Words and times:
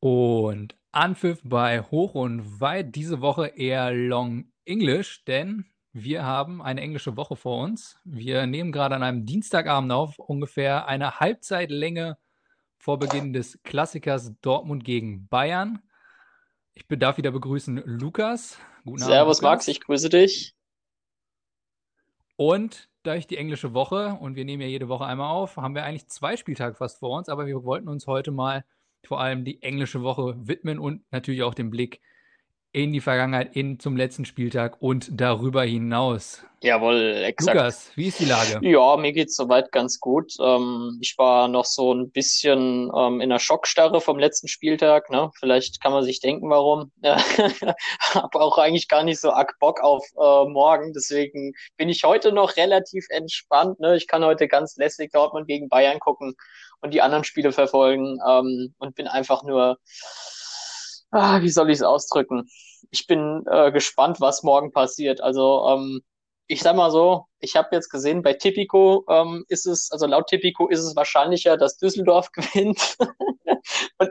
Und 0.00 0.74
Anpfiff 0.92 1.40
bei 1.44 1.82
Hoch 1.82 2.14
und 2.14 2.60
Weit. 2.60 2.94
Diese 2.96 3.20
Woche 3.20 3.48
eher 3.48 3.92
Long 3.92 4.50
English, 4.64 5.24
denn 5.24 5.66
wir 5.92 6.24
haben 6.24 6.62
eine 6.62 6.80
englische 6.80 7.16
Woche 7.16 7.36
vor 7.36 7.62
uns. 7.62 7.98
Wir 8.04 8.46
nehmen 8.46 8.72
gerade 8.72 8.94
an 8.94 9.02
einem 9.02 9.26
Dienstagabend 9.26 9.92
auf, 9.92 10.18
ungefähr 10.18 10.86
eine 10.86 11.20
Halbzeitlänge 11.20 12.16
vor 12.78 12.98
Beginn 12.98 13.32
des 13.32 13.62
Klassikers 13.62 14.32
Dortmund 14.40 14.84
gegen 14.84 15.28
Bayern. 15.28 15.82
Ich 16.74 16.86
darf 16.88 17.18
wieder 17.18 17.30
begrüßen 17.30 17.82
Lukas. 17.84 18.58
Guten 18.84 19.00
Servus 19.00 19.40
Abend, 19.40 19.50
Max, 19.50 19.68
ich 19.68 19.80
grüße 19.80 20.08
dich. 20.08 20.54
Und 22.36 22.88
durch 23.02 23.26
die 23.26 23.36
englische 23.36 23.74
Woche, 23.74 24.16
und 24.20 24.34
wir 24.34 24.44
nehmen 24.44 24.62
ja 24.62 24.68
jede 24.68 24.88
Woche 24.88 25.04
einmal 25.04 25.30
auf, 25.30 25.56
haben 25.56 25.74
wir 25.74 25.84
eigentlich 25.84 26.08
zwei 26.08 26.36
Spieltage 26.36 26.74
fast 26.74 27.00
vor 27.00 27.18
uns, 27.18 27.28
aber 27.28 27.46
wir 27.46 27.64
wollten 27.64 27.88
uns 27.88 28.06
heute 28.06 28.30
mal 28.30 28.64
vor 29.06 29.20
allem 29.20 29.44
die 29.44 29.62
englische 29.62 30.02
Woche 30.02 30.36
widmen 30.38 30.78
und 30.78 31.02
natürlich 31.10 31.42
auch 31.42 31.54
den 31.54 31.70
Blick 31.70 32.00
in 32.72 32.92
die 32.92 33.00
Vergangenheit, 33.00 33.56
in 33.56 33.80
zum 33.80 33.96
letzten 33.96 34.24
Spieltag 34.24 34.80
und 34.80 35.08
darüber 35.20 35.64
hinaus. 35.64 36.44
Jawohl, 36.62 37.22
exakt. 37.24 37.56
Lukas, 37.56 37.90
wie 37.96 38.08
ist 38.08 38.20
die 38.20 38.26
Lage? 38.26 38.60
Ja, 38.62 38.96
mir 38.96 39.12
geht's 39.12 39.34
soweit 39.34 39.72
ganz 39.72 39.98
gut. 39.98 40.34
Ähm, 40.40 40.98
ich 41.00 41.16
war 41.16 41.48
noch 41.48 41.64
so 41.64 41.92
ein 41.94 42.10
bisschen 42.10 42.90
ähm, 42.94 43.20
in 43.22 43.30
der 43.30 43.38
Schockstarre 43.38 44.00
vom 44.00 44.18
letzten 44.18 44.46
Spieltag. 44.46 45.10
Ne? 45.10 45.30
Vielleicht 45.38 45.80
kann 45.82 45.92
man 45.92 46.04
sich 46.04 46.20
denken, 46.20 46.50
warum. 46.50 46.92
Hab 47.02 48.36
auch 48.36 48.58
eigentlich 48.58 48.88
gar 48.88 49.02
nicht 49.02 49.20
so 49.20 49.30
arg 49.32 49.58
Bock 49.58 49.80
auf 49.80 50.04
äh, 50.16 50.50
morgen. 50.50 50.92
Deswegen 50.92 51.54
bin 51.78 51.88
ich 51.88 52.04
heute 52.04 52.30
noch 52.30 52.56
relativ 52.56 53.06
entspannt. 53.08 53.80
Ne? 53.80 53.96
Ich 53.96 54.06
kann 54.06 54.22
heute 54.22 54.46
ganz 54.46 54.76
lässig 54.76 55.12
Dortmund 55.12 55.48
gegen 55.48 55.70
Bayern 55.70 55.98
gucken 55.98 56.36
und 56.80 56.94
die 56.94 57.02
anderen 57.02 57.24
Spiele 57.24 57.52
verfolgen 57.52 58.18
ähm, 58.26 58.74
und 58.78 58.94
bin 58.94 59.06
einfach 59.06 59.42
nur, 59.42 59.78
ah, 61.10 61.40
wie 61.42 61.50
soll 61.50 61.70
ich 61.70 61.78
es 61.78 61.82
ausdrücken? 61.82 62.48
Ich 62.90 63.06
bin 63.06 63.44
äh, 63.50 63.72
gespannt, 63.72 64.20
was 64.20 64.42
morgen 64.42 64.72
passiert. 64.72 65.20
Also 65.20 65.66
ähm, 65.68 66.02
ich 66.50 66.60
sag 66.62 66.74
mal 66.74 66.90
so, 66.90 67.26
ich 67.38 67.54
habe 67.54 67.68
jetzt 67.70 67.90
gesehen, 67.90 68.22
bei 68.22 68.32
Tipico 68.32 69.04
ähm, 69.08 69.44
ist 69.48 69.66
es, 69.66 69.92
also 69.92 70.06
laut 70.06 70.26
Tipico 70.26 70.66
ist 70.66 70.80
es 70.80 70.96
wahrscheinlicher, 70.96 71.56
dass 71.56 71.76
Düsseldorf 71.76 72.32
gewinnt 72.32 72.96
und, 73.98 74.10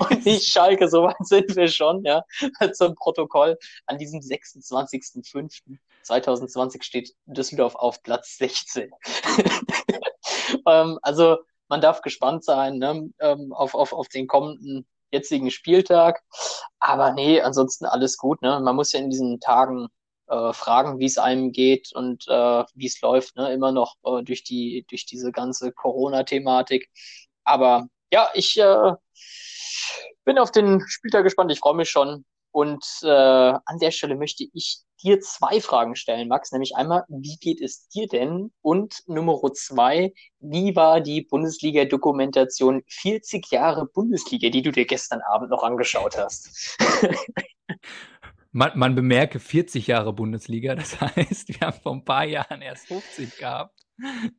und 0.00 0.26
nicht 0.26 0.46
Schalke, 0.46 0.88
so 0.88 1.04
weit 1.04 1.16
sind 1.20 1.56
wir 1.56 1.68
schon, 1.68 2.04
ja, 2.04 2.22
zum 2.74 2.94
Protokoll. 2.94 3.56
An 3.86 3.96
diesem 3.96 4.20
26.05.2020 4.20 6.82
steht 6.82 7.14
Düsseldorf 7.24 7.76
auf 7.76 8.02
Platz 8.02 8.36
16. 8.36 8.90
ähm, 10.66 10.98
also 11.00 11.38
man 11.74 11.80
darf 11.80 12.02
gespannt 12.02 12.44
sein 12.44 12.78
ne, 12.78 13.10
ähm, 13.18 13.52
auf, 13.52 13.74
auf, 13.74 13.92
auf 13.92 14.06
den 14.06 14.28
kommenden 14.28 14.86
jetzigen 15.10 15.50
Spieltag. 15.50 16.22
Aber 16.78 17.12
nee, 17.12 17.40
ansonsten 17.40 17.84
alles 17.84 18.16
gut. 18.16 18.42
Ne? 18.42 18.60
Man 18.60 18.76
muss 18.76 18.92
ja 18.92 19.00
in 19.00 19.10
diesen 19.10 19.40
Tagen 19.40 19.88
äh, 20.28 20.52
fragen, 20.52 21.00
wie 21.00 21.06
es 21.06 21.18
einem 21.18 21.50
geht 21.50 21.90
und 21.92 22.28
äh, 22.28 22.64
wie 22.74 22.86
es 22.86 23.00
läuft, 23.00 23.34
ne? 23.34 23.52
immer 23.52 23.72
noch 23.72 23.96
äh, 24.04 24.22
durch 24.22 24.44
die 24.44 24.86
durch 24.88 25.04
diese 25.04 25.32
ganze 25.32 25.72
Corona-Thematik. 25.72 26.88
Aber 27.42 27.88
ja, 28.12 28.28
ich 28.34 28.56
äh, 28.56 28.92
bin 30.24 30.38
auf 30.38 30.52
den 30.52 30.80
Spieltag 30.86 31.24
gespannt. 31.24 31.50
Ich 31.50 31.58
freue 31.58 31.74
mich 31.74 31.90
schon. 31.90 32.24
Und 32.54 32.86
äh, 33.02 33.08
an 33.08 33.78
der 33.80 33.90
Stelle 33.90 34.14
möchte 34.14 34.46
ich 34.52 34.78
dir 35.02 35.18
zwei 35.18 35.60
Fragen 35.60 35.96
stellen, 35.96 36.28
Max. 36.28 36.52
Nämlich 36.52 36.76
einmal, 36.76 37.02
wie 37.08 37.36
geht 37.40 37.60
es 37.60 37.88
dir 37.88 38.06
denn? 38.06 38.52
Und 38.62 39.02
Nummer 39.08 39.40
zwei, 39.54 40.12
wie 40.38 40.76
war 40.76 41.00
die 41.00 41.22
Bundesliga-Dokumentation 41.22 42.84
40 42.86 43.50
Jahre 43.50 43.86
Bundesliga, 43.86 44.50
die 44.50 44.62
du 44.62 44.70
dir 44.70 44.86
gestern 44.86 45.20
Abend 45.22 45.50
noch 45.50 45.64
angeschaut 45.64 46.16
hast? 46.16 46.78
man, 48.52 48.78
man 48.78 48.94
bemerke 48.94 49.40
40 49.40 49.88
Jahre 49.88 50.12
Bundesliga. 50.12 50.76
Das 50.76 51.00
heißt, 51.00 51.48
wir 51.48 51.66
haben 51.66 51.80
vor 51.82 51.92
ein 51.92 52.04
paar 52.04 52.24
Jahren 52.24 52.62
erst 52.62 52.86
50 52.86 53.36
gehabt. 53.36 53.80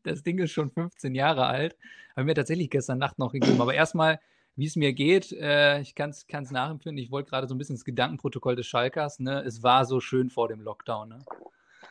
Das 0.03 0.24
Ding 0.24 0.40
ist 0.40 0.53
schon 0.53 0.72
15 0.72 1.16
Jahre 1.16 1.47
alt. 1.47 1.76
Haben 2.16 2.28
wir 2.28 2.36
tatsächlich 2.36 2.70
gestern 2.70 2.97
Nacht 2.97 3.20
noch 3.20 3.34
gegeben. 3.34 3.59
Aber 3.59 3.74
erstmal 3.74 4.22
wie 4.56 4.66
es 4.66 4.76
mir 4.76 4.94
geht. 4.94 5.32
Äh, 5.32 5.82
ich 5.82 5.96
kann 5.96 6.12
es 6.12 6.52
nachempfinden. 6.52 7.04
Ich 7.04 7.12
wollte 7.12 7.30
gerade 7.30 7.48
so 7.48 7.56
ein 7.56 7.58
bisschen 7.58 7.76
das 7.76 7.86
Gedankenprotokoll 7.86 8.56
des 8.56 8.66
Schalkers. 8.68 9.20
Ne? 9.20 9.44
Es 9.46 9.64
war 9.64 9.86
so 9.86 10.00
schön 10.00 10.30
vor 10.30 10.48
dem 10.48 10.62
Lockdown. 10.62 11.10
Ne? 11.10 11.20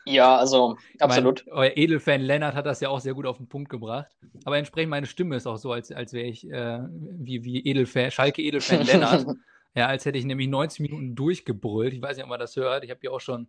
Ja, 0.07 0.37
also 0.37 0.77
absolut. 0.99 1.45
Mein, 1.47 1.55
euer 1.55 1.77
Edelfan 1.77 2.21
Lennart 2.21 2.55
hat 2.55 2.67
das 2.67 2.81
ja 2.81 2.89
auch 2.89 3.01
sehr 3.01 3.15
gut 3.15 3.27
auf 3.27 3.39
den 3.39 3.49
Punkt 3.49 3.71
gebracht. 3.71 4.15
Aber 4.45 4.59
entsprechend 4.59 4.91
meine 4.91 5.07
Stimme 5.07 5.37
ist 5.37 5.47
auch 5.47 5.57
so, 5.57 5.73
als, 5.73 5.91
als 5.93 6.13
wäre 6.13 6.27
ich 6.27 6.51
äh, 6.51 6.81
wie, 6.91 7.45
wie 7.45 7.65
Edelfan, 7.67 8.11
Schalke 8.11 8.43
Edelfan 8.43 8.83
Lennart. 8.87 9.27
ja, 9.75 9.87
als 9.87 10.05
hätte 10.05 10.19
ich 10.19 10.25
nämlich 10.25 10.49
90 10.49 10.81
Minuten 10.81 11.15
durchgebrüllt. 11.15 11.95
Ich 11.95 12.03
weiß 12.03 12.17
nicht, 12.17 12.25
ob 12.25 12.31
man 12.31 12.41
das 12.41 12.57
hört. 12.57 12.85
Ich 12.85 12.91
habe 12.91 13.01
hier 13.01 13.13
auch 13.13 13.21
schon 13.21 13.49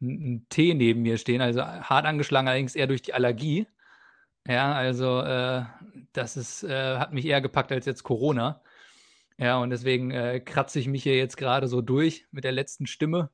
einen 0.00 0.46
Tee 0.48 0.74
neben 0.74 1.02
mir 1.02 1.18
stehen, 1.18 1.40
also 1.40 1.62
hart 1.62 2.04
angeschlagen, 2.04 2.48
allerdings 2.48 2.76
eher 2.76 2.86
durch 2.86 3.02
die 3.02 3.14
Allergie. 3.14 3.66
Ja, 4.48 4.72
also 4.74 5.20
äh, 5.22 5.64
das 6.12 6.36
ist, 6.36 6.62
äh, 6.62 6.98
hat 6.98 7.12
mich 7.12 7.26
eher 7.26 7.40
gepackt 7.40 7.72
als 7.72 7.86
jetzt 7.86 8.04
Corona. 8.04 8.62
Ja, 9.38 9.58
und 9.58 9.70
deswegen 9.70 10.10
äh, 10.12 10.40
kratze 10.40 10.78
ich 10.78 10.88
mich 10.88 11.02
hier 11.02 11.16
jetzt 11.16 11.36
gerade 11.36 11.68
so 11.68 11.82
durch 11.82 12.26
mit 12.30 12.44
der 12.44 12.52
letzten 12.52 12.86
Stimme. 12.86 13.30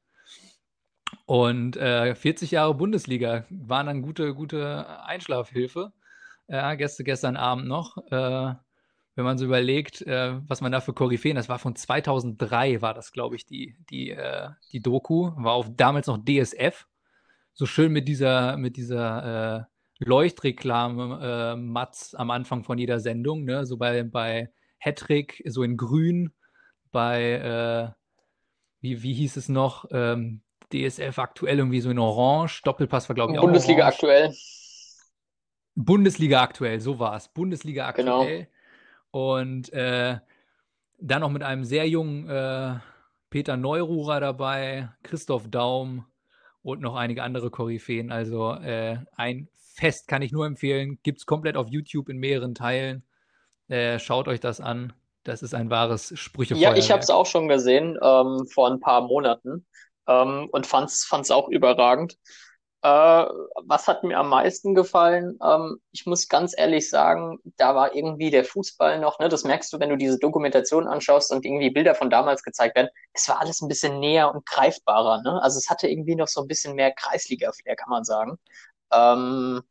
Und 1.27 1.77
40 1.77 2.53
äh, 2.53 2.55
Jahre 2.55 2.75
Bundesliga 2.75 3.45
waren 3.51 3.87
dann 3.87 4.03
gute, 4.03 4.35
gute 4.35 4.87
Einschlafhilfe. 5.05 5.93
Ja, 6.49 6.75
gestern, 6.75 7.05
gestern 7.05 7.37
Abend 7.37 7.69
noch. 7.69 7.99
Äh, 8.11 8.55
wenn 9.15 9.25
man 9.25 9.37
so 9.37 9.45
überlegt, 9.45 10.01
äh, 10.03 10.41
was 10.49 10.63
man 10.63 10.73
da 10.73 10.81
für 10.81 10.95
Koryphäen, 10.95 11.37
das 11.37 11.51
war 11.51 11.59
von 11.59 11.77
2003, 11.77 12.81
war 12.81 12.95
das, 12.95 13.13
glaube 13.13 13.37
ich, 13.37 13.45
die, 13.47 13.77
die, 13.91 14.17
die 14.73 14.81
Doku, 14.81 15.33
war 15.37 15.53
auf 15.53 15.69
damals 15.77 16.07
noch 16.07 16.19
DSF. 16.19 16.87
So 17.53 17.67
schön 17.67 17.93
mit 17.93 18.09
dieser, 18.09 18.57
mit 18.57 18.77
dieser 18.77 19.69
Leuchtreklame, 20.05 21.55
äh, 21.55 21.57
Mats 21.57 22.15
am 22.15 22.31
Anfang 22.31 22.65
von 22.65 22.79
jeder 22.79 23.01
Sendung, 23.01 23.45
ne? 23.45 23.67
So 23.67 23.77
bei, 23.77 24.03
bei 24.03 24.51
Hattrick, 24.79 25.43
so 25.47 25.63
in 25.63 25.77
grün, 25.77 26.33
bei, 26.91 27.33
äh, 27.33 27.93
wie, 28.81 29.03
wie 29.03 29.15
hieß 29.15 29.37
es 29.37 29.49
noch, 29.49 29.87
ähm, 29.91 30.43
DSF 30.73 31.19
aktuell 31.19 31.59
irgendwie 31.59 31.81
so 31.81 31.91
in 31.91 31.99
orange, 31.99 32.63
Doppelpass 32.65 33.09
war, 33.09 33.15
glaube 33.15 33.33
ich, 33.33 33.39
auch 33.39 33.43
Bundesliga 33.43 33.83
orange. 33.83 33.95
aktuell. 33.95 34.35
Bundesliga 35.75 36.43
aktuell, 36.43 36.81
so 36.81 36.99
war 36.99 37.17
es. 37.17 37.29
Bundesliga 37.29 37.87
aktuell. 37.87 38.39
Genau. 38.39 38.47
Und 39.11 39.73
äh, 39.73 40.19
dann 40.99 41.21
noch 41.21 41.31
mit 41.31 41.43
einem 41.43 41.65
sehr 41.65 41.89
jungen 41.89 42.29
äh, 42.29 42.79
Peter 43.31 43.57
Neururer 43.57 44.21
dabei, 44.21 44.91
Christoph 45.03 45.49
Daum 45.49 46.07
und 46.63 46.81
noch 46.81 46.95
einige 46.95 47.23
andere 47.23 47.51
Koryphäen. 47.51 48.13
Also 48.13 48.53
äh, 48.53 48.99
ein 49.17 49.49
Fest 49.75 50.09
kann 50.09 50.23
ich 50.23 50.33
nur 50.33 50.47
empfehlen. 50.47 50.99
Gibt 51.03 51.19
es 51.19 51.27
komplett 51.27 51.57
auf 51.57 51.69
YouTube 51.69 52.09
in 52.09 52.19
mehreren 52.19 52.55
Teilen. 52.55 53.05
Äh, 53.69 53.99
schaut 53.99 54.29
euch 54.29 54.41
das 54.41 54.61
an. 54.61 54.93
Das 55.25 55.43
ist 55.43 55.55
ein 55.55 55.71
wahres 55.71 56.13
Sprüchefeuerwerk. 56.19 56.77
Ja, 56.77 56.79
ich 56.79 56.91
habe 56.91 57.01
es 57.01 57.11
auch 57.11 57.27
schon 57.27 57.49
gesehen 57.49 57.99
ähm, 58.03 58.47
vor 58.47 58.69
ein 58.69 58.81
paar 58.81 59.03
Monaten 59.03 59.67
ähm, 60.09 60.49
und 60.51 60.67
fand 60.67 60.91
es 60.91 61.31
auch 61.31 61.49
überragend. 61.49 62.19
Äh, 62.85 62.89
was 62.89 63.87
hat 63.87 64.03
mir 64.03 64.19
am 64.19 64.29
meisten 64.29 64.75
gefallen? 64.75 65.39
Ähm, 65.41 65.79
ich 65.93 66.05
muss 66.05 66.29
ganz 66.29 66.53
ehrlich 66.57 66.91
sagen, 66.91 67.39
da 67.57 67.77
war 67.77 67.95
irgendwie 67.95 68.31
der 68.31 68.45
Fußball 68.45 68.99
noch, 68.99 69.21
ne, 69.21 69.29
das 69.29 69.45
merkst 69.45 69.73
du, 69.73 69.79
wenn 69.79 69.91
du 69.91 69.97
diese 69.97 70.19
Dokumentation 70.19 70.89
anschaust 70.89 71.31
und 71.31 71.45
irgendwie 71.45 71.71
Bilder 71.71 71.95
von 71.95 72.11
damals 72.11 72.43
gezeigt 72.43 72.75
werden. 72.75 72.89
Es 73.13 73.29
war 73.29 73.41
alles 73.41 73.61
ein 73.63 73.69
bisschen 73.69 74.01
näher 74.01 74.35
und 74.35 74.45
greifbarer. 74.47 75.23
Ne? 75.23 75.41
Also 75.41 75.59
es 75.59 75.71
hatte 75.71 75.87
irgendwie 75.87 76.17
noch 76.17 76.27
so 76.27 76.41
ein 76.43 76.49
bisschen 76.49 76.75
mehr 76.75 76.93
Kreisliga-Flair, 76.93 77.77
kann 77.77 77.91
man 77.91 78.03
sagen. 78.03 78.39
Ähm, 78.93 79.63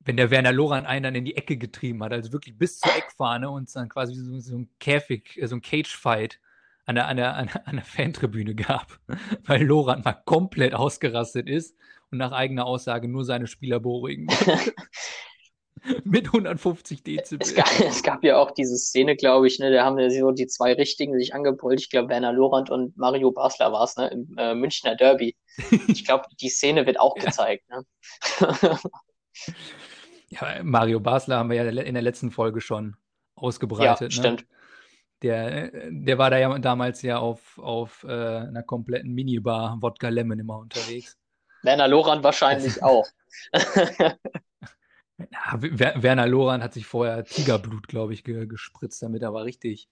wenn 0.00 0.16
der 0.16 0.30
Werner 0.30 0.52
Loran 0.52 0.86
einen 0.86 1.02
dann 1.02 1.14
in 1.14 1.24
die 1.24 1.36
Ecke 1.36 1.56
getrieben 1.56 2.02
hat, 2.02 2.12
also 2.12 2.32
wirklich 2.32 2.56
bis 2.56 2.78
zur 2.78 2.96
Eckfahne 2.96 3.50
und 3.50 3.74
dann 3.76 3.88
quasi 3.88 4.14
so, 4.14 4.40
so 4.40 4.56
ein 4.56 4.70
Käfig, 4.80 5.36
äh, 5.36 5.46
so 5.46 5.56
ein 5.56 5.62
Cage-Fight 5.62 6.40
an 6.86 6.94
der, 6.94 7.06
an, 7.06 7.16
der, 7.18 7.68
an 7.68 7.76
der 7.76 7.84
Fantribüne 7.84 8.54
gab, 8.54 8.98
weil 9.44 9.62
Loran 9.64 10.02
mal 10.02 10.14
komplett 10.24 10.74
ausgerastet 10.74 11.48
ist 11.48 11.76
und 12.10 12.18
nach 12.18 12.32
eigener 12.32 12.64
Aussage 12.64 13.08
nur 13.08 13.24
seine 13.24 13.46
Spieler 13.46 13.80
beruhigen. 13.80 14.28
Mit 16.04 16.26
150 16.26 17.02
Dezibel. 17.02 17.46
Es 17.46 17.54
gab, 17.54 17.80
es 17.80 18.02
gab, 18.02 18.24
ja 18.24 18.38
auch 18.38 18.50
diese 18.52 18.76
Szene, 18.76 19.16
glaube 19.16 19.46
ich, 19.46 19.58
ne, 19.58 19.70
da 19.70 19.84
haben 19.84 19.98
ja 19.98 20.10
so 20.10 20.30
die 20.30 20.46
zwei 20.46 20.72
Richtigen 20.74 21.18
sich 21.18 21.34
angebrüllt. 21.34 21.80
Ich 21.80 21.90
glaube, 21.90 22.08
Werner 22.08 22.32
Lorand 22.32 22.70
und 22.70 22.96
Mario 22.96 23.30
Basler 23.32 23.72
war 23.72 23.84
es, 23.84 23.96
ne, 23.96 24.08
im 24.08 24.36
äh, 24.38 24.54
Münchner 24.54 24.96
Derby. 24.96 25.36
Ich 25.88 26.04
glaube, 26.04 26.24
die 26.40 26.48
Szene 26.48 26.86
wird 26.86 27.00
auch 27.00 27.14
gezeigt, 27.14 27.68
ne? 27.68 27.84
ja, 30.28 30.62
Mario 30.62 31.00
Basler 31.00 31.38
haben 31.38 31.50
wir 31.50 31.56
ja 31.56 31.68
in 31.68 31.94
der 31.94 32.02
letzten 32.02 32.30
Folge 32.30 32.60
schon 32.60 32.96
ausgebreitet. 33.34 34.00
Ja, 34.14 34.22
ne? 34.22 34.36
stimmt. 34.38 34.46
Der, 35.22 35.72
der 35.90 36.18
war 36.18 36.30
da 36.30 36.38
ja 36.38 36.56
damals 36.58 37.02
ja 37.02 37.18
auf, 37.18 37.58
auf 37.58 38.04
äh, 38.04 38.12
einer 38.12 38.62
kompletten 38.62 39.12
Minibar 39.12 39.78
Wodka 39.80 40.10
Lemon 40.10 40.38
immer 40.38 40.58
unterwegs. 40.58 41.16
Werner 41.62 41.88
Lorand 41.88 42.22
wahrscheinlich 42.22 42.82
auch. 42.82 43.06
Ja, 45.18 45.58
Werner 45.60 46.26
Loran 46.26 46.62
hat 46.62 46.74
sich 46.74 46.86
vorher 46.86 47.24
Tigerblut, 47.24 47.88
glaube 47.88 48.14
ich, 48.14 48.22
ge 48.22 48.46
gespritzt, 48.46 49.02
damit 49.02 49.22
er 49.22 49.34
war 49.34 49.44
richtig, 49.44 49.88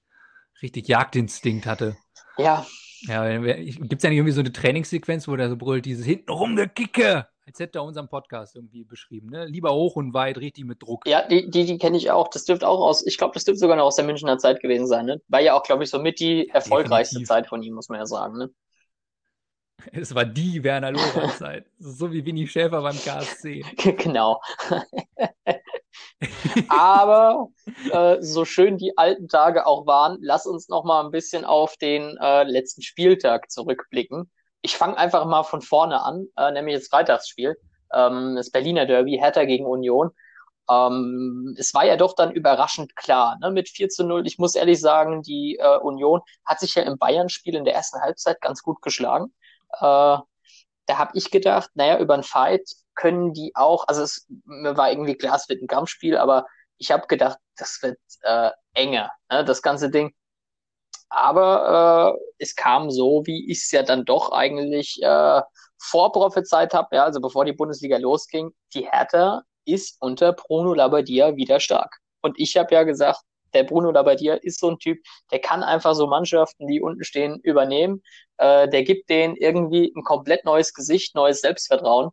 richtig 0.62 0.86
Jagdinstinkt 0.88 1.66
hatte. 1.66 1.96
Ja. 2.38 2.64
Ja, 3.02 3.38
gibt 3.38 3.94
es 3.94 4.02
ja 4.02 4.08
nicht 4.08 4.18
irgendwie 4.18 4.32
so 4.32 4.40
eine 4.40 4.52
Trainingssequenz, 4.52 5.28
wo 5.28 5.36
der 5.36 5.50
so 5.50 5.56
brüllt, 5.56 5.84
dieses 5.84 6.06
hintenrum 6.06 6.56
gekicke, 6.56 7.28
als 7.46 7.58
hätte 7.58 7.78
er 7.78 7.84
unseren 7.84 8.08
Podcast 8.08 8.56
irgendwie 8.56 8.84
beschrieben, 8.84 9.28
ne? 9.28 9.46
Lieber 9.46 9.74
hoch 9.74 9.96
und 9.96 10.14
weit, 10.14 10.38
richtig 10.38 10.64
mit 10.64 10.82
Druck. 10.82 11.06
Ja, 11.06 11.26
die, 11.26 11.50
die, 11.50 11.66
die 11.66 11.78
kenne 11.78 11.96
ich 11.96 12.10
auch. 12.10 12.28
Das 12.28 12.44
dürfte 12.44 12.66
auch 12.66 12.80
aus, 12.80 13.04
ich 13.06 13.18
glaube, 13.18 13.34
das 13.34 13.44
dürfte 13.44 13.60
sogar 13.60 13.76
noch 13.76 13.84
aus 13.84 13.96
der 13.96 14.04
Münchner 14.04 14.38
Zeit 14.38 14.60
gewesen 14.60 14.86
sein, 14.86 15.06
ne? 15.06 15.20
War 15.28 15.40
ja 15.40 15.54
auch, 15.54 15.62
glaube 15.62 15.84
ich, 15.84 15.90
so 15.90 15.98
mit 15.98 16.20
die 16.20 16.48
erfolgreichste 16.48 17.16
Definitiv. 17.16 17.28
Zeit 17.28 17.46
von 17.48 17.62
ihm, 17.62 17.74
muss 17.74 17.88
man 17.88 17.98
ja 17.98 18.06
sagen, 18.06 18.38
ne? 18.38 18.50
Es 19.92 20.14
war 20.14 20.24
die 20.24 20.62
Werner 20.64 20.92
Lorand-Zeit. 20.92 21.66
so 21.78 22.12
wie 22.12 22.24
Winnie 22.24 22.46
Schäfer 22.46 22.82
beim 22.82 22.96
KSC. 22.96 23.64
genau. 23.98 24.40
Aber 26.68 27.48
äh, 27.90 28.16
so 28.20 28.44
schön 28.44 28.78
die 28.78 28.96
alten 28.96 29.28
Tage 29.28 29.66
auch 29.66 29.86
waren, 29.86 30.18
lass 30.20 30.46
uns 30.46 30.68
noch 30.68 30.84
mal 30.84 31.04
ein 31.04 31.10
bisschen 31.10 31.44
auf 31.44 31.76
den 31.76 32.16
äh, 32.20 32.44
letzten 32.44 32.82
Spieltag 32.82 33.50
zurückblicken. 33.50 34.30
Ich 34.62 34.76
fange 34.76 34.96
einfach 34.96 35.26
mal 35.26 35.42
von 35.42 35.62
vorne 35.62 36.02
an, 36.02 36.26
äh, 36.36 36.50
nämlich 36.50 36.76
das 36.76 36.88
Freitagsspiel, 36.88 37.56
ähm, 37.92 38.34
das 38.36 38.50
Berliner 38.50 38.86
Derby, 38.86 39.18
Hertha 39.18 39.44
gegen 39.44 39.66
Union. 39.66 40.10
Ähm, 40.68 41.54
es 41.58 41.72
war 41.74 41.84
ja 41.84 41.96
doch 41.96 42.14
dann 42.14 42.32
überraschend 42.32 42.96
klar, 42.96 43.38
ne, 43.40 43.50
mit 43.50 43.68
4 43.68 43.88
zu 43.88 44.04
0. 44.04 44.26
Ich 44.26 44.38
muss 44.38 44.54
ehrlich 44.56 44.80
sagen, 44.80 45.22
die 45.22 45.58
äh, 45.60 45.78
Union 45.78 46.20
hat 46.44 46.60
sich 46.60 46.74
ja 46.74 46.82
im 46.82 46.98
Bayern-Spiel 46.98 47.54
in 47.54 47.64
der 47.64 47.74
ersten 47.74 48.00
Halbzeit 48.00 48.40
ganz 48.40 48.62
gut 48.62 48.82
geschlagen. 48.82 49.32
Äh, 49.72 50.18
da 50.86 50.98
habe 50.98 51.10
ich 51.14 51.30
gedacht, 51.30 51.70
naja, 51.74 51.98
über 51.98 52.14
ein 52.14 52.22
Fight 52.22 52.62
können 52.94 53.32
die 53.32 53.52
auch, 53.54 53.86
also 53.88 54.02
es 54.02 54.26
mir 54.44 54.76
war 54.76 54.90
irgendwie 54.90 55.16
klar, 55.16 55.36
es 55.36 55.48
wird 55.48 55.62
ein 55.62 55.66
Kampfspiel, 55.68 56.16
aber 56.16 56.46
ich 56.78 56.90
habe 56.90 57.06
gedacht, 57.06 57.38
das 57.56 57.80
wird 57.82 57.98
äh, 58.22 58.50
enger, 58.74 59.10
ne, 59.30 59.44
das 59.44 59.62
ganze 59.62 59.90
Ding. 59.90 60.14
Aber 61.08 62.16
äh, 62.18 62.24
es 62.38 62.56
kam 62.56 62.90
so, 62.90 63.22
wie 63.26 63.50
ich 63.50 63.58
es 63.58 63.70
ja 63.70 63.82
dann 63.82 64.04
doch 64.04 64.32
eigentlich 64.32 65.00
äh, 65.02 65.42
vorprophezeit 65.78 66.74
habe, 66.74 66.96
ja, 66.96 67.04
also 67.04 67.20
bevor 67.20 67.44
die 67.44 67.52
Bundesliga 67.52 67.96
losging, 67.98 68.50
die 68.74 68.88
Hertha 68.90 69.42
ist 69.64 69.96
unter 70.00 70.32
Bruno 70.32 70.74
Labbadia 70.74 71.36
wieder 71.36 71.60
stark. 71.60 71.98
Und 72.22 72.38
ich 72.38 72.56
habe 72.56 72.74
ja 72.74 72.82
gesagt, 72.84 73.20
der 73.56 73.64
Bruno 73.64 73.90
Labbadia 73.90 74.34
ist 74.34 74.60
so 74.60 74.70
ein 74.70 74.78
Typ, 74.78 74.98
der 75.32 75.40
kann 75.40 75.62
einfach 75.62 75.94
so 75.94 76.06
Mannschaften, 76.06 76.66
die 76.66 76.80
unten 76.80 77.04
stehen, 77.04 77.40
übernehmen. 77.42 78.02
Äh, 78.36 78.68
der 78.68 78.84
gibt 78.84 79.08
denen 79.10 79.36
irgendwie 79.36 79.92
ein 79.96 80.04
komplett 80.04 80.44
neues 80.44 80.74
Gesicht, 80.74 81.14
neues 81.14 81.40
Selbstvertrauen. 81.40 82.10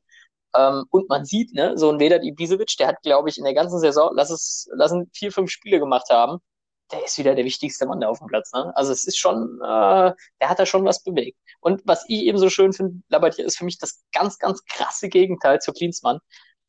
Ähm, 0.56 0.86
und 0.92 1.10
man 1.10 1.25
sieht, 1.25 1.54
ne, 1.54 1.78
so 1.78 1.90
ein 1.92 2.00
Vedat 2.00 2.24
Ibisevic, 2.24 2.75
der 2.80 2.88
hat, 2.88 3.01
glaube 3.01 3.30
ich, 3.30 3.38
in 3.38 3.44
der 3.44 3.54
ganzen 3.54 3.80
Saison, 3.80 4.12
lass 4.16 4.30
es, 4.30 4.69
lassen 4.74 5.10
vier, 5.13 5.31
fünf 5.31 5.50
Spiele 5.51 5.80
gemacht 5.80 6.10
haben, 6.10 6.40
der 6.92 7.04
ist 7.04 7.18
wieder 7.18 7.36
der 7.36 7.45
wichtigste 7.45 7.86
Mann 7.88 8.01
da 8.01 8.07
auf 8.10 8.19
dem 8.19 8.28
Platz. 8.28 8.54
Ne? 8.54 8.72
Also 8.75 8.92
es 8.92 9.06
ist 9.06 9.18
schon, 9.18 9.60
äh, 9.62 10.13
der 10.42 10.50
hat 10.50 10.60
da 10.60 10.66
schon 10.66 10.86
was 10.86 11.04
bewegt. 11.04 11.38
Und 11.60 11.81
was 11.86 12.06
ich 12.07 12.24
eben 12.24 12.38
so 12.38 12.50
schön 12.50 12.74
finde, 12.74 13.01
Labbadia 13.10 13.45
ist 13.45 13.57
für 13.57 13.66
mich 13.66 13.80
das 13.80 14.04
ganz, 14.12 14.38
ganz 14.38 14.63
krasse 14.66 15.10
Gegenteil 15.10 15.60
zu 15.60 15.74
Klinsmann. 15.74 16.19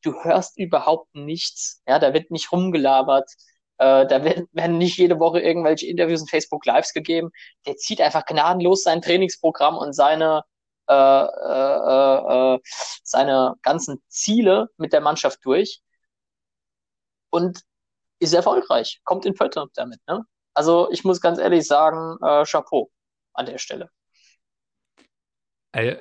Du 0.01 0.23
hörst 0.23 0.57
überhaupt 0.57 1.13
nichts. 1.15 1.81
Ja, 1.87 1.99
da 1.99 2.13
wird 2.13 2.31
nicht 2.31 2.51
rumgelabert. 2.51 3.29
Äh, 3.77 4.07
da 4.07 4.23
werden, 4.23 4.47
werden 4.53 4.77
nicht 4.77 4.97
jede 4.97 5.19
Woche 5.19 5.39
irgendwelche 5.39 5.87
Interviews 5.87 6.21
und 6.21 6.29
Facebook 6.29 6.65
Lives 6.65 6.93
gegeben. 6.93 7.31
Der 7.65 7.75
zieht 7.75 8.01
einfach 8.01 8.25
gnadenlos 8.25 8.83
sein 8.83 9.01
Trainingsprogramm 9.01 9.77
und 9.77 9.93
seine 9.93 10.43
äh, 10.87 10.93
äh, 10.93 12.53
äh, 12.55 12.59
seine 13.03 13.55
ganzen 13.63 14.03
Ziele 14.07 14.69
mit 14.77 14.93
der 14.93 15.01
Mannschaft 15.01 15.39
durch 15.43 15.81
und 17.31 17.61
ist 18.19 18.35
erfolgreich, 18.35 19.01
kommt 19.03 19.25
in 19.25 19.33
Pötte 19.33 19.65
damit. 19.73 19.99
Ne? 20.07 20.23
Also 20.53 20.91
ich 20.91 21.03
muss 21.03 21.21
ganz 21.21 21.39
ehrlich 21.39 21.65
sagen, 21.65 22.17
äh, 22.21 22.45
Chapeau 22.45 22.91
an 23.33 23.47
der 23.47 23.57
Stelle. 23.57 23.89
Also, 25.71 25.97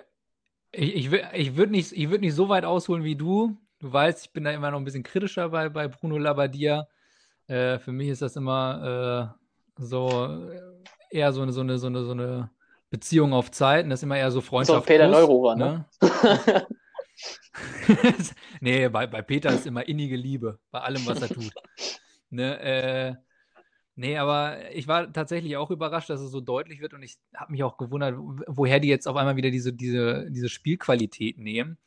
ich, 0.71 0.94
ich, 0.97 1.12
ich 1.32 1.56
würde 1.56 1.73
nicht, 1.73 1.93
würd 1.93 2.21
nicht 2.21 2.35
so 2.35 2.50
weit 2.50 2.67
ausholen 2.67 3.05
wie 3.05 3.17
du. 3.17 3.56
Du 3.79 3.91
weißt, 3.91 4.26
ich 4.26 4.32
bin 4.32 4.44
da 4.44 4.50
immer 4.50 4.71
noch 4.71 4.79
ein 4.79 4.85
bisschen 4.85 5.03
kritischer 5.03 5.49
bei, 5.49 5.71
bei 5.71 5.88
Bruno 5.88 6.19
Labbadia. 6.19 6.87
Äh, 7.46 7.79
für 7.79 7.93
mich 7.93 8.08
ist 8.08 8.23
das 8.23 8.37
immer 8.37 9.35
äh, 9.79 9.82
so 9.82 10.49
äh, 10.50 10.61
eher 11.11 11.32
so 11.32 11.43
eine, 11.43 11.52
so 11.52 11.61
eine, 11.61 11.79
so 11.79 11.87
eine, 11.87 12.05
so 12.05 12.12
eine 12.12 12.50
Beziehung 12.91 13.32
auf 13.32 13.50
Zeit 13.50 13.85
und 13.85 13.91
das 13.91 14.00
ist 14.00 14.05
immer 14.05 14.17
eher 14.17 14.31
so 14.31 14.41
Freundschaft. 14.41 14.85
So 14.85 14.87
Peter 14.87 15.08
Neururer, 15.08 15.56
ne? 15.56 15.85
ne? 16.00 16.67
nee, 18.61 18.88
bei, 18.88 19.06
bei 19.06 19.23
Peter 19.23 19.50
ist 19.50 19.67
immer 19.67 19.87
innige 19.87 20.17
Liebe, 20.17 20.58
bei 20.70 20.81
allem, 20.81 21.05
was 21.06 21.23
er 21.23 21.29
tut. 21.29 21.52
ne, 22.31 22.61
äh, 22.61 23.14
nee, 23.94 24.17
aber 24.17 24.73
ich 24.73 24.88
war 24.88 25.12
tatsächlich 25.12 25.56
auch 25.56 25.70
überrascht, 25.70 26.11
dass 26.11 26.20
es 26.20 26.31
so 26.31 26.40
deutlich 26.40 26.81
wird 26.81 26.94
und 26.94 27.02
ich 27.02 27.17
habe 27.35 27.52
mich 27.52 27.62
auch 27.62 27.76
gewundert, 27.76 28.17
woher 28.47 28.81
die 28.81 28.88
jetzt 28.88 29.06
auf 29.06 29.17
einmal 29.17 29.37
wieder 29.37 29.50
diese, 29.50 29.73
diese, 29.73 30.31
diese 30.31 30.49
Spielqualität 30.49 31.38
nehmen. 31.38 31.79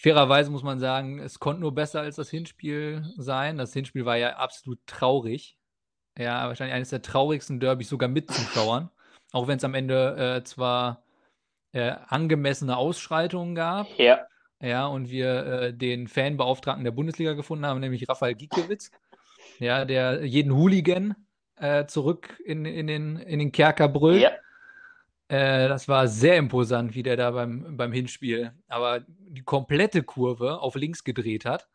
Fairerweise 0.00 0.50
muss 0.50 0.62
man 0.62 0.78
sagen, 0.78 1.18
es 1.18 1.40
konnte 1.40 1.60
nur 1.60 1.74
besser 1.74 2.00
als 2.00 2.16
das 2.16 2.30
Hinspiel 2.30 3.04
sein. 3.18 3.58
Das 3.58 3.74
Hinspiel 3.74 4.06
war 4.06 4.16
ja 4.16 4.30
absolut 4.36 4.78
traurig. 4.86 5.58
Ja, 6.16 6.48
wahrscheinlich 6.48 6.74
eines 6.74 6.88
der 6.88 7.02
traurigsten 7.02 7.60
Derbys 7.60 7.90
sogar 7.90 8.08
mit 8.08 8.30
Zuschauern. 8.30 8.88
Auch 9.32 9.46
wenn 9.46 9.58
es 9.58 9.64
am 9.64 9.74
Ende 9.74 10.38
äh, 10.38 10.44
zwar 10.44 11.02
äh, 11.72 11.92
angemessene 12.08 12.78
Ausschreitungen 12.78 13.54
gab. 13.54 13.88
Ja. 13.98 14.20
Ja, 14.62 14.86
und 14.86 15.10
wir 15.10 15.46
äh, 15.46 15.74
den 15.74 16.08
Fanbeauftragten 16.08 16.84
der 16.84 16.92
Bundesliga 16.92 17.34
gefunden 17.34 17.66
haben, 17.66 17.80
nämlich 17.80 18.08
Rafael 18.08 18.34
Gikiewicz. 18.34 18.90
Ja, 19.58 19.84
der 19.84 20.24
jeden 20.24 20.54
Hooligan 20.54 21.14
äh, 21.56 21.84
zurück 21.84 22.40
in, 22.46 22.64
in, 22.64 22.86
den, 22.86 23.16
in 23.16 23.38
den 23.38 23.52
Kerker 23.52 23.88
brüllt. 23.88 24.22
Ja. 24.22 24.30
Äh, 25.30 25.68
das 25.68 25.86
war 25.86 26.08
sehr 26.08 26.36
imposant, 26.38 26.96
wie 26.96 27.04
der 27.04 27.16
da 27.16 27.30
beim, 27.30 27.76
beim 27.76 27.92
Hinspiel, 27.92 28.52
aber 28.66 29.04
die 29.06 29.42
komplette 29.42 30.02
Kurve 30.02 30.60
auf 30.60 30.74
links 30.74 31.04
gedreht 31.04 31.44
hat. 31.44 31.68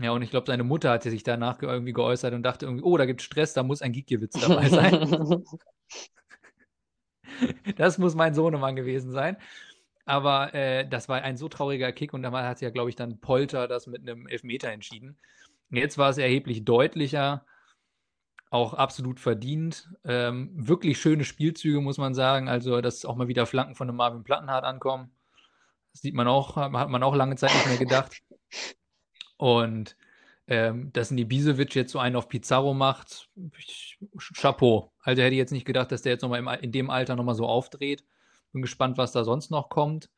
Ja, 0.00 0.12
und 0.12 0.22
ich 0.22 0.30
glaube, 0.30 0.46
seine 0.46 0.64
Mutter 0.64 0.90
hatte 0.90 1.10
sich 1.10 1.22
danach 1.22 1.60
irgendwie 1.60 1.92
geäußert 1.92 2.32
und 2.32 2.42
dachte 2.42 2.64
irgendwie, 2.64 2.82
oh, 2.82 2.96
da 2.96 3.04
gibt 3.04 3.20
es 3.20 3.26
Stress, 3.26 3.52
da 3.52 3.62
muss 3.62 3.82
ein 3.82 3.92
Gikiewicz 3.92 4.40
dabei 4.40 4.70
sein. 4.70 5.44
das 7.76 7.98
muss 7.98 8.14
mein 8.14 8.32
Sohnemann 8.32 8.76
gewesen 8.76 9.12
sein. 9.12 9.36
Aber 10.06 10.54
äh, 10.54 10.88
das 10.88 11.10
war 11.10 11.20
ein 11.20 11.36
so 11.36 11.48
trauriger 11.50 11.92
Kick 11.92 12.14
und 12.14 12.22
damals 12.22 12.46
hat 12.46 12.62
ja, 12.62 12.70
glaube 12.70 12.88
ich, 12.88 12.96
dann 12.96 13.20
Polter 13.20 13.68
das 13.68 13.86
mit 13.86 14.00
einem 14.00 14.26
Elfmeter 14.26 14.70
entschieden. 14.70 15.18
Jetzt 15.68 15.98
war 15.98 16.08
es 16.08 16.18
erheblich 16.18 16.64
deutlicher 16.64 17.44
auch 18.54 18.72
absolut 18.72 19.18
verdient. 19.18 19.90
Ähm, 20.04 20.50
wirklich 20.54 21.00
schöne 21.00 21.24
Spielzüge, 21.24 21.80
muss 21.80 21.98
man 21.98 22.14
sagen. 22.14 22.48
Also, 22.48 22.80
dass 22.80 23.04
auch 23.04 23.16
mal 23.16 23.26
wieder 23.26 23.46
Flanken 23.46 23.74
von 23.74 23.88
einem 23.88 23.96
Marvin 23.96 24.22
Plattenhardt 24.22 24.64
ankommen. 24.64 25.10
Das 25.92 26.02
sieht 26.02 26.14
man 26.14 26.28
auch, 26.28 26.56
hat 26.56 26.88
man 26.88 27.02
auch 27.02 27.16
lange 27.16 27.36
Zeit 27.36 27.52
nicht 27.52 27.66
mehr 27.66 27.78
gedacht. 27.78 28.22
Und 29.36 29.96
ähm, 30.46 30.92
dass 30.92 31.10
ein 31.10 31.18
Ibisevic 31.18 31.74
jetzt 31.74 31.92
so 31.92 31.98
einen 31.98 32.14
auf 32.16 32.28
Pizarro 32.28 32.74
macht, 32.74 33.28
Chapeau. 34.34 34.92
Also 35.00 35.22
hätte 35.22 35.34
ich 35.34 35.38
jetzt 35.38 35.52
nicht 35.52 35.66
gedacht, 35.66 35.90
dass 35.90 36.02
der 36.02 36.12
jetzt 36.12 36.22
nochmal 36.22 36.58
in 36.62 36.70
dem 36.70 36.90
Alter 36.90 37.16
nochmal 37.16 37.34
so 37.34 37.46
aufdreht. 37.46 38.04
Bin 38.52 38.62
gespannt, 38.62 38.98
was 38.98 39.10
da 39.10 39.24
sonst 39.24 39.50
noch 39.50 39.68
kommt. 39.68 40.10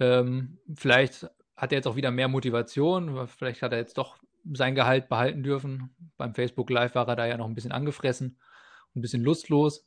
Ähm, 0.00 0.58
vielleicht 0.74 1.30
hat 1.56 1.72
er 1.72 1.78
jetzt 1.78 1.86
auch 1.86 1.96
wieder 1.96 2.10
mehr 2.10 2.28
Motivation. 2.28 3.28
Vielleicht 3.28 3.62
hat 3.62 3.72
er 3.72 3.78
jetzt 3.78 3.96
doch 3.96 4.18
sein 4.52 4.74
Gehalt 4.74 5.08
behalten 5.08 5.42
dürfen. 5.42 5.94
Beim 6.16 6.34
Facebook 6.34 6.70
Live 6.70 6.94
war 6.94 7.08
er 7.08 7.16
da 7.16 7.26
ja 7.26 7.36
noch 7.36 7.46
ein 7.46 7.54
bisschen 7.54 7.72
angefressen, 7.72 8.38
ein 8.94 9.00
bisschen 9.02 9.22
lustlos. 9.22 9.86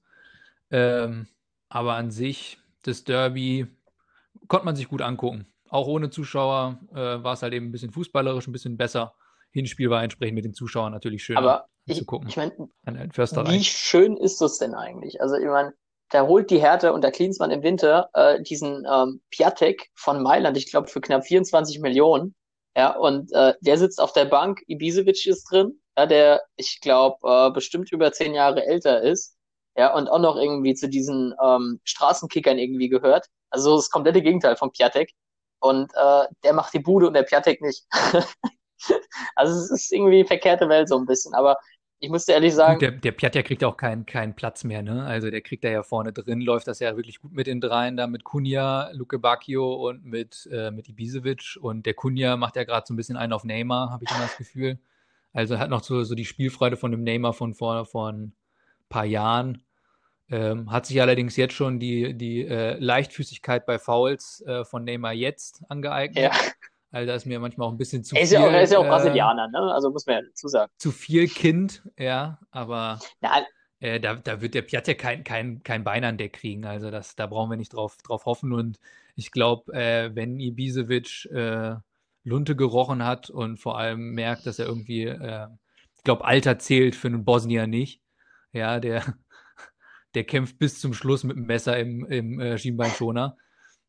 Ähm, 0.72 1.28
aber 1.70 1.96
an 1.96 2.12
sich, 2.12 2.60
das 2.84 3.04
Derby 3.04 3.68
konnte 4.48 4.66
man 4.66 4.76
sich 4.76 4.88
gut 4.88 5.02
angucken. 5.02 5.48
Auch 5.70 5.88
ohne 5.88 6.10
Zuschauer 6.10 6.80
äh, 6.92 6.96
war 6.96 7.34
es 7.34 7.42
halt 7.42 7.54
eben 7.54 7.68
ein 7.68 7.72
bisschen 7.72 7.92
fußballerisch, 7.92 8.48
ein 8.48 8.52
bisschen 8.52 8.78
besser. 8.78 9.16
Hinspiel 9.52 9.90
war 9.90 10.04
entsprechend 10.04 10.36
mit 10.36 10.46
den 10.46 10.54
Zuschauern 10.54 10.92
natürlich 10.92 11.24
schön 11.24 11.38
aber 11.38 11.68
ich, 11.86 11.98
zu 11.98 12.06
gucken. 12.06 12.28
Ich 12.28 12.38
meine, 12.38 12.54
wie 12.56 13.64
schön 13.64 14.18
ist 14.18 14.42
das 14.42 14.58
denn 14.58 14.74
eigentlich? 14.74 15.22
Also 15.22 15.36
ich 15.36 15.46
meine, 15.46 15.74
da 16.10 16.28
holt 16.28 16.52
die 16.52 16.62
Härte 16.62 16.94
und 16.94 17.04
der 17.04 17.12
Klinsmann 17.12 17.52
im 17.52 17.64
Winter 17.64 18.10
äh, 18.14 18.42
diesen 18.42 18.86
ähm, 18.92 19.22
Piatek 19.32 19.90
von 19.96 20.22
Mailand, 20.22 20.58
ich 20.58 20.70
glaube 20.70 20.88
für 20.88 21.02
knapp 21.02 21.26
24 21.26 21.80
Millionen. 21.80 22.36
Ja, 22.76 22.96
und 22.96 23.32
äh, 23.34 23.54
der 23.62 23.78
sitzt 23.78 24.02
auf 24.02 24.14
der 24.14 24.26
Bank, 24.26 24.64
Ibisevic 24.68 25.28
ist 25.28 25.46
drin, 25.52 25.80
ja, 25.98 26.06
der, 26.08 26.42
ich 26.56 26.80
glaube, 26.82 27.18
äh, 27.24 27.52
bestimmt 27.52 27.92
über 27.92 28.12
zehn 28.12 28.34
Jahre 28.34 28.66
älter 28.66 29.02
ist, 29.02 29.38
ja, 29.78 29.94
und 29.96 30.08
auch 30.10 30.20
noch 30.20 30.36
irgendwie 30.38 30.74
zu 30.76 30.90
diesen 30.90 31.34
ähm, 31.44 31.80
Straßenkickern 31.84 32.58
irgendwie 32.58 32.90
gehört. 32.90 33.28
Also 33.50 33.76
das 33.76 33.90
komplette 33.90 34.22
Gegenteil 34.22 34.56
von 34.56 34.72
Piatek. 34.72 35.12
Und 35.60 35.92
äh, 35.96 36.26
der 36.44 36.54
macht 36.54 36.74
die 36.74 36.80
Bude 36.80 37.08
und 37.08 37.14
der 37.14 37.24
Piatek 37.24 37.62
nicht. 37.62 37.86
also 39.36 39.54
es 39.60 39.72
ist 39.72 39.92
irgendwie 39.92 40.26
verkehrte 40.26 40.70
Welt 40.70 40.90
so 40.90 40.98
ein 40.98 41.06
bisschen, 41.06 41.34
aber 41.34 41.58
ich 42.04 42.10
muss 42.10 42.26
dir 42.26 42.34
ehrlich 42.34 42.54
sagen. 42.54 42.80
Der, 42.80 42.92
der 42.92 43.14
Piatja 43.14 43.42
kriegt 43.44 43.64
auch 43.64 43.78
keinen, 43.78 44.06
keinen 44.06 44.36
Platz 44.36 44.66
mehr, 44.66 44.82
ne? 44.82 45.06
Also 45.06 45.32
der 45.32 45.40
kriegt 45.40 45.64
da 45.64 45.70
ja 45.70 45.84
vorne 45.84 46.12
drin, 46.12 46.42
läuft 46.42 46.68
das 46.68 46.80
ja 46.80 46.98
wirklich 46.98 47.22
gut 47.22 47.32
mit 47.32 47.48
den 47.48 47.62
dreien, 47.62 47.96
da 47.96 48.08
mit 48.08 48.26
Kunja, 48.26 48.90
Luke 48.92 49.20
Bacchio 49.20 49.74
und 49.88 50.04
mit, 50.04 50.50
äh, 50.52 50.70
mit 50.70 50.90
Ibisevic. 50.90 51.58
Und 51.62 51.86
der 51.86 51.94
Kunja 51.94 52.36
macht 52.36 52.58
ja 52.58 52.66
gerade 52.66 52.86
so 52.86 52.94
ein 52.94 52.98
bisschen 52.98 53.16
einen 53.16 53.32
auf 53.32 53.46
Neymar, 53.46 53.90
habe 53.90 54.04
ich 54.04 54.12
immer 54.12 54.24
das 54.24 54.36
Gefühl. 54.36 54.80
Also 55.32 55.58
hat 55.58 55.70
noch 55.70 55.82
so, 55.82 56.04
so 56.04 56.14
die 56.14 56.26
Spielfreude 56.26 56.76
von 56.76 56.92
dem 56.92 57.04
Neymar 57.04 57.32
von 57.32 57.54
vor, 57.54 57.86
vor 57.86 58.12
ein 58.12 58.34
paar 58.90 59.06
Jahren. 59.06 59.64
Ähm, 60.30 60.72
hat 60.72 60.86
sich 60.86 61.02
allerdings 61.02 61.38
jetzt 61.38 61.54
schon 61.54 61.80
die, 61.80 62.16
die 62.16 62.46
äh, 62.46 62.78
Leichtfüßigkeit 62.80 63.66
bei 63.66 63.80
Fouls 63.80 64.44
äh, 64.46 64.66
von 64.66 64.84
Neymar 64.84 65.14
jetzt 65.14 65.64
angeeignet. 65.70 66.22
Ja. 66.22 66.32
Also 66.94 67.08
da 67.08 67.16
ist 67.16 67.26
mir 67.26 67.40
manchmal 67.40 67.68
auch 67.68 67.72
ein 67.72 67.78
bisschen 67.78 68.04
zu 68.04 68.16
er 68.16 68.22
ist 68.22 68.30
viel. 68.30 68.38
Ja 68.40 68.46
auch, 68.46 68.52
er 68.52 68.62
ist 68.62 68.72
ja 68.72 68.78
auch 68.78 68.86
äh, 68.86 68.90
Brasilianer, 68.90 69.48
ne? 69.48 69.74
Also 69.74 69.90
muss 69.90 70.06
man 70.06 70.18
ja 70.18 70.22
dazu 70.22 70.48
sagen. 70.48 70.72
Zu 70.78 70.92
viel 70.92 71.28
Kind, 71.28 71.82
ja, 71.98 72.40
aber 72.52 73.00
Na, 73.20 73.42
äh, 73.80 74.00
da, 74.00 74.14
da 74.14 74.42
wird 74.42 74.54
der 74.54 74.62
Piatek 74.62 75.00
kein, 75.00 75.24
kein, 75.24 75.64
kein 75.64 75.84
Bein 75.84 76.04
an 76.04 76.18
Deck 76.18 76.34
kriegen. 76.34 76.66
Also 76.66 76.92
das, 76.92 77.16
da 77.16 77.26
brauchen 77.26 77.50
wir 77.50 77.58
nicht 77.58 77.74
drauf, 77.74 77.98
drauf 78.04 78.26
hoffen. 78.26 78.54
Und 78.54 78.80
ich 79.16 79.32
glaube, 79.32 79.74
äh, 79.74 80.12
wenn 80.14 80.40
Ibisevic 80.40 81.26
äh, 81.32 81.78
Lunte 82.24 82.56
gerochen 82.56 83.04
hat 83.04 83.32
und 83.32 83.58
vor 83.58 83.80
allem 83.80 84.12
merkt, 84.12 84.46
dass 84.46 84.60
er 84.60 84.68
irgendwie, 84.68 85.06
äh, 85.06 85.48
ich 85.98 86.04
glaube, 86.04 86.26
Alter 86.26 86.60
zählt 86.60 86.96
für 86.96 87.08
einen 87.08 87.26
Bosnier 87.26 87.66
nicht. 87.66 88.02
Ja, 88.52 88.80
der, 88.80 89.04
der 90.14 90.26
kämpft 90.26 90.60
bis 90.60 90.80
zum 90.80 90.94
Schluss 90.94 91.24
mit 91.24 91.38
dem 91.38 91.48
Messer 91.48 91.76
im, 91.80 92.06
im 92.06 92.40
äh, 92.40 92.60
Schienbeinschoner. 92.60 93.36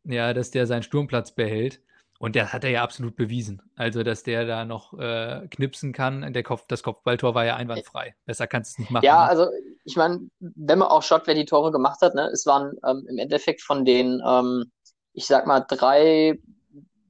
Ja, 0.05 0.33
dass 0.33 0.51
der 0.51 0.67
seinen 0.67 0.83
Sturmplatz 0.83 1.35
behält. 1.35 1.83
Und 2.19 2.37
das 2.37 2.53
hat 2.53 2.65
er 2.65 2.71
ja 2.71 2.83
absolut 2.83 3.17
bewiesen. 3.17 3.61
Also, 3.77 4.03
dass 4.03 4.23
der 4.23 4.47
da 4.47 4.65
noch 4.65 4.99
äh, 4.99 5.47
knipsen 5.51 5.93
kann. 5.93 6.33
Der 6.33 6.43
Kopf, 6.43 6.65
das 6.69 6.83
Kopfballtor 6.83 7.35
war 7.35 7.45
ja 7.45 7.57
einwandfrei. 7.57 8.15
Besser 8.25 8.47
kannst 8.47 8.71
du 8.71 8.75
es 8.75 8.79
nicht 8.79 8.91
machen. 8.91 9.05
Ja, 9.05 9.25
ne? 9.25 9.31
also 9.31 9.49
ich 9.85 9.97
meine, 9.97 10.21
wenn 10.39 10.79
man 10.79 10.89
auch 10.89 11.03
schaut, 11.03 11.27
wer 11.27 11.35
die 11.35 11.45
Tore 11.45 11.73
gemacht 11.73 12.01
hat, 12.01 12.15
ne, 12.15 12.29
es 12.33 12.47
waren 12.47 12.73
ähm, 12.87 13.07
im 13.09 13.19
Endeffekt 13.19 13.63
von 13.63 13.85
den, 13.85 14.23
ähm, 14.27 14.71
ich 15.13 15.27
sag 15.27 15.47
mal, 15.47 15.61
drei, 15.61 16.39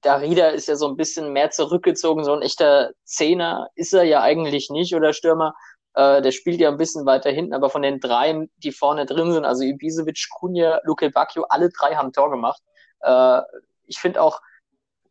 Darida 0.00 0.48
ist 0.48 0.68
ja 0.68 0.76
so 0.76 0.88
ein 0.88 0.96
bisschen 0.96 1.32
mehr 1.32 1.50
zurückgezogen, 1.50 2.24
so 2.24 2.32
ein 2.34 2.42
echter 2.42 2.90
Zehner 3.04 3.68
ist 3.74 3.94
er 3.94 4.04
ja 4.04 4.22
eigentlich 4.22 4.70
nicht 4.70 4.94
oder 4.94 5.12
Stürmer. 5.12 5.54
Äh, 5.94 6.22
der 6.22 6.32
spielt 6.32 6.60
ja 6.60 6.70
ein 6.70 6.76
bisschen 6.76 7.06
weiter 7.06 7.30
hinten, 7.30 7.54
aber 7.54 7.70
von 7.70 7.82
den 7.82 8.00
dreien, 8.00 8.50
die 8.56 8.72
vorne 8.72 9.06
drin 9.06 9.32
sind, 9.32 9.44
also 9.44 9.62
Ibisevic, 9.62 10.26
Kunja, 10.30 10.80
Luke 10.84 11.08
Bacchio, 11.10 11.44
alle 11.48 11.70
drei 11.70 11.94
haben 11.94 12.12
Tor 12.12 12.30
gemacht. 12.30 12.60
Äh, 13.00 13.40
ich 13.86 13.98
finde 13.98 14.20
auch, 14.20 14.40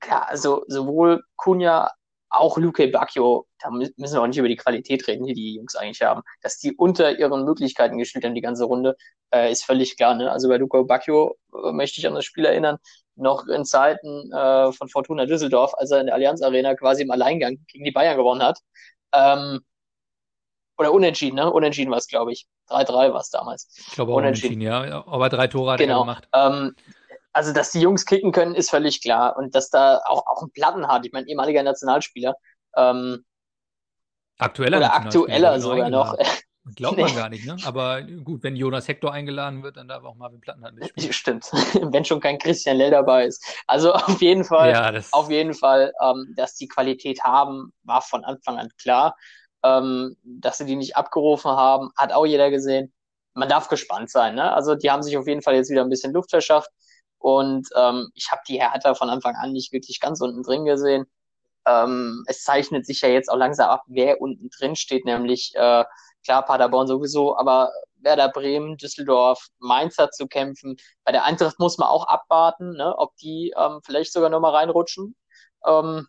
ja, 0.08 0.24
also 0.24 0.64
sowohl 0.68 1.24
Kunja, 1.36 1.92
auch 2.30 2.58
Luke 2.58 2.88
Bacchio, 2.88 3.46
da 3.60 3.70
müssen 3.70 3.96
wir 3.98 4.22
auch 4.22 4.28
nicht 4.28 4.38
über 4.38 4.48
die 4.48 4.56
Qualität 4.56 5.08
reden, 5.08 5.26
die 5.26 5.34
die 5.34 5.56
Jungs 5.56 5.76
eigentlich 5.76 6.02
haben. 6.02 6.24
Dass 6.42 6.58
die 6.58 6.76
unter 6.76 7.18
ihren 7.18 7.46
Möglichkeiten 7.46 8.00
gespielt 8.00 8.26
haben, 8.26 8.34
die 8.34 8.42
ganze 8.42 8.66
Runde, 8.66 8.96
äh, 9.34 9.52
ist 9.52 9.66
völlig 9.66 9.98
klar. 9.98 10.16
Ne? 10.16 10.32
Also 10.32 10.50
bei 10.50 10.58
Luke 10.58 10.84
Bacchio 10.86 11.36
äh, 11.54 11.72
möchte 11.72 12.00
ich 12.00 12.08
an 12.08 12.16
das 12.16 12.26
Spiel 12.26 12.46
erinnern, 12.46 12.78
noch 13.16 13.48
in 13.48 13.66
Zeiten 13.66 14.32
äh, 14.32 14.72
von 14.72 14.90
Fortuna 14.90 15.26
Düsseldorf, 15.26 15.74
als 15.76 15.92
er 15.92 16.00
in 16.00 16.08
der 16.08 16.16
Allianz 16.16 16.42
Arena 16.42 16.74
quasi 16.76 17.04
im 17.04 17.12
Alleingang 17.12 17.58
gegen 17.68 17.86
die 17.86 17.92
Bayern 17.92 18.18
gewonnen 18.18 18.42
hat. 18.42 18.60
Ähm, 19.14 19.60
oder 20.78 20.92
unentschieden, 20.92 21.36
ne? 21.36 21.52
Unentschieden 21.52 21.92
war 21.92 22.00
es, 22.00 22.08
glaube 22.08 22.32
ich. 22.32 22.48
3-3 22.70 23.14
war 23.14 23.20
es 23.20 23.30
damals. 23.30 23.68
Ich 23.78 23.94
glaube 23.94 24.12
auch 24.12 24.18
unentschieden, 24.18 24.62
unentschieden 24.62 24.90
ja. 24.92 25.06
Aber 25.06 25.30
drei 25.30 25.48
Tore 25.48 25.74
hat 25.74 25.80
genau. 25.80 26.00
er 26.00 26.02
gemacht. 26.02 26.28
Ähm, 26.34 26.76
also, 27.34 27.52
dass 27.52 27.72
die 27.72 27.82
Jungs 27.82 28.06
kicken 28.06 28.32
können, 28.32 28.56
ist 28.56 28.70
völlig 28.70 29.02
klar. 29.02 29.36
Und 29.38 29.56
dass 29.56 29.70
da 29.70 30.02
auch, 30.06 30.26
auch 30.28 30.44
ein 30.44 30.52
Platten 30.52 30.88
hat, 30.88 31.06
ich 31.06 31.12
meine, 31.12 31.28
ehemaliger 31.28 31.64
Nationalspieler. 31.64 32.36
Ähm, 32.78 33.26
aktueller 34.38 34.78
oder 34.78 34.94
aktueller 34.94 35.60
sogar 35.60 35.90
noch. 35.90 36.18
Glaubt 36.76 36.98
man 36.98 37.10
nee. 37.10 37.16
gar 37.16 37.30
nicht, 37.30 37.46
ne? 37.46 37.58
Aber 37.66 38.02
gut, 38.02 38.42
wenn 38.44 38.56
Jonas 38.56 38.88
Hector 38.88 39.12
eingeladen 39.12 39.64
wird, 39.64 39.76
dann 39.76 39.90
darf 39.90 40.06
auch 40.06 40.16
Marvin 40.16 40.40
Plattenhardt 40.40 40.76
nicht 40.76 40.92
spielen. 40.92 41.12
Stimmt. 41.12 41.52
wenn 41.94 42.06
schon 42.06 42.22
kein 42.22 42.38
Christian 42.38 42.78
Lell 42.78 42.92
dabei 42.92 43.26
ist. 43.26 43.44
Also 43.68 43.92
auf 43.94 44.22
jeden 44.22 44.46
Fall, 44.46 44.72
ja, 44.72 45.02
auf 45.12 45.30
jeden 45.30 45.54
Fall, 45.54 45.92
ähm, 46.02 46.34
dass 46.38 46.56
die 46.56 46.70
Qualität 46.70 47.22
haben, 47.24 47.74
war 47.84 48.02
von 48.02 48.24
Anfang 48.24 48.60
an 48.60 48.70
klar. 48.82 49.18
Ähm, 49.66 50.16
dass 50.24 50.58
sie 50.58 50.66
die 50.66 50.76
nicht 50.76 50.96
abgerufen 50.96 51.52
haben, 51.52 51.92
hat 51.98 52.14
auch 52.14 52.26
jeder 52.26 52.50
gesehen. 52.50 52.94
Man 53.34 53.50
darf 53.50 53.68
gespannt 53.68 54.10
sein, 54.10 54.36
ne? 54.36 54.54
Also 54.54 54.76
die 54.76 54.90
haben 54.90 55.04
sich 55.04 55.18
auf 55.18 55.28
jeden 55.28 55.42
Fall 55.42 55.56
jetzt 55.56 55.70
wieder 55.70 55.82
ein 55.82 55.90
bisschen 55.90 56.14
Luft 56.14 56.30
verschafft. 56.30 56.70
Und 57.24 57.70
ähm, 57.78 58.12
ich 58.16 58.32
habe 58.32 58.42
die 58.50 58.62
Hertha 58.62 58.96
von 58.96 59.10
Anfang 59.10 59.36
an 59.38 59.54
nicht 59.54 59.72
wirklich 59.72 60.02
ganz 60.02 60.20
unten 60.20 60.44
drin 60.44 60.66
gesehen. 60.66 61.06
Ähm, 61.66 62.26
es 62.28 62.44
zeichnet 62.44 62.86
sich 62.86 63.00
ja 63.00 63.08
jetzt 63.08 63.30
auch 63.32 63.38
langsam 63.38 63.70
ab, 63.70 63.84
wer 63.88 64.20
unten 64.20 64.50
drin 64.50 64.76
steht, 64.76 65.06
nämlich 65.06 65.54
äh, 65.56 65.86
klar 66.26 66.44
Paderborn 66.44 66.86
sowieso, 66.88 67.38
aber 67.38 67.72
Werder 67.96 68.28
Bremen, 68.28 68.76
Düsseldorf, 68.76 69.48
Mainz 69.60 69.98
hat 69.98 70.14
zu 70.14 70.28
kämpfen. 70.28 70.76
Bei 71.06 71.14
der 71.14 71.24
Eintracht 71.24 71.60
muss 71.60 71.78
man 71.78 71.88
auch 71.88 72.06
abwarten, 72.08 72.74
ne, 72.74 72.94
ob 72.98 73.16
die 73.16 73.54
ähm, 73.56 73.80
vielleicht 73.86 74.12
sogar 74.12 74.30
nochmal 74.30 74.56
reinrutschen. 74.56 75.16
Ähm, 75.66 76.06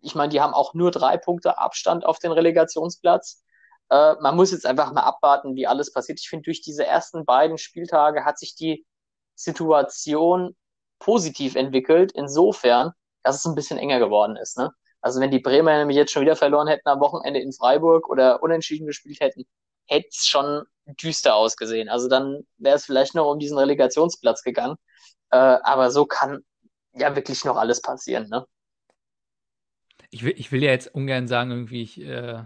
ich 0.00 0.14
meine, 0.14 0.30
die 0.30 0.40
haben 0.40 0.54
auch 0.54 0.72
nur 0.72 0.90
drei 0.90 1.18
Punkte 1.18 1.58
Abstand 1.58 2.06
auf 2.06 2.18
den 2.18 2.32
Relegationsplatz. 2.32 3.44
Äh, 3.90 4.14
man 4.22 4.36
muss 4.36 4.52
jetzt 4.52 4.64
einfach 4.64 4.90
mal 4.94 5.02
abwarten, 5.02 5.54
wie 5.54 5.66
alles 5.66 5.92
passiert. 5.92 6.18
Ich 6.18 6.30
finde, 6.30 6.44
durch 6.44 6.62
diese 6.62 6.86
ersten 6.86 7.26
beiden 7.26 7.58
Spieltage 7.58 8.24
hat 8.24 8.38
sich 8.38 8.54
die 8.54 8.86
Situation 9.42 10.56
positiv 10.98 11.56
entwickelt, 11.56 12.12
insofern, 12.12 12.92
dass 13.22 13.36
es 13.36 13.44
ein 13.46 13.54
bisschen 13.54 13.78
enger 13.78 13.98
geworden 13.98 14.36
ist. 14.36 14.58
Ne? 14.58 14.70
Also 15.00 15.20
wenn 15.20 15.30
die 15.30 15.38
Bremer 15.38 15.78
nämlich 15.78 15.96
jetzt 15.96 16.12
schon 16.12 16.22
wieder 16.22 16.36
verloren 16.36 16.68
hätten 16.68 16.88
am 16.88 17.00
Wochenende 17.00 17.40
in 17.40 17.52
Freiburg 17.52 18.08
oder 18.08 18.42
unentschieden 18.42 18.86
gespielt 18.86 19.20
hätten, 19.20 19.44
hätte 19.86 20.08
es 20.10 20.26
schon 20.26 20.64
düster 20.86 21.34
ausgesehen. 21.34 21.88
Also 21.88 22.08
dann 22.08 22.46
wäre 22.58 22.76
es 22.76 22.84
vielleicht 22.84 23.14
noch 23.14 23.30
um 23.30 23.38
diesen 23.38 23.58
Relegationsplatz 23.58 24.42
gegangen. 24.42 24.76
Äh, 25.30 25.36
aber 25.36 25.90
so 25.90 26.04
kann 26.04 26.44
ja 26.92 27.16
wirklich 27.16 27.44
noch 27.44 27.56
alles 27.56 27.80
passieren. 27.80 28.28
Ne? 28.28 28.46
Ich 30.10 30.24
will, 30.24 30.34
ich 30.36 30.52
will 30.52 30.62
ja 30.62 30.70
jetzt 30.70 30.94
ungern 30.94 31.28
sagen, 31.28 31.50
irgendwie, 31.50 31.82
ich, 31.82 32.00
äh, 32.00 32.44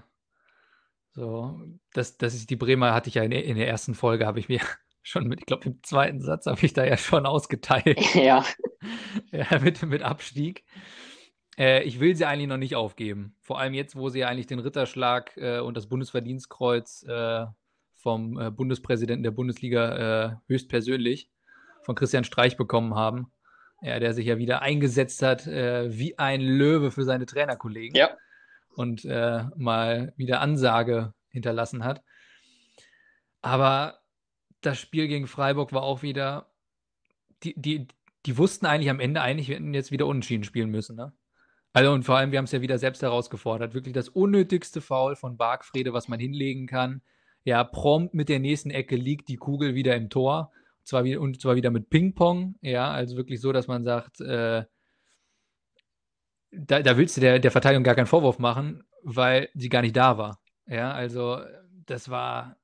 so, 1.12 1.60
das, 1.92 2.18
das 2.18 2.34
ist 2.34 2.50
die 2.50 2.56
Bremer, 2.56 2.92
hatte 2.92 3.08
ich 3.08 3.14
ja 3.14 3.22
in, 3.22 3.32
in 3.32 3.56
der 3.56 3.68
ersten 3.68 3.94
Folge, 3.94 4.26
habe 4.26 4.40
ich 4.40 4.48
mir 4.48 4.60
schon 5.04 5.28
mit, 5.28 5.40
ich 5.40 5.46
glaube, 5.46 5.66
im 5.66 5.82
zweiten 5.82 6.20
Satz 6.20 6.46
habe 6.46 6.64
ich 6.64 6.72
da 6.72 6.84
ja 6.84 6.96
schon 6.96 7.26
ausgeteilt. 7.26 8.00
Ja. 8.14 8.44
ja 9.30 9.58
mit, 9.60 9.82
mit 9.82 10.02
Abstieg. 10.02 10.64
Äh, 11.56 11.84
ich 11.84 12.00
will 12.00 12.16
sie 12.16 12.24
eigentlich 12.24 12.48
noch 12.48 12.56
nicht 12.56 12.74
aufgeben. 12.74 13.36
Vor 13.40 13.60
allem 13.60 13.74
jetzt, 13.74 13.94
wo 13.94 14.08
sie 14.08 14.24
eigentlich 14.24 14.46
den 14.46 14.58
Ritterschlag 14.58 15.36
äh, 15.36 15.60
und 15.60 15.76
das 15.76 15.88
Bundesverdienstkreuz 15.88 17.04
äh, 17.06 17.44
vom 17.94 18.40
äh, 18.40 18.50
Bundespräsidenten 18.50 19.22
der 19.22 19.30
Bundesliga 19.30 20.32
äh, 20.32 20.36
höchstpersönlich 20.48 21.30
von 21.82 21.94
Christian 21.94 22.24
Streich 22.24 22.56
bekommen 22.56 22.94
haben. 22.94 23.30
Ja, 23.82 24.00
der 24.00 24.14
sich 24.14 24.24
ja 24.24 24.38
wieder 24.38 24.62
eingesetzt 24.62 25.20
hat 25.20 25.46
äh, 25.46 25.92
wie 25.92 26.18
ein 26.18 26.40
Löwe 26.40 26.90
für 26.90 27.04
seine 27.04 27.26
Trainerkollegen. 27.26 27.94
Ja. 27.94 28.16
Und 28.74 29.04
mal 29.04 30.12
wieder 30.16 30.40
Ansage 30.40 31.14
hinterlassen 31.28 31.84
hat. 31.84 32.02
Aber 33.40 34.00
das 34.66 34.78
Spiel 34.78 35.08
gegen 35.08 35.26
Freiburg 35.26 35.72
war 35.72 35.82
auch 35.82 36.02
wieder, 36.02 36.50
die, 37.42 37.54
die, 37.60 37.86
die 38.26 38.38
wussten 38.38 38.66
eigentlich 38.66 38.90
am 38.90 39.00
Ende 39.00 39.20
eigentlich, 39.20 39.48
wir 39.48 39.56
hätten 39.56 39.74
jetzt 39.74 39.92
wieder 39.92 40.06
unentschieden 40.06 40.44
spielen 40.44 40.70
müssen, 40.70 40.96
ne? 40.96 41.12
Also 41.74 41.92
und 41.92 42.04
vor 42.04 42.16
allem, 42.16 42.30
wir 42.30 42.38
haben 42.38 42.44
es 42.44 42.52
ja 42.52 42.60
wieder 42.60 42.78
selbst 42.78 43.02
herausgefordert. 43.02 43.74
Wirklich 43.74 43.94
das 43.94 44.08
unnötigste 44.08 44.80
Foul 44.80 45.16
von 45.16 45.36
Bargfrede, 45.36 45.92
was 45.92 46.06
man 46.06 46.20
hinlegen 46.20 46.68
kann. 46.68 47.02
Ja, 47.42 47.64
prompt 47.64 48.14
mit 48.14 48.28
der 48.28 48.38
nächsten 48.38 48.70
Ecke 48.70 48.94
liegt 48.94 49.28
die 49.28 49.36
Kugel 49.36 49.74
wieder 49.74 49.96
im 49.96 50.08
Tor. 50.08 50.52
Und 50.78 50.86
zwar 50.86 51.02
wieder, 51.02 51.20
und 51.20 51.40
zwar 51.40 51.56
wieder 51.56 51.72
mit 51.72 51.90
Ping-Pong. 51.90 52.54
Ja, 52.60 52.92
also 52.92 53.16
wirklich 53.16 53.40
so, 53.40 53.50
dass 53.50 53.66
man 53.66 53.82
sagt, 53.82 54.20
äh, 54.20 54.64
da, 56.52 56.80
da 56.80 56.96
willst 56.96 57.16
du 57.16 57.20
der, 57.20 57.40
der 57.40 57.50
Verteidigung 57.50 57.82
gar 57.82 57.96
keinen 57.96 58.06
Vorwurf 58.06 58.38
machen, 58.38 58.84
weil 59.02 59.48
sie 59.54 59.68
gar 59.68 59.82
nicht 59.82 59.96
da 59.96 60.16
war. 60.16 60.40
Ja, 60.68 60.92
also 60.92 61.40
das 61.86 62.08
war 62.08 62.56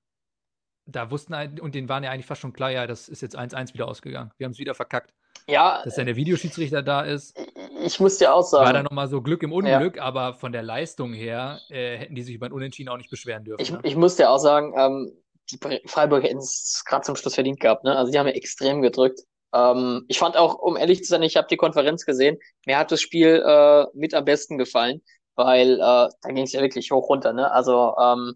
da 0.91 1.11
wussten 1.11 1.35
und 1.61 1.75
denen 1.75 1.89
waren 1.89 2.05
ja 2.05 2.11
eigentlich 2.11 2.27
fast 2.27 2.41
schon 2.41 2.53
klar, 2.53 2.71
ja, 2.71 2.87
das 2.87 3.09
ist 3.09 3.23
jetzt 3.23 3.39
1-1 3.39 3.75
wieder 3.75 3.89
ausgegangen. 3.89 4.31
Wir 4.39 4.45
haben 4.45 4.53
es 4.53 4.59
wieder 4.59 4.75
verkackt. 4.75 5.13
Ja. 5.47 5.81
Dass 5.85 5.95
dann 5.97 6.07
der 6.07 6.17
Videoschiedsrichter 6.17 6.83
da 6.83 7.03
ist. 7.03 7.37
Ich 7.83 7.99
muss 7.99 8.19
dir 8.19 8.33
auch 8.33 8.43
sagen. 8.43 8.67
War 8.67 8.73
da 8.73 8.83
nochmal 8.83 9.09
so 9.09 9.23
Glück 9.23 9.43
im 9.43 9.53
Unglück, 9.53 9.97
ja. 9.97 10.03
aber 10.03 10.35
von 10.35 10.53
der 10.53 10.63
Leistung 10.63 11.13
her 11.13 11.61
äh, 11.71 11.97
hätten 11.97 12.15
die 12.15 12.23
sich 12.23 12.35
über 12.35 12.47
ein 12.47 12.53
Unentschieden 12.53 12.89
auch 12.89 12.97
nicht 12.97 13.11
beschweren 13.11 13.45
dürfen. 13.45 13.61
Ich, 13.61 13.71
ne? 13.73 13.81
ich 13.83 13.97
muss 13.97 14.17
dir 14.17 14.31
auch 14.31 14.39
sagen, 14.39 14.75
ähm, 14.77 15.13
die 15.51 15.59
Freiburg 15.87 16.23
hätten 16.23 16.39
es 16.39 16.85
gerade 16.87 17.03
zum 17.03 17.17
Schluss 17.17 17.35
verdient 17.35 17.61
gehabt. 17.61 17.85
Ne? 17.85 17.97
Also 17.97 18.13
die 18.13 18.19
haben 18.19 18.27
ja 18.27 18.35
extrem 18.35 18.83
gedrückt. 18.83 19.21
Ähm, 19.53 20.05
ich 20.09 20.19
fand 20.19 20.37
auch, 20.37 20.55
um 20.55 20.77
ehrlich 20.77 21.03
zu 21.03 21.09
sein, 21.09 21.23
ich 21.23 21.37
habe 21.37 21.49
die 21.49 21.57
Konferenz 21.57 22.05
gesehen. 22.05 22.39
Mir 22.67 22.79
hat 22.79 22.93
das 22.93 23.01
Spiel 23.01 23.43
äh, 23.45 23.87
mit 23.95 24.15
am 24.15 24.25
besten 24.25 24.59
gefallen, 24.59 25.03
weil 25.35 25.75
äh, 25.75 25.79
da 25.79 26.29
ging 26.29 26.45
es 26.45 26.53
ja 26.53 26.61
wirklich 26.61 26.93
hoch 26.93 27.09
runter. 27.09 27.33
Ne? 27.33 27.51
Also 27.51 27.95
ähm, 28.01 28.35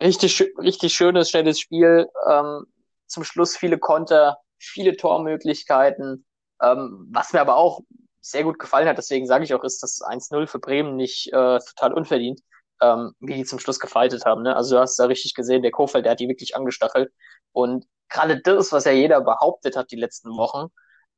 richtig, 0.00 0.42
richtig 0.58 0.94
schönes, 0.94 1.30
schnelles 1.30 1.60
Spiel. 1.60 2.08
Ähm, 2.28 2.66
zum 3.06 3.24
Schluss 3.24 3.56
viele 3.56 3.78
Konter, 3.78 4.38
viele 4.58 4.96
Tormöglichkeiten. 4.96 6.26
Ähm, 6.62 7.08
was 7.12 7.32
mir 7.32 7.40
aber 7.40 7.56
auch 7.56 7.80
sehr 8.20 8.44
gut 8.44 8.58
gefallen 8.58 8.88
hat, 8.88 8.98
deswegen 8.98 9.26
sage 9.26 9.44
ich 9.44 9.54
auch, 9.54 9.62
ist 9.62 9.82
das 9.82 10.00
1-0 10.02 10.46
für 10.46 10.58
Bremen 10.58 10.96
nicht 10.96 11.28
äh, 11.28 11.58
total 11.60 11.92
unverdient, 11.92 12.40
ähm, 12.80 13.12
wie 13.20 13.34
die 13.34 13.44
zum 13.44 13.60
Schluss 13.60 13.78
gefaltet 13.78 14.24
haben. 14.24 14.42
Ne? 14.42 14.56
Also 14.56 14.76
du 14.76 14.80
hast 14.80 14.96
da 14.98 15.04
richtig 15.04 15.34
gesehen, 15.34 15.62
der 15.62 15.70
Kofeld, 15.70 16.04
der 16.04 16.12
hat 16.12 16.20
die 16.20 16.28
wirklich 16.28 16.56
angestachelt. 16.56 17.12
Und 17.52 17.86
gerade 18.08 18.40
das, 18.40 18.72
was 18.72 18.84
ja 18.84 18.92
jeder 18.92 19.20
behauptet 19.20 19.76
hat 19.76 19.90
die 19.92 19.96
letzten 19.96 20.30
Wochen, 20.36 20.68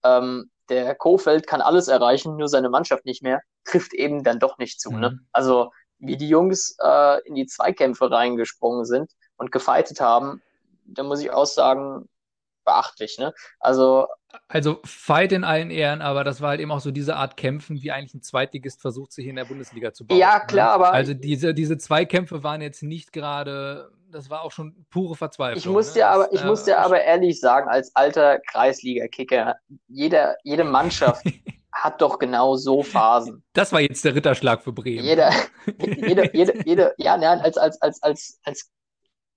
ähm, 0.04 0.50
der 0.68 0.94
Kofeld 0.94 1.46
kann 1.46 1.62
alles 1.62 1.88
erreichen, 1.88 2.36
nur 2.36 2.48
seine 2.48 2.68
Mannschaft 2.68 3.06
nicht 3.06 3.22
mehr, 3.22 3.40
trifft 3.64 3.94
eben 3.94 4.22
dann 4.22 4.38
doch 4.38 4.58
nicht 4.58 4.80
zu. 4.80 4.90
Ne? 4.90 4.96
Mhm. 4.96 5.00
Ne? 5.00 5.20
Also 5.32 5.70
wie 5.98 6.16
die 6.16 6.28
Jungs 6.28 6.76
äh, 6.82 7.26
in 7.26 7.34
die 7.34 7.46
Zweikämpfe 7.46 8.10
reingesprungen 8.10 8.84
sind 8.84 9.10
und 9.36 9.52
gefeitet 9.52 10.00
haben, 10.00 10.42
da 10.84 11.02
muss 11.02 11.20
ich 11.20 11.30
auch 11.30 11.46
sagen, 11.46 12.08
beachtlich, 12.68 13.18
ne? 13.18 13.32
Also. 13.60 14.06
Also 14.46 14.80
Fight 14.84 15.32
in 15.32 15.42
allen 15.42 15.70
Ehren, 15.70 16.02
aber 16.02 16.22
das 16.22 16.42
war 16.42 16.50
halt 16.50 16.60
eben 16.60 16.70
auch 16.70 16.80
so 16.80 16.90
diese 16.90 17.16
Art 17.16 17.38
Kämpfen, 17.38 17.82
wie 17.82 17.90
eigentlich 17.90 18.14
ein 18.14 18.22
Zweitligist 18.22 18.80
versucht, 18.82 19.12
sich 19.12 19.26
in 19.26 19.36
der 19.36 19.46
Bundesliga 19.46 19.94
zu 19.94 20.06
bauen. 20.06 20.18
Ja, 20.18 20.40
klar, 20.40 20.78
ne? 20.78 20.84
aber. 20.84 20.92
Also 20.92 21.14
diese, 21.14 21.54
diese 21.54 21.78
Zweikämpfe 21.78 22.42
waren 22.42 22.60
jetzt 22.60 22.82
nicht 22.82 23.12
gerade, 23.12 23.90
das 24.10 24.28
war 24.28 24.42
auch 24.42 24.52
schon 24.52 24.84
pure 24.90 25.16
Verzweiflung. 25.16 25.58
Ich 25.58 25.66
muss 25.66 25.94
dir 25.94 26.04
ne? 26.04 26.10
aber, 26.10 26.32
ich 26.32 26.42
äh, 26.42 26.46
muss 26.46 26.64
dir 26.64 26.78
aber 26.78 27.00
ehrlich 27.00 27.40
sagen, 27.40 27.70
als 27.70 27.96
alter 27.96 28.38
Kreisliga-Kicker, 28.38 29.56
jeder, 29.88 30.36
jede 30.44 30.64
Mannschaft 30.64 31.24
hat 31.82 32.00
doch 32.00 32.18
genau 32.18 32.56
so 32.56 32.82
Phasen. 32.82 33.44
Das 33.52 33.72
war 33.72 33.80
jetzt 33.80 34.04
der 34.04 34.14
Ritterschlag 34.14 34.62
für 34.62 34.72
Bremen. 34.72 35.04
Jeder, 35.04 35.32
jede, 35.78 36.30
jede, 36.36 36.62
jede, 36.64 36.94
ja, 36.96 37.16
nein, 37.16 37.40
als, 37.40 37.56
als, 37.56 37.80
als, 37.82 38.02
als, 38.02 38.38
als 38.44 38.70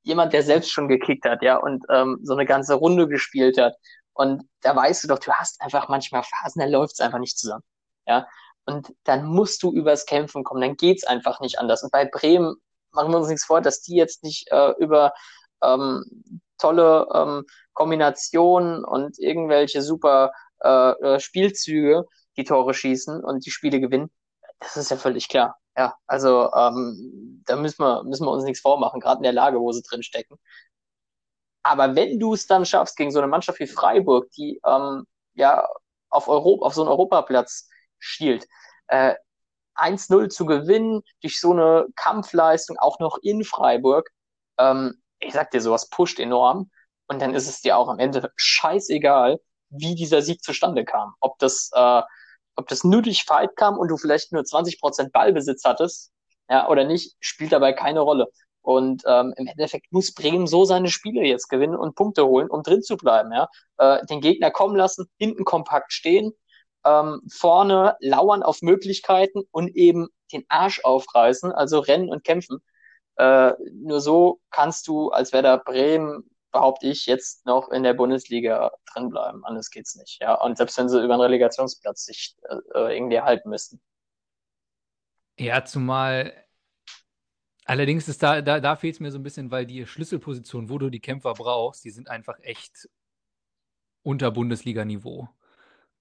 jemand, 0.03 0.33
der 0.33 0.43
selbst 0.43 0.71
schon 0.71 0.88
gekickt 0.88 1.25
hat, 1.25 1.41
ja, 1.41 1.57
und 1.57 1.86
ähm, 1.89 2.19
so 2.24 2.33
eine 2.33 2.45
ganze 2.45 2.75
Runde 2.75 3.07
gespielt 3.07 3.57
hat. 3.57 3.75
Und 4.13 4.43
da 4.62 4.75
weißt 4.75 5.03
du 5.03 5.07
doch, 5.07 5.19
du 5.19 5.31
hast 5.31 5.62
einfach 5.62 5.88
manchmal 5.89 6.24
Phasen, 6.24 6.60
da 6.60 6.65
läuft's 6.65 7.00
einfach 7.00 7.19
nicht 7.19 7.38
zusammen. 7.38 7.63
Ja. 8.07 8.27
Und 8.65 8.93
dann 9.03 9.25
musst 9.25 9.63
du 9.63 9.71
übers 9.71 10.05
Kämpfen 10.05 10.43
kommen, 10.43 10.62
dann 10.62 10.75
geht's 10.75 11.05
einfach 11.05 11.39
nicht 11.39 11.60
anders. 11.60 11.83
Und 11.83 11.91
bei 11.91 12.05
Bremen 12.05 12.55
machen 12.91 13.12
wir 13.12 13.17
uns 13.17 13.29
nichts 13.29 13.45
vor, 13.45 13.62
dass 13.62 13.81
die 13.81 13.95
jetzt 13.95 14.24
nicht 14.24 14.51
äh, 14.51 14.74
über 14.79 15.13
ähm, 15.63 16.03
tolle 16.57 17.07
ähm, 17.13 17.45
Kombinationen 17.74 18.83
und 18.83 19.17
irgendwelche 19.17 19.81
super 19.81 20.31
äh, 20.63 20.91
äh 20.91 21.19
Spielzüge 21.19 22.05
die 22.38 22.43
Tore 22.43 22.73
schießen 22.73 23.23
und 23.23 23.45
die 23.45 23.51
Spiele 23.51 23.79
gewinnen. 23.79 24.11
Das 24.59 24.77
ist 24.77 24.91
ja 24.91 24.97
völlig 24.97 25.27
klar. 25.27 25.57
Ja, 25.77 25.95
also 26.05 26.51
ähm, 26.53 27.43
da 27.45 27.55
müssen 27.55 27.83
wir, 27.83 28.03
müssen 28.03 28.25
wir 28.25 28.31
uns 28.31 28.43
nichts 28.43 28.61
vormachen, 28.61 29.00
gerade 29.00 29.17
in 29.17 29.23
der 29.23 29.33
Lage, 29.33 29.59
wo 29.59 29.71
sie 29.71 29.81
drin 29.81 30.03
stecken. 30.03 30.38
Aber 31.63 31.95
wenn 31.95 32.19
du 32.19 32.33
es 32.33 32.47
dann 32.47 32.65
schaffst, 32.65 32.97
gegen 32.97 33.11
so 33.11 33.19
eine 33.19 33.27
Mannschaft 33.27 33.59
wie 33.59 33.67
Freiburg, 33.67 34.29
die 34.31 34.59
ähm, 34.65 35.05
ja 35.33 35.67
auf, 36.09 36.27
Europa, 36.27 36.65
auf 36.65 36.73
so 36.73 36.81
einen 36.81 36.89
Europaplatz 36.89 37.69
schielt, 38.00 38.47
äh, 38.88 39.15
1-0 39.75 40.29
zu 40.29 40.45
gewinnen, 40.45 41.01
durch 41.21 41.39
so 41.39 41.51
eine 41.51 41.88
Kampfleistung, 41.95 42.77
auch 42.77 43.00
noch 43.00 43.17
in 43.21 43.43
Freiburg, 43.43 44.09
ähm, 44.57 45.01
ich 45.19 45.33
sag 45.33 45.51
dir, 45.51 45.61
sowas 45.61 45.89
pusht 45.89 46.19
enorm. 46.19 46.71
Und 47.07 47.21
dann 47.21 47.35
ist 47.35 47.47
es 47.47 47.61
dir 47.61 47.77
auch 47.77 47.89
am 47.89 48.00
Ende 48.00 48.31
scheißegal, 48.35 49.39
wie 49.69 49.95
dieser 49.95 50.21
Sieg 50.21 50.43
zustande 50.43 50.85
kam. 50.85 51.13
Ob 51.19 51.38
das 51.39 51.69
äh, 51.73 52.01
ob 52.55 52.67
das 52.67 52.84
nur 52.84 53.01
durch 53.01 53.24
Fight 53.24 53.55
kam 53.55 53.77
und 53.77 53.88
du 53.88 53.98
vielleicht 53.98 54.31
nur 54.31 54.43
20% 54.43 55.12
Ballbesitz 55.12 55.63
hattest, 55.63 56.12
ja, 56.50 56.67
oder 56.70 56.84
nicht, 56.84 57.15
spielt 57.20 57.53
dabei 57.53 57.74
keine 57.74 58.01
Rolle. 58.01 58.27
Und 58.62 59.03
ähm, 59.08 59.34
im 59.38 59.48
Endeffekt 59.48 59.91
muss 59.91 60.13
Bremen 60.13 60.46
so 60.46 60.65
seine 60.65 60.89
Spiele 60.89 61.24
jetzt 61.24 61.48
gewinnen 61.48 61.75
und 61.75 61.96
Punkte 61.96 62.25
holen, 62.27 62.50
um 62.50 62.62
drin 62.62 62.84
zu 62.84 62.96
bleiben. 62.96 63.31
Ja? 63.31 63.50
Äh, 63.77 64.05
den 64.05 64.22
Gegner 64.22 64.51
kommen 64.51 64.75
lassen, 64.75 65.08
hinten 65.17 65.46
kompakt 65.46 65.93
stehen, 65.93 66.34
ähm, 66.86 67.22
vorne 67.31 67.96
lauern 68.00 68.43
auf 68.43 68.62
Möglichkeiten 68.62 69.41
und 69.51 69.75
eben 69.75 70.10
den 70.31 70.46
Arsch 70.50 70.81
aufreißen, 70.84 71.51
also 71.51 71.79
rennen 71.79 72.10
und 72.10 72.24
kämpfen. 72.24 72.60
Äh, 73.15 73.53
nur 73.74 74.00
so 74.00 74.39
kannst 74.51 74.88
du 74.88 75.10
als 75.10 75.34
Werder 75.34 75.58
Bremen 75.58 76.29
behaupte 76.51 76.88
ich, 76.88 77.05
jetzt 77.05 77.46
noch 77.46 77.70
in 77.70 77.84
der 77.84 77.93
Bundesliga 77.93 78.72
drin 78.93 79.10
bleiben. 79.10 79.46
Anders 79.46 79.70
geht's 79.70 79.96
nicht. 79.96 80.20
Ja, 80.22 80.36
und 80.36 80.58
selbst 80.58 80.77
wenn 80.77 80.89
sie 80.89 81.03
über 81.03 81.13
einen 81.13 81.24
Relegationsplatz 81.24 82.05
sich 82.05 82.36
äh, 82.50 82.96
irgendwie 82.96 83.15
erhalten 83.15 83.50
müssten. 83.50 83.81
Ja, 85.38 85.63
zumal 85.65 86.34
allerdings 87.65 88.08
ist 88.08 88.22
da, 88.22 88.41
da, 88.41 88.60
da 88.60 88.75
fehlt 88.75 88.96
es 88.96 89.00
mir 89.00 89.12
so 89.12 89.20
ein 89.20 89.24
bisschen, 89.24 89.51
weil 89.51 89.65
die 89.65 89.86
Schlüsselposition, 89.86 90.70
wo 90.70 90.77
du 90.77 90.89
die 90.89 91.00
Kämpfer 91.00 91.34
brauchst, 91.34 91.84
die 91.86 91.91
sind 91.91 92.10
einfach 92.10 92.38
echt 92.41 92.89
unter 94.03 94.31
Bundesliga-Niveau 94.31 95.29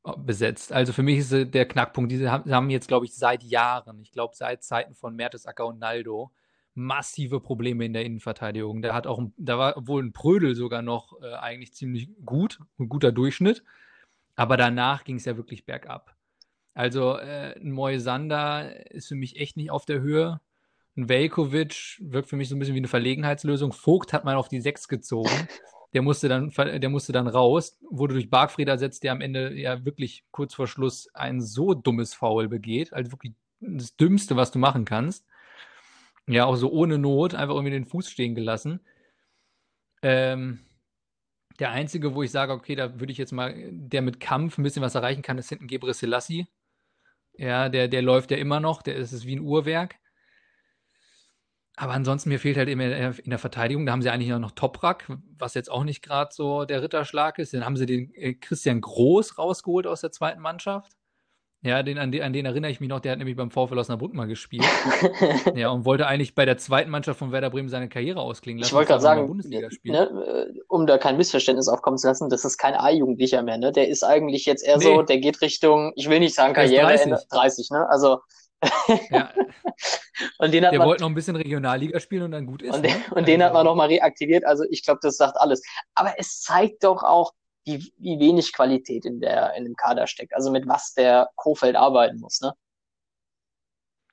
äh, 0.05 0.13
besetzt. 0.17 0.73
Also 0.73 0.93
für 0.93 1.03
mich 1.03 1.19
ist 1.19 1.55
der 1.55 1.69
Knackpunkt, 1.69 2.11
diese 2.11 2.31
haben 2.31 2.71
jetzt, 2.71 2.89
glaube 2.89 3.07
ich, 3.07 3.15
seit 3.15 3.43
Jahren, 3.43 4.01
ich 4.03 4.13
glaube 4.13 4.35
seit 4.35 4.63
Zeiten 4.65 4.95
von 4.95 5.15
Mertesacker 5.15 5.67
und 5.67 5.79
Naldo, 5.79 6.33
massive 6.81 7.41
Probleme 7.41 7.85
in 7.85 7.93
der 7.93 8.05
Innenverteidigung. 8.05 8.83
Da 8.83 8.95
hat 8.95 9.07
auch, 9.07 9.23
da 9.37 9.59
war 9.59 9.75
wohl 9.87 10.03
ein 10.03 10.13
Prödel 10.13 10.55
sogar 10.55 10.83
noch 10.83 11.21
äh, 11.23 11.35
eigentlich 11.35 11.75
ziemlich 11.75 12.09
gut, 12.25 12.61
ein 12.79 12.89
guter 12.89 13.13
Durchschnitt. 13.13 13.63
Aber 14.37 14.57
danach 14.57 15.05
ging 15.05 15.17
es 15.17 15.25
ja 15.25 15.37
wirklich 15.37 15.67
bergab. 15.67 16.17
Also 16.75 17.19
äh, 17.19 17.59
ein 17.61 17.73
Moisander 17.73 18.91
ist 18.91 19.09
für 19.09 19.15
mich 19.15 19.39
echt 19.39 19.57
nicht 19.57 19.71
auf 19.71 19.85
der 19.85 20.01
Höhe. 20.01 20.41
Ein 20.97 21.09
Velkovic 21.09 21.99
wirkt 22.01 22.29
für 22.29 22.37
mich 22.37 22.49
so 22.49 22.57
ein 22.57 22.59
bisschen 22.59 22.75
wie 22.75 22.81
eine 22.81 22.89
Verlegenheitslösung. 22.89 23.73
Vogt 23.73 24.13
hat 24.13 24.25
man 24.25 24.37
auf 24.37 24.49
die 24.49 24.61
Sechs 24.61 24.89
gezogen. 24.89 25.49
Der 25.93 26.03
musste 26.03 26.29
dann, 26.29 26.51
der 26.51 26.89
musste 26.89 27.13
dann 27.13 27.27
raus, 27.27 27.77
wurde 27.91 28.15
durch 28.15 28.31
Bargfried 28.31 28.69
ersetzt, 28.69 29.03
der 29.03 29.11
am 29.11 29.21
Ende 29.21 29.53
ja 29.55 29.85
wirklich 29.85 30.25
kurz 30.31 30.55
vor 30.55 30.69
Schluss 30.69 31.09
ein 31.15 31.41
so 31.41 31.75
dummes 31.75 32.15
Foul 32.15 32.49
begeht. 32.49 32.93
Also 32.93 33.11
wirklich 33.11 33.35
das 33.61 33.97
Dümmste, 33.97 34.37
was 34.37 34.53
du 34.53 34.61
machen 34.61 34.85
kannst. 34.85 35.27
Ja, 36.31 36.45
auch 36.47 36.55
so 36.55 36.71
ohne 36.71 36.97
Not, 36.97 37.35
einfach 37.35 37.55
irgendwie 37.55 37.73
den 37.73 37.87
Fuß 37.87 38.09
stehen 38.09 38.37
gelassen. 38.37 38.81
Ähm, 40.03 40.61
der 41.59 41.73
einzige, 41.73 42.15
wo 42.15 42.23
ich 42.23 42.31
sage, 42.31 42.53
okay, 42.53 42.77
da 42.77 43.01
würde 43.01 43.11
ich 43.13 43.19
jetzt 43.19 43.33
mal, 43.33 43.53
der 43.73 44.01
mit 44.01 44.21
Kampf 44.21 44.57
ein 44.57 44.63
bisschen 44.63 44.83
was 44.83 44.95
erreichen 44.95 45.23
kann, 45.23 45.39
ist 45.39 45.49
hinten 45.49 45.67
Gebre 45.67 45.93
Selassie. 45.93 46.47
Ja, 47.35 47.69
der, 47.69 47.89
der 47.89 48.03
läuft 48.03 48.31
ja 48.31 48.37
immer 48.37 48.61
noch, 48.61 48.83
der 48.83 48.95
ist 48.95 49.13
es 49.13 49.25
wie 49.25 49.35
ein 49.35 49.41
Uhrwerk. 49.41 49.97
Aber 51.77 51.95
ansonsten, 51.95 52.29
mir 52.29 52.39
fehlt 52.39 52.57
halt 52.59 52.69
immer 52.69 52.85
in 52.85 53.31
der 53.31 53.39
Verteidigung, 53.39 53.85
da 53.85 53.93
haben 53.93 54.03
sie 54.03 54.11
eigentlich 54.11 54.29
noch 54.29 54.53
Toprak, 54.53 55.11
was 55.37 55.55
jetzt 55.55 55.71
auch 55.71 55.83
nicht 55.83 56.03
gerade 56.03 56.33
so 56.33 56.65
der 56.65 56.83
Ritterschlag 56.83 57.39
ist. 57.41 57.55
Dann 57.55 57.65
haben 57.65 57.77
sie 57.77 57.87
den 57.87 58.15
äh, 58.15 58.35
Christian 58.35 58.81
Groß 58.81 59.37
rausgeholt 59.37 59.87
aus 59.89 60.03
der 60.03 60.13
zweiten 60.13 60.41
Mannschaft. 60.41 60.97
Ja, 61.63 61.83
den, 61.83 61.99
an, 61.99 62.11
den, 62.11 62.23
an 62.23 62.33
den 62.33 62.47
erinnere 62.47 62.71
ich 62.71 62.81
mich 62.81 62.89
noch, 62.89 63.01
der 63.01 63.13
hat 63.13 63.19
nämlich 63.19 63.37
beim 63.37 63.51
VfL 63.51 63.79
Osnabrück 63.79 64.15
mal 64.15 64.27
gespielt. 64.27 64.65
ja, 65.55 65.69
und 65.69 65.85
wollte 65.85 66.07
eigentlich 66.07 66.35
bei 66.35 66.47
der 66.47 66.57
zweiten 66.57 66.91
Mannschaft 66.91 67.19
von 67.19 67.33
Werder 67.33 67.51
Bremen 67.51 67.69
seine 67.69 67.91
Karriere 67.91 68.21
ausklingen 68.21 68.61
lassen. 68.61 68.71
Ich 68.71 68.73
wollte 68.75 68.89
gerade 68.89 69.03
sagen, 69.03 69.43
ne, 69.85 70.55
um 70.69 70.87
da 70.87 70.97
kein 70.97 71.19
Missverständnis 71.19 71.69
aufkommen 71.69 71.99
zu 71.99 72.07
lassen, 72.07 72.31
das 72.31 72.47
ist 72.47 72.57
kein 72.57 72.73
A-Jugendlicher 72.75 73.43
mehr, 73.43 73.59
ne? 73.59 73.73
Der 73.73 73.89
ist 73.89 74.03
eigentlich 74.03 74.47
jetzt 74.47 74.65
eher 74.67 74.79
nee. 74.79 74.85
so, 74.85 75.03
der 75.03 75.19
geht 75.19 75.43
Richtung, 75.43 75.93
ich 75.97 76.09
will 76.09 76.21
nicht 76.21 76.35
sagen 76.35 76.55
Karriereende, 76.55 77.21
30. 77.29 77.29
30, 77.29 77.71
ne? 77.73 77.87
Also. 77.91 78.21
ja. 79.11 79.31
und 80.39 80.55
den 80.55 80.65
hat 80.65 80.73
der 80.73 80.79
man, 80.79 80.89
wollte 80.89 81.03
noch 81.03 81.11
ein 81.11 81.15
bisschen 81.15 81.37
Regionalliga 81.37 82.01
spielen 82.01 82.23
und 82.23 82.31
dann 82.31 82.47
gut 82.47 82.63
ist. 82.63 82.75
Und 82.75 82.85
den, 82.87 82.93
ne? 82.93 83.05
und 83.11 83.29
den 83.29 83.43
hat 83.43 83.53
man 83.53 83.67
also 83.67 83.71
nochmal 83.71 83.89
reaktiviert. 83.89 84.47
Also 84.47 84.65
ich 84.71 84.83
glaube, 84.83 85.01
das 85.03 85.19
sagt 85.19 85.37
alles. 85.39 85.63
Aber 85.95 86.15
es 86.17 86.41
zeigt 86.41 86.85
doch 86.85 87.03
auch, 87.03 87.33
wie, 87.79 87.93
wie 87.99 88.19
wenig 88.19 88.53
Qualität 88.53 89.05
in, 89.05 89.21
der, 89.21 89.55
in 89.57 89.65
dem 89.65 89.77
Kader 89.77 90.07
steckt. 90.07 90.35
Also 90.35 90.51
mit 90.51 90.67
was 90.67 90.95
der 90.95 91.31
Kofeld 91.37 91.77
arbeiten 91.77 92.19
muss, 92.21 92.41
ne? 92.41 92.55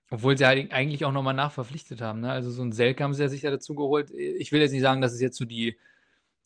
Obwohl 0.09 0.37
sie 0.37 0.45
halt 0.45 0.71
eigentlich 0.71 1.03
auch 1.03 1.11
nochmal 1.11 1.33
nachverpflichtet 1.33 1.99
haben. 1.99 2.21
Ne? 2.21 2.31
Also 2.31 2.49
so 2.49 2.63
ein 2.63 2.71
Selk 2.71 3.01
haben 3.01 3.13
sie 3.13 3.23
ja 3.23 3.27
sicher 3.27 3.51
dazu 3.51 3.75
geholt. 3.75 4.09
Ich 4.11 4.53
will 4.53 4.61
jetzt 4.61 4.71
nicht 4.71 4.81
sagen, 4.81 5.01
dass 5.01 5.11
es 5.11 5.19
jetzt 5.19 5.37
so 5.37 5.43
die, 5.43 5.77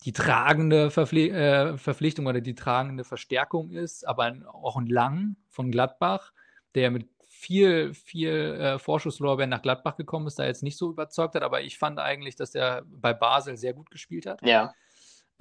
die 0.03 0.13
tragende 0.13 0.89
Verpfli 0.89 1.29
äh, 1.29 1.77
Verpflichtung 1.77 2.25
oder 2.25 2.41
die 2.41 2.55
tragende 2.55 3.03
Verstärkung 3.03 3.69
ist, 3.69 4.07
aber 4.07 4.33
auch 4.51 4.77
ein 4.77 4.87
Lang 4.87 5.35
von 5.47 5.69
Gladbach, 5.69 6.33
der 6.73 6.89
mit 6.89 7.07
viel, 7.19 7.93
viel 7.93 8.29
äh, 8.29 8.79
Vorschusslorbeeren 8.79 9.49
nach 9.49 9.61
Gladbach 9.61 9.95
gekommen 9.95 10.27
ist, 10.27 10.39
da 10.39 10.45
jetzt 10.45 10.63
nicht 10.63 10.77
so 10.77 10.89
überzeugt 10.89 11.35
hat. 11.35 11.43
Aber 11.43 11.61
ich 11.61 11.77
fand 11.77 11.99
eigentlich, 11.99 12.35
dass 12.35 12.51
der 12.51 12.83
bei 12.85 13.13
Basel 13.13 13.57
sehr 13.57 13.73
gut 13.73 13.91
gespielt 13.91 14.25
hat. 14.25 14.41
Ja. 14.43 14.73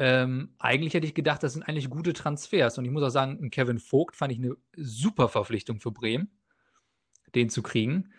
Ähm, 0.01 0.55
eigentlich 0.59 0.95
hätte 0.95 1.07
ich 1.07 1.13
gedacht, 1.13 1.43
das 1.43 1.53
sind 1.53 1.63
eigentlich 1.63 1.91
gute 1.91 2.15
Transfers. 2.15 2.79
Und 2.79 2.87
ich 2.87 2.91
muss 2.91 3.03
auch 3.03 3.11
sagen, 3.11 3.51
Kevin 3.51 3.79
Vogt 3.79 4.17
fand 4.17 4.33
ich 4.33 4.39
eine 4.39 4.57
super 4.75 5.29
Verpflichtung 5.29 5.79
für 5.79 5.93
Bremen, 5.93 6.31
den 7.35 7.51
zu 7.51 7.63
kriegen. 7.63 8.11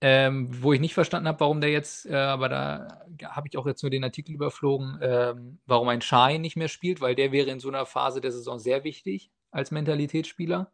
Ähm, 0.00 0.48
wo 0.62 0.72
ich 0.72 0.78
nicht 0.78 0.94
verstanden 0.94 1.26
habe, 1.26 1.40
warum 1.40 1.60
der 1.60 1.70
jetzt, 1.70 2.06
äh, 2.06 2.14
aber 2.14 2.48
da 2.48 3.02
habe 3.24 3.48
ich 3.48 3.58
auch 3.58 3.66
jetzt 3.66 3.82
nur 3.82 3.90
den 3.90 4.04
Artikel 4.04 4.34
überflogen, 4.34 5.00
ähm, 5.02 5.58
warum 5.66 5.88
ein 5.88 6.00
Schein 6.00 6.42
nicht 6.42 6.54
mehr 6.54 6.68
spielt, 6.68 7.00
weil 7.00 7.16
der 7.16 7.32
wäre 7.32 7.50
in 7.50 7.58
so 7.58 7.68
einer 7.68 7.86
Phase 7.86 8.20
der 8.20 8.30
Saison 8.30 8.60
sehr 8.60 8.84
wichtig 8.84 9.32
als 9.50 9.72
Mentalitätsspieler. 9.72 10.70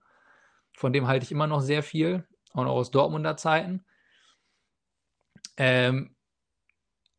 Von 0.74 0.92
dem 0.92 1.06
halte 1.06 1.24
ich 1.24 1.32
immer 1.32 1.46
noch 1.46 1.60
sehr 1.60 1.82
viel, 1.82 2.26
auch 2.52 2.64
noch 2.64 2.72
aus 2.72 2.90
Dortmunder 2.90 3.38
Zeiten. 3.38 3.84
Ähm, 5.56 6.14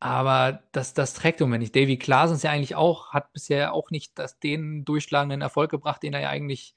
aber 0.03 0.59
das, 0.73 0.93
das 0.93 1.13
trägt 1.13 1.41
um, 1.41 1.49
wenn 1.53 1.61
nicht. 1.61 1.73
Davy 1.73 1.95
Klaasens 1.95 2.43
ja 2.43 2.51
eigentlich 2.51 2.75
auch, 2.75 3.13
hat 3.13 3.31
bisher 3.31 3.73
auch 3.73 3.89
nicht 3.89 4.19
das, 4.19 4.37
den 4.37 4.83
durchschlagenden 4.83 5.39
Erfolg 5.39 5.71
gebracht, 5.71 6.03
den 6.03 6.13
er 6.13 6.19
ja 6.19 6.29
eigentlich 6.29 6.75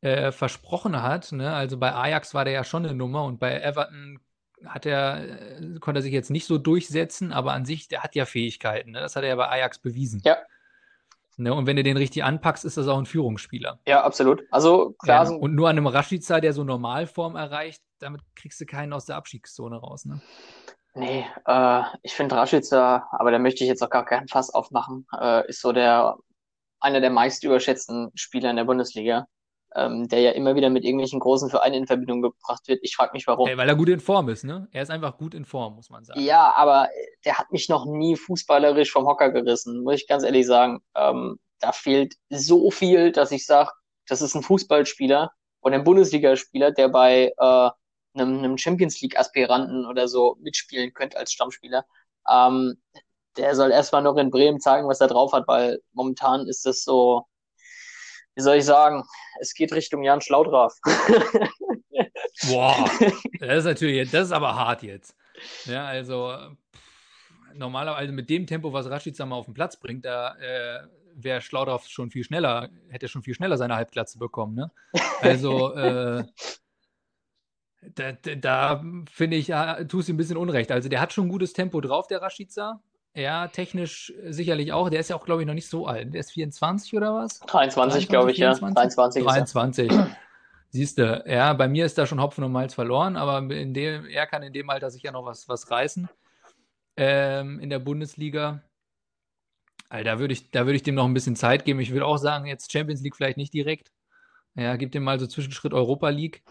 äh, 0.00 0.32
versprochen 0.32 1.02
hat. 1.02 1.32
Ne? 1.32 1.52
Also 1.52 1.76
bei 1.76 1.94
Ajax 1.94 2.32
war 2.32 2.46
der 2.46 2.54
ja 2.54 2.64
schon 2.64 2.86
eine 2.86 2.94
Nummer 2.94 3.24
und 3.24 3.38
bei 3.38 3.60
Everton 3.60 4.20
hat 4.64 4.86
er, 4.86 5.58
äh, 5.58 5.78
konnte 5.80 5.98
er 5.98 6.02
sich 6.02 6.14
jetzt 6.14 6.30
nicht 6.30 6.46
so 6.46 6.56
durchsetzen, 6.56 7.30
aber 7.30 7.52
an 7.52 7.66
sich, 7.66 7.88
der 7.88 8.02
hat 8.02 8.14
ja 8.14 8.24
Fähigkeiten. 8.24 8.92
Ne? 8.92 9.00
Das 9.00 9.16
hat 9.16 9.22
er 9.22 9.28
ja 9.28 9.36
bei 9.36 9.50
Ajax 9.50 9.78
bewiesen. 9.78 10.22
Ja. 10.24 10.38
Ne? 11.36 11.52
Und 11.52 11.66
wenn 11.66 11.76
du 11.76 11.82
den 11.82 11.98
richtig 11.98 12.24
anpackst, 12.24 12.64
ist 12.64 12.78
das 12.78 12.88
auch 12.88 12.96
ein 12.96 13.04
Führungsspieler. 13.04 13.80
Ja, 13.86 14.02
absolut. 14.02 14.44
Also 14.50 14.94
Klasen. 14.98 15.36
Ja, 15.36 15.42
und 15.42 15.54
nur 15.54 15.68
an 15.68 15.76
einem 15.76 15.88
Rashica, 15.88 16.40
der 16.40 16.54
so 16.54 16.64
Normalform 16.64 17.36
erreicht, 17.36 17.82
damit 17.98 18.22
kriegst 18.34 18.58
du 18.62 18.64
keinen 18.64 18.94
aus 18.94 19.04
der 19.04 19.16
Abstiegszone 19.16 19.76
raus. 19.76 20.06
Ne? 20.06 20.22
Nee, 20.96 21.26
äh, 21.46 21.82
ich 22.02 22.14
finde 22.14 22.36
Rashica, 22.36 23.08
aber 23.12 23.30
da 23.30 23.38
möchte 23.38 23.62
ich 23.62 23.68
jetzt 23.68 23.82
auch 23.82 23.90
gar 23.90 24.06
keinen 24.06 24.28
Fass 24.28 24.52
aufmachen, 24.52 25.06
äh, 25.20 25.46
ist 25.48 25.60
so 25.60 25.72
der 25.72 26.16
einer 26.80 27.00
der 27.00 27.10
meist 27.10 27.44
überschätzten 27.44 28.10
Spieler 28.14 28.50
in 28.50 28.56
der 28.56 28.64
Bundesliga, 28.64 29.26
ähm, 29.74 30.08
der 30.08 30.20
ja 30.20 30.30
immer 30.32 30.54
wieder 30.54 30.70
mit 30.70 30.84
irgendwelchen 30.84 31.20
großen 31.20 31.50
Vereinen 31.50 31.74
in 31.74 31.86
Verbindung 31.86 32.22
gebracht 32.22 32.66
wird. 32.66 32.80
Ich 32.82 32.96
frage 32.96 33.10
mich, 33.12 33.26
warum. 33.26 33.46
Hey, 33.46 33.58
weil 33.58 33.68
er 33.68 33.76
gut 33.76 33.88
in 33.88 34.00
Form 34.00 34.28
ist, 34.28 34.44
ne? 34.44 34.68
Er 34.72 34.82
ist 34.82 34.90
einfach 34.90 35.18
gut 35.18 35.34
in 35.34 35.44
Form, 35.44 35.74
muss 35.74 35.90
man 35.90 36.04
sagen. 36.04 36.20
Ja, 36.20 36.54
aber 36.56 36.88
der 37.24 37.38
hat 37.38 37.52
mich 37.52 37.68
noch 37.68 37.84
nie 37.84 38.16
fußballerisch 38.16 38.90
vom 38.90 39.06
Hocker 39.06 39.30
gerissen, 39.30 39.82
muss 39.82 39.96
ich 39.96 40.06
ganz 40.06 40.24
ehrlich 40.24 40.46
sagen. 40.46 40.80
Ähm, 40.94 41.38
da 41.60 41.72
fehlt 41.72 42.14
so 42.30 42.70
viel, 42.70 43.12
dass 43.12 43.32
ich 43.32 43.44
sage, 43.44 43.70
das 44.08 44.22
ist 44.22 44.34
ein 44.34 44.42
Fußballspieler 44.42 45.30
und 45.60 45.74
ein 45.74 45.84
Bundesligaspieler, 45.84 46.72
der 46.72 46.88
bei 46.88 47.32
äh, 47.36 47.70
einem, 48.16 48.38
einem 48.38 48.58
Champions 48.58 49.00
League-Aspiranten 49.00 49.86
oder 49.86 50.08
so 50.08 50.36
mitspielen 50.40 50.92
könnte 50.92 51.16
als 51.16 51.32
Stammspieler. 51.32 51.84
Ähm, 52.28 52.80
der 53.36 53.54
soll 53.54 53.70
erstmal 53.70 54.02
noch 54.02 54.16
in 54.16 54.30
Bremen 54.30 54.60
zeigen, 54.60 54.88
was 54.88 55.00
er 55.00 55.08
drauf 55.08 55.32
hat, 55.32 55.46
weil 55.46 55.80
momentan 55.92 56.46
ist 56.46 56.64
das 56.66 56.82
so, 56.82 57.26
wie 58.34 58.42
soll 58.42 58.56
ich 58.56 58.64
sagen, 58.64 59.04
es 59.40 59.54
geht 59.54 59.72
Richtung 59.72 60.02
Jan 60.02 60.20
Schlaudraff. 60.20 60.74
Boah, 62.48 62.90
das 63.40 63.58
ist 63.58 63.64
natürlich, 63.64 64.10
das 64.10 64.26
ist 64.26 64.32
aber 64.32 64.54
hart 64.54 64.82
jetzt. 64.82 65.14
Ja, 65.66 65.84
also 65.86 66.34
normalerweise 67.54 67.98
also 67.98 68.12
mit 68.12 68.30
dem 68.30 68.46
Tempo, 68.46 68.72
was 68.72 68.88
Rashica 68.88 69.24
mal 69.26 69.36
auf 69.36 69.46
den 69.46 69.54
Platz 69.54 69.78
bringt, 69.78 70.04
da 70.04 70.34
äh, 70.36 70.86
wäre 71.14 71.40
Schlaudraff 71.40 71.86
schon 71.86 72.10
viel 72.10 72.24
schneller, 72.24 72.68
hätte 72.88 73.08
schon 73.08 73.22
viel 73.22 73.34
schneller 73.34 73.56
seine 73.56 73.76
Halbglatze 73.76 74.18
bekommen. 74.18 74.54
Ne? 74.54 74.70
Also 75.20 75.74
äh, 75.76 76.24
da, 77.94 78.12
da 78.12 78.84
finde 79.10 79.36
ich, 79.36 79.48
ja, 79.48 79.84
tust 79.84 80.08
du 80.08 80.12
ein 80.12 80.16
bisschen 80.16 80.36
Unrecht. 80.36 80.72
Also 80.72 80.88
der 80.88 81.00
hat 81.00 81.12
schon 81.12 81.28
gutes 81.28 81.52
Tempo 81.52 81.80
drauf, 81.80 82.06
der 82.06 82.22
Rashica. 82.22 82.80
Ja, 83.14 83.48
technisch 83.48 84.12
sicherlich 84.26 84.72
auch. 84.72 84.90
Der 84.90 85.00
ist 85.00 85.08
ja 85.08 85.16
auch, 85.16 85.24
glaube 85.24 85.42
ich, 85.42 85.46
noch 85.46 85.54
nicht 85.54 85.68
so 85.68 85.86
alt. 85.86 86.12
Der 86.12 86.20
ist 86.20 86.32
24 86.32 86.94
oder 86.94 87.14
was? 87.14 87.40
23, 87.40 88.08
glaube 88.08 88.30
ich, 88.30 88.36
24? 88.36 88.74
ja. 88.76 88.82
23. 88.82 89.24
23. 89.24 89.92
Siehst 90.70 90.98
du, 90.98 91.24
ja, 91.26 91.52
bei 91.54 91.68
mir 91.68 91.86
ist 91.86 91.96
da 91.96 92.06
schon 92.06 92.20
Hopfen 92.20 92.44
und 92.44 92.52
Malz 92.52 92.74
verloren, 92.74 93.16
aber 93.16 93.38
in 93.54 93.72
dem, 93.72 94.04
er 94.06 94.26
kann 94.26 94.42
in 94.42 94.52
dem 94.52 94.68
Alter 94.68 94.90
sicher 94.90 95.12
noch 95.12 95.24
was, 95.24 95.48
was 95.48 95.70
reißen 95.70 96.08
ähm, 96.96 97.60
in 97.60 97.70
der 97.70 97.78
Bundesliga. 97.78 98.62
Also 99.88 100.04
da 100.04 100.18
würde 100.18 100.34
ich, 100.34 100.50
da 100.50 100.66
ich 100.66 100.82
dem 100.82 100.96
noch 100.96 101.04
ein 101.04 101.14
bisschen 101.14 101.36
Zeit 101.36 101.64
geben. 101.64 101.80
Ich 101.80 101.92
würde 101.92 102.06
auch 102.06 102.18
sagen, 102.18 102.46
jetzt 102.46 102.72
Champions 102.72 103.02
League 103.02 103.16
vielleicht 103.16 103.36
nicht 103.36 103.54
direkt. 103.54 103.92
Ja, 104.54 104.76
gib 104.76 104.92
dem 104.92 105.04
mal 105.04 105.20
so 105.20 105.26
Zwischenschritt 105.26 105.72
Europa 105.72 106.08
League. 106.08 106.42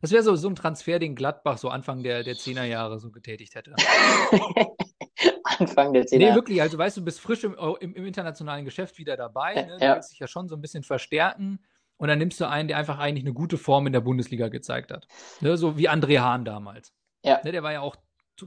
Das 0.00 0.12
wäre 0.12 0.22
so, 0.22 0.34
so 0.36 0.48
ein 0.48 0.54
Transfer, 0.54 0.98
den 0.98 1.14
Gladbach 1.14 1.58
so 1.58 1.68
Anfang 1.68 2.02
der, 2.02 2.22
der 2.22 2.34
10er 2.34 2.64
Jahre 2.64 2.98
so 2.98 3.10
getätigt 3.10 3.54
hätte. 3.54 3.74
Anfang 5.44 5.92
der 5.92 6.04
10er. 6.06 6.18
Nee, 6.18 6.34
wirklich. 6.34 6.62
Also, 6.62 6.78
weißt 6.78 6.96
du, 6.96 7.00
du 7.02 7.04
bist 7.04 7.20
frisch 7.20 7.44
im, 7.44 7.54
im, 7.80 7.94
im 7.94 8.06
internationalen 8.06 8.64
Geschäft 8.64 8.98
wieder 8.98 9.16
dabei. 9.16 9.54
Ne? 9.54 9.76
Du 9.78 9.84
Ja. 9.84 9.94
willst 9.94 10.12
dich 10.12 10.18
ja 10.18 10.26
schon 10.26 10.48
so 10.48 10.56
ein 10.56 10.62
bisschen 10.62 10.82
verstärken. 10.82 11.62
Und 11.98 12.08
dann 12.08 12.18
nimmst 12.18 12.40
du 12.40 12.48
einen, 12.48 12.66
der 12.66 12.78
einfach 12.78 12.98
eigentlich 12.98 13.24
eine 13.24 13.34
gute 13.34 13.58
Form 13.58 13.86
in 13.86 13.92
der 13.92 14.00
Bundesliga 14.00 14.48
gezeigt 14.48 14.90
hat. 14.90 15.06
Ne? 15.40 15.58
So 15.58 15.76
wie 15.76 15.90
André 15.90 16.20
Hahn 16.20 16.46
damals. 16.46 16.94
Ja. 17.22 17.40
Ne? 17.44 17.52
Der 17.52 17.62
war 17.62 17.72
ja 17.72 17.80
auch 17.82 17.96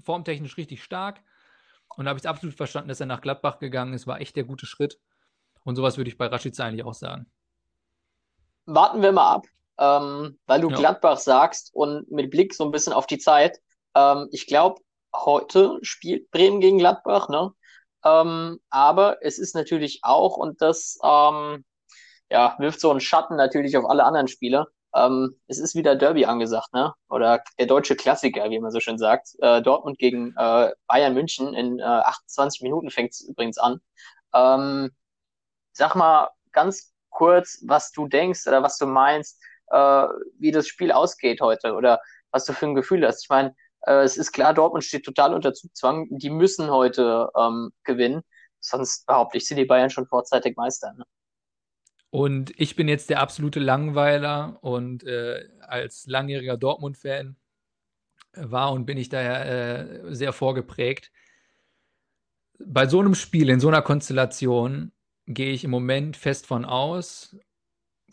formtechnisch 0.02 0.58
richtig 0.58 0.84
stark. 0.84 1.22
Und 1.96 2.06
da 2.06 2.10
habe 2.10 2.18
ich 2.18 2.24
es 2.24 2.30
absolut 2.30 2.56
verstanden, 2.56 2.90
dass 2.90 3.00
er 3.00 3.06
nach 3.06 3.22
Gladbach 3.22 3.60
gegangen 3.60 3.94
ist. 3.94 4.08
War 4.08 4.20
echt 4.20 4.36
der 4.36 4.44
gute 4.44 4.66
Schritt. 4.66 5.00
Und 5.64 5.76
sowas 5.76 5.98
würde 5.98 6.10
ich 6.10 6.18
bei 6.18 6.26
Rashica 6.26 6.66
eigentlich 6.66 6.84
auch 6.84 6.96
sagen. 6.96 7.28
Warten 8.66 9.04
wir 9.04 9.12
mal 9.12 9.34
ab, 9.36 9.46
ähm, 9.80 10.40
weil 10.46 10.62
du 10.62 10.70
Ja. 10.70 10.76
Gladbach 10.78 11.18
sagst 11.20 11.72
und 11.74 12.10
mit 12.12 12.32
Blick 12.32 12.54
so 12.54 12.64
ein 12.66 12.72
bisschen 12.72 12.94
auf 12.94 13.08
die 13.08 13.18
Zeit. 13.20 13.60
Ähm, 13.96 14.30
ich 14.32 14.48
glaube, 14.48 14.82
heute 15.16 15.80
spielt 15.82 16.32
Bremen 16.32 16.60
gegen 16.60 16.78
Gladbach, 16.80 17.30
ne? 17.30 17.52
Ähm, 18.06 18.60
aber 18.70 19.18
es 19.24 19.40
ist 19.40 19.56
natürlich 19.56 20.00
auch, 20.04 20.38
und 20.38 20.62
das 20.62 20.98
ähm, 21.04 21.64
ja, 22.30 22.56
wirft 22.60 22.80
so 22.80 22.92
einen 22.92 23.00
Schatten 23.00 23.36
natürlich 23.36 23.78
auf 23.78 23.86
alle 23.90 24.04
anderen 24.06 24.28
Spiele. 24.28 24.68
Ähm, 24.96 25.40
es 25.48 25.60
ist 25.60 25.76
wieder 25.76 25.96
Derby 25.96 26.26
angesagt, 26.26 26.74
ne? 26.74 26.94
Oder 27.10 27.44
der 27.60 27.66
deutsche 27.68 27.96
Klassiker, 27.96 28.50
wie 28.50 28.60
man 28.60 28.72
so 28.72 28.80
schön 28.80 28.98
sagt. 28.98 29.30
Äh, 29.40 29.62
Dortmund 29.62 29.98
gegen 30.00 30.34
äh, 30.38 30.72
Bayern 30.88 31.14
München 31.14 31.54
in 31.54 31.80
äh, 31.80 31.84
28 31.84 32.62
Minuten 32.62 32.92
fängt 32.92 33.12
es 33.14 33.22
übrigens 33.22 33.58
an. 33.58 33.80
Ähm, 34.34 34.92
sag 35.74 35.96
mal 35.96 36.30
ganz 36.52 36.94
kurz, 37.10 37.64
was 37.66 37.92
du 37.92 38.08
denkst 38.08 38.46
oder 38.48 38.64
was 38.64 38.78
du 38.78 38.86
meinst, 38.88 39.40
äh, 39.72 40.08
wie 40.40 40.52
das 40.52 40.68
Spiel 40.68 40.92
ausgeht 40.92 41.42
heute 41.42 41.74
oder 41.74 42.00
was 42.32 42.46
du 42.46 42.54
für 42.54 42.66
ein 42.66 42.76
Gefühl 42.76 43.06
hast. 43.06 43.24
Ich 43.24 43.30
meine, 43.30 43.56
äh, 43.82 44.04
es 44.04 44.18
ist 44.18 44.32
klar, 44.32 44.54
Dortmund 44.54 44.84
steht 44.84 45.06
total 45.06 45.34
unter 45.34 45.54
Zugzwang. 45.54 46.08
Die 46.10 46.30
müssen 46.30 46.70
heute 46.70 47.30
ähm, 47.38 47.72
gewinnen. 47.84 48.22
Sonst 48.60 49.06
behaupte 49.06 49.38
ich, 49.38 49.48
sind 49.48 49.58
die 49.58 49.66
Bayern 49.66 49.90
schon 49.90 50.08
vorzeitig 50.08 50.56
Meister. 50.56 50.94
Ne? 50.94 51.04
Und 52.10 52.54
ich 52.58 52.76
bin 52.76 52.88
jetzt 52.88 53.10
der 53.10 53.20
absolute 53.20 53.60
Langweiler 53.60 54.60
und 54.62 55.04
äh, 55.04 55.50
als 55.62 56.06
langjähriger 56.08 56.58
Dortmund-Fan 56.58 57.36
war 58.36 58.72
und 58.72 58.86
bin 58.86 58.98
ich 58.98 59.10
daher 59.10 59.46
äh, 60.10 60.16
sehr 60.16 60.34
vorgeprägt. 60.34 61.12
Bei 62.60 62.88
so 62.88 63.00
einem 63.00 63.16
Spiel, 63.16 63.50
in 63.50 63.60
so 63.60 63.68
einer 63.68 63.82
Konstellation, 63.82 64.92
gehe 65.26 65.54
ich 65.54 65.64
im 65.64 65.72
Moment 65.72 66.18
fest 66.18 66.46
von 66.46 66.66
aus, 66.66 67.36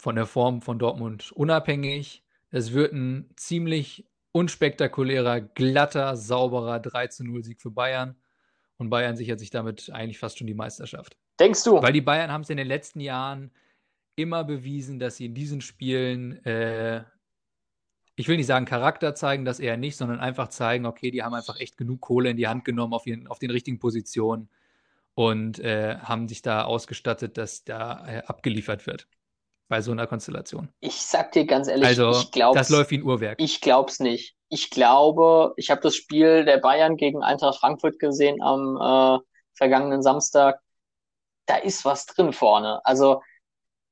von 0.00 0.16
der 0.16 0.26
Form 0.26 0.62
von 0.62 0.78
Dortmund 0.78 1.32
unabhängig. 1.32 2.24
Es 2.50 2.72
wird 2.72 2.92
ein 2.92 3.30
ziemlich 3.36 4.06
unspektakulärer, 4.32 5.40
glatter, 5.40 6.16
sauberer 6.16 6.80
3 6.80 7.08
zu 7.08 7.24
0 7.24 7.44
Sieg 7.44 7.60
für 7.60 7.70
Bayern. 7.70 8.16
Und 8.78 8.90
Bayern 8.90 9.16
sichert 9.16 9.38
sich 9.38 9.50
damit 9.50 9.90
eigentlich 9.90 10.18
fast 10.18 10.38
schon 10.38 10.46
die 10.46 10.54
Meisterschaft. 10.54 11.16
Denkst 11.38 11.64
du? 11.64 11.82
Weil 11.82 11.92
die 11.92 12.00
Bayern 12.00 12.32
haben 12.32 12.42
es 12.42 12.50
in 12.50 12.56
den 12.56 12.66
letzten 12.66 13.00
Jahren 13.00 13.50
immer 14.16 14.44
bewiesen, 14.44 14.98
dass 14.98 15.16
sie 15.16 15.26
in 15.26 15.34
diesen 15.34 15.60
Spielen, 15.60 16.44
äh, 16.44 17.04
ich 18.16 18.28
will 18.28 18.36
nicht 18.36 18.46
sagen 18.46 18.64
Charakter 18.64 19.14
zeigen, 19.14 19.44
das 19.44 19.60
eher 19.60 19.76
nicht, 19.76 19.96
sondern 19.96 20.20
einfach 20.20 20.48
zeigen, 20.48 20.86
okay, 20.86 21.10
die 21.10 21.22
haben 21.22 21.34
einfach 21.34 21.58
echt 21.60 21.76
genug 21.76 22.00
Kohle 22.00 22.30
in 22.30 22.36
die 22.36 22.48
Hand 22.48 22.64
genommen 22.64 22.94
auf, 22.94 23.06
ihren, 23.06 23.26
auf 23.26 23.38
den 23.38 23.50
richtigen 23.50 23.78
Positionen 23.78 24.48
und 25.14 25.58
äh, 25.58 25.96
haben 25.98 26.28
sich 26.28 26.42
da 26.42 26.64
ausgestattet, 26.64 27.36
dass 27.36 27.64
da 27.64 28.06
äh, 28.06 28.22
abgeliefert 28.26 28.86
wird 28.86 29.06
bei 29.70 29.80
so 29.80 29.92
einer 29.92 30.06
Konstellation. 30.06 30.68
Ich 30.80 31.00
sag 31.00 31.32
dir 31.32 31.46
ganz 31.46 31.68
ehrlich, 31.68 31.86
Also, 31.86 32.10
ich 32.10 32.30
glaub's, 32.30 32.58
das 32.58 32.68
läuft 32.68 32.90
wie 32.90 32.98
ein 32.98 33.02
Uhrwerk. 33.04 33.40
ich 33.40 33.62
glaub's 33.62 34.00
nicht. 34.00 34.34
Ich 34.50 34.68
glaube, 34.68 35.54
ich 35.56 35.70
habe 35.70 35.80
das 35.80 35.94
Spiel 35.94 36.44
der 36.44 36.58
Bayern 36.58 36.96
gegen 36.96 37.22
Eintracht 37.22 37.60
Frankfurt 37.60 37.98
gesehen 38.00 38.42
am 38.42 38.76
äh, 38.76 39.24
vergangenen 39.54 40.02
Samstag. 40.02 40.60
Da 41.46 41.56
ist 41.56 41.84
was 41.84 42.04
drin 42.06 42.32
vorne. 42.32 42.80
Also 42.84 43.22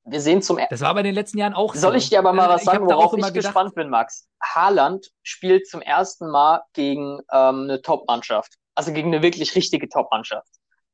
wir 0.04 0.20
sehen 0.20 0.42
zum 0.42 0.58
Das 0.68 0.80
war 0.80 0.94
bei 0.94 1.02
den 1.02 1.14
letzten 1.14 1.38
Jahren 1.38 1.54
auch 1.54 1.74
Soll 1.74 1.92
so. 1.92 1.96
ich 1.96 2.08
dir 2.08 2.18
aber 2.18 2.32
mal 2.32 2.48
was 2.48 2.62
Ich 2.62 2.66
sagen, 2.66 2.88
da 2.88 2.96
worauf 2.96 3.12
ich 3.12 3.18
gedacht, 3.18 3.34
gespannt 3.34 3.74
bin, 3.74 3.88
Max? 3.88 4.26
Haaland 4.42 5.06
spielt 5.22 5.68
zum 5.68 5.80
ersten 5.80 6.28
Mal 6.28 6.62
gegen 6.72 7.20
ähm, 7.32 7.62
eine 7.64 7.80
Top-Mannschaft. 7.82 8.54
Also 8.74 8.92
gegen 8.92 9.14
eine 9.14 9.22
wirklich 9.22 9.54
richtige 9.54 9.88
Top-Mannschaft. 9.88 10.48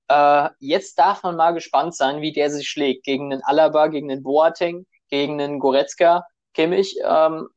Äh, 0.08 0.50
jetzt 0.58 0.98
darf 0.98 1.22
man 1.22 1.36
mal 1.36 1.52
gespannt 1.52 1.94
sein, 1.96 2.20
wie 2.20 2.32
der 2.32 2.50
sich 2.50 2.68
schlägt. 2.68 3.04
Gegen 3.04 3.32
einen 3.32 3.42
Alaba, 3.42 3.86
gegen 3.88 4.10
einen 4.10 4.22
Boateng, 4.22 4.86
gegen 5.08 5.40
einen 5.40 5.58
Goretzka, 5.58 6.24
Kimmich. 6.52 6.96
Ähm, 7.04 7.48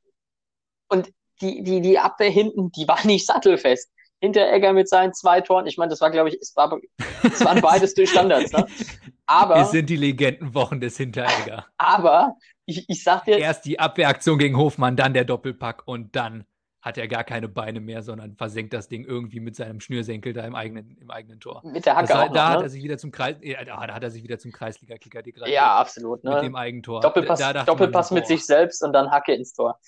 und 0.90 1.12
die, 1.42 1.64
die, 1.64 1.82
die 1.82 2.00
Abwehr 2.00 2.30
hinten, 2.30 2.72
die 2.72 2.88
war 2.88 3.00
nicht 3.06 3.26
sattelfest. 3.26 3.92
Hinteregger 4.20 4.74
mit 4.74 4.90
seinen 4.90 5.14
zwei 5.14 5.42
Toren. 5.42 5.68
Ich 5.68 5.78
meine, 5.78 5.92
das 5.92 6.02
war, 6.02 6.10
glaube 6.10 6.30
ich, 6.30 6.40
es, 6.42 6.56
war, 6.56 6.76
es 7.22 7.46
waren 7.46 7.62
beides 7.62 7.94
durch 7.94 8.10
Standards. 8.10 8.52
Ne? 8.52 8.66
Aber, 9.28 9.58
es 9.58 9.72
sind 9.72 9.90
die 9.90 9.98
Legendenwochen 9.98 10.80
des 10.80 10.96
Hinteregger. 10.96 11.66
aber 11.78 12.38
ich, 12.66 12.86
ich 12.88 13.04
sag 13.04 13.26
dir, 13.26 13.38
Erst 13.38 13.66
die 13.66 13.78
Abwehraktion 13.78 14.40
gegen 14.40 14.58
Hofmann, 14.58 14.96
dann 14.96 15.14
der 15.14 15.26
Doppelpack 15.26 15.84
und 15.86 16.16
dann 16.16 16.46
hat 16.82 16.98
er 16.98 17.08
gar 17.08 17.24
keine 17.24 17.48
Beine 17.50 17.80
mehr, 17.80 18.02
sondern 18.04 18.36
versenkt 18.36 18.74
das 18.74 18.88
Ding 18.88 19.04
irgendwie 19.04 19.40
mit 19.40 19.56
seinem 19.56 19.80
Schnürsenkel 19.80 20.34
da 20.34 20.46
im 20.46 20.56
eigenen, 20.56 20.98
im 20.98 21.10
eigenen 21.10 21.40
Tor. 21.40 21.62
mit 21.66 21.86
der 21.86 21.96
Das 21.96 22.04
Hacke 22.04 22.13
war, 22.13 22.24
auch 22.30 22.34
da 22.34 22.44
noch, 22.46 22.50
hat 22.52 22.60
ne? 22.60 22.66
er 22.66 22.70
sich 22.70 22.84
wieder 22.84 22.98
zum 22.98 23.12
Kreis, 23.12 23.36
ja, 23.42 23.63
da 23.66 23.94
hat 23.94 24.04
er 24.04 24.12
sich 24.12 24.24
wieder 24.24 24.38
zum 24.40 24.52
Kreisliga-Kicker 24.52 25.24
degradiert. 25.24 25.56
Ja, 25.56 25.76
absolut. 25.76 26.24
mit 26.24 26.34
Ne? 26.34 26.42
dem 26.42 26.56
Eigentor. 26.56 27.02
Doppelpass, 27.02 27.40
Da 27.40 27.54
man 27.54 27.66
Doppelpass 27.66 28.12
nur, 28.12 28.20
mit 28.20 28.26
boah, 28.26 28.28
sich 28.28 28.46
selbst 28.46 28.84
und 28.84 28.94
dann 28.94 29.12
Hacke 29.12 29.34
ins 29.34 29.54
Tor. 29.54 29.80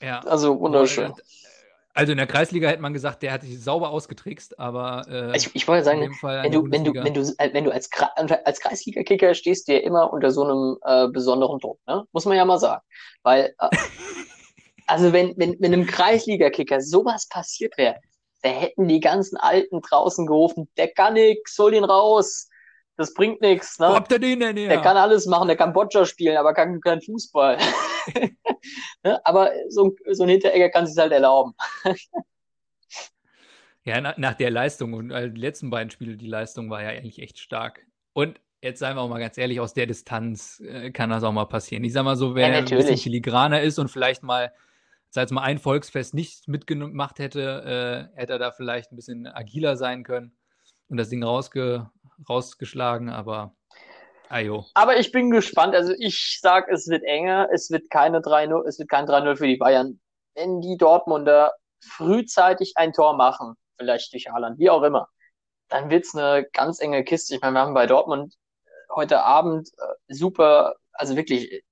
Ja. 0.00 0.20
Also 0.20 0.58
wunderschön. 0.60 1.14
Also 1.96 2.10
in 2.10 2.18
der 2.18 2.26
Kreisliga 2.26 2.68
hätte 2.68 2.82
man 2.82 2.92
gesagt, 2.92 3.22
der 3.22 3.32
hat 3.32 3.42
sich 3.42 3.62
sauber 3.62 3.90
ausgetrickst, 3.90 4.58
aber 4.58 5.06
äh, 5.08 5.36
Ich, 5.36 5.54
ich 5.54 5.68
wollte 5.68 5.84
sagen, 5.84 6.00
wenn 6.00 6.10
der 6.42 6.50
du, 6.50 6.70
wenn 6.70 6.82
du, 6.84 6.92
wenn 6.92 7.14
du, 7.14 7.20
äh, 7.38 7.54
wenn 7.54 7.64
du 7.64 7.72
als, 7.72 7.88
als 8.44 8.60
Kreisliga-Kicker 8.60 9.32
stehst, 9.34 9.68
du 9.68 9.74
ja 9.74 9.78
immer 9.78 10.12
unter 10.12 10.32
so 10.32 10.42
einem 10.42 10.76
äh, 10.82 11.08
besonderen 11.08 11.60
Druck, 11.60 11.78
ne? 11.86 12.04
Muss 12.10 12.24
man 12.24 12.36
ja 12.36 12.44
mal 12.44 12.58
sagen. 12.58 12.82
Weil, 13.22 13.54
äh, 13.60 13.68
also 14.86 15.12
wenn, 15.12 15.34
wenn, 15.36 15.56
wenn 15.60 15.72
einem 15.72 15.86
Kreisliga-Kicker 15.86 16.80
sowas 16.80 17.28
passiert 17.28 17.76
wäre, 17.78 17.96
da 18.42 18.50
hätten 18.50 18.88
die 18.88 19.00
ganzen 19.00 19.36
Alten 19.38 19.80
draußen 19.80 20.26
gerufen, 20.26 20.68
der 20.76 20.88
kann 20.88 21.14
nix, 21.14 21.58
hol 21.58 21.74
ihn 21.74 21.84
raus. 21.84 22.48
Das 22.96 23.12
bringt 23.14 23.40
nichts, 23.40 23.78
Wo 23.78 23.86
ne? 23.86 23.94
habt 23.94 24.12
ihr 24.12 24.18
den 24.20 24.40
denn 24.40 24.56
her? 24.56 24.68
Der 24.68 24.80
kann 24.80 24.96
alles 24.96 25.26
machen, 25.26 25.48
der 25.48 25.56
kann 25.56 25.72
Boccia 25.72 26.04
spielen, 26.06 26.36
aber 26.36 26.54
kann 26.54 26.80
kein 26.80 27.00
Fußball. 27.02 27.58
ne? 29.04 29.20
Aber 29.26 29.50
so, 29.68 29.86
ein- 29.86 30.14
so 30.14 30.22
ein 30.24 30.28
Hinteregger 30.28 30.70
kann 30.70 30.86
sich 30.86 30.96
halt 30.98 31.12
erlauben. 31.12 31.54
Ja, 33.84 34.00
nach, 34.00 34.16
nach 34.16 34.34
der 34.34 34.50
Leistung 34.50 34.94
und 34.94 35.10
äh, 35.10 35.30
die 35.30 35.40
letzten 35.40 35.70
beiden 35.70 35.90
Spiele, 35.90 36.16
die 36.16 36.26
Leistung 36.26 36.70
war 36.70 36.82
ja 36.82 36.88
eigentlich 36.90 37.18
echt 37.20 37.38
stark. 37.38 37.80
Und 38.14 38.40
jetzt 38.62 38.78
seien 38.78 38.96
wir 38.96 39.02
auch 39.02 39.08
mal 39.08 39.18
ganz 39.20 39.36
ehrlich, 39.36 39.60
aus 39.60 39.74
der 39.74 39.86
Distanz 39.86 40.60
äh, 40.60 40.90
kann 40.90 41.10
das 41.10 41.22
auch 41.22 41.32
mal 41.32 41.44
passieren. 41.46 41.84
Ich 41.84 41.92
sag 41.92 42.04
mal 42.04 42.16
so, 42.16 42.34
wer 42.34 42.46
Ja, 42.48 42.58
ein 42.58 42.64
bisschen 42.76 42.96
filigraner 42.96 43.60
ist 43.60 43.78
und 43.78 43.88
vielleicht 43.90 44.22
mal, 44.22 44.52
sag 45.14 45.22
jetzt 45.22 45.30
mal, 45.30 45.42
ein 45.42 45.58
Volksfest 45.58 46.12
nicht 46.12 46.48
mitgemacht 46.48 47.20
hätte, 47.20 48.10
äh, 48.14 48.18
hätte 48.18 48.32
er 48.32 48.38
da 48.40 48.50
vielleicht 48.50 48.90
ein 48.90 48.96
bisschen 48.96 49.28
agiler 49.28 49.76
sein 49.76 50.02
können 50.02 50.36
und 50.88 50.96
das 50.96 51.08
Ding 51.08 51.22
rausge 51.22 51.88
rausgeschlagen, 52.28 53.10
aber 53.10 53.54
ajo. 54.28 54.66
Aber 54.74 54.98
ich 54.98 55.12
bin 55.12 55.30
gespannt. 55.30 55.74
Also 55.74 55.92
ich 55.98 56.40
sag, 56.40 56.68
es 56.68 56.88
wird 56.88 57.04
enger. 57.04 57.48
Es 57.52 57.70
wird 57.70 57.90
keine 57.90 58.20
3-0, 58.20 58.66
es 58.66 58.78
wird 58.78 58.88
kein 58.88 59.06
3-0 59.06 59.36
für 59.36 59.46
die 59.46 59.56
Bayern. 59.56 60.00
Wenn 60.34 60.60
die 60.60 60.76
Dortmunder 60.76 61.52
frühzeitig 61.80 62.72
ein 62.76 62.92
Tor 62.92 63.14
machen, 63.16 63.54
vielleicht 63.78 64.12
durch 64.12 64.28
Haaland, 64.28 64.58
wie 64.58 64.70
auch 64.70 64.82
immer, 64.82 65.08
dann 65.68 65.90
wird's 65.90 66.14
eine 66.14 66.44
ganz 66.52 66.80
enge 66.80 67.04
Kiste. 67.04 67.36
Ich 67.36 67.40
meine, 67.40 67.54
wir 67.54 67.60
haben 67.60 67.74
bei 67.74 67.86
Dortmund 67.86 68.34
heute 68.92 69.22
Abend 69.22 69.70
äh, 69.78 70.14
super, 70.14 70.74
also 70.92 71.16
wirklich 71.16 71.64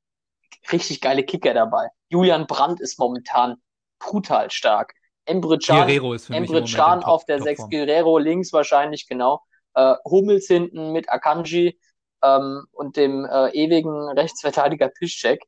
richtig 0.71 1.01
geile 1.01 1.25
Kicker 1.25 1.55
dabei. 1.55 1.89
Julian 2.09 2.47
Brandt 2.47 2.81
ist 2.81 2.99
momentan 2.99 3.57
brutal 3.99 4.51
stark. 4.51 4.95
Emre 5.25 5.59
Can, 5.59 5.87
Guerrero 5.87 6.15
ist 6.15 6.27
für 6.27 6.33
mich 6.33 6.51
im 6.51 6.57
Emre 6.57 6.65
Can 6.65 7.05
auf 7.05 7.25
der 7.25 7.41
6, 7.41 7.61
Topform. 7.61 7.71
Guerrero 7.71 8.19
links 8.19 8.53
wahrscheinlich, 8.53 9.07
genau. 9.07 9.43
Äh, 9.75 9.95
Hummels 10.05 10.47
hinten 10.47 10.93
mit 10.93 11.09
Akanji 11.09 11.79
ähm, 12.23 12.67
und 12.73 12.97
dem 12.97 13.25
äh, 13.25 13.51
ewigen 13.51 14.09
Rechtsverteidiger 14.11 14.89
Piszczek. 14.89 15.43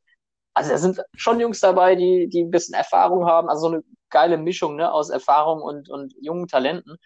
Also 0.55 0.71
da 0.71 0.79
sind 0.79 1.01
schon 1.15 1.41
Jungs 1.41 1.61
dabei, 1.61 1.97
die, 1.97 2.29
die 2.29 2.43
ein 2.43 2.51
bisschen 2.51 2.75
Erfahrung 2.75 3.27
haben, 3.27 3.49
also 3.49 3.63
so 3.69 3.75
eine 3.75 3.85
geile 4.11 4.39
Mischung 4.39 4.77
ne, 4.77 4.93
aus 4.93 5.11
Erfahrung 5.11 5.61
und, 5.61 5.89
und 5.89 6.15
jungen 6.21 6.47
Talenten. 6.47 6.97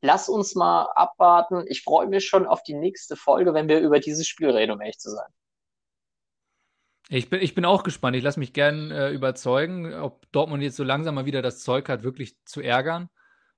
Lass 0.00 0.28
uns 0.28 0.54
mal 0.54 0.88
abwarten. 0.94 1.64
Ich 1.68 1.82
freue 1.82 2.08
mich 2.08 2.26
schon 2.26 2.46
auf 2.46 2.62
die 2.62 2.74
nächste 2.74 3.16
Folge, 3.16 3.54
wenn 3.54 3.68
wir 3.68 3.80
über 3.80 4.00
dieses 4.00 4.26
Spiel 4.26 4.50
reden, 4.50 4.72
um 4.72 4.80
ehrlich 4.80 4.98
zu 4.98 5.10
sein. 5.10 5.28
Ich 7.08 7.30
bin, 7.30 7.40
ich 7.40 7.54
bin 7.54 7.64
auch 7.64 7.84
gespannt. 7.84 8.16
Ich 8.16 8.22
lasse 8.22 8.38
mich 8.38 8.52
gern 8.52 8.90
äh, 8.90 9.10
überzeugen, 9.10 9.94
ob 9.94 10.30
Dortmund 10.30 10.62
jetzt 10.62 10.76
so 10.76 10.84
langsam 10.84 11.14
mal 11.14 11.24
wieder 11.24 11.40
das 11.40 11.60
Zeug 11.60 11.88
hat, 11.88 12.02
wirklich 12.02 12.36
zu 12.44 12.60
ärgern. 12.60 13.08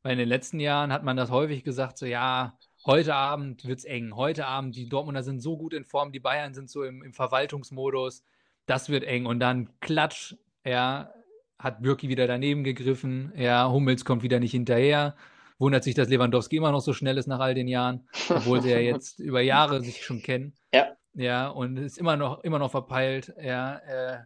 Weil 0.02 0.12
in 0.12 0.18
den 0.18 0.28
letzten 0.28 0.60
Jahren 0.60 0.92
hat 0.92 1.02
man 1.02 1.16
das 1.16 1.30
häufig 1.30 1.64
gesagt, 1.64 1.98
so 1.98 2.06
ja, 2.06 2.56
heute 2.86 3.14
Abend 3.14 3.66
wird's 3.66 3.84
eng. 3.84 4.14
Heute 4.14 4.46
Abend, 4.46 4.76
die 4.76 4.88
Dortmunder 4.88 5.24
sind 5.24 5.40
so 5.40 5.58
gut 5.58 5.74
in 5.74 5.84
Form, 5.84 6.12
die 6.12 6.20
Bayern 6.20 6.54
sind 6.54 6.70
so 6.70 6.84
im, 6.84 7.02
im 7.02 7.12
Verwaltungsmodus. 7.12 8.22
Das 8.66 8.88
wird 8.88 9.02
eng. 9.02 9.26
Und 9.26 9.40
dann 9.40 9.68
klatsch, 9.80 10.36
ja, 10.64 11.12
hat 11.58 11.82
Bürki 11.82 12.08
wieder 12.08 12.28
daneben 12.28 12.62
gegriffen. 12.62 13.32
Ja, 13.36 13.68
Hummels 13.68 14.04
kommt 14.04 14.22
wieder 14.22 14.38
nicht 14.38 14.52
hinterher. 14.52 15.16
Wundert 15.58 15.84
sich, 15.84 15.94
dass 15.94 16.08
Lewandowski 16.08 16.56
immer 16.56 16.72
noch 16.72 16.80
so 16.80 16.92
schnell 16.92 17.18
ist 17.18 17.26
nach 17.26 17.40
all 17.40 17.54
den 17.54 17.68
Jahren, 17.68 18.08
obwohl 18.30 18.62
sie 18.62 18.70
ja 18.70 18.78
jetzt 18.78 19.18
über 19.18 19.42
Jahre 19.42 19.82
sich 19.82 20.04
schon 20.04 20.22
kennen. 20.22 20.54
Ja. 20.72 20.96
Ja, 21.14 21.49
und 21.49 21.77
ist 21.77 21.99
immer 21.99 22.16
noch, 22.16 22.42
immer 22.44 22.59
noch 22.59 22.70
verpeilt. 22.70 23.35
Ja, 23.40 23.79
äh, 23.79 24.18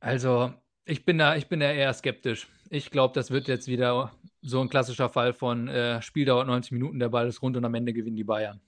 also 0.00 0.52
ich 0.84 1.04
bin 1.04 1.18
da, 1.18 1.36
ich 1.36 1.48
bin 1.48 1.60
da 1.60 1.70
eher 1.70 1.92
skeptisch. 1.92 2.48
Ich 2.70 2.90
glaube, 2.90 3.14
das 3.14 3.30
wird 3.30 3.48
jetzt 3.48 3.68
wieder 3.68 4.12
so 4.40 4.60
ein 4.60 4.68
klassischer 4.68 5.08
Fall 5.08 5.32
von 5.32 5.68
äh, 5.68 6.02
Spiel 6.02 6.24
dauert 6.24 6.48
90 6.48 6.72
Minuten, 6.72 6.98
der 6.98 7.10
Ball 7.10 7.28
ist 7.28 7.42
rund 7.42 7.56
und 7.56 7.64
am 7.64 7.74
Ende 7.74 7.92
gewinnen 7.92 8.16
die 8.16 8.24
Bayern. 8.24 8.60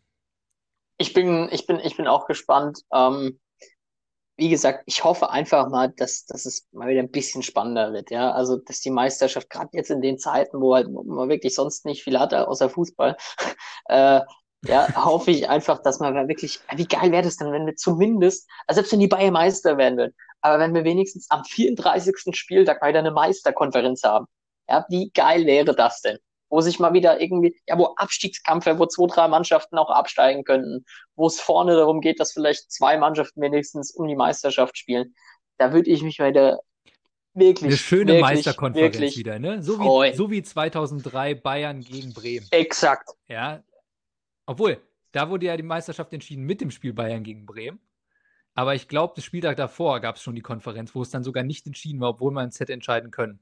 Ich 0.99 1.13
bin, 1.13 1.49
ich 1.51 1.67
bin, 1.67 1.81
ich 1.81 1.97
bin 1.97 2.07
auch 2.07 2.27
gespannt. 2.27 2.83
Ähm, 2.93 3.41
wie 4.37 4.49
gesagt, 4.49 4.83
ich 4.87 5.05
hoffe 5.05 5.31
einfach 5.31 5.69
mal, 5.69 5.91
dass, 5.91 6.27
dass 6.27 6.45
es 6.45 6.67
mal 6.73 6.89
wieder 6.89 7.01
ein 7.01 7.11
bisschen 7.11 7.43
spannender 7.43 7.93
wird, 7.93 8.11
ja. 8.11 8.33
Also, 8.33 8.57
dass 8.57 8.81
die 8.81 8.91
Meisterschaft, 8.91 9.49
gerade 9.49 9.71
jetzt 9.73 9.91
in 9.91 10.01
den 10.01 10.19
Zeiten, 10.19 10.61
wo 10.61 10.75
halt 10.75 10.91
man 10.91 11.29
wirklich 11.29 11.55
sonst 11.55 11.85
nicht 11.85 12.03
viel 12.03 12.19
hat, 12.19 12.35
außer 12.35 12.69
Fußball, 12.69 13.17
äh, 13.87 14.21
ja, 14.67 15.05
hoffe 15.05 15.31
ich 15.31 15.49
einfach, 15.49 15.83
dass 15.83 16.01
man 16.01 16.29
wirklich, 16.29 16.61
wie 16.75 16.87
geil 16.87 17.13
wäre 17.13 17.23
das 17.23 17.37
denn, 17.37 17.53
wenn 17.53 17.67
wir 17.67 17.77
zumindest, 17.77 18.49
also 18.67 18.79
selbst 18.79 18.93
wenn 18.93 19.01
die 19.01 19.09
Bayern 19.09 19.33
Meister 19.33 19.77
werden 19.77 19.99
würden, 19.99 20.15
aber 20.41 20.59
wenn 20.59 20.75
wir 20.75 20.85
wenigstens 20.85 21.31
am 21.31 21.45
34. 21.45 22.15
Spieltag 22.33 22.81
mal 22.81 22.89
wieder 22.89 22.99
eine 22.99 23.11
Meisterkonferenz 23.11 24.03
haben, 24.03 24.27
ja, 24.69 24.85
wie 24.89 25.11
geil 25.11 25.47
wäre 25.47 25.75
das 25.75 26.01
denn? 26.01 26.19
Wo 26.49 26.61
sich 26.61 26.79
mal 26.79 26.93
wieder 26.93 27.21
irgendwie, 27.21 27.57
ja, 27.67 27.79
wo 27.79 27.95
Abstiegskampf 27.97 28.67
wäre, 28.67 28.79
wo 28.79 28.87
zwei, 28.87 29.07
drei 29.07 29.29
Mannschaften 29.29 29.77
auch 29.79 29.91
absteigen 29.91 30.45
könnten, 30.45 30.85
wo 31.17 31.27
es 31.27 31.41
vorne 31.41 31.75
darum 31.75 32.01
geht, 32.01 32.21
dass 32.21 32.33
vielleicht 32.33 32.71
zwei 32.71 32.97
Mannschaften 32.97 33.41
wenigstens 33.41 33.91
um 33.91 34.07
die 34.07 34.17
Meisterschaft 34.17 34.79
spielen. 34.79 35.15
Da 35.59 35.73
würde 35.73 35.91
ich 35.91 36.03
mich 36.03 36.19
wieder 36.19 36.61
wirklich, 37.35 37.71
Eine 37.71 37.77
schöne 37.77 38.13
wirklich, 38.13 38.23
Meisterkonferenz 38.23 38.95
wirklich 38.95 39.17
wieder, 39.17 39.39
ne? 39.39 39.63
So 39.63 39.77
freuen. 39.77 40.13
wie, 40.13 40.17
so 40.17 40.31
wie 40.31 40.43
2003 40.43 41.35
Bayern 41.35 41.81
gegen 41.81 42.13
Bremen. 42.13 42.47
exakt. 42.51 43.11
Ja, 43.29 43.63
obwohl, 44.47 44.81
da 45.13 45.31
wurde 45.31 45.47
ja 45.47 45.57
die 45.57 45.63
Meisterschaft 45.63 46.13
entschieden 46.13 46.45
mit 46.45 46.61
dem 46.61 46.71
Spiel 46.71 46.93
Bayern 46.93 47.23
gegen 47.23 47.47
Bremen. 47.47 47.81
Aber 48.55 48.75
ich 48.75 48.89
glaube, 48.89 49.15
das 49.17 49.25
Spieltag 49.25 49.57
davor 49.57 50.01
gab 50.01 50.17
es 50.17 50.23
schon 50.23 50.35
die 50.35 50.43
Konferenz, 50.43 50.95
wo 50.95 51.03
es 51.03 51.11
dann 51.11 51.25
sogar 51.25 51.43
nicht 51.43 51.67
entschieden 51.67 52.01
war, 52.01 52.11
obwohl 52.11 52.33
man 52.33 52.49
es 52.49 52.61
hätte 52.61 52.73
entscheiden 52.73 53.11
können. 53.11 53.41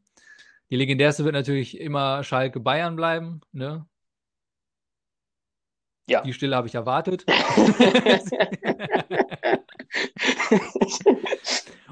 Die 0.70 0.76
legendärste 0.76 1.24
wird 1.24 1.34
natürlich 1.34 1.78
immer 1.78 2.24
Schalke 2.24 2.60
Bayern 2.60 2.96
bleiben, 2.96 3.42
ne? 3.52 3.86
Ja. 6.08 6.22
Die 6.22 6.32
Stille 6.32 6.56
habe 6.56 6.66
ich 6.66 6.74
erwartet. 6.74 7.24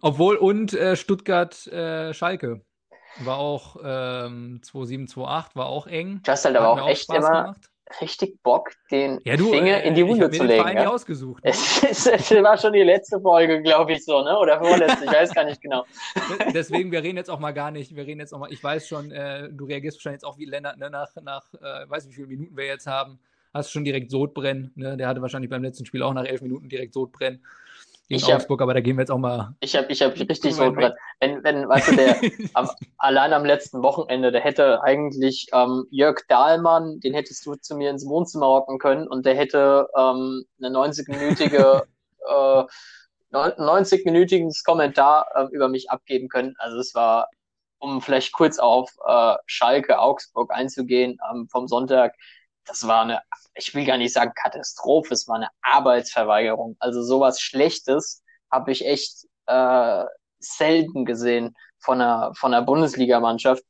Obwohl, 0.03 0.37
und 0.37 0.73
äh, 0.73 0.97
Stuttgart 0.97 1.67
äh, 1.69 2.13
Schalke 2.15 2.65
war 3.21 3.39
auch 3.39 3.77
ähm, 3.83 4.61
2-7-2-8, 4.65 5.55
war 5.55 5.67
auch 5.67 5.87
eng. 5.87 6.23
Du 6.25 6.33
hast 6.33 6.45
halt 6.45 6.57
aber 6.57 6.71
auch 6.71 6.77
mir 6.77 6.87
echt 6.91 7.05
Spaß 7.05 7.17
immer 7.17 7.43
gemacht. 7.43 7.71
Richtig 8.01 8.43
Bock, 8.43 8.71
den 8.91 9.21
Ja, 9.25 9.37
du, 9.37 9.51
Finger 9.51 9.83
äh, 9.83 9.89
in 9.89 9.95
die 9.95 10.07
Wunde 10.07 10.31
zu 10.31 10.45
legen. 10.45 10.77
Ja? 10.77 10.91
ausgesucht. 10.91 11.45
Ne? 11.45 11.51
Es, 11.51 11.83
es, 11.83 12.07
es 12.07 12.31
war 12.43 12.57
schon 12.57 12.73
die 12.73 12.83
letzte 12.83 13.21
Folge, 13.21 13.63
glaube 13.63 13.93
ich, 13.93 14.05
so, 14.05 14.23
ne? 14.23 14.39
Oder 14.39 14.59
vorletzte, 14.59 15.05
ich 15.05 15.13
weiß 15.13 15.35
gar 15.35 15.45
nicht 15.45 15.61
genau. 15.61 15.85
Deswegen, 16.55 16.93
wir 16.93 17.03
reden 17.03 17.17
jetzt 17.17 17.31
auch 17.31 17.41
mal 17.41 17.53
gar 17.53 17.71
nicht, 17.71 17.95
wir 17.95 18.07
reden 18.07 18.21
jetzt 18.21 18.33
auch 18.33 18.39
mal, 18.39 18.53
ich 18.53 18.63
weiß 18.63 18.89
schon, 18.89 19.11
äh, 19.11 19.49
du 19.51 19.65
reagierst 19.65 19.99
wahrscheinlich 19.99 20.23
jetzt 20.23 20.25
auch 20.25 20.39
wie 20.39 20.45
Lennart, 20.45 20.79
ne, 20.79 20.91
nach, 20.91 21.11
nach 21.23 21.53
äh, 21.55 21.89
weiß 21.89 22.07
nicht, 22.07 22.17
wie 22.17 22.23
viele 22.23 22.29
Minuten 22.29 22.57
wir 22.57 22.67
jetzt 22.67 22.87
haben, 22.87 23.19
hast 23.53 23.73
schon 23.73 23.85
direkt 23.85 24.11
Sodbrennen, 24.11 24.73
ne? 24.77 24.97
Der 24.97 25.09
hatte 25.09 25.23
wahrscheinlich 25.23 25.51
beim 25.51 25.63
letzten 25.63 25.87
Spiel 25.87 26.03
auch 26.03 26.15
nach 26.15 26.25
elf 26.25 26.43
Minuten 26.43 26.69
direkt 26.69 26.95
Sodbrennen 26.95 27.43
gegen 28.11 28.19
Ich 28.23 28.29
hab- 28.29 28.41
Augsburg, 28.41 28.61
aber 28.61 28.75
da 28.75 28.81
gehen 28.81 28.97
wir 28.97 29.03
jetzt 29.03 29.11
auch 29.11 29.19
mal. 29.19 29.55
Ich 29.61 29.77
habe 29.77 29.87
ich 29.91 30.03
hab 30.03 30.13
richtig 30.19 30.55
so 30.55 30.71
drin. 30.73 30.93
Wenn, 31.21 31.45
wenn, 31.45 31.69
weißt 31.69 31.93
du, 31.93 31.97
der, 31.97 32.21
am, 32.55 32.69
allein 32.99 33.33
am 33.33 33.45
letzten 33.45 33.83
Wochenende, 33.85 34.33
der 34.33 34.41
hätte 34.41 34.83
eigentlich 34.83 35.47
ähm, 35.53 35.87
Jörg 35.91 36.21
Dahlmann, 36.29 36.99
den 37.01 37.15
hättest 37.15 37.47
du 37.47 37.55
zu 37.55 37.77
mir 37.77 37.89
ins 37.89 38.05
Wohnzimmer 38.07 38.47
rocken 38.47 38.79
können 38.81 39.07
und 39.07 39.25
der 39.27 39.37
hätte 39.37 39.89
ähm, 39.97 40.45
eine 40.61 40.77
90-minütige, 40.77 41.83
äh, 42.29 42.65
90-minütiges 43.33 44.65
Kommentar 44.65 45.27
äh, 45.37 45.45
über 45.55 45.69
mich 45.69 45.89
abgeben 45.91 46.29
können. 46.29 46.57
Also 46.59 46.79
es 46.79 46.95
war, 46.97 47.29
um 47.79 48.03
vielleicht 48.03 48.33
kurz 48.33 48.59
auf 48.59 48.91
äh, 49.07 49.37
Schalke, 49.47 50.01
Augsburg 50.01 50.51
einzugehen 50.53 51.19
ähm, 51.33 51.47
vom 51.49 51.69
Sonntag, 51.69 52.17
das 52.71 52.87
war 52.87 53.03
eine, 53.03 53.21
ich 53.55 53.75
will 53.75 53.85
gar 53.85 53.99
nicht 53.99 54.13
sagen 54.13 54.33
Katastrophe, 54.41 55.13
es 55.13 55.27
war 55.27 55.35
eine 55.35 55.49
Arbeitsverweigerung. 55.61 56.77
Also 56.79 57.03
sowas 57.03 57.41
Schlechtes 57.41 58.23
habe 58.49 58.71
ich 58.71 58.87
echt 58.87 59.27
äh, 59.47 60.05
selten 60.39 61.05
gesehen 61.05 61.57
von 61.81 62.01
einer, 62.01 62.33
von 62.37 62.55
einer 62.55 62.65
Bundesligamannschaft. 62.65 63.65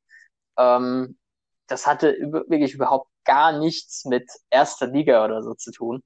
Ähm, 0.59 1.19
das 1.67 1.87
hatte 1.87 2.15
wirklich 2.49 2.75
überhaupt 2.75 3.09
gar 3.25 3.59
nichts 3.59 4.05
mit 4.05 4.29
erster 4.51 4.89
Liga 4.89 5.25
oder 5.25 5.43
so 5.43 5.55
zu 5.55 5.73
tun. 5.73 6.03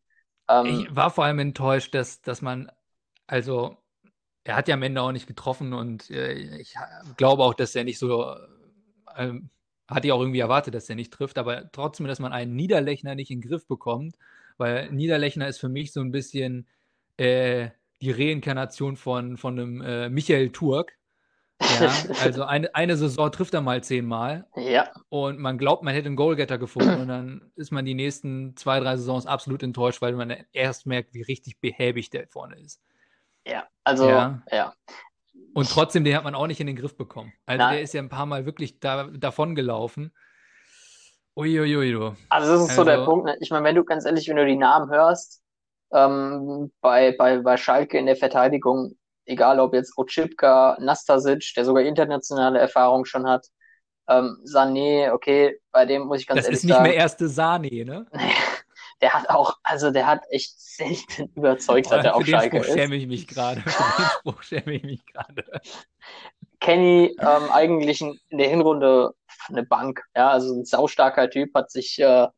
Ähm, 0.49 0.87
Ich 0.89 0.95
war 0.95 1.11
vor 1.11 1.25
allem 1.25 1.41
enttäuscht, 1.41 1.95
dass, 1.95 2.21
dass 2.21 2.43
man, 2.43 2.71
also, 3.27 3.77
er 4.45 4.55
hat 4.55 4.69
ja 4.69 4.75
am 4.75 4.83
Ende 4.83 5.03
auch 5.03 5.11
nicht 5.11 5.27
getroffen 5.27 5.73
und 5.73 6.11
äh, 6.11 6.35
ich 6.59 6.77
glaube 7.17 7.43
auch, 7.43 7.55
dass 7.55 7.75
er 7.75 7.83
nicht 7.83 7.99
so, 7.99 8.37
ähm, 9.17 9.51
hatte 9.89 10.07
ich 10.07 10.13
auch 10.13 10.21
irgendwie 10.21 10.41
erwartet, 10.41 10.75
dass 10.75 10.89
er 10.89 10.97
nicht 10.97 11.13
trifft, 11.13 11.39
aber 11.39 11.71
trotzdem, 11.73 12.07
dass 12.07 12.19
man 12.19 12.33
einen 12.33 12.57
Niederlechner 12.57 13.15
nicht 13.15 13.31
in 13.31 13.41
den 13.41 13.49
Griff 13.49 13.67
bekommt, 13.67 14.17
weil 14.57 14.91
Niederlechner 14.91 15.49
ist 15.49 15.59
für 15.59 15.69
mich 15.69 15.93
so 15.93 16.01
ein 16.01 16.11
bisschen 16.13 16.67
äh, 17.17 17.71
die 18.01 18.11
Reinkarnation 18.11 18.97
von, 18.97 19.37
von 19.37 19.59
einem 19.59 19.81
äh, 19.83 20.09
Michael 20.09 20.51
Turk. 20.51 20.93
Ja, 21.61 21.93
also 22.23 22.45
eine, 22.45 22.75
eine 22.75 22.97
Saison 22.97 23.31
trifft 23.31 23.55
er 23.55 23.61
mal 23.61 23.83
zehnmal 23.83 24.47
ja, 24.57 24.91
und 25.09 25.39
man 25.39 25.57
glaubt, 25.57 25.83
man 25.83 25.95
hätte 25.95 26.07
einen 26.07 26.17
Goalgetter 26.17 26.59
gefunden 26.59 27.01
und 27.01 27.09
dann 27.09 27.53
ist 27.57 27.71
man 27.71 27.85
die 27.85 27.95
nächsten 27.95 28.57
zwei, 28.57 28.81
drei 28.81 28.97
Saisons 28.97 29.27
absolut 29.27 29.63
enttäuscht, 29.63 30.03
weil 30.03 30.15
man 30.15 30.35
erst 30.53 30.87
merkt, 30.87 31.15
wie 31.15 31.23
richtig 31.23 31.61
behäbig 31.61 32.11
der 32.11 32.27
vorne 32.29 32.57
ist. 32.61 32.81
ja, 33.47 33.69
also, 33.85 34.09
Ja. 34.09 34.43
ja. 34.51 34.75
Und 35.55 35.71
trotzdem, 35.71 36.05
den 36.05 36.17
hat 36.17 36.25
man 36.25 36.35
auch 36.35 36.47
nicht 36.47 36.61
in 36.61 36.67
den 36.67 36.77
Griff 36.77 36.97
bekommen. 36.97 37.33
Also 37.47 37.59
Nein. 37.59 37.73
der 37.75 37.83
ist 37.83 37.95
ja 37.95 38.03
ein 38.03 38.09
paar 38.09 38.27
Mal 38.27 38.45
wirklich 38.47 38.81
da, 38.81 39.05
davon 39.05 39.55
gelaufen. 39.55 40.13
Uiuiui, 41.37 41.93
du. 41.93 42.15
Also 42.29 42.53
das 42.53 42.69
ist 42.69 42.77
so 42.77 42.85
der 42.85 42.95
Also- 43.01 43.07
Punkt. 43.11 43.27
Ne? 43.27 43.37
Ich 43.41 43.51
meine, 43.51 43.65
wenn 43.65 43.75
du 43.75 43.85
ganz 43.85 44.05
ehrlich, 44.05 44.29
wenn 44.29 44.37
du 44.37 44.47
die 44.47 44.57
Namen 44.57 44.91
hörst, 44.91 45.43
ähm, 45.93 46.73
bei, 46.81 47.15
bei, 47.17 47.39
bei 47.39 47.57
Schalke 47.57 47.99
in 47.99 48.07
der 48.07 48.17
Verteidigung, 48.17 48.97
egal 49.27 49.59
ob 49.61 49.75
jetzt 49.75 49.97
Ochipka, 49.97 50.77
Nastasic, 50.81 51.53
der 51.57 51.65
sogar 51.65 51.83
internationale 51.85 52.59
Erfahrung 52.59 53.05
schon 53.05 53.27
hat, 53.27 53.47
Ähm, 54.07 54.37
Sané, 54.45 55.11
okay, 55.13 55.59
bei 55.73 55.87
dem 55.87 56.03
muss 56.03 56.21
ich 56.21 56.27
ganz 56.27 56.37
das 56.41 56.45
ehrlich 56.47 56.61
sagen. 56.61 56.69
Das 56.69 56.77
ist 56.77 56.83
nicht 56.83 56.93
mehr 56.93 57.01
erste 57.03 57.27
Sahne, 57.29 57.69
ne? 57.87 58.07
der 59.05 59.13
hat 59.13 59.29
auch, 59.29 59.59
also 59.65 59.91
der 59.91 60.07
hat 60.07 60.23
echt 60.31 60.59
selten 60.59 61.31
überzeugt, 61.37 61.89
seit 61.89 62.07
er 62.07 62.17
auf 62.17 62.25
Schalke 62.25 62.61
ist. 62.61 62.73
Schäme 62.73 62.97
ich 62.97 63.07
mich 63.07 63.27
gerade. 63.27 63.61
Für 63.61 63.69
den 63.69 64.07
Spruch 64.19 64.43
schäme 64.43 64.73
ich 64.73 64.83
mich 64.83 65.05
gerade. 65.05 65.45
Kenny 66.61 67.15
ähm, 67.21 67.51
eigentlich 67.53 68.01
in 68.01 68.39
der 68.39 68.49
Hinrunde 68.49 69.13
eine 69.49 69.63
Bank, 69.63 70.03
ja, 70.17 70.31
also 70.31 70.55
ein 70.55 70.65
saustarker 70.65 71.29
Typ, 71.29 71.55
hat 71.55 71.71
sich 71.71 71.99
äh, 71.99 72.29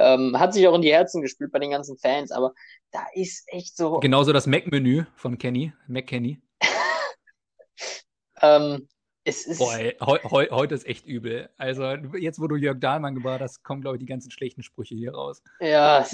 ähm, 0.00 0.36
hat 0.36 0.52
sich 0.52 0.66
auch 0.66 0.74
in 0.74 0.82
die 0.82 0.92
Herzen 0.92 1.22
gespielt 1.22 1.52
bei 1.52 1.60
den 1.60 1.70
ganzen 1.70 1.96
Fans, 1.96 2.32
aber 2.32 2.54
da 2.90 3.06
ist 3.14 3.44
echt 3.46 3.76
so. 3.76 4.00
Genauso 4.00 4.32
das 4.32 4.48
Mac-Menü 4.48 5.04
von 5.14 5.38
Kenny, 5.38 5.72
McKenny. 5.86 6.42
ähm, 8.42 8.88
es 9.30 9.46
ist. 9.46 9.58
Boah, 9.58 9.78
ey, 9.78 9.96
heu, 10.00 10.18
heu, 10.30 10.46
heute 10.50 10.74
ist 10.74 10.86
echt 10.86 11.06
übel. 11.06 11.48
Also, 11.56 11.84
jetzt, 12.18 12.40
wo 12.40 12.46
du 12.46 12.56
Jörg 12.56 12.78
Dahlmann 12.80 13.14
gebracht 13.14 13.40
hast, 13.40 13.62
kommen, 13.62 13.80
glaube 13.80 13.96
ich, 13.96 14.00
die 14.00 14.06
ganzen 14.06 14.30
schlechten 14.30 14.62
Sprüche 14.62 14.94
hier 14.94 15.14
raus. 15.14 15.42
Ja. 15.60 16.04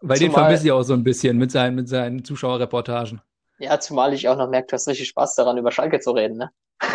Weil 0.00 0.18
den 0.18 0.32
vermisse 0.32 0.66
ich 0.66 0.72
auch 0.72 0.82
so 0.82 0.94
ein 0.94 1.04
bisschen 1.04 1.38
mit 1.38 1.50
seinen, 1.52 1.74
mit 1.76 1.88
seinen 1.88 2.24
Zuschauerreportagen. 2.24 3.20
Ja, 3.58 3.78
zumal 3.80 4.14
ich 4.14 4.28
auch 4.28 4.36
noch 4.36 4.48
merke, 4.48 4.68
du 4.68 4.74
hast 4.74 4.86
richtig 4.88 5.08
Spaß 5.08 5.34
daran, 5.34 5.58
über 5.58 5.72
Schalke 5.72 5.98
zu 6.00 6.12
reden, 6.12 6.38
ne? 6.38 6.50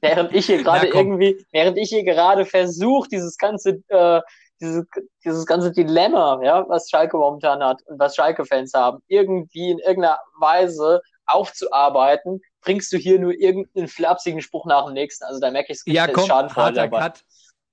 während 0.00 0.34
ich 0.34 0.46
hier 0.46 0.62
gerade 0.62 0.86
irgendwie, 0.86 1.44
während 1.52 1.76
ich 1.76 1.90
hier 1.90 2.04
gerade 2.04 2.46
versuche, 2.46 3.08
dieses 3.08 3.36
ganze, 3.36 3.82
äh, 3.88 4.20
dieses, 4.60 4.86
dieses 5.24 5.44
ganze 5.44 5.72
Dilemma, 5.72 6.40
ja, 6.42 6.64
was 6.68 6.88
Schalke 6.88 7.18
momentan 7.18 7.62
hat 7.62 7.82
und 7.86 7.98
was 7.98 8.16
Schalke-Fans 8.16 8.72
haben, 8.74 9.02
irgendwie 9.08 9.70
in 9.70 9.78
irgendeiner 9.78 10.18
Weise 10.38 11.02
aufzuarbeiten, 11.26 12.40
bringst 12.62 12.92
du 12.92 12.96
hier 12.96 13.18
nur 13.18 13.34
irgendeinen 13.34 13.88
flapsigen 13.88 14.40
Spruch 14.40 14.66
nach 14.66 14.86
dem 14.86 14.94
nächsten. 14.94 15.24
Also 15.24 15.40
da 15.40 15.50
merke 15.50 15.72
ich, 15.72 15.78
es 15.78 15.84
gibt 15.84 15.96
ja, 15.96 16.06
komm, 16.08 16.26
Schadenfreude 16.26 16.80
harter 16.80 16.88
dabei. 16.88 17.00
Cut, 17.00 17.24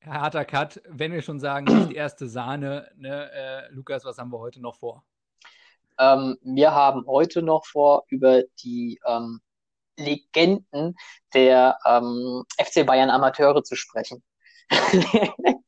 harter 0.05 0.45
Cut, 0.45 0.81
wenn 0.87 1.11
wir 1.11 1.21
schon 1.21 1.39
sagen, 1.39 1.65
nicht 1.65 1.91
die 1.91 1.95
erste 1.95 2.27
Sahne, 2.27 2.91
ne, 2.97 3.31
äh, 3.31 3.73
Lukas, 3.73 4.03
was 4.03 4.17
haben 4.17 4.31
wir 4.31 4.39
heute 4.39 4.61
noch 4.61 4.77
vor? 4.77 5.03
Ähm, 5.97 6.37
wir 6.41 6.73
haben 6.73 7.05
heute 7.07 7.41
noch 7.41 7.65
vor, 7.65 8.03
über 8.07 8.43
die 8.63 8.99
ähm, 9.05 9.41
Legenden 9.97 10.95
der 11.33 11.77
ähm, 11.85 12.43
FC 12.57 12.85
Bayern 12.85 13.09
Amateure 13.09 13.63
zu 13.63 13.75
sprechen. 13.75 14.23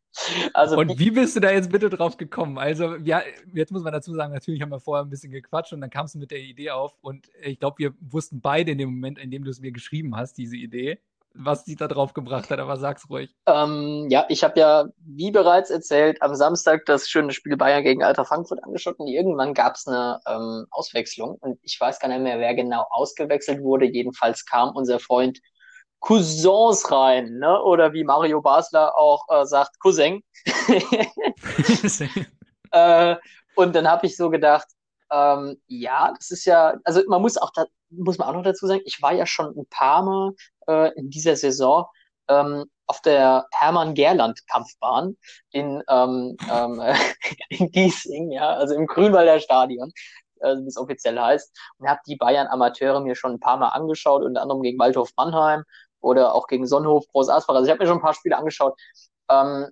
also 0.53 0.77
und 0.77 0.99
wie 0.99 1.12
bist 1.12 1.36
du 1.36 1.39
da 1.39 1.51
jetzt 1.51 1.71
bitte 1.71 1.89
drauf 1.89 2.17
gekommen? 2.17 2.57
Also, 2.57 2.95
ja, 2.97 3.21
jetzt 3.53 3.71
muss 3.71 3.84
man 3.84 3.93
dazu 3.93 4.13
sagen, 4.13 4.34
natürlich 4.34 4.62
haben 4.62 4.71
wir 4.71 4.79
vorher 4.79 5.03
ein 5.03 5.10
bisschen 5.10 5.31
gequatscht 5.31 5.73
und 5.73 5.81
dann 5.81 5.89
kamst 5.89 6.15
du 6.15 6.19
mit 6.19 6.31
der 6.31 6.39
Idee 6.39 6.71
auf 6.71 6.93
und 7.01 7.27
ich 7.41 7.60
glaube, 7.60 7.79
wir 7.79 7.93
wussten 7.99 8.41
beide 8.41 8.71
in 8.71 8.77
dem 8.77 8.89
Moment, 8.89 9.19
in 9.19 9.31
dem 9.31 9.43
du 9.43 9.51
es 9.51 9.60
mir 9.60 9.71
geschrieben 9.71 10.15
hast, 10.15 10.38
diese 10.38 10.55
Idee 10.55 10.99
was 11.34 11.65
sie 11.65 11.75
da 11.75 11.88
drauf 11.88 12.13
gebracht 12.13 12.49
hat, 12.49 12.60
aber 12.60 12.77
sag's 12.77 13.10
ruhig. 13.10 13.36
Ähm, 13.45 14.07
ja, 14.10 14.25
ich 14.29 14.43
habe 14.43 14.60
ja, 14.60 14.86
wie 15.05 15.31
bereits 15.31 15.69
erzählt, 15.69 16.21
am 16.21 16.36
Samstag 16.36 16.86
das 16.86 17.10
schöne 17.10 17.31
Spiel 17.31 17.57
Bayern 17.57 17.84
gegen 17.84 18.03
Alter 18.03 18.25
Frankfurt 18.25 18.63
angeschaut 18.63 18.99
und 18.99 19.07
irgendwann 19.07 19.53
gab's 19.53 19.88
eine 19.88 20.19
ähm, 20.27 20.67
Auswechslung 20.71 21.38
und 21.39 21.60
ich 21.62 21.79
weiß 21.79 21.99
gar 21.99 22.10
nicht 22.10 22.21
mehr, 22.21 22.39
wer 22.39 22.53
genau 22.55 22.86
ausgewechselt 22.89 23.62
wurde. 23.62 23.86
Jedenfalls 23.86 24.45
kam 24.45 24.75
unser 24.75 24.99
Freund 24.99 25.39
Cousins 26.01 26.91
rein, 26.91 27.37
ne? 27.37 27.61
Oder 27.61 27.93
wie 27.93 28.03
Mario 28.03 28.41
Basler 28.41 28.97
auch 28.97 29.23
äh, 29.29 29.45
sagt, 29.45 29.79
Cousin. 29.79 30.21
äh, 32.71 33.15
und 33.55 33.75
dann 33.75 33.87
habe 33.87 34.07
ich 34.07 34.17
so 34.17 34.29
gedacht, 34.29 34.67
ähm, 35.11 35.61
ja, 35.67 36.13
das 36.17 36.31
ist 36.31 36.45
ja, 36.45 36.75
also 36.83 37.01
man 37.07 37.21
muss 37.21 37.37
auch 37.37 37.51
da, 37.51 37.65
muss 37.89 38.17
man 38.17 38.27
auch 38.27 38.33
noch 38.33 38.43
dazu 38.43 38.65
sagen, 38.65 38.81
ich 38.85 39.01
war 39.01 39.13
ja 39.13 39.25
schon 39.25 39.55
ein 39.55 39.65
paar 39.69 40.01
Mal 40.03 40.33
äh, 40.67 40.91
in 40.97 41.09
dieser 41.09 41.35
Saison 41.35 41.85
ähm, 42.27 42.65
auf 42.87 43.01
der 43.01 43.45
Hermann 43.51 43.93
Gerland 43.93 44.39
Kampfbahn 44.47 45.17
in, 45.51 45.83
ähm, 45.87 46.35
ähm, 46.51 46.81
in 47.49 47.71
Giesing, 47.71 48.31
ja, 48.31 48.49
also 48.49 48.73
im 48.73 48.87
Grünwalder 48.87 49.39
Stadion, 49.39 49.91
äh, 50.39 50.55
wie 50.55 50.67
es 50.67 50.77
offiziell 50.77 51.19
heißt, 51.19 51.55
und 51.77 51.87
habe 51.87 51.99
die 52.07 52.15
Bayern 52.15 52.47
Amateure 52.47 53.01
mir 53.01 53.15
schon 53.15 53.33
ein 53.33 53.39
paar 53.39 53.57
Mal 53.57 53.69
angeschaut, 53.69 54.23
unter 54.23 54.41
anderem 54.41 54.61
gegen 54.61 54.79
Waldhof 54.79 55.11
Mannheim 55.15 55.63
oder 56.01 56.35
auch 56.35 56.47
gegen 56.47 56.67
Sonnenhof 56.67 57.07
Groß 57.07 57.29
Asbach. 57.29 57.55
Also 57.55 57.65
ich 57.65 57.71
habe 57.71 57.83
mir 57.83 57.87
schon 57.87 57.97
ein 57.99 58.03
paar 58.03 58.13
Spiele 58.13 58.37
angeschaut. 58.37 58.79
Ähm, 59.29 59.69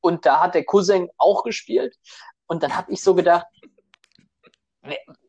und 0.00 0.26
da 0.26 0.42
hat 0.42 0.54
der 0.54 0.64
Cousin 0.64 1.08
auch 1.16 1.44
gespielt. 1.44 1.96
Und 2.46 2.62
dann 2.62 2.76
habe 2.76 2.92
ich 2.92 3.02
so 3.02 3.14
gedacht, 3.14 3.46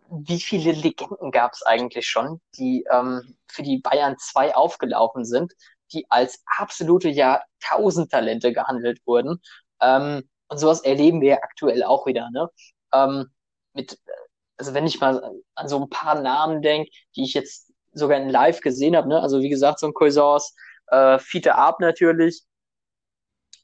wie 0.10 0.40
viele 0.40 0.72
Legenden 0.72 1.32
gab 1.32 1.54
es 1.54 1.64
eigentlich 1.64 2.08
schon, 2.08 2.42
die 2.58 2.86
ähm, 2.92 3.38
für 3.48 3.64
die 3.64 3.80
Bayern 3.80 4.18
2 4.18 4.56
aufgelaufen 4.56 5.26
sind, 5.26 5.54
die 5.92 6.06
als 6.10 6.44
absolute 6.46 7.10
Jahrtausendtalente 7.10 8.54
gehandelt 8.54 9.00
wurden. 9.06 9.42
Ähm, 9.82 10.28
und 10.48 10.58
sowas 10.58 10.82
erleben 10.82 11.22
wir 11.22 11.30
ja 11.30 11.38
aktuell 11.38 11.84
auch 11.84 12.06
wieder. 12.06 12.30
Ne? 12.32 12.50
Ähm, 12.94 13.32
mit, 13.74 14.00
also 14.58 14.74
wenn 14.74 14.86
ich 14.86 15.00
mal 15.00 15.32
an 15.56 15.68
so 15.68 15.80
ein 15.80 15.90
paar 15.90 16.22
Namen 16.22 16.62
denke, 16.62 16.92
die 17.16 17.24
ich 17.24 17.34
jetzt 17.34 17.73
sogar 17.94 18.18
in 18.18 18.30
Live 18.30 18.62
gesehen 18.62 18.96
habe, 18.96 19.10
ne? 19.10 19.22
also 19.22 19.40
wie 19.42 19.50
gesagt, 19.50 19.80
so 19.80 19.88
ein 19.88 19.94
Coisance, 19.94 20.54
äh, 20.88 21.20
Fiete 21.20 21.56
Ab 21.56 21.80
natürlich, 21.80 22.44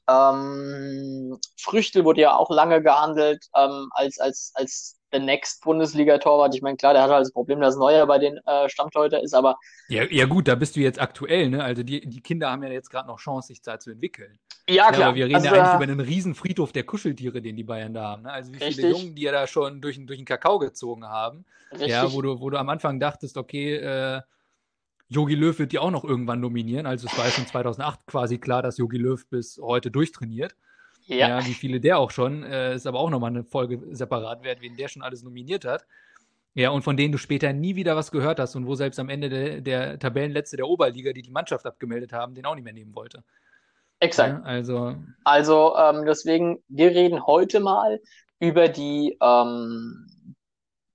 ähm, 0.08 1.38
Früchtel 1.58 2.04
wurde 2.04 2.22
ja 2.22 2.36
auch 2.36 2.50
lange 2.50 2.82
gehandelt 2.82 3.44
ähm, 3.56 3.88
als, 3.92 4.18
als, 4.18 4.52
als 4.54 4.99
der 5.12 5.20
Next 5.20 5.62
Bundesliga-Torwart. 5.64 6.54
Ich 6.54 6.62
meine, 6.62 6.76
klar, 6.76 6.92
der 6.92 7.02
hat 7.02 7.10
halt 7.10 7.22
das 7.22 7.32
Problem, 7.32 7.60
dass 7.60 7.76
Neuer 7.76 8.06
bei 8.06 8.18
den 8.18 8.38
äh, 8.46 8.68
Stammtorhüter 8.68 9.22
ist, 9.22 9.34
aber. 9.34 9.58
Ja, 9.88 10.04
ja, 10.04 10.26
gut, 10.26 10.48
da 10.48 10.54
bist 10.54 10.76
du 10.76 10.80
jetzt 10.80 11.00
aktuell, 11.00 11.50
ne? 11.50 11.62
Also 11.62 11.82
die, 11.82 12.00
die 12.08 12.20
Kinder 12.20 12.50
haben 12.50 12.62
ja 12.62 12.70
jetzt 12.70 12.90
gerade 12.90 13.08
noch 13.08 13.18
Chance, 13.18 13.48
sich 13.48 13.62
da 13.62 13.78
zu 13.78 13.90
entwickeln. 13.90 14.38
Ja, 14.68 14.88
klar. 14.88 15.00
Ja, 15.00 15.06
aber 15.06 15.16
wir 15.16 15.24
reden 15.26 15.36
also, 15.36 15.46
ja 15.48 15.52
eigentlich 15.52 15.74
über 15.74 15.92
einen 15.92 16.00
riesen 16.00 16.34
Friedhof 16.34 16.72
der 16.72 16.84
Kuscheltiere, 16.84 17.42
den 17.42 17.56
die 17.56 17.64
Bayern 17.64 17.94
da 17.94 18.04
haben. 18.04 18.22
Ne? 18.22 18.32
Also 18.32 18.52
wie 18.52 18.58
richtig. 18.58 18.76
viele 18.76 18.90
Jungen, 18.90 19.14
die 19.14 19.22
ja 19.22 19.32
da 19.32 19.46
schon 19.46 19.80
durch, 19.80 19.98
durch 20.06 20.18
den 20.18 20.26
Kakao 20.26 20.58
gezogen 20.58 21.04
haben. 21.04 21.44
Richtig. 21.72 21.88
Ja, 21.88 22.12
wo 22.12 22.22
du, 22.22 22.40
wo 22.40 22.50
du 22.50 22.58
am 22.58 22.68
Anfang 22.68 23.00
dachtest, 23.00 23.36
okay, 23.36 23.76
äh, 23.76 24.20
Jogi 25.08 25.34
Löw 25.34 25.58
wird 25.58 25.72
die 25.72 25.80
auch 25.80 25.90
noch 25.90 26.04
irgendwann 26.04 26.40
nominieren. 26.40 26.86
Also 26.86 27.08
es 27.08 27.18
war 27.18 27.24
ja 27.24 27.32
schon 27.32 27.46
2008 27.46 28.06
quasi 28.06 28.38
klar, 28.38 28.62
dass 28.62 28.78
Jogi 28.78 28.96
Löw 28.96 29.24
bis 29.28 29.58
heute 29.60 29.90
durchtrainiert. 29.90 30.54
Ja. 31.10 31.28
ja. 31.28 31.46
wie 31.46 31.54
viele 31.54 31.80
der 31.80 31.98
auch 31.98 32.10
schon. 32.10 32.44
Äh, 32.44 32.74
ist 32.74 32.86
aber 32.86 33.00
auch 33.00 33.10
nochmal 33.10 33.30
eine 33.30 33.44
Folge 33.44 33.80
separat 33.90 34.44
wert, 34.44 34.60
wen 34.60 34.76
der 34.76 34.88
schon 34.88 35.02
alles 35.02 35.22
nominiert 35.22 35.64
hat. 35.64 35.84
Ja, 36.54 36.70
und 36.70 36.82
von 36.82 36.96
denen 36.96 37.12
du 37.12 37.18
später 37.18 37.52
nie 37.52 37.76
wieder 37.76 37.96
was 37.96 38.10
gehört 38.10 38.40
hast 38.40 38.56
und 38.56 38.66
wo 38.66 38.74
selbst 38.74 38.98
am 38.98 39.08
Ende 39.08 39.28
der, 39.28 39.60
der 39.60 39.98
Tabellenletzte 39.98 40.56
der 40.56 40.66
Oberliga, 40.66 41.12
die 41.12 41.22
die 41.22 41.30
Mannschaft 41.30 41.66
abgemeldet 41.66 42.12
haben, 42.12 42.34
den 42.34 42.44
auch 42.44 42.54
nicht 42.54 42.64
mehr 42.64 42.72
nehmen 42.72 42.94
wollte. 42.94 43.22
Exakt. 44.00 44.44
Ja, 44.44 44.44
also, 44.44 44.96
also 45.24 45.76
ähm, 45.76 46.04
deswegen, 46.06 46.62
wir 46.68 46.90
reden 46.90 47.26
heute 47.26 47.60
mal 47.60 48.00
über 48.40 48.68
die 48.68 49.16
ähm, 49.20 50.34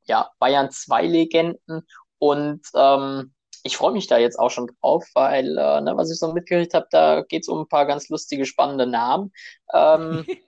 ja, 0.06 0.30
Bayern 0.40 0.72
2 0.72 1.06
Legenden 1.06 1.86
und 2.20 2.62
ähm, 2.74 3.34
ich 3.66 3.78
freue 3.78 3.94
mich 3.94 4.06
da 4.06 4.20
jetzt 4.20 4.38
auch 4.38 4.52
schon 4.52 4.68
drauf, 4.80 5.04
weil, 5.16 5.58
äh, 5.58 5.82
ne, 5.82 5.98
was 5.98 6.12
ich 6.12 6.20
so 6.20 6.32
mitgekriegt 6.32 6.76
habe, 6.76 6.88
da 6.92 7.24
geht 7.24 7.42
es 7.42 7.48
um 7.50 7.62
ein 7.62 7.68
paar 7.68 7.88
ganz 7.88 8.10
lustige, 8.10 8.46
spannende 8.46 8.86
Namen. 8.86 9.34
Ähm, 9.74 10.24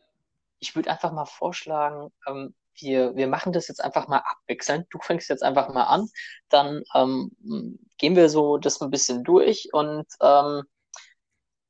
ich 0.60 0.76
würde 0.76 0.92
einfach 0.92 1.12
mal 1.12 1.26
vorschlagen, 1.26 2.12
ähm, 2.28 2.54
wir, 2.80 3.16
wir 3.16 3.28
machen 3.28 3.54
das 3.54 3.70
jetzt 3.70 3.84
einfach 3.84 4.08
mal 4.08 4.20
abwechselnd. 4.20 4.86
Du 4.92 5.00
fängst 5.00 5.30
jetzt 5.30 5.42
einfach 5.42 5.74
mal 5.74 5.86
an, 5.86 6.08
dann 6.50 6.84
ähm, 6.94 7.32
gehen 7.98 8.16
wir 8.16 8.30
so 8.30 8.60
das 8.60 8.80
ein 8.82 8.92
bisschen 8.92 9.24
durch 9.24 9.70
und 9.74 10.06
ähm, 10.22 10.62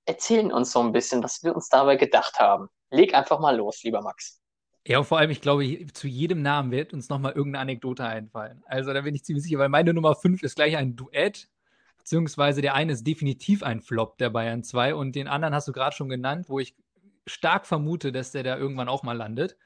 erzählen 0.03 0.51
uns 0.51 0.73
so 0.73 0.81
ein 0.81 0.91
bisschen, 0.91 1.23
was 1.23 1.43
wir 1.43 1.55
uns 1.55 1.69
dabei 1.69 1.95
gedacht 1.95 2.39
haben. 2.39 2.67
Leg 2.89 3.13
einfach 3.13 3.39
mal 3.39 3.55
los, 3.55 3.83
lieber 3.83 4.01
Max. 4.01 4.41
Ja, 4.87 5.03
vor 5.03 5.17
allem, 5.17 5.31
ich 5.31 5.41
glaube, 5.41 5.85
zu 5.91 6.07
jedem 6.07 6.41
Namen 6.41 6.71
wird 6.71 6.93
uns 6.93 7.09
nochmal 7.09 7.33
irgendeine 7.33 7.63
Anekdote 7.63 8.05
einfallen. 8.05 8.63
Also 8.67 8.93
da 8.93 9.01
bin 9.01 9.13
ich 9.13 9.25
ziemlich 9.25 9.43
sicher, 9.43 9.59
weil 9.59 9.67
meine 9.67 9.93
Nummer 9.93 10.15
5 10.15 10.41
ist 10.43 10.55
gleich 10.55 10.77
ein 10.77 10.95
Duett, 10.95 11.49
beziehungsweise 11.97 12.61
der 12.61 12.73
eine 12.73 12.93
ist 12.93 13.05
definitiv 13.05 13.63
ein 13.63 13.81
Flop 13.81 14.17
der 14.17 14.29
Bayern 14.29 14.63
2 14.63 14.95
und 14.95 15.13
den 15.13 15.27
anderen 15.27 15.53
hast 15.53 15.67
du 15.67 15.73
gerade 15.73 15.93
schon 15.93 16.07
genannt, 16.07 16.45
wo 16.47 16.59
ich 16.59 16.73
stark 17.25 17.65
vermute, 17.65 18.13
dass 18.13 18.31
der 18.31 18.43
da 18.43 18.57
irgendwann 18.57 18.87
auch 18.87 19.03
mal 19.03 19.11
landet. 19.11 19.57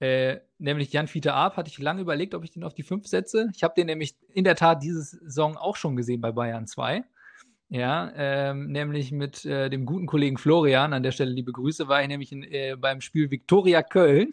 Äh, 0.00 0.38
nämlich 0.56 0.94
Jan 0.94 1.08
Fiete 1.08 1.34
Arp 1.34 1.58
hatte 1.58 1.68
ich 1.68 1.78
lange 1.78 2.00
überlegt, 2.00 2.34
ob 2.34 2.42
ich 2.42 2.50
den 2.50 2.64
auf 2.64 2.72
die 2.72 2.84
5 2.84 3.06
setze. 3.06 3.50
Ich 3.54 3.64
habe 3.64 3.74
den 3.76 3.86
nämlich 3.86 4.16
in 4.32 4.44
der 4.44 4.56
Tat 4.56 4.82
diese 4.82 5.02
Saison 5.02 5.58
auch 5.58 5.76
schon 5.76 5.94
gesehen 5.94 6.22
bei 6.22 6.32
Bayern 6.32 6.66
2. 6.66 7.04
Ja, 7.68 8.12
ähm, 8.16 8.72
nämlich 8.72 9.12
mit 9.12 9.44
äh, 9.44 9.68
dem 9.68 9.84
guten 9.84 10.06
Kollegen 10.06 10.38
Florian, 10.38 10.94
an 10.94 11.02
der 11.02 11.12
Stelle 11.12 11.32
liebe 11.32 11.52
Grüße, 11.52 11.86
war 11.86 12.00
ich 12.00 12.08
nämlich 12.08 12.32
in, 12.32 12.44
äh, 12.44 12.76
beim 12.78 13.02
Spiel 13.02 13.30
Viktoria 13.30 13.82
Köln 13.82 14.32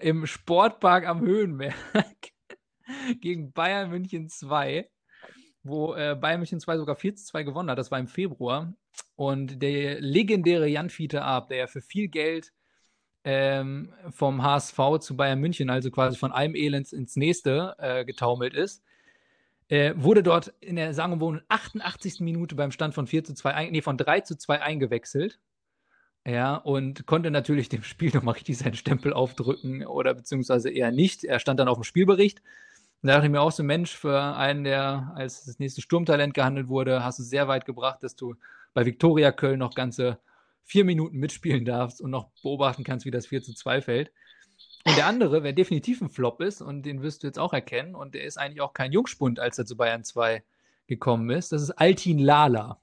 im 0.00 0.26
Sportpark 0.26 1.06
am 1.06 1.20
Höhenberg 1.20 1.74
gegen 3.20 3.52
Bayern 3.52 3.90
München 3.90 4.28
2, 4.28 4.88
wo 5.62 5.94
äh, 5.94 6.14
Bayern 6.14 6.40
München 6.40 6.60
2 6.60 6.78
sogar 6.78 6.96
4 6.96 7.16
zu 7.16 7.24
2 7.26 7.42
gewonnen 7.42 7.70
hat. 7.70 7.78
Das 7.78 7.90
war 7.90 7.98
im 7.98 8.08
Februar. 8.08 8.74
Und 9.14 9.62
der 9.62 10.00
legendäre 10.00 10.66
Jan 10.68 10.90
Fiete 10.90 11.22
Ab, 11.22 11.48
der 11.48 11.68
für 11.68 11.80
viel 11.80 12.08
Geld 12.08 12.52
ähm, 13.24 13.92
vom 14.10 14.42
HSV 14.42 14.78
zu 15.00 15.16
Bayern 15.16 15.40
München, 15.40 15.68
also 15.70 15.90
quasi 15.90 16.16
von 16.16 16.32
einem 16.32 16.54
Elend 16.54 16.92
ins 16.92 17.16
nächste, 17.16 17.74
äh, 17.78 18.04
getaumelt 18.04 18.54
ist, 18.54 18.82
Äh, 19.68 19.94
wurde 19.96 20.22
dort 20.22 20.54
in 20.60 20.76
der 20.76 20.94
sagenumwobenen 20.94 21.44
88. 21.48 22.20
Minute 22.20 22.54
beim 22.54 22.70
Stand 22.70 22.94
von 22.94 23.08
4 23.08 23.24
zu 23.24 23.34
2, 23.34 23.70
nee, 23.70 23.82
von 23.82 23.96
3 23.96 24.20
zu 24.20 24.38
2 24.38 24.62
eingewechselt. 24.62 25.40
Ja, 26.26 26.56
und 26.56 27.06
konnte 27.06 27.30
natürlich 27.30 27.68
dem 27.68 27.84
Spiel 27.84 28.10
nochmal 28.14 28.34
richtig 28.34 28.58
seinen 28.58 28.74
Stempel 28.74 29.12
aufdrücken 29.12 29.86
oder 29.86 30.12
beziehungsweise 30.12 30.70
eher 30.70 30.90
nicht. 30.90 31.24
Er 31.24 31.38
stand 31.38 31.60
dann 31.60 31.68
auf 31.68 31.78
dem 31.78 31.84
Spielbericht. 31.84 32.42
Und 33.02 33.08
da 33.08 33.14
dachte 33.14 33.26
ich 33.26 33.32
mir 33.32 33.40
auch 33.40 33.52
so, 33.52 33.62
Mensch, 33.62 33.94
für 33.94 34.20
einen, 34.36 34.64
der 34.64 35.12
als 35.14 35.44
das 35.44 35.60
nächste 35.60 35.82
Sturmtalent 35.82 36.34
gehandelt 36.34 36.68
wurde, 36.68 37.04
hast 37.04 37.20
du 37.20 37.22
sehr 37.22 37.46
weit 37.46 37.64
gebracht, 37.64 38.02
dass 38.02 38.16
du 38.16 38.34
bei 38.74 38.84
Viktoria 38.84 39.30
Köln 39.30 39.60
noch 39.60 39.74
ganze 39.74 40.18
vier 40.64 40.84
Minuten 40.84 41.18
mitspielen 41.18 41.64
darfst 41.64 42.00
und 42.00 42.10
noch 42.10 42.30
beobachten 42.42 42.82
kannst, 42.82 43.06
wie 43.06 43.12
das 43.12 43.26
4 43.26 43.42
zu 43.42 43.54
2 43.54 43.82
fällt. 43.82 44.10
Und 44.84 44.96
der 44.96 45.06
andere, 45.06 45.44
wer 45.44 45.52
definitiv 45.52 46.00
ein 46.00 46.10
Flop 46.10 46.40
ist, 46.40 46.60
und 46.60 46.82
den 46.82 47.02
wirst 47.02 47.22
du 47.22 47.28
jetzt 47.28 47.38
auch 47.38 47.52
erkennen, 47.52 47.94
und 47.94 48.14
der 48.14 48.24
ist 48.24 48.36
eigentlich 48.36 48.60
auch 48.60 48.72
kein 48.72 48.90
Jungspund, 48.90 49.38
als 49.38 49.58
er 49.58 49.66
zu 49.66 49.76
Bayern 49.76 50.02
2 50.02 50.42
gekommen 50.88 51.30
ist, 51.30 51.52
das 51.52 51.62
ist 51.62 51.70
Altin 51.72 52.18
Lala. 52.18 52.80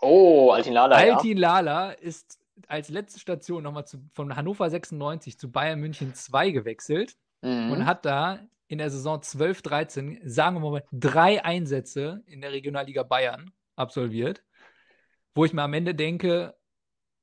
Oh, 0.00 0.50
Altin 0.50 0.72
Lala. 0.72 0.96
Altin 0.96 1.38
ja. 1.38 1.48
Lala 1.48 1.90
ist 1.92 2.38
als 2.68 2.88
letzte 2.88 3.20
Station 3.20 3.62
nochmal 3.62 3.84
von 4.12 4.36
Hannover 4.36 4.68
96 4.70 5.38
zu 5.38 5.50
Bayern 5.50 5.80
München 5.80 6.14
2 6.14 6.50
gewechselt 6.50 7.16
mhm. 7.42 7.72
und 7.72 7.86
hat 7.86 8.04
da 8.04 8.40
in 8.66 8.78
der 8.78 8.90
Saison 8.90 9.20
12-13, 9.20 10.20
sagen 10.24 10.62
wir 10.62 10.70
mal, 10.70 10.84
drei 10.92 11.44
Einsätze 11.44 12.22
in 12.26 12.40
der 12.40 12.52
Regionalliga 12.52 13.02
Bayern 13.02 13.52
absolviert, 13.76 14.42
wo 15.34 15.44
ich 15.44 15.52
mir 15.52 15.62
am 15.62 15.74
Ende 15.74 15.94
denke, 15.94 16.54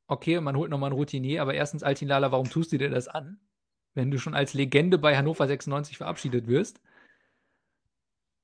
okay, 0.08 0.40
man 0.42 0.58
holt 0.58 0.70
nochmal 0.70 0.90
einen 0.90 0.98
Routinier, 0.98 1.42
aber 1.42 1.54
erstens, 1.54 1.84
Altin 1.84 2.08
Lala, 2.08 2.32
warum 2.32 2.50
tust 2.50 2.72
du 2.72 2.78
dir 2.78 2.90
das 2.90 3.08
an, 3.08 3.40
wenn 3.94 4.12
du 4.12 4.20
schon 4.20 4.36
als 4.36 4.54
Legende 4.54 4.98
bei 4.98 5.16
Hannover 5.16 5.48
96 5.48 5.98
verabschiedet 5.98 6.48
wirst? 6.48 6.82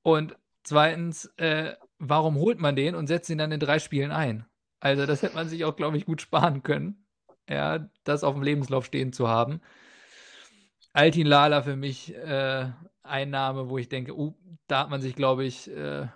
Und 0.02 0.36
zweitens, 0.62 1.26
äh, 1.36 1.74
warum 1.98 2.36
holt 2.36 2.58
man 2.58 2.74
den 2.74 2.94
und 2.94 3.06
setzt 3.06 3.28
ihn 3.28 3.38
dann 3.38 3.52
in 3.52 3.60
drei 3.60 3.78
Spielen 3.78 4.10
ein? 4.10 4.47
Also, 4.80 5.06
das 5.06 5.22
hätte 5.22 5.34
man 5.34 5.48
sich 5.48 5.64
auch, 5.64 5.76
glaube 5.76 5.96
ich, 5.96 6.06
gut 6.06 6.20
sparen 6.22 6.62
können, 6.62 7.04
ja, 7.48 7.88
das 8.04 8.24
auf 8.24 8.34
dem 8.34 8.42
Lebenslauf 8.42 8.86
stehen 8.86 9.12
zu 9.12 9.28
haben. 9.28 9.60
Altin 10.92 11.26
Lala 11.26 11.62
für 11.62 11.76
mich 11.76 12.14
äh, 12.14 12.70
Einnahme, 13.02 13.68
wo 13.68 13.78
ich 13.78 13.88
denke, 13.88 14.16
uh, 14.16 14.34
da 14.66 14.80
hat 14.80 14.90
man 14.90 15.00
sich, 15.00 15.14
glaube 15.16 15.44
ich, 15.44 15.70
äh, 15.70 16.08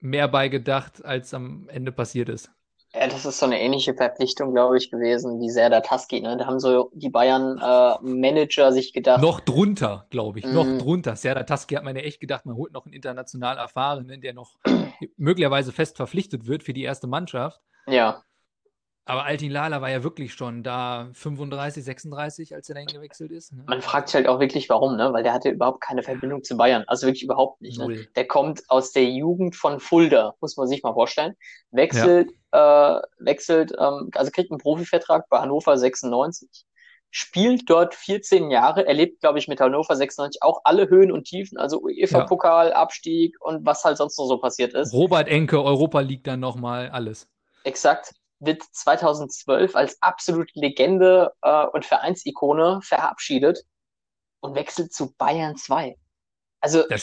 mehr 0.00 0.28
bei 0.28 0.48
gedacht, 0.48 1.04
als 1.04 1.34
am 1.34 1.68
Ende 1.68 1.92
passiert 1.92 2.28
ist. 2.28 2.50
Ja, 2.92 3.06
das 3.06 3.24
ist 3.24 3.38
so 3.38 3.46
eine 3.46 3.60
ähnliche 3.60 3.94
Verpflichtung, 3.94 4.52
glaube 4.52 4.76
ich, 4.76 4.90
gewesen 4.90 5.40
wie 5.40 5.48
Serdar 5.48 5.82
Taski. 5.82 6.20
Ne? 6.20 6.36
Da 6.36 6.46
haben 6.46 6.58
so 6.58 6.90
die 6.92 7.08
Bayern-Manager 7.08 8.68
äh, 8.68 8.72
sich 8.72 8.92
gedacht. 8.92 9.22
Noch 9.22 9.38
drunter, 9.38 10.06
glaube 10.10 10.40
ich, 10.40 10.44
mm. 10.44 10.52
noch 10.52 10.64
mhm. 10.64 10.78
drunter. 10.80 11.14
Serdar 11.14 11.46
Taski 11.46 11.76
hat 11.76 11.84
man 11.84 11.94
ja 11.94 12.02
echt 12.02 12.20
gedacht, 12.20 12.46
man 12.46 12.56
holt 12.56 12.72
noch 12.72 12.86
einen 12.86 12.94
international 12.94 13.58
erfahrenen, 13.58 14.20
der 14.20 14.34
noch 14.34 14.56
möglicherweise 15.16 15.70
fest 15.70 15.96
verpflichtet 15.96 16.48
wird 16.48 16.64
für 16.64 16.72
die 16.72 16.82
erste 16.82 17.06
Mannschaft. 17.06 17.60
Ja. 17.86 18.22
Aber 19.06 19.24
Altin 19.24 19.50
Lala 19.50 19.80
war 19.80 19.90
ja 19.90 20.04
wirklich 20.04 20.34
schon 20.34 20.62
da 20.62 21.08
35, 21.14 21.82
36, 21.82 22.54
als 22.54 22.68
er 22.68 22.74
dahin 22.74 22.88
gewechselt 22.88 23.32
ist. 23.32 23.52
Ne? 23.52 23.64
Man 23.66 23.82
fragt 23.82 24.08
sich 24.08 24.14
halt 24.14 24.28
auch 24.28 24.40
wirklich, 24.40 24.68
warum, 24.68 24.96
ne? 24.96 25.12
Weil 25.12 25.22
der 25.22 25.32
hatte 25.32 25.50
überhaupt 25.50 25.80
keine 25.80 26.02
Verbindung 26.02 26.44
zu 26.44 26.56
Bayern. 26.56 26.84
Also 26.86 27.06
wirklich 27.06 27.24
überhaupt 27.24 27.60
nicht. 27.60 27.78
Ne? 27.78 28.06
Der 28.14 28.26
kommt 28.26 28.62
aus 28.68 28.92
der 28.92 29.06
Jugend 29.06 29.56
von 29.56 29.80
Fulda, 29.80 30.34
muss 30.40 30.56
man 30.56 30.68
sich 30.68 30.82
mal 30.82 30.92
vorstellen. 30.92 31.34
Wechselt, 31.70 32.30
ja. 32.52 32.98
äh, 32.98 33.02
wechselt, 33.18 33.72
ähm, 33.78 34.10
also 34.14 34.30
kriegt 34.30 34.50
einen 34.50 34.60
Profivertrag 34.60 35.28
bei 35.28 35.40
Hannover 35.40 35.76
96. 35.76 36.48
Spielt 37.10 37.68
dort 37.68 37.96
14 37.96 38.52
Jahre, 38.52 38.86
erlebt, 38.86 39.20
glaube 39.20 39.40
ich, 39.40 39.48
mit 39.48 39.60
Hannover 39.60 39.96
96 39.96 40.42
auch 40.42 40.60
alle 40.62 40.88
Höhen 40.88 41.10
und 41.10 41.24
Tiefen, 41.24 41.58
also 41.58 41.82
UEFA-Pokal, 41.82 42.68
ja. 42.68 42.76
Abstieg 42.76 43.34
und 43.40 43.66
was 43.66 43.82
halt 43.82 43.96
sonst 43.96 44.16
noch 44.18 44.26
so 44.26 44.38
passiert 44.38 44.74
ist. 44.74 44.92
Robert 44.92 45.26
Enke, 45.26 45.60
Europa 45.60 45.98
League 45.98 46.22
dann 46.22 46.38
nochmal, 46.38 46.90
alles. 46.90 47.28
Exakt 47.64 48.12
wird 48.40 48.62
2012 48.62 49.76
als 49.76 50.00
absolute 50.02 50.52
Legende 50.58 51.32
äh, 51.42 51.66
und 51.66 51.84
Vereinsikone 51.84 52.80
verabschiedet 52.82 53.64
und 54.40 54.54
wechselt 54.54 54.92
zu 54.92 55.14
Bayern 55.16 55.56
2. 55.56 55.96
Also, 56.60 56.82
da, 56.88 56.96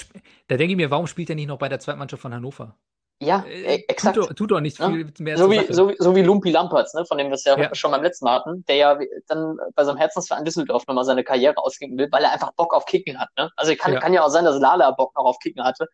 da 0.48 0.58
denke 0.58 0.74
ich 0.74 0.78
mir, 0.78 0.92
warum 0.92 1.08
spielt 1.08 1.30
er 1.30 1.36
nicht 1.36 1.48
noch 1.48 1.58
bei 1.58 1.70
der 1.70 1.80
Zweitmannschaft 1.80 2.22
von 2.22 2.34
Hannover? 2.34 2.76
Ja, 3.20 3.44
äh, 3.48 3.78
e, 3.78 3.86
exakt. 3.88 4.16
Tut, 4.16 4.36
tut 4.36 4.52
doch 4.52 4.60
nicht 4.60 4.78
viel 4.78 5.08
ja. 5.08 5.24
mehr. 5.24 5.38
So 5.38 5.50
wie, 5.50 5.74
so, 5.74 5.90
wie, 5.90 5.96
so 5.98 6.16
wie 6.16 6.22
Lumpi 6.22 6.52
Lamperts, 6.52 6.94
ne, 6.94 7.04
von 7.06 7.18
dem 7.18 7.28
wir 7.28 7.34
es 7.34 7.44
ja, 7.46 7.58
ja, 7.58 7.74
schon 7.74 7.90
beim 7.90 8.04
letzten 8.04 8.26
Mal 8.26 8.36
hatten, 8.36 8.64
der 8.66 8.76
ja 8.76 9.00
dann 9.28 9.58
bei 9.74 9.84
seinem 9.84 9.98
Herzensverein 9.98 10.46
Düsseldorf 10.46 10.86
nochmal 10.86 11.04
seine 11.04 11.24
Karriere 11.24 11.58
ausgeben 11.58 11.98
will, 11.98 12.08
weil 12.12 12.24
er 12.24 12.32
einfach 12.32 12.54
Bock 12.54 12.76
auf 12.76 12.86
Kicken 12.86 13.20
hat. 13.20 13.30
Ne? 13.36 13.50
Also 13.56 13.76
kann 13.76 13.94
ja. 13.94 14.00
kann 14.00 14.14
ja 14.14 14.24
auch 14.24 14.30
sein, 14.30 14.46
dass 14.46 14.60
Lala 14.60 14.92
Bock 14.92 15.16
noch 15.16 15.26
auf 15.26 15.40
Kicken 15.40 15.64
hatte. 15.64 15.88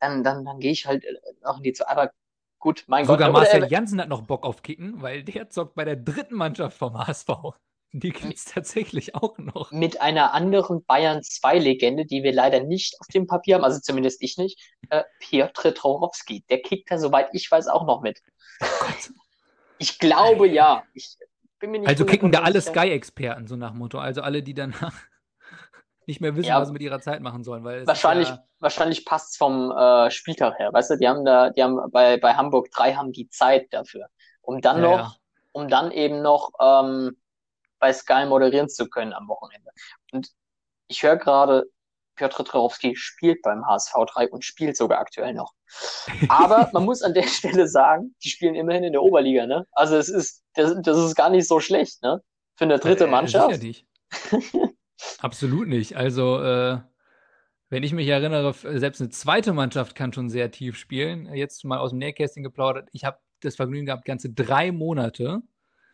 Dann, 0.00 0.24
dann, 0.24 0.44
dann 0.44 0.58
gehe 0.58 0.72
ich 0.72 0.86
halt 0.86 1.04
auch 1.44 1.58
in 1.58 1.62
die 1.62 1.72
zu. 1.72 1.88
Aber 1.88 2.10
Gut, 2.64 2.84
mein 2.86 3.04
Sogar 3.04 3.30
Gott. 3.30 3.44
Sogar 3.44 3.60
Marcel 3.60 3.70
Janssen 3.70 4.00
hat 4.00 4.08
noch 4.08 4.22
Bock 4.22 4.46
auf 4.46 4.62
Kicken, 4.62 5.02
weil 5.02 5.22
der 5.22 5.50
zockt 5.50 5.74
bei 5.74 5.84
der 5.84 5.96
dritten 5.96 6.34
Mannschaft 6.34 6.78
vom 6.78 6.96
HSV. 6.96 7.28
Die 7.92 8.08
gibt 8.08 8.38
es 8.38 8.46
tatsächlich 8.46 9.14
auch 9.14 9.36
noch. 9.36 9.70
Mit 9.70 10.00
einer 10.00 10.32
anderen 10.32 10.82
Bayern 10.82 11.18
2-Legende, 11.18 12.06
die 12.06 12.22
wir 12.22 12.32
leider 12.32 12.60
nicht 12.60 12.98
auf 13.00 13.06
dem 13.08 13.26
Papier 13.26 13.56
haben, 13.56 13.64
also 13.64 13.80
zumindest 13.80 14.22
ich 14.22 14.38
nicht, 14.38 14.58
äh, 14.88 15.04
Piotr 15.18 15.74
Trorowski. 15.74 16.42
Der 16.48 16.62
kickt 16.62 16.90
da, 16.90 16.96
soweit 16.96 17.28
ich 17.34 17.50
weiß, 17.50 17.68
auch 17.68 17.84
noch 17.84 18.00
mit. 18.00 18.22
Oh. 18.62 18.66
Ich 19.76 19.98
glaube 19.98 20.48
ja. 20.48 20.84
Ich 20.94 21.18
bin 21.58 21.70
mir 21.70 21.80
nicht 21.80 21.88
also 21.88 22.06
kicken 22.06 22.32
da 22.32 22.44
alle 22.44 22.62
Sky-Experten, 22.62 23.46
so 23.46 23.56
nach 23.56 23.74
Motto. 23.74 23.98
Also 23.98 24.22
alle, 24.22 24.42
die 24.42 24.54
danach 24.54 24.94
nicht 26.08 26.20
mehr 26.20 26.36
wissen, 26.36 26.48
ja, 26.48 26.60
was 26.60 26.68
sie 26.68 26.72
mit 26.72 26.82
ihrer 26.82 27.00
Zeit 27.00 27.20
machen 27.20 27.44
sollen. 27.44 27.64
Weil 27.64 27.86
wahrscheinlich 27.86 28.28
ja, 28.28 28.44
wahrscheinlich 28.60 29.04
passt 29.04 29.32
es 29.32 29.36
vom 29.36 29.70
äh, 29.70 30.10
Spieltag 30.10 30.58
her. 30.58 30.72
Weißt 30.72 30.90
du, 30.90 30.96
die 30.96 31.08
haben 31.08 31.24
da, 31.24 31.50
die 31.50 31.62
haben 31.62 31.80
bei, 31.90 32.16
bei 32.18 32.34
Hamburg 32.34 32.70
3 32.70 32.94
haben 32.94 33.12
die 33.12 33.28
Zeit 33.28 33.72
dafür. 33.72 34.06
Um 34.42 34.60
dann 34.60 34.82
ja, 34.82 34.96
noch, 34.96 35.18
um 35.52 35.68
dann 35.68 35.90
eben 35.90 36.22
noch 36.22 36.50
ähm, 36.60 37.16
bei 37.78 37.92
Sky 37.92 38.26
moderieren 38.26 38.68
zu 38.68 38.88
können 38.88 39.12
am 39.12 39.28
Wochenende. 39.28 39.70
Und 40.12 40.28
ich 40.88 41.02
höre 41.02 41.16
gerade, 41.16 41.64
Piotr 42.16 42.44
Trorowski 42.44 42.94
spielt 42.96 43.42
beim 43.42 43.66
HSV 43.66 43.92
3 44.12 44.30
und 44.30 44.44
spielt 44.44 44.76
sogar 44.76 45.00
aktuell 45.00 45.34
noch. 45.34 45.52
Aber 46.28 46.68
man 46.72 46.84
muss 46.84 47.02
an 47.02 47.14
der 47.14 47.26
Stelle 47.26 47.68
sagen, 47.68 48.14
die 48.22 48.28
spielen 48.28 48.54
immerhin 48.54 48.84
in 48.84 48.92
der 48.92 49.02
Oberliga, 49.02 49.46
ne? 49.46 49.66
Also 49.72 49.96
es 49.96 50.08
ist, 50.08 50.42
das, 50.54 50.74
das 50.82 50.98
ist 50.98 51.14
gar 51.14 51.30
nicht 51.30 51.48
so 51.48 51.60
schlecht, 51.60 52.02
ne? 52.02 52.22
Für 52.56 52.64
eine 52.64 52.78
dritte 52.78 53.04
äh, 53.04 53.10
Mannschaft. 53.10 53.54
Sicher 53.54 53.64
nicht. 53.64 53.86
Absolut 55.18 55.68
nicht. 55.68 55.96
Also, 55.96 56.42
äh, 56.42 56.80
wenn 57.70 57.82
ich 57.82 57.92
mich 57.92 58.08
erinnere, 58.08 58.54
selbst 58.78 59.00
eine 59.00 59.10
zweite 59.10 59.52
Mannschaft 59.52 59.94
kann 59.94 60.12
schon 60.12 60.28
sehr 60.28 60.50
tief 60.50 60.76
spielen. 60.76 61.32
Jetzt 61.34 61.64
mal 61.64 61.78
aus 61.78 61.90
dem 61.90 61.98
Nähkästchen 61.98 62.42
geplaudert. 62.42 62.88
Ich 62.92 63.04
habe 63.04 63.18
das 63.40 63.56
Vergnügen 63.56 63.86
gehabt, 63.86 64.04
ganze 64.04 64.30
drei 64.30 64.70
Monate 64.70 65.42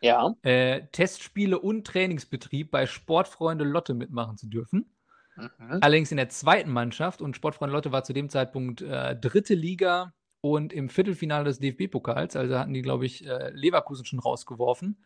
ja. 0.01 0.35
äh, 0.43 0.81
Testspiele 0.91 1.59
und 1.59 1.85
Trainingsbetrieb 1.85 2.71
bei 2.71 2.85
Sportfreunde 2.85 3.63
Lotte 3.63 3.93
mitmachen 3.93 4.37
zu 4.37 4.47
dürfen. 4.47 4.93
Mhm. 5.35 5.79
Allerdings 5.81 6.11
in 6.11 6.17
der 6.17 6.29
zweiten 6.29 6.71
Mannschaft 6.71 7.21
und 7.21 7.35
Sportfreunde 7.35 7.73
Lotte 7.73 7.91
war 7.91 8.03
zu 8.03 8.13
dem 8.13 8.29
Zeitpunkt 8.29 8.81
äh, 8.81 9.15
dritte 9.15 9.53
Liga 9.53 10.13
und 10.41 10.73
im 10.73 10.89
Viertelfinale 10.89 11.45
des 11.45 11.59
DFB-Pokals. 11.59 12.35
Also 12.35 12.57
hatten 12.57 12.73
die, 12.73 12.81
glaube 12.81 13.05
ich, 13.05 13.25
äh, 13.25 13.49
Leverkusen 13.51 14.05
schon 14.05 14.19
rausgeworfen. 14.19 14.97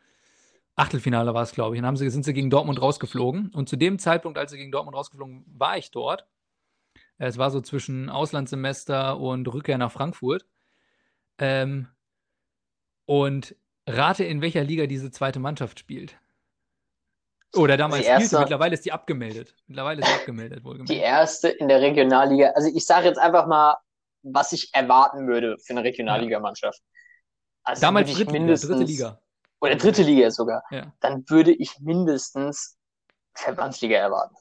Achtelfinale 0.75 1.33
war 1.33 1.43
es, 1.43 1.53
glaube 1.53 1.75
ich. 1.75 1.81
Dann 1.81 1.87
haben 1.87 1.97
sie, 1.97 2.09
sind 2.09 2.25
sie 2.25 2.33
gegen 2.33 2.49
Dortmund 2.49 2.81
rausgeflogen. 2.81 3.51
Und 3.53 3.69
zu 3.69 3.77
dem 3.77 3.97
Zeitpunkt, 3.97 4.37
als 4.37 4.51
sie 4.51 4.57
gegen 4.57 4.71
Dortmund 4.71 4.95
rausgeflogen 4.95 5.45
war 5.47 5.77
ich 5.77 5.91
dort. 5.91 6.27
Es 7.17 7.37
war 7.37 7.49
so 7.49 7.61
zwischen 7.61 8.09
Auslandssemester 8.09 9.17
und 9.17 9.47
Rückkehr 9.47 9.77
nach 9.77 9.91
Frankfurt. 9.91 10.45
Ähm, 11.37 11.87
und 13.05 13.55
rate, 13.87 14.25
in 14.25 14.41
welcher 14.41 14.63
Liga 14.63 14.85
diese 14.85 15.11
zweite 15.11 15.39
Mannschaft 15.39 15.79
spielt. 15.79 16.17
Oder 17.55 17.77
damals 17.77 18.03
erste, 18.03 18.25
spielte, 18.25 18.39
mittlerweile 18.39 18.73
ist 18.73 18.83
die 18.83 18.91
abgemeldet. 18.91 19.55
Mittlerweile 19.67 20.01
ist 20.01 20.07
sie 20.07 20.13
abgemeldet, 20.13 20.65
wohlgemerkt. 20.65 20.89
Die 20.89 20.97
erste 20.97 21.47
in 21.47 21.69
der 21.69 21.79
Regionalliga. 21.79 22.49
Also 22.49 22.69
ich 22.75 22.85
sage 22.85 23.07
jetzt 23.07 23.17
einfach 23.17 23.47
mal, 23.47 23.77
was 24.23 24.51
ich 24.51 24.73
erwarten 24.73 25.25
würde 25.27 25.57
für 25.59 25.71
eine 25.71 25.83
Regionalligamannschaft. 25.83 26.81
Also 27.63 27.79
damals 27.79 28.11
dritte, 28.11 28.33
mindestens, 28.33 28.71
dritte 28.71 28.83
Liga 28.83 29.21
oder 29.65 29.75
dritte 29.75 30.03
Liga 30.03 30.31
sogar, 30.31 30.63
ja. 30.71 30.93
dann 31.01 31.23
würde 31.29 31.51
ich 31.51 31.79
mindestens 31.79 32.77
Verbandsliga 33.33 33.97
erwarten. 33.97 34.35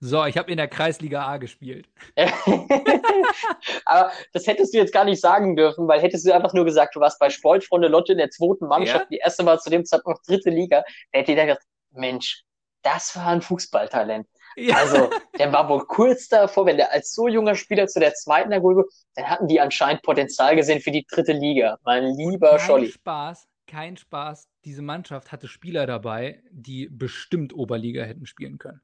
So, 0.00 0.24
ich 0.26 0.36
habe 0.36 0.50
in 0.50 0.58
der 0.58 0.68
Kreisliga 0.68 1.26
A 1.26 1.38
gespielt. 1.38 1.88
Aber 3.86 4.12
das 4.34 4.46
hättest 4.46 4.74
du 4.74 4.78
jetzt 4.78 4.92
gar 4.92 5.06
nicht 5.06 5.22
sagen 5.22 5.56
dürfen, 5.56 5.88
weil 5.88 6.00
hättest 6.00 6.26
du 6.26 6.34
einfach 6.34 6.52
nur 6.52 6.66
gesagt, 6.66 6.94
du 6.94 7.00
warst 7.00 7.18
bei 7.18 7.30
Sportfreunde 7.30 7.88
Lotte 7.88 8.12
in 8.12 8.18
der 8.18 8.28
zweiten 8.28 8.66
Mannschaft, 8.66 9.06
ja? 9.06 9.08
die 9.10 9.16
erste 9.16 9.42
Mal 9.42 9.58
zu 9.58 9.70
dem 9.70 9.86
Zeitpunkt 9.86 10.18
noch 10.18 10.24
dritte 10.26 10.50
Liga, 10.50 10.84
da 11.12 11.18
hätte 11.18 11.32
jeder 11.32 11.46
gedacht, 11.46 11.64
Mensch, 11.92 12.44
das 12.82 13.16
war 13.16 13.28
ein 13.28 13.40
Fußballtalent. 13.40 14.28
Ja. 14.56 14.76
Also, 14.76 15.10
der 15.38 15.52
war 15.52 15.68
wohl 15.68 15.86
kurz 15.86 16.28
davor, 16.28 16.66
wenn 16.66 16.76
der 16.76 16.92
als 16.92 17.12
so 17.12 17.26
junger 17.26 17.54
Spieler 17.54 17.86
zu 17.88 17.98
der 17.98 18.14
zweiten 18.14 18.50
Liga, 18.50 18.84
dann 19.14 19.30
hatten 19.30 19.48
die 19.48 19.60
anscheinend 19.60 20.02
Potenzial 20.02 20.56
gesehen 20.56 20.80
für 20.80 20.90
die 20.90 21.06
dritte 21.10 21.32
Liga. 21.32 21.78
Mein 21.84 22.04
lieber 22.04 22.50
Kein 22.50 22.60
Scholli. 22.60 22.92
Spaß, 22.92 23.46
kein 23.66 23.96
Spaß. 23.96 24.46
Diese 24.66 24.82
Mannschaft 24.82 25.30
hatte 25.30 25.46
Spieler 25.46 25.86
dabei, 25.86 26.42
die 26.50 26.88
bestimmt 26.88 27.54
Oberliga 27.54 28.02
hätten 28.02 28.26
spielen 28.26 28.58
können. 28.58 28.80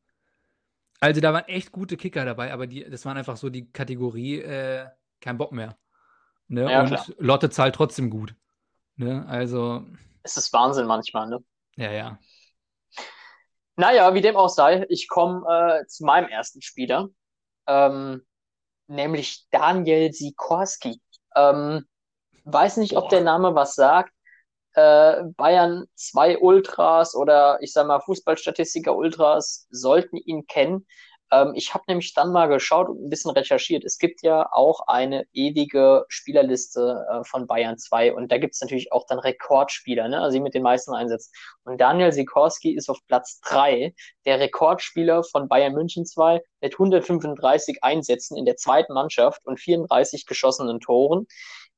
Also 1.00 1.20
da 1.20 1.32
waren 1.32 1.44
echt 1.46 1.72
gute 1.72 1.96
Kicker 1.96 2.24
dabei, 2.24 2.52
aber 2.52 2.68
die, 2.68 2.88
das 2.88 3.04
waren 3.04 3.16
einfach 3.16 3.36
so 3.36 3.50
die 3.50 3.68
Kategorie, 3.72 4.38
äh, 4.38 4.86
kein 5.20 5.38
Bock 5.38 5.50
mehr. 5.50 5.76
Ne? 6.46 6.70
Ja, 6.70 6.80
und 6.82 6.86
klar. 6.86 7.04
Lotte 7.18 7.50
zahlt 7.50 7.74
trotzdem 7.74 8.10
gut. 8.10 8.36
Ne? 8.94 9.26
Also, 9.26 9.84
Es 10.22 10.36
ist 10.36 10.52
Wahnsinn 10.52 10.86
manchmal, 10.86 11.28
ne? 11.28 11.44
ja, 11.76 11.90
ja. 11.90 12.18
Naja, 13.74 14.14
wie 14.14 14.20
dem 14.20 14.36
auch 14.36 14.50
sei, 14.50 14.86
ich 14.88 15.08
komme 15.08 15.44
äh, 15.48 15.86
zu 15.86 16.04
meinem 16.04 16.28
ersten 16.28 16.62
Spieler, 16.62 17.08
ähm, 17.66 18.24
nämlich 18.86 19.48
Daniel 19.50 20.12
Sikorski. 20.12 21.00
Ähm, 21.34 21.84
weiß 22.44 22.76
nicht, 22.76 22.96
ob 22.96 23.04
Boah. 23.04 23.10
der 23.10 23.22
Name 23.22 23.56
was 23.56 23.74
sagt. 23.74 24.12
Äh, 24.74 25.24
Bayern 25.36 25.84
2 25.94 26.38
Ultras 26.38 27.14
oder 27.14 27.58
ich 27.60 27.72
sag 27.72 27.86
mal 27.86 28.00
Fußballstatistiker 28.00 28.96
Ultras 28.96 29.66
sollten 29.70 30.16
ihn 30.16 30.46
kennen. 30.46 30.86
Ähm, 31.32 31.52
ich 31.54 31.72
habe 31.72 31.84
nämlich 31.88 32.12
dann 32.14 32.30
mal 32.30 32.46
geschaut 32.46 32.88
und 32.88 33.02
ein 33.02 33.08
bisschen 33.08 33.30
recherchiert. 33.30 33.84
Es 33.84 33.98
gibt 33.98 34.22
ja 34.22 34.48
auch 34.52 34.86
eine 34.86 35.24
ewige 35.32 36.04
Spielerliste 36.08 37.06
äh, 37.10 37.24
von 37.24 37.46
Bayern 37.46 37.78
2 37.78 38.12
und 38.14 38.30
da 38.30 38.38
gibt 38.38 38.54
es 38.54 38.60
natürlich 38.60 38.92
auch 38.92 39.06
dann 39.06 39.18
Rekordspieler, 39.18 40.08
ne? 40.08 40.20
also 40.20 40.36
die 40.36 40.42
mit 40.42 40.54
den 40.54 40.62
meisten 40.62 40.92
Einsätzen. 40.92 41.32
Und 41.64 41.80
Daniel 41.80 42.12
Sikorski 42.12 42.74
ist 42.74 42.90
auf 42.90 42.98
Platz 43.08 43.40
3, 43.40 43.94
der 44.26 44.40
Rekordspieler 44.40 45.24
von 45.24 45.48
Bayern 45.48 45.72
München 45.72 46.04
2 46.04 46.42
mit 46.60 46.74
135 46.74 47.82
Einsätzen 47.82 48.36
in 48.36 48.44
der 48.44 48.56
zweiten 48.56 48.92
Mannschaft 48.92 49.40
und 49.46 49.58
34 49.58 50.26
geschossenen 50.26 50.80
Toren. 50.80 51.26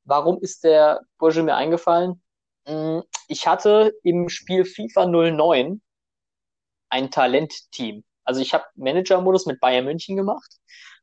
Warum 0.03 0.41
ist 0.43 0.65
der 0.65 1.01
Bursche 1.19 1.45
mir 1.45 1.55
eingefallen? 1.55 2.24
Mm, 2.67 3.01
Ich 3.29 3.47
hatte 3.47 3.93
im 4.03 4.29
Spiel 4.29 4.65
FIFA 4.65 5.07
09 5.07 5.81
ein 6.91 7.11
Talentteam. 7.11 8.05
Also 8.25 8.41
ich 8.41 8.55
habe 8.55 8.65
Manager-Modus 8.77 9.47
mit 9.47 9.61
Bayern 9.61 9.85
München 9.85 10.17
gemacht, 10.17 10.51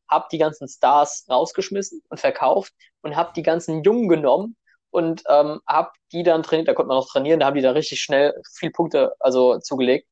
habe 0.09 0.28
die 0.32 0.38
ganzen 0.38 0.68
Stars 0.68 1.26
rausgeschmissen 1.30 2.01
und 2.09 2.20
verkauft 2.20 2.74
und 3.01 3.16
habe 3.16 3.34
die 3.36 3.43
ganzen 3.43 3.84
Jungen 3.84 4.09
genommen 4.09 4.57
und 4.91 5.24
ähm, 5.30 5.62
habe 5.68 5.91
die 6.12 6.24
dann 6.24 6.43
trainiert. 6.43 6.68
Da 6.68 6.74
konnte 6.74 6.89
man 6.89 6.97
noch 6.97 7.09
trainieren, 7.09 7.39
da 7.39 7.47
haben 7.47 7.55
die 7.55 7.62
da 7.62 7.72
richtig 7.72 8.01
schnell 8.01 8.34
viel 8.55 8.72
Punkte 8.72 9.14
also 9.20 9.59
zugelegt. 9.59 10.07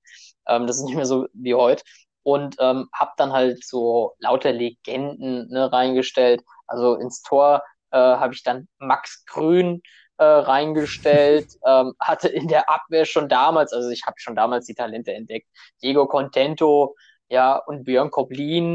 Ähm, 0.47 0.67
das 0.67 0.77
ist 0.77 0.83
nicht 0.85 0.95
mehr 0.95 1.05
so 1.05 1.27
wie 1.33 1.55
heute. 1.55 1.83
Und 2.23 2.57
ähm, 2.59 2.89
habe 2.93 3.11
dann 3.17 3.33
halt 3.33 3.63
so 3.65 4.13
lauter 4.19 4.51
Legenden 4.53 5.47
ne, 5.49 5.71
reingestellt. 5.71 6.43
Also 6.67 6.95
ins 6.95 7.21
Tor 7.23 7.63
äh, 7.91 7.97
habe 7.97 8.33
ich 8.33 8.43
dann 8.43 8.67
Max 8.79 9.25
Grün 9.25 9.81
äh, 10.19 10.23
reingestellt, 10.23 11.47
ähm, 11.65 11.93
hatte 11.99 12.27
in 12.27 12.47
der 12.47 12.69
Abwehr 12.69 13.05
schon 13.05 13.29
damals, 13.29 13.73
also 13.73 13.89
ich 13.89 14.03
habe 14.05 14.19
schon 14.19 14.35
damals 14.35 14.65
die 14.65 14.75
Talente 14.75 15.13
entdeckt, 15.13 15.47
Diego 15.81 16.07
Contento, 16.07 16.95
ja, 17.29 17.55
und 17.55 17.85
Björn 17.85 18.11
Koblin. 18.11 18.73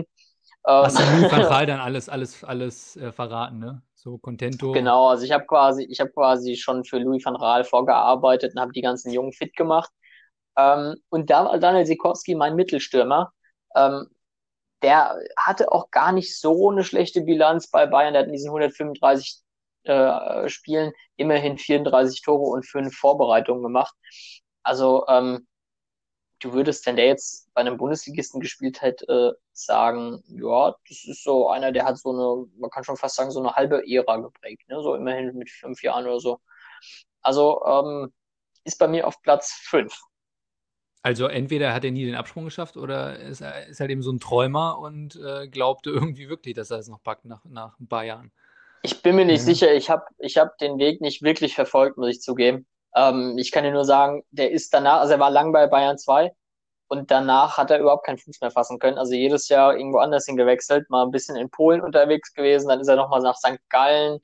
Ähm, 0.67 0.85
Hast 0.85 0.99
du 0.99 1.03
Louis 1.03 1.31
van 1.33 1.43
Gaal 1.43 1.67
dann 1.67 1.81
alles, 1.81 2.09
alles, 2.09 2.43
alles 2.43 2.97
äh, 2.97 3.13
verraten, 3.13 3.59
ne? 3.59 3.83
So 3.95 4.19
Contento. 4.19 4.73
Genau, 4.73 5.09
also 5.09 5.25
ich 5.25 5.33
habe 5.33 5.47
quasi, 5.47 5.85
ich 5.85 6.01
habe 6.01 6.11
quasi 6.11 6.57
schon 6.57 6.85
für 6.85 6.99
Louis 6.99 7.25
van 7.25 7.35
Gaal 7.35 7.65
vorgearbeitet 7.65 8.55
und 8.55 8.61
habe 8.61 8.73
die 8.73 8.83
ganzen 8.83 9.11
Jungen 9.11 9.33
fit 9.33 9.57
gemacht. 9.57 9.91
Ähm, 10.57 10.97
und 11.09 11.31
da 11.31 11.45
war 11.45 11.59
Daniel 11.59 11.87
Sikorski 11.87 12.35
mein 12.35 12.55
Mittelstürmer. 12.55 13.33
Ähm, 13.75 14.09
der 14.83 15.19
hatte 15.37 15.73
auch 15.73 15.91
gar 15.91 16.13
nicht 16.13 16.39
so 16.39 16.71
eine 16.71 16.85
schlechte 16.85 17.23
Bilanz 17.23 17.71
bei 17.71 17.87
Bayern. 17.87 18.13
Der 18.13 18.21
hat 18.23 18.27
in 18.27 18.35
diesen 18.35 18.49
135 18.49 19.44
äh, 19.85 20.49
Spielen 20.49 20.93
immerhin 21.17 21.59
34 21.59 22.23
Tore 22.23 22.51
und 22.51 22.67
5 22.67 22.95
Vorbereitungen 22.95 23.63
gemacht. 23.63 23.95
Also 24.63 25.07
ähm, 25.09 25.47
du 26.41 26.53
würdest, 26.53 26.87
wenn 26.87 26.97
der 26.97 27.07
jetzt 27.07 27.53
bei 27.55 27.61
einem 27.61 27.77
Bundesligisten 27.77 28.41
gespielt 28.41 28.83
hätte, 28.83 29.07
äh, 29.07 29.41
sagen, 29.53 30.23
ja, 30.29 30.75
das 30.89 31.05
ist 31.05 31.25
so 31.25 31.49
einer, 31.49 31.73
der 31.73 31.85
hat 31.85 31.99
so 31.99 32.11
eine, 32.11 32.47
man 32.59 32.71
kann 32.71 32.85
schon 32.85 32.97
fast 32.97 33.17
sagen, 33.17 33.31
so 33.31 33.41
eine 33.41 33.55
halbe 33.55 33.83
Ära 33.89 34.17
geprägt, 34.19 34.69
ne? 34.69 34.83
So 34.83 34.95
immerhin 34.95 35.37
mit 35.37 35.51
fünf 35.51 35.83
Jahren 35.83 36.07
oder 36.07 36.21
so. 36.21 36.41
Also 37.23 37.63
ähm, 37.65 38.13
ist 38.65 38.79
bei 38.79 38.89
mir 38.89 39.07
auf 39.07 39.21
Platz 39.23 39.53
5. 39.65 39.99
Also 41.03 41.27
entweder 41.27 41.75
hat 41.75 41.85
er 41.85 41.91
nie 41.91 42.07
den 42.07 42.15
Absprung 42.15 42.47
geschafft 42.47 42.79
oder 42.79 43.19
ist 43.19 43.43
ist 43.43 43.81
halt 43.81 43.91
eben 43.91 44.03
so 44.03 44.11
ein 44.11 44.21
Träumer 44.21 44.79
und 44.79 45.17
äh, 45.17 45.49
glaubte 45.49 45.91
irgendwie 45.91 46.29
wirklich, 46.29 46.55
dass 46.55 46.71
er 46.71 46.79
es 46.79 46.89
noch 46.89 47.03
packt 47.03 47.27
nach, 47.27 47.45
nach 47.45 47.79
ein 47.79 47.89
paar 47.89 48.05
Jahren. 48.05 48.33
Ich 48.85 49.01
bin 49.01 49.17
mir 49.17 49.25
nicht 49.25 49.41
Ja. 49.41 49.45
sicher, 49.47 49.73
ich 49.73 49.89
habe 49.89 50.05
ich 50.19 50.37
hab 50.37 50.59
den 50.59 50.79
Weg 50.79 51.01
nicht 51.01 51.23
wirklich 51.23 51.55
verfolgt, 51.55 51.97
muss 51.97 52.11
ich 52.11 52.21
zugeben. 52.21 52.67
Ähm, 52.95 53.37
ich 53.39 53.51
kann 53.51 53.65
dir 53.65 53.73
nur 53.73 53.87
sagen, 53.87 54.23
der 54.31 54.51
ist 54.51 54.75
danach, 54.75 55.01
also 55.01 55.15
er 55.15 55.21
war 55.21 55.31
lang 55.31 55.53
bei 55.53 55.67
Bayern 55.67 55.97
2 55.97 56.33
und 56.89 57.11
danach 57.11 57.57
hat 57.57 57.71
er 57.71 57.81
überhaupt 57.81 58.05
keinen 58.05 58.19
Fuß 58.19 58.43
mehr 58.43 58.51
fassen 58.51 58.79
können. 58.79 58.99
Also 58.99 59.15
jedes 59.15 59.49
Jahr 59.49 59.75
irgendwo 59.75 59.99
anders 59.99 60.27
hingewechselt, 60.27 60.91
mal 60.91 61.03
ein 61.03 61.11
bisschen 61.11 61.35
in 61.37 61.49
Polen 61.49 61.81
unterwegs 61.81 62.35
gewesen, 62.35 62.69
dann 62.69 62.81
ist 62.81 62.89
er 62.89 62.97
nochmal 62.97 63.23
nach 63.23 63.37
St. 63.37 63.59
Gallen, 63.71 64.19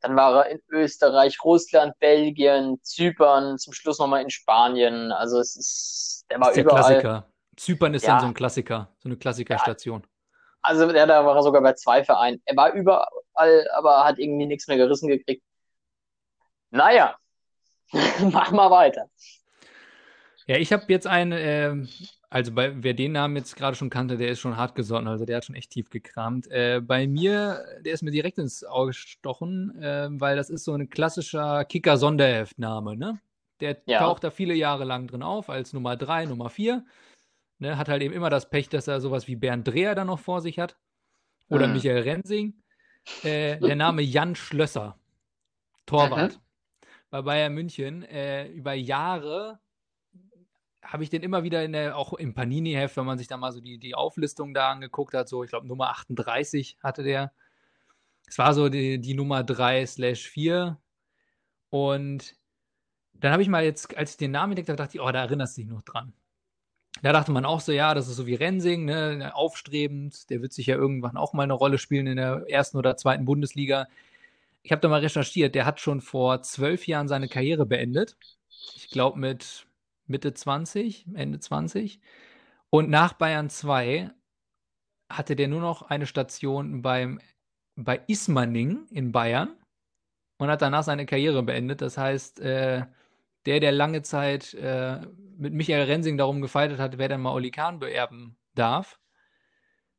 dann 0.00 0.14
war 0.14 0.46
er 0.46 0.52
in 0.52 0.60
Österreich, 0.68 1.42
Russland, 1.42 1.98
Belgien, 1.98 2.78
Zypern, 2.82 3.58
zum 3.58 3.72
Schluss 3.72 3.98
nochmal 3.98 4.22
in 4.22 4.30
Spanien. 4.30 5.10
Also 5.10 5.40
es 5.40 5.56
ist, 5.56 6.24
der 6.30 6.38
war 6.40 6.50
Ist 6.50 6.56
der 6.56 6.64
überall. 6.64 6.82
Klassiker. 7.00 7.30
Zypern 7.56 7.94
ist 7.94 8.06
dann 8.06 8.16
Ja. 8.16 8.20
so 8.20 8.26
ein 8.26 8.34
Klassiker, 8.34 8.88
so 8.98 9.08
eine 9.08 9.16
Klassikerstation. 9.16 10.06
Also 10.64 10.90
der, 10.90 11.06
da 11.06 11.24
war 11.26 11.36
er 11.36 11.42
sogar 11.42 11.60
bei 11.60 11.74
zwei 11.74 12.02
Vereinen. 12.04 12.40
Er 12.46 12.56
war 12.56 12.72
überall, 12.72 13.68
aber 13.74 14.04
hat 14.04 14.18
irgendwie 14.18 14.46
nichts 14.46 14.66
mehr 14.66 14.78
gerissen 14.78 15.08
gekriegt. 15.08 15.42
Naja, 16.70 17.16
mach 18.32 18.50
mal 18.50 18.70
weiter. 18.70 19.08
Ja, 20.46 20.56
ich 20.56 20.72
habe 20.72 20.84
jetzt 20.88 21.06
einen, 21.06 21.32
ähm, 21.32 21.88
also 22.30 22.52
bei, 22.52 22.72
wer 22.82 22.94
den 22.94 23.12
Namen 23.12 23.36
jetzt 23.36 23.56
gerade 23.56 23.76
schon 23.76 23.90
kannte, 23.90 24.16
der 24.16 24.28
ist 24.28 24.40
schon 24.40 24.56
hart 24.56 24.74
gesonnen, 24.74 25.06
also 25.06 25.26
der 25.26 25.36
hat 25.36 25.44
schon 25.44 25.54
echt 25.54 25.70
tief 25.70 25.90
gekramt. 25.90 26.50
Äh, 26.50 26.80
bei 26.80 27.06
mir, 27.06 27.62
der 27.84 27.92
ist 27.92 28.02
mir 28.02 28.10
direkt 28.10 28.38
ins 28.38 28.64
Auge 28.64 28.88
gestochen, 28.88 29.78
äh, 29.82 30.08
weil 30.12 30.34
das 30.36 30.48
ist 30.48 30.64
so 30.64 30.72
ein 30.72 30.88
klassischer 30.88 31.64
Kicker-Sonderheftname, 31.66 32.96
ne? 32.96 33.20
Der 33.60 33.76
Ja. 33.86 33.98
taucht 33.98 34.24
da 34.24 34.30
viele 34.30 34.54
Jahre 34.54 34.84
lang 34.84 35.06
drin 35.06 35.22
auf, 35.22 35.48
als 35.50 35.74
Nummer 35.74 35.96
3, 35.96 36.24
Nummer 36.24 36.48
4. 36.48 36.84
Ne? 37.64 37.78
Hat 37.78 37.88
halt 37.88 38.02
eben 38.02 38.14
immer 38.14 38.30
das 38.30 38.50
Pech, 38.50 38.68
dass 38.68 38.88
er 38.88 39.00
sowas 39.00 39.26
wie 39.26 39.36
Bernd 39.36 39.66
Dreher 39.66 39.94
dann 39.94 40.06
noch 40.08 40.18
vor 40.20 40.40
sich 40.40 40.58
hat. 40.58 40.76
Oder 41.48 41.66
Mhm. 41.66 41.72
Michael 41.74 42.02
Rensing. 42.02 42.62
Äh, 43.22 43.58
der 43.58 43.76
Name 43.76 44.02
Jan 44.02 44.34
Schlösser, 44.34 44.98
Torwart 45.86 46.40
bei 47.10 47.22
Bayern 47.22 47.52
München. 47.54 48.02
Äh, 48.02 48.48
über 48.48 48.72
Jahre 48.72 49.60
habe 50.82 51.02
ich 51.02 51.10
den 51.10 51.22
immer 51.22 51.42
wieder 51.42 51.64
in 51.64 51.72
der, 51.72 51.96
auch 51.96 52.12
im 52.14 52.34
Panini-Heft, 52.34 52.96
wenn 52.96 53.06
man 53.06 53.18
sich 53.18 53.28
da 53.28 53.36
mal 53.36 53.52
so 53.52 53.60
die, 53.60 53.78
die 53.78 53.94
Auflistung 53.94 54.52
da 54.54 54.70
angeguckt 54.70 55.14
hat, 55.14 55.28
so, 55.28 55.42
ich 55.42 55.50
glaube, 55.50 55.66
Nummer 55.66 55.90
38 55.90 56.78
hatte 56.82 57.02
der. 57.02 57.32
Es 58.26 58.38
war 58.38 58.54
so 58.54 58.68
die, 58.68 58.98
die 59.00 59.14
Nummer 59.14 59.42
3 59.42 59.86
slash 59.86 60.28
4. 60.28 60.78
Und 61.70 62.36
dann 63.12 63.32
habe 63.32 63.42
ich 63.42 63.48
mal 63.48 63.64
jetzt, 63.64 63.96
als 63.96 64.12
ich 64.12 64.16
den 64.16 64.30
Namen 64.30 64.52
entdeckt 64.52 64.68
habe, 64.68 64.76
dachte 64.76 64.96
ich, 64.96 65.02
oh, 65.02 65.10
da 65.10 65.20
erinnerst 65.20 65.56
du 65.56 65.62
dich 65.62 65.70
noch 65.70 65.82
dran. 65.82 66.14
Da 67.04 67.12
dachte 67.12 67.32
man 67.32 67.44
auch 67.44 67.60
so, 67.60 67.70
ja, 67.70 67.92
das 67.92 68.08
ist 68.08 68.16
so 68.16 68.26
wie 68.26 68.34
Rensing, 68.34 68.86
ne, 68.86 69.30
aufstrebend, 69.34 70.30
der 70.30 70.40
wird 70.40 70.54
sich 70.54 70.68
ja 70.68 70.76
irgendwann 70.76 71.18
auch 71.18 71.34
mal 71.34 71.42
eine 71.42 71.52
Rolle 71.52 71.76
spielen 71.76 72.06
in 72.06 72.16
der 72.16 72.46
ersten 72.48 72.78
oder 72.78 72.96
zweiten 72.96 73.26
Bundesliga. 73.26 73.88
Ich 74.62 74.72
habe 74.72 74.80
da 74.80 74.88
mal 74.88 75.00
recherchiert, 75.00 75.54
der 75.54 75.66
hat 75.66 75.80
schon 75.80 76.00
vor 76.00 76.40
zwölf 76.40 76.86
Jahren 76.86 77.06
seine 77.06 77.28
Karriere 77.28 77.66
beendet. 77.66 78.16
Ich 78.74 78.88
glaube 78.88 79.18
mit 79.18 79.66
Mitte 80.06 80.32
20, 80.32 81.04
Ende 81.12 81.40
20. 81.40 82.00
Und 82.70 82.88
nach 82.88 83.12
Bayern 83.12 83.50
2 83.50 84.10
hatte 85.10 85.36
der 85.36 85.48
nur 85.48 85.60
noch 85.60 85.82
eine 85.82 86.06
Station 86.06 86.80
beim, 86.80 87.20
bei 87.76 88.00
Ismaning 88.06 88.86
in 88.90 89.12
Bayern 89.12 89.54
und 90.38 90.48
hat 90.48 90.62
danach 90.62 90.84
seine 90.84 91.04
Karriere 91.04 91.42
beendet. 91.42 91.82
Das 91.82 91.98
heißt, 91.98 92.40
äh, 92.40 92.86
der, 93.46 93.60
der 93.60 93.72
lange 93.72 94.02
Zeit 94.02 94.54
äh, 94.54 95.00
mit 95.36 95.52
Michael 95.52 95.84
Rensing 95.84 96.16
darum 96.16 96.40
gefeitet 96.40 96.78
hat, 96.78 96.98
wer 96.98 97.08
dann 97.08 97.20
mal 97.20 97.32
Oli 97.32 97.50
Kahn 97.50 97.78
beerben 97.78 98.36
darf, 98.54 98.98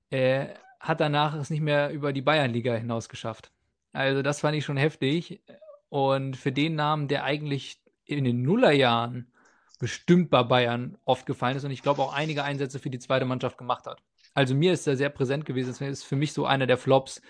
äh, 0.09 0.47
hat 0.79 0.99
danach 0.99 1.35
es 1.35 1.49
nicht 1.49 1.61
mehr 1.61 1.91
über 1.91 2.13
die 2.13 2.21
Bayernliga 2.21 2.75
hinaus 2.75 3.09
geschafft. 3.09 3.51
Also 3.93 4.21
das 4.21 4.41
fand 4.41 4.55
ich 4.55 4.65
schon 4.65 4.77
heftig. 4.77 5.41
Und 5.89 6.35
für 6.37 6.51
den 6.51 6.75
Namen, 6.75 7.07
der 7.07 7.23
eigentlich 7.23 7.81
in 8.05 8.23
den 8.23 8.41
Nullerjahren 8.41 9.31
bestimmt 9.79 10.29
bei 10.29 10.43
Bayern 10.43 10.97
oft 11.05 11.25
gefallen 11.25 11.57
ist 11.57 11.63
und 11.63 11.71
ich 11.71 11.81
glaube 11.81 12.01
auch 12.01 12.13
einige 12.13 12.43
Einsätze 12.43 12.79
für 12.79 12.89
die 12.89 12.99
zweite 12.99 13.25
Mannschaft 13.25 13.57
gemacht 13.57 13.85
hat. 13.85 14.01
Also 14.33 14.55
mir 14.55 14.73
ist 14.73 14.87
er 14.87 14.97
sehr 14.97 15.09
präsent 15.09 15.45
gewesen. 15.45 15.69
Das 15.69 15.81
ist 15.81 16.03
für 16.03 16.15
mich 16.15 16.33
so 16.33 16.45
einer 16.45 16.67
der 16.67 16.77
Flops, 16.77 17.21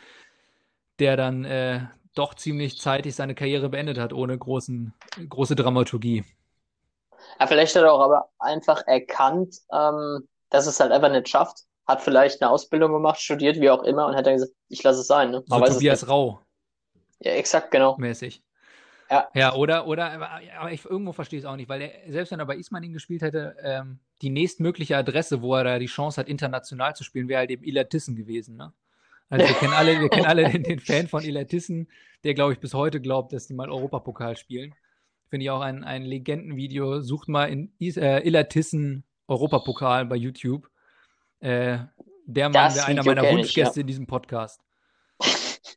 der 0.99 1.17
dann 1.17 1.45
äh, 1.45 1.85
doch 2.15 2.33
ziemlich 2.33 2.79
zeitig 2.79 3.15
seine 3.15 3.35
Karriere 3.35 3.69
beendet 3.69 3.97
hat, 3.97 4.13
ohne 4.13 4.37
großen, 4.37 4.93
große 5.29 5.55
Dramaturgie. 5.55 6.23
Ja, 7.39 7.47
vielleicht 7.47 7.75
hat 7.75 7.83
er 7.83 7.93
auch 7.93 8.01
aber 8.01 8.29
einfach 8.39 8.85
erkannt, 8.87 9.57
ähm, 9.71 10.27
dass 10.49 10.67
es 10.67 10.79
halt 10.79 10.91
einfach 10.91 11.11
nicht 11.11 11.29
schafft. 11.29 11.63
Hat 11.85 12.01
vielleicht 12.01 12.41
eine 12.41 12.49
Ausbildung 12.49 12.93
gemacht, 12.93 13.19
studiert, 13.19 13.59
wie 13.59 13.69
auch 13.69 13.83
immer, 13.83 14.07
und 14.07 14.15
hat 14.15 14.25
dann 14.25 14.33
gesagt, 14.33 14.53
ich 14.69 14.81
lasse 14.83 15.01
es 15.01 15.07
sein. 15.07 15.31
Ne? 15.31 15.43
So 15.45 15.63
es 15.63 15.73
Tobias. 15.73 16.07
Rau 16.07 16.41
Ja, 17.19 17.33
exakt, 17.33 17.69
genau. 17.71 17.95
mäßig. 17.97 18.41
Ja. 19.09 19.29
Ja, 19.35 19.53
oder, 19.53 19.85
oder, 19.85 20.11
aber, 20.11 20.29
aber 20.57 20.71
ich 20.71 20.83
irgendwo 20.83 21.11
verstehe 21.11 21.37
ich 21.37 21.45
es 21.45 21.49
auch 21.49 21.55
nicht, 21.55 21.69
weil 21.69 21.81
er, 21.81 22.11
selbst 22.11 22.31
wenn 22.31 22.39
er 22.39 22.47
bei 22.47 22.55
Ismaning 22.55 22.91
gespielt 22.91 23.21
hätte, 23.21 23.55
ähm, 23.61 23.99
die 24.23 24.31
nächstmögliche 24.31 24.97
Adresse, 24.97 25.43
wo 25.43 25.53
er 25.55 25.63
da 25.63 25.79
die 25.79 25.85
Chance 25.85 26.19
hat, 26.19 26.27
international 26.27 26.95
zu 26.95 27.03
spielen, 27.03 27.27
wäre 27.27 27.39
halt 27.39 27.51
eben 27.51 27.63
Illertissen 27.63 28.15
gewesen, 28.15 28.55
ne? 28.55 28.73
Also 29.29 29.47
wir 29.47 29.55
kennen 29.59 29.73
alle, 29.73 29.99
wir 29.99 30.09
kennen 30.09 30.25
alle 30.25 30.49
den, 30.49 30.63
den 30.63 30.79
Fan 30.79 31.07
von 31.07 31.23
Illertissen, 31.23 31.87
der, 32.23 32.33
glaube 32.33 32.53
ich, 32.53 32.59
bis 32.59 32.73
heute 32.73 33.01
glaubt, 33.01 33.33
dass 33.33 33.47
die 33.47 33.53
mal 33.53 33.69
Europapokal 33.69 34.37
spielen. 34.37 34.73
Finde 35.29 35.45
ich 35.45 35.49
auch 35.49 35.61
ein, 35.61 35.83
ein 35.83 36.03
Legendenvideo. 36.03 37.01
Sucht 37.01 37.27
mal 37.27 37.45
in 37.45 37.73
äh, 37.79 38.25
Illertissen 38.25 39.03
Europapokal 39.27 40.05
bei 40.05 40.15
YouTube. 40.15 40.69
Äh, 41.39 41.79
der 42.25 42.49
Mann 42.49 42.75
wäre 42.75 42.85
einer 42.85 43.03
meiner 43.03 43.23
Wunschgäste 43.23 43.79
ja. 43.79 43.81
in 43.81 43.87
diesem 43.87 44.07
Podcast. 44.07 44.61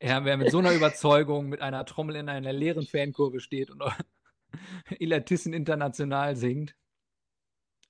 Ja, 0.01 0.25
wer 0.25 0.37
mit 0.37 0.51
so 0.51 0.59
einer 0.59 0.73
Überzeugung 0.73 1.49
mit 1.49 1.61
einer 1.61 1.85
Trommel 1.85 2.17
in 2.17 2.29
einer 2.29 2.53
leeren 2.53 2.87
Fankurve 2.87 3.41
steht 3.41 3.71
und 3.71 3.83
Illertissen 4.99 5.53
international 5.53 6.37
singt. 6.37 6.75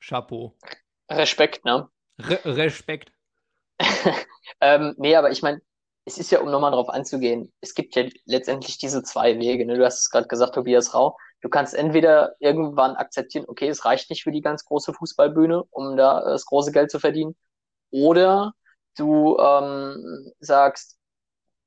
Chapeau. 0.00 0.56
Respekt, 1.10 1.64
ne? 1.64 1.88
Re 2.18 2.40
Respekt. 2.44 3.12
ähm, 4.60 4.94
nee, 4.98 5.16
aber 5.16 5.30
ich 5.30 5.42
meine, 5.42 5.60
es 6.04 6.18
ist 6.18 6.30
ja, 6.30 6.40
um 6.40 6.50
nochmal 6.50 6.72
drauf 6.72 6.88
anzugehen, 6.88 7.52
es 7.60 7.74
gibt 7.74 7.94
ja 7.94 8.04
letztendlich 8.24 8.78
diese 8.78 9.02
zwei 9.02 9.38
Wege. 9.38 9.66
Ne? 9.66 9.76
Du 9.76 9.84
hast 9.84 10.00
es 10.00 10.10
gerade 10.10 10.26
gesagt, 10.28 10.54
Tobias 10.54 10.94
Rau. 10.94 11.16
Du 11.42 11.48
kannst 11.48 11.74
entweder 11.74 12.34
irgendwann 12.40 12.96
akzeptieren, 12.96 13.44
okay, 13.46 13.68
es 13.68 13.84
reicht 13.84 14.10
nicht 14.10 14.24
für 14.24 14.32
die 14.32 14.40
ganz 14.40 14.64
große 14.64 14.92
Fußballbühne, 14.94 15.62
um 15.70 15.96
da 15.96 16.22
das 16.24 16.46
große 16.46 16.72
Geld 16.72 16.90
zu 16.90 16.98
verdienen. 16.98 17.36
Oder 17.90 18.54
du 18.96 19.38
ähm, 19.38 20.32
sagst, 20.40 20.98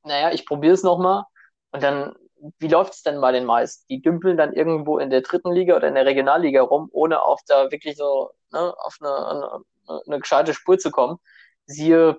naja, 0.03 0.32
ich 0.32 0.45
probiere 0.45 0.74
es 0.74 0.84
nochmal 0.84 1.24
und 1.72 1.84
dann 1.84 2.16
wie 2.59 2.68
läuft 2.68 2.93
es 2.93 3.03
denn 3.03 3.22
bei 3.22 3.32
den 3.32 3.45
meisten? 3.45 3.86
Die 3.89 4.01
dümpeln 4.01 4.38
dann 4.38 4.53
irgendwo 4.53 4.97
in 4.97 5.09
der 5.09 5.22
dritten 5.22 5.51
Liga 5.51 5.76
oder 5.76 5.88
in 5.88 5.95
der 5.95 6.05
Regionalliga 6.05 6.62
rum, 6.62 6.89
ohne 6.91 7.22
auf 7.22 7.41
da 7.47 7.72
wirklich 7.72 7.97
so 7.97 8.32
ne, 8.51 8.74
auf 8.80 8.97
eine, 8.99 9.28
eine, 9.28 10.01
eine 10.07 10.20
gescheite 10.20 10.53
Spur 10.53 10.78
zu 10.80 10.91
kommen. 10.91 11.18
Siehe, 11.66 12.18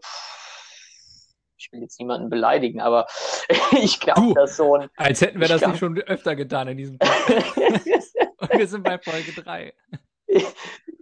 ich 1.57 1.70
will 1.72 1.80
jetzt 1.80 1.99
niemanden 1.99 2.30
beleidigen, 2.30 2.80
aber 2.80 3.07
ich 3.72 4.01
glaube, 4.01 4.34
dass 4.34 4.57
so 4.57 4.76
ein. 4.76 4.88
Als 4.97 5.20
hätten 5.20 5.40
wir 5.40 5.49
das 5.49 5.61
glaub, 5.61 5.72
nicht 5.72 5.80
schon 5.80 5.99
öfter 5.99 6.36
getan 6.36 6.68
in 6.68 6.76
diesem 6.76 6.99
Podcast. 6.99 8.16
Und 8.38 8.53
wir 8.53 8.66
sind 8.66 8.84
bei 8.84 8.99
Folge 8.99 9.32
3. 9.32 9.72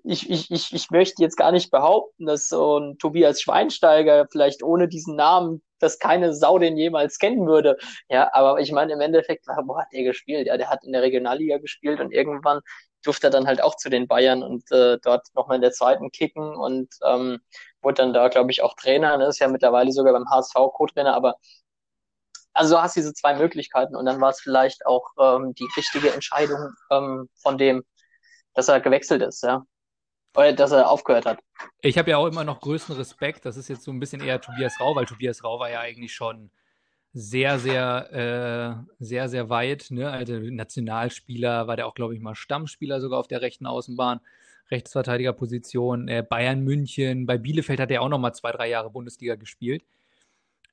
Ich, 0.04 0.28
ich, 0.28 0.50
ich, 0.50 0.72
ich 0.72 0.90
möchte 0.90 1.22
jetzt 1.22 1.36
gar 1.36 1.52
nicht 1.52 1.70
behaupten, 1.70 2.26
dass 2.26 2.48
so 2.48 2.78
ein 2.78 2.98
Tobias 2.98 3.40
Schweinsteiger 3.40 4.26
vielleicht 4.30 4.62
ohne 4.62 4.88
diesen 4.88 5.14
Namen 5.14 5.62
dass 5.80 5.98
keine 5.98 6.34
Sau 6.34 6.58
den 6.58 6.76
jemals 6.76 7.18
kennen 7.18 7.46
würde. 7.46 7.76
Ja, 8.08 8.30
aber 8.32 8.60
ich 8.60 8.70
meine, 8.70 8.92
im 8.92 9.00
Endeffekt, 9.00 9.46
wo 9.46 9.78
hat 9.78 9.88
der 9.92 10.04
gespielt? 10.04 10.46
Ja, 10.46 10.56
der 10.56 10.70
hat 10.70 10.84
in 10.84 10.92
der 10.92 11.02
Regionalliga 11.02 11.58
gespielt 11.58 12.00
und 12.00 12.12
irgendwann 12.12 12.60
durfte 13.02 13.28
er 13.28 13.30
dann 13.30 13.46
halt 13.46 13.62
auch 13.62 13.76
zu 13.76 13.88
den 13.88 14.06
Bayern 14.06 14.42
und 14.42 14.70
äh, 14.70 14.98
dort 15.02 15.26
nochmal 15.34 15.56
in 15.56 15.62
der 15.62 15.72
zweiten 15.72 16.10
kicken 16.10 16.54
und 16.54 16.88
ähm, 17.04 17.40
wurde 17.82 18.02
dann 18.02 18.12
da, 18.12 18.28
glaube 18.28 18.50
ich, 18.50 18.62
auch 18.62 18.74
Trainer. 18.74 19.16
Ne? 19.16 19.26
Ist 19.26 19.38
ja 19.38 19.48
mittlerweile 19.48 19.92
sogar 19.92 20.12
beim 20.12 20.28
HSV 20.28 20.54
Co-Trainer, 20.74 21.14
aber 21.14 21.36
also 22.52 22.74
du 22.74 22.82
hast 22.82 22.96
diese 22.96 23.14
zwei 23.14 23.34
Möglichkeiten 23.34 23.96
und 23.96 24.06
dann 24.06 24.20
war 24.20 24.30
es 24.30 24.40
vielleicht 24.40 24.84
auch 24.86 25.06
ähm, 25.18 25.54
die 25.54 25.68
richtige 25.76 26.12
Entscheidung 26.12 26.72
ähm, 26.90 27.28
von 27.36 27.58
dem, 27.58 27.84
dass 28.54 28.68
er 28.68 28.80
gewechselt 28.80 29.22
ist, 29.22 29.42
ja. 29.42 29.64
Oder 30.36 30.52
dass 30.52 30.70
er 30.70 30.88
aufgehört 30.88 31.26
hat. 31.26 31.40
Ich 31.80 31.98
habe 31.98 32.10
ja 32.10 32.16
auch 32.16 32.26
immer 32.26 32.44
noch 32.44 32.60
größten 32.60 32.94
Respekt. 32.94 33.44
Das 33.44 33.56
ist 33.56 33.68
jetzt 33.68 33.82
so 33.82 33.90
ein 33.90 33.98
bisschen 33.98 34.20
eher 34.20 34.40
Tobias 34.40 34.78
Rau, 34.80 34.94
weil 34.94 35.06
Tobias 35.06 35.42
Rau 35.42 35.58
war 35.58 35.70
ja 35.70 35.80
eigentlich 35.80 36.14
schon 36.14 36.52
sehr, 37.12 37.58
sehr, 37.58 38.86
äh, 39.00 39.04
sehr, 39.04 39.28
sehr 39.28 39.50
weit. 39.50 39.90
Ne? 39.90 40.08
Also 40.08 40.34
Nationalspieler 40.34 41.66
war 41.66 41.76
der 41.76 41.86
auch, 41.86 41.94
glaube 41.94 42.14
ich, 42.14 42.20
mal 42.20 42.36
Stammspieler 42.36 43.00
sogar 43.00 43.18
auf 43.18 43.26
der 43.26 43.42
rechten 43.42 43.66
Außenbahn, 43.66 44.20
Rechtsverteidigerposition. 44.70 46.08
Äh, 46.08 46.24
Bayern 46.28 46.60
München, 46.60 47.26
bei 47.26 47.38
Bielefeld 47.38 47.80
hat 47.80 47.90
er 47.90 48.02
auch 48.02 48.08
noch 48.08 48.18
mal 48.18 48.32
zwei, 48.32 48.52
drei 48.52 48.68
Jahre 48.68 48.90
Bundesliga 48.90 49.34
gespielt. 49.34 49.84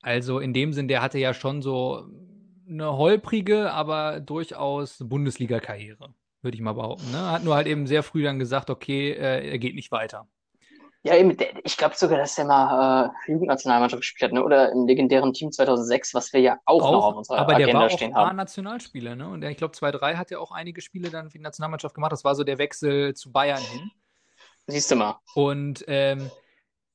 Also 0.00 0.38
in 0.38 0.52
dem 0.52 0.72
Sinn, 0.72 0.88
der 0.88 1.02
hatte 1.02 1.18
ja 1.18 1.34
schon 1.34 1.62
so 1.62 2.08
eine 2.68 2.96
holprige, 2.96 3.72
aber 3.72 4.20
durchaus 4.20 4.98
Bundesliga-Karriere 4.98 6.14
würde 6.42 6.56
ich 6.56 6.62
mal 6.62 6.74
behaupten. 6.74 7.10
Ne? 7.10 7.30
Hat 7.30 7.44
nur 7.44 7.54
halt 7.54 7.66
eben 7.66 7.86
sehr 7.86 8.02
früh 8.02 8.22
dann 8.22 8.38
gesagt, 8.38 8.70
okay, 8.70 9.10
äh, 9.10 9.50
er 9.50 9.58
geht 9.58 9.74
nicht 9.74 9.90
weiter. 9.90 10.28
Ja, 11.08 11.16
eben, 11.16 11.34
ich 11.64 11.78
glaube 11.78 11.96
sogar, 11.96 12.18
dass 12.18 12.36
er 12.36 12.44
mal 12.44 13.14
äh, 13.26 13.32
Jugendnationalmannschaft 13.32 14.02
gespielt 14.02 14.30
hat, 14.30 14.34
ne? 14.34 14.44
oder 14.44 14.70
im 14.72 14.86
legendären 14.86 15.32
Team 15.32 15.50
2006, 15.50 16.12
was 16.12 16.34
wir 16.34 16.40
ja 16.40 16.58
auch, 16.66 16.82
auch 16.82 16.92
noch 16.92 17.04
auf 17.04 17.16
unserer 17.16 17.38
aber 17.38 17.54
Agenda 17.54 17.72
der 17.72 17.80
war 17.80 17.90
stehen 17.90 18.14
auch 18.14 18.26
haben. 18.26 18.36
Nationalspieler, 18.36 19.16
ne? 19.16 19.26
Und 19.26 19.42
ich 19.42 19.56
glaube, 19.56 19.74
2-3 19.74 20.16
hat 20.16 20.30
ja 20.30 20.38
auch 20.38 20.50
einige 20.50 20.82
Spiele 20.82 21.08
dann 21.08 21.30
für 21.30 21.38
die 21.38 21.44
Nationalmannschaft 21.44 21.94
gemacht. 21.94 22.12
Das 22.12 22.24
war 22.24 22.34
so 22.34 22.44
der 22.44 22.58
Wechsel 22.58 23.14
zu 23.14 23.32
Bayern 23.32 23.62
hin. 23.62 23.90
Siehst 24.66 24.90
du 24.90 24.96
mal. 24.96 25.18
Und 25.34 25.82
ähm, 25.88 26.30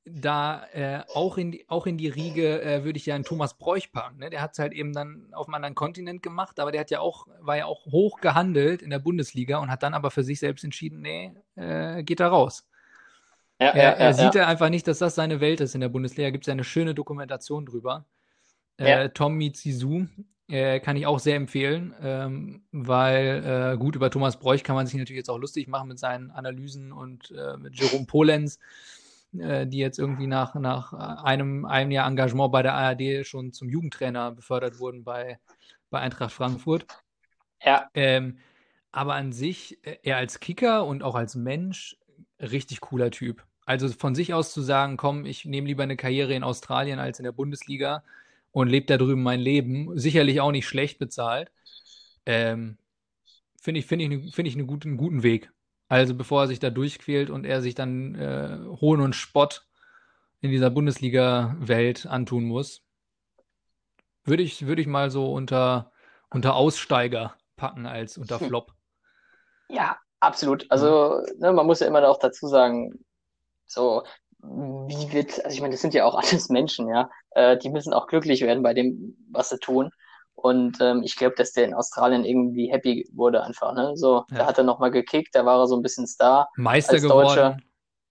da 0.05 0.66
äh, 0.74 1.01
auch, 1.16 1.39
in 1.39 1.51
die, 1.51 1.66
auch 1.70 1.88
in 1.88 1.97
die 1.97 2.09
Riege 2.09 2.61
äh, 2.61 2.84
würde 2.84 2.97
ich 2.97 3.07
ja 3.07 3.16
einen 3.16 3.24
Thomas 3.24 3.57
Bräuch 3.57 3.91
packen. 3.91 4.20
Ne? 4.20 4.30
Der 4.30 4.41
hat 4.41 4.51
es 4.51 4.59
halt 4.59 4.74
eben 4.74 4.93
dann 4.93 5.30
auf 5.32 5.47
einem 5.47 5.55
anderen 5.55 5.76
Kontinent 5.76 6.22
gemacht, 6.22 6.59
aber 6.59 6.72
der 6.72 6.82
hat 6.82 6.91
ja 6.91 6.99
auch, 6.99 7.26
war 7.39 7.57
ja 7.57 7.66
auch 7.66 7.86
hoch 7.86 8.20
gehandelt 8.20 8.84
in 8.84 8.91
der 8.91 8.99
Bundesliga 8.99 9.57
und 9.57 9.72
hat 9.72 9.82
dann 9.82 9.95
aber 9.95 10.11
für 10.11 10.24
sich 10.24 10.39
selbst 10.39 10.64
entschieden, 10.64 11.01
nee, 11.01 11.34
äh, 11.55 12.03
geht 12.03 12.20
da 12.20 12.28
raus. 12.28 12.68
Ja, 13.64 13.70
er, 13.70 13.84
ja, 13.84 13.89
er 13.91 14.14
sieht 14.14 14.36
ja 14.36 14.47
einfach 14.47 14.70
nicht, 14.70 14.88
dass 14.88 14.99
das 14.99 15.16
seine 15.16 15.39
Welt 15.41 15.61
ist 15.61 15.76
in 15.76 15.82
der 15.82 15.89
Bundesliga. 15.89 16.30
Gibt 16.30 16.43
es 16.43 16.47
ja 16.47 16.53
eine 16.53 16.64
schöne 16.64 16.93
Dokumentation 16.93 17.66
drüber. 17.66 18.05
Äh, 18.78 19.09
Tom 19.09 19.36
Mizizu 19.36 20.07
äh, 20.47 20.80
kann 20.80 20.97
ich 20.97 21.05
auch 21.05 21.20
sehr 21.20 21.36
empfehlen, 21.36 21.93
ähm, 22.01 22.64
weil 22.72 23.74
äh, 23.74 23.78
gut 23.78 23.95
über 23.95 24.09
Thomas 24.09 24.38
Bräuch 24.38 24.64
kann 24.64 24.76
man 24.76 24.88
sich 24.88 24.95
natürlich 24.95 25.20
jetzt 25.20 25.30
auch 25.30 25.38
lustig 25.38 25.68
machen 25.68 25.88
mit 25.88 25.99
seinen 25.99 26.32
Analysen 26.32 26.91
und 26.91 27.32
äh, 27.32 27.57
mit 27.57 27.80
Jerome 27.80 28.05
Polenz. 28.05 28.59
Äh, 29.39 29.66
die 29.66 29.80
jetzt 29.80 29.97
irgendwie 29.97 30.28
nach, 30.28 30.53
nach 30.55 30.93
einem, 30.93 31.66
einem 31.66 31.89
Jahr 31.89 32.07
Engagement 32.07 32.51
bei 32.51 32.61
der 32.61 32.76
ARD 32.76 33.26
schon 33.26 33.51
zum 33.51 33.68
Jugendtrainer 33.68 34.32
befördert 34.32 34.78
wurden 34.78 35.03
bei, 35.03 35.39
bei 35.89 35.99
Eintracht 35.99 36.32
Frankfurt. 36.32 36.86
Ja. 37.64 37.89
Ähm, 37.95 38.38
aber 38.91 39.16
an 39.16 39.32
sich, 39.32 39.84
äh, 39.86 39.97
er 40.03 40.18
als 40.18 40.39
Kicker 40.39 40.86
und 40.86 41.01
auch 41.01 41.16
als 41.16 41.34
Mensch, 41.36 41.97
richtig 42.39 42.82
cooler 42.82 43.09
Typ. 43.09 43.43
Also 43.66 43.89
von 43.89 44.16
sich 44.16 44.34
aus 44.34 44.51
zu 44.51 44.61
sagen, 44.61 44.97
komm, 44.97 45.26
ich 45.26 45.45
nehme 45.45 45.68
lieber 45.68 45.84
eine 45.84 45.97
Karriere 45.97 46.34
in 46.34 46.43
Australien 46.43 46.99
als 46.99 47.20
in 47.20 47.24
der 47.24 47.32
Bundesliga 47.32 48.03
und 48.51 48.68
lebe 48.68 48.86
da 48.86 48.97
drüben 48.97 49.24
mein 49.24 49.39
Leben, 49.39 49.97
sicherlich 49.97 50.41
auch 50.41 50.51
nicht 50.51 50.68
schlecht 50.68 50.99
bezahlt. 50.99 51.51
Ähm, 52.26 52.78
Finde 53.61 53.80
ich, 53.80 53.86
find 53.86 54.01
ich, 54.01 54.36
find 54.36 54.47
ich 54.47 54.55
einen, 54.55 54.68
guten, 54.68 54.89
einen 54.89 54.97
guten 54.97 55.24
Weg. 55.24 55.51
Also 55.88 56.16
bevor 56.16 56.41
er 56.41 56.47
sich 56.47 56.59
da 56.59 56.70
durchquält 56.70 57.30
und 57.30 57.45
er 57.45 57.61
sich 57.61 57.76
dann 57.76 58.16
äh, 58.16 58.59
Hohn 58.82 58.99
und 58.99 59.16
Spott 59.16 59.66
in 60.41 60.51
dieser 60.51 60.70
Bundesliga-Welt 60.70 62.05
antun 62.05 62.43
muss, 62.43 62.84
würde 64.26 64.43
ich, 64.43 64.66
würde 64.66 64.82
ich 64.82 64.88
mal 64.88 65.09
so 65.11 65.32
unter, 65.32 65.91
unter 66.30 66.55
Aussteiger 66.55 67.36
packen 67.55 67.86
als 67.86 68.18
unter. 68.18 68.39
Flop. 68.39 68.74
Ja, 69.70 69.97
absolut. 70.20 70.70
Also 70.70 71.22
ne, 71.38 71.53
man 71.53 71.66
muss 71.66 71.80
ja 71.80 71.88
immer 71.88 72.05
auch 72.09 72.20
dazu 72.20 72.47
sagen, 72.47 73.05
so 73.74 74.03
wie 74.43 75.13
wird, 75.13 75.43
also 75.43 75.55
ich 75.55 75.61
meine, 75.61 75.74
das 75.74 75.82
sind 75.82 75.93
ja 75.93 76.05
auch 76.05 76.15
alles 76.21 76.49
Menschen, 76.49 76.88
ja. 76.89 77.09
Äh, 77.32 77.57
die 77.57 77.69
müssen 77.69 77.93
auch 77.93 78.07
glücklich 78.07 78.41
werden 78.41 78.63
bei 78.63 78.74
dem, 78.74 79.15
was 79.32 79.49
sie 79.49 79.57
tun. 79.57 79.89
Und 80.36 80.80
ähm, 80.82 81.03
ich 81.03 81.15
glaube, 81.15 81.36
dass 81.38 81.53
der 81.53 81.65
in 81.65 81.74
Australien 81.74 82.26
irgendwie 82.26 82.71
happy 82.71 83.07
wurde 83.13 83.43
einfach. 83.43 83.74
Ne? 83.74 83.95
So, 83.95 84.26
ja. 84.32 84.38
da 84.39 84.45
hat 84.47 84.57
er 84.57 84.63
nochmal 84.63 84.91
gekickt, 84.91 85.36
da 85.36 85.45
war 85.45 85.59
er 85.59 85.67
so 85.67 85.76
ein 85.76 85.82
bisschen 85.82 86.07
Star. 86.07 86.49
Meister 86.57 86.93
als 86.93 87.03
geworden, 87.03 87.28
Deutscher, 87.28 87.57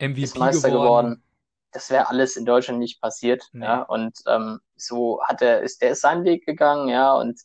MVP 0.01 0.23
ist 0.23 0.39
Meister 0.39 0.71
geworden. 0.71 0.87
geworden. 0.87 1.25
Das 1.73 1.91
wäre 1.91 2.09
alles 2.09 2.37
in 2.37 2.45
Deutschland 2.45 2.79
nicht 2.79 3.01
passiert. 3.01 3.49
Nee. 3.53 3.65
Ja, 3.65 3.83
und 3.83 4.17
ähm, 4.27 4.61
so 4.77 5.21
hat 5.25 5.43
er, 5.43 5.61
ist 5.63 5.83
der 5.83 5.91
ist 5.91 6.03
seinen 6.03 6.25
Weg 6.25 6.47
gegangen, 6.47 6.89
ja, 6.89 7.13
und 7.15 7.41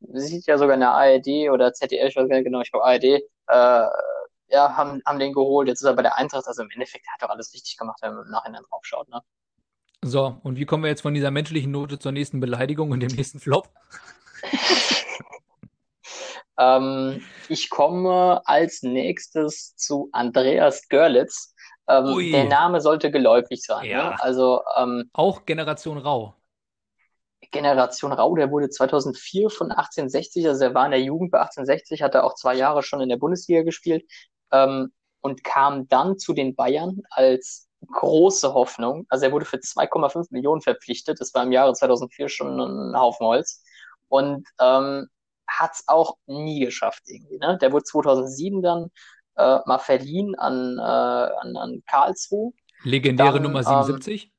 sieht 0.00 0.46
ja 0.46 0.58
sogar 0.58 0.74
in 0.74 0.80
der 0.80 0.92
ARD 0.92 1.50
oder 1.52 1.72
ZDF, 1.72 2.08
ich 2.08 2.16
weiß 2.16 2.28
gar 2.28 2.36
nicht 2.36 2.44
genau, 2.44 2.60
ich 2.60 2.70
glaube 2.70 2.86
ARD, 2.86 3.04
äh, 3.04 3.86
ja, 4.48 4.76
haben, 4.76 5.02
haben 5.04 5.18
den 5.18 5.32
geholt. 5.32 5.68
Jetzt 5.68 5.80
ist 5.80 5.86
er 5.86 5.94
bei 5.94 6.02
der 6.02 6.16
Eintracht, 6.16 6.46
also 6.46 6.62
im 6.62 6.70
Endeffekt 6.70 7.06
hat 7.08 7.22
er 7.22 7.30
alles 7.30 7.52
richtig 7.52 7.76
gemacht, 7.76 7.98
wenn 8.02 8.14
man 8.14 8.24
im 8.24 8.30
Nachhinein 8.30 8.62
draufschaut, 8.68 9.08
ne? 9.08 9.20
So, 10.02 10.38
und 10.44 10.58
wie 10.58 10.64
kommen 10.64 10.84
wir 10.84 10.90
jetzt 10.90 11.02
von 11.02 11.14
dieser 11.14 11.30
menschlichen 11.30 11.72
Note 11.72 11.98
zur 11.98 12.12
nächsten 12.12 12.40
Beleidigung 12.40 12.92
und 12.92 13.00
dem 13.00 13.10
nächsten 13.10 13.40
Flop? 13.40 13.68
ähm, 16.58 17.20
ich 17.48 17.68
komme 17.68 18.40
als 18.44 18.82
nächstes 18.82 19.74
zu 19.74 20.08
Andreas 20.12 20.88
Görlitz. 20.88 21.54
Ähm, 21.88 22.30
der 22.30 22.44
Name 22.44 22.80
sollte 22.80 23.10
geläufig 23.10 23.62
sein. 23.62 23.86
Ne? 23.86 23.90
Ja. 23.90 24.10
Ne? 24.10 24.22
Also, 24.22 24.62
ähm, 24.76 25.10
Auch 25.14 25.46
Generation 25.46 25.98
Rau. 25.98 26.34
Generation 27.50 28.12
Rau, 28.12 28.36
der 28.36 28.50
wurde 28.50 28.68
2004 28.68 29.50
von 29.50 29.72
1860, 29.72 30.46
also 30.46 30.64
er 30.64 30.74
war 30.74 30.84
in 30.84 30.90
der 30.90 31.00
Jugend 31.00 31.30
bei 31.30 31.40
1860, 31.40 32.02
hat 32.02 32.14
er 32.14 32.24
auch 32.24 32.34
zwei 32.34 32.54
Jahre 32.54 32.82
schon 32.82 33.00
in 33.00 33.08
der 33.08 33.16
Bundesliga 33.16 33.62
gespielt 33.62 34.04
ähm, 34.52 34.92
und 35.20 35.44
kam 35.44 35.88
dann 35.88 36.18
zu 36.18 36.32
den 36.32 36.54
Bayern 36.54 37.02
als 37.10 37.68
große 37.86 38.54
Hoffnung. 38.54 39.06
Also 39.08 39.26
er 39.26 39.32
wurde 39.32 39.44
für 39.44 39.58
2,5 39.58 40.28
Millionen 40.30 40.60
verpflichtet. 40.60 41.20
Das 41.20 41.32
war 41.34 41.44
im 41.44 41.52
Jahre 41.52 41.72
2004 41.74 42.28
schon 42.28 42.58
ein 42.58 42.98
Haufen 42.98 43.26
Holz. 43.26 43.62
Und 44.08 44.46
ähm, 44.60 45.08
hat 45.48 45.72
es 45.74 45.84
auch 45.86 46.16
nie 46.26 46.60
geschafft 46.60 47.02
irgendwie. 47.06 47.38
Ne? 47.38 47.58
Der 47.60 47.72
wurde 47.72 47.84
2007 47.84 48.62
dann 48.62 48.90
äh, 49.36 49.58
mal 49.66 49.78
verliehen 49.78 50.34
an, 50.36 50.78
äh, 50.78 50.82
an, 50.82 51.56
an 51.56 51.82
Karlsruhe. 51.88 52.52
Legendäre 52.84 53.34
dann, 53.34 53.42
Nummer 53.42 53.62
77? 53.62 54.24
Ähm, 54.24 54.30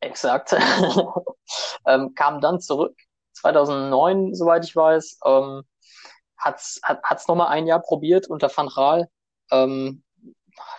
Exakt. 0.00 0.52
ähm, 1.86 2.14
kam 2.14 2.40
dann 2.40 2.60
zurück, 2.60 2.96
2009, 3.32 4.34
soweit 4.34 4.64
ich 4.64 4.76
weiß, 4.76 5.18
ähm, 5.24 5.62
hat's, 6.36 6.80
hat 6.82 7.18
es 7.18 7.28
nochmal 7.28 7.48
ein 7.48 7.66
Jahr 7.66 7.80
probiert 7.80 8.28
unter 8.28 8.50
Van 8.54 8.68
Raal. 8.68 9.08
Ähm, 9.50 10.02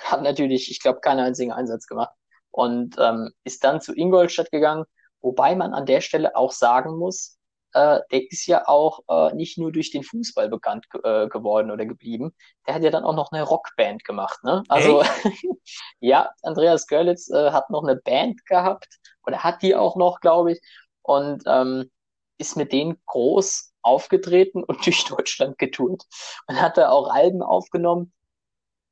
hat 0.03 0.21
natürlich, 0.21 0.71
ich 0.71 0.81
glaube, 0.81 0.99
keinen 0.99 1.19
einzigen 1.19 1.51
Einsatz 1.51 1.87
gemacht. 1.87 2.13
Und 2.51 2.95
ähm, 2.99 3.31
ist 3.43 3.63
dann 3.63 3.81
zu 3.81 3.93
Ingolstadt 3.93 4.51
gegangen, 4.51 4.85
wobei 5.21 5.55
man 5.55 5.73
an 5.73 5.85
der 5.85 6.01
Stelle 6.01 6.35
auch 6.35 6.51
sagen 6.51 6.97
muss, 6.97 7.37
äh, 7.75 7.99
der 8.09 8.31
ist 8.31 8.45
ja 8.47 8.67
auch 8.67 9.01
äh, 9.09 9.35
nicht 9.35 9.57
nur 9.57 9.71
durch 9.71 9.91
den 9.91 10.03
Fußball 10.03 10.47
bekannt 10.47 10.85
äh, 11.03 11.27
geworden 11.27 11.71
oder 11.71 11.85
geblieben, 11.85 12.33
der 12.65 12.75
hat 12.75 12.83
ja 12.83 12.89
dann 12.89 13.03
auch 13.03 13.15
noch 13.15 13.33
eine 13.33 13.43
Rockband 13.43 14.05
gemacht. 14.05 14.41
Ne? 14.43 14.63
Also 14.69 15.03
ja, 15.99 16.31
Andreas 16.41 16.87
Görlitz 16.87 17.29
äh, 17.29 17.51
hat 17.51 17.69
noch 17.69 17.83
eine 17.83 17.97
Band 17.97 18.45
gehabt 18.45 18.99
oder 19.27 19.43
hat 19.43 19.61
die 19.61 19.75
auch 19.75 19.97
noch, 19.97 20.21
glaube 20.21 20.53
ich, 20.53 20.61
und 21.01 21.43
ähm, 21.47 21.91
ist 22.37 22.55
mit 22.55 22.71
denen 22.71 22.97
groß 23.05 23.73
aufgetreten 23.85 24.63
und 24.63 24.77
durch 24.85 25.05
Deutschland 25.05 25.57
getourt. 25.57 26.03
Und 26.47 26.61
hat 26.61 26.77
da 26.77 26.89
auch 26.89 27.09
Alben 27.09 27.41
aufgenommen. 27.41 28.11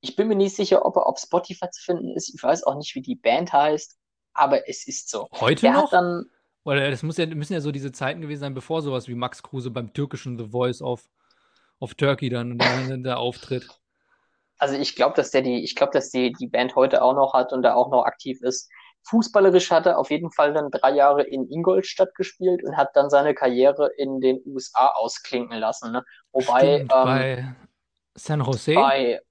Ich 0.01 0.15
bin 0.15 0.27
mir 0.27 0.35
nicht 0.35 0.55
sicher, 0.55 0.85
ob 0.85 0.97
er 0.97 1.07
auf 1.07 1.17
Spotify 1.17 1.69
zu 1.69 1.81
finden 1.81 2.15
ist. 2.15 2.33
Ich 2.33 2.41
weiß 2.41 2.63
auch 2.63 2.75
nicht, 2.75 2.93
wie 2.95 3.01
die 3.01 3.15
Band 3.15 3.53
heißt, 3.53 3.97
aber 4.33 4.67
es 4.67 4.85
ist 4.87 5.09
so. 5.09 5.29
Heute 5.39 5.67
er 5.67 5.73
noch? 5.73 5.91
Dann, 5.91 6.25
Oder 6.65 6.91
das 6.91 7.03
muss 7.03 7.17
ja, 7.17 7.25
müssen 7.25 7.53
ja 7.53 7.61
so 7.61 7.71
diese 7.71 7.91
Zeiten 7.91 8.21
gewesen 8.21 8.41
sein, 8.41 8.53
bevor 8.53 8.81
sowas 8.81 9.07
wie 9.07 9.15
Max 9.15 9.43
Kruse 9.43 9.71
beim 9.71 9.93
türkischen 9.93 10.37
The 10.37 10.49
Voice 10.49 10.81
auf, 10.81 11.07
auf 11.79 11.95
Turkey 11.95 12.29
dann, 12.29 12.57
dann 12.57 13.03
da 13.03 13.15
auftritt. 13.15 13.67
Also 14.57 14.75
ich 14.75 14.95
glaube, 14.95 15.15
dass 15.15 15.31
der 15.31 15.41
die, 15.41 15.63
ich 15.63 15.75
glaube, 15.75 15.93
dass 15.93 16.09
die, 16.09 16.31
die 16.33 16.47
Band 16.47 16.75
heute 16.75 17.01
auch 17.01 17.15
noch 17.15 17.33
hat 17.33 17.53
und 17.53 17.63
da 17.63 17.73
auch 17.73 17.89
noch 17.89 18.05
aktiv 18.05 18.41
ist. 18.41 18.69
Fußballerisch 19.05 19.71
hat 19.71 19.85
er 19.85 19.97
auf 19.97 20.11
jeden 20.11 20.31
Fall 20.31 20.53
dann 20.53 20.71
drei 20.71 20.91
Jahre 20.91 21.23
in 21.23 21.49
Ingolstadt 21.49 22.15
gespielt 22.15 22.63
und 22.63 22.77
hat 22.77 22.95
dann 22.95 23.09
seine 23.09 23.33
Karriere 23.33 23.89
in 23.97 24.21
den 24.21 24.41
USA 24.45 24.89
ausklinken 24.89 25.57
lassen. 25.57 25.91
Ne? 25.91 26.03
Wobei 26.31 26.75
Stimmt, 26.75 26.93
ähm, 26.93 27.05
bei 27.05 27.55
San 28.15 28.41
Jose? 28.41 28.73
Bei 28.73 29.21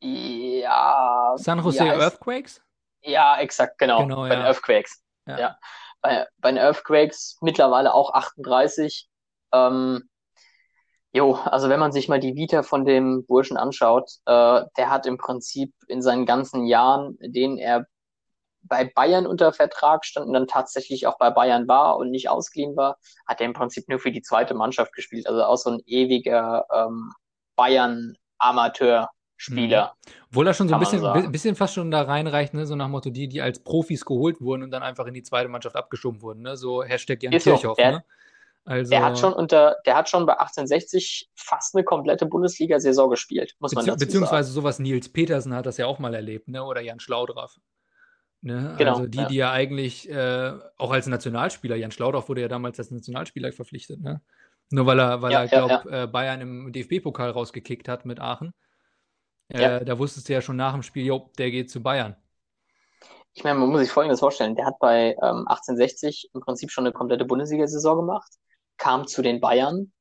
ja. 0.00 1.34
San 1.36 1.62
Jose 1.62 1.84
Earthquakes? 1.84 2.60
Ja, 3.02 3.38
exakt, 3.38 3.78
genau. 3.78 4.02
genau 4.02 4.22
bei 4.22 4.28
ja. 4.28 4.34
den 4.36 4.44
Earthquakes. 4.46 5.02
Ja. 5.26 5.38
ja. 5.38 5.58
Bei, 6.00 6.26
bei 6.38 6.50
den 6.50 6.58
Earthquakes 6.58 7.38
mittlerweile 7.40 7.94
auch 7.94 8.12
38. 8.12 9.08
Ähm, 9.52 10.08
Jo, 11.16 11.32
also 11.32 11.70
wenn 11.70 11.80
man 11.80 11.92
sich 11.92 12.10
mal 12.10 12.20
die 12.20 12.36
Vita 12.36 12.62
von 12.62 12.84
dem 12.84 13.24
Burschen 13.24 13.56
anschaut, 13.56 14.10
äh, 14.26 14.60
der 14.76 14.90
hat 14.90 15.06
im 15.06 15.16
Prinzip 15.16 15.72
in 15.88 16.02
seinen 16.02 16.26
ganzen 16.26 16.66
Jahren, 16.66 17.16
denen 17.20 17.56
er 17.56 17.86
bei 18.68 18.84
Bayern 18.84 19.26
unter 19.26 19.52
Vertrag 19.52 20.04
stand 20.04 20.26
und 20.26 20.32
dann 20.32 20.46
tatsächlich 20.46 21.06
auch 21.06 21.18
bei 21.18 21.30
Bayern 21.30 21.68
war 21.68 21.96
und 21.96 22.10
nicht 22.10 22.28
ausgeliehen 22.28 22.76
war, 22.76 22.98
hat 23.26 23.40
er 23.40 23.46
im 23.46 23.52
Prinzip 23.52 23.88
nur 23.88 23.98
für 23.98 24.12
die 24.12 24.22
zweite 24.22 24.54
Mannschaft 24.54 24.92
gespielt. 24.92 25.26
Also 25.26 25.42
auch 25.42 25.56
so 25.56 25.70
ein 25.70 25.82
ewiger 25.86 26.66
ähm, 26.72 27.12
Bayern-Amateur-Spieler. 27.56 29.94
Mhm. 29.94 30.12
Obwohl 30.28 30.46
er 30.46 30.54
schon 30.54 30.68
so 30.68 30.74
ein 30.74 30.80
bisschen, 30.80 31.32
bisschen 31.32 31.56
fast 31.56 31.74
schon 31.74 31.90
da 31.90 32.02
reinreicht, 32.02 32.54
ne? 32.54 32.66
so 32.66 32.76
nach 32.76 32.88
Motto, 32.88 33.10
die, 33.10 33.28
die 33.28 33.40
als 33.40 33.58
Profis 33.58 34.04
geholt 34.04 34.40
wurden 34.40 34.62
und 34.62 34.70
dann 34.70 34.82
einfach 34.82 35.06
in 35.06 35.14
die 35.14 35.22
zweite 35.22 35.48
Mannschaft 35.48 35.76
abgeschoben 35.76 36.22
wurden. 36.22 36.42
Ne? 36.42 36.56
So 36.56 36.82
Hashtag 36.82 37.22
Jan 37.22 37.32
Kirchhoff. 37.32 37.62
So, 37.62 37.74
der, 37.74 37.92
ne? 37.92 38.04
Also, 38.66 38.90
der 38.90 39.04
hat 39.04 39.16
schon 39.16 39.32
unter, 39.32 39.76
der 39.86 39.94
hat 39.94 40.08
schon 40.08 40.26
bei 40.26 40.32
1860 40.32 41.30
fast 41.36 41.76
eine 41.76 41.84
komplette 41.84 42.26
Bundesliga-Saison 42.26 43.10
gespielt, 43.10 43.54
muss 43.60 43.72
man 43.72 43.86
dazu 43.86 44.04
Beziehungsweise 44.04 44.50
sagen. 44.50 44.54
sowas 44.54 44.80
Nils 44.80 45.08
Petersen 45.08 45.54
hat 45.54 45.66
das 45.66 45.76
ja 45.76 45.86
auch 45.86 46.00
mal 46.00 46.12
erlebt, 46.14 46.48
ne? 46.48 46.64
Oder 46.64 46.80
Jan 46.80 46.98
Schlaudraff. 46.98 47.56
Ne? 48.42 48.74
Genau, 48.78 48.92
also 48.92 49.06
die, 49.06 49.18
ja. 49.18 49.26
die 49.26 49.34
ja 49.36 49.52
eigentlich 49.52 50.08
äh, 50.08 50.52
auch 50.76 50.90
als 50.90 51.06
Nationalspieler, 51.06 51.76
Jan 51.76 51.90
Schlaudraff 51.90 52.28
wurde 52.28 52.42
ja 52.42 52.48
damals 52.48 52.78
als 52.78 52.90
Nationalspieler 52.90 53.52
verpflichtet, 53.52 54.00
ne? 54.00 54.20
Nur 54.70 54.86
weil 54.86 54.98
er, 54.98 55.22
weil 55.22 55.32
ja, 55.32 55.42
er, 55.42 55.48
glaube 55.48 55.90
ja, 55.90 56.02
äh, 56.02 56.06
Bayern 56.08 56.40
im 56.40 56.72
DFB-Pokal 56.72 57.30
rausgekickt 57.30 57.88
hat 57.88 58.04
mit 58.04 58.20
Aachen. 58.20 58.52
Äh, 59.48 59.84
da 59.84 59.98
wusstest 59.98 60.28
du 60.28 60.32
ja 60.32 60.40
schon 60.40 60.56
nach 60.56 60.72
dem 60.72 60.82
Spiel, 60.82 61.06
jo, 61.06 61.30
der 61.38 61.52
geht 61.52 61.70
zu 61.70 61.80
Bayern. 61.80 62.16
Ich 63.32 63.44
meine, 63.44 63.58
man 63.60 63.68
muss 63.68 63.80
sich 63.80 63.90
Folgendes 63.90 64.18
vorstellen. 64.18 64.56
Der 64.56 64.66
hat 64.66 64.78
bei 64.80 65.10
ähm, 65.22 65.46
1860 65.46 66.30
im 66.34 66.40
Prinzip 66.40 66.72
schon 66.72 66.84
eine 66.84 66.92
komplette 66.92 67.24
Bundesliga-Saison 67.24 67.96
gemacht 67.96 68.32
kam 68.76 69.06
zu 69.06 69.22
den 69.22 69.40
Bayern 69.40 69.92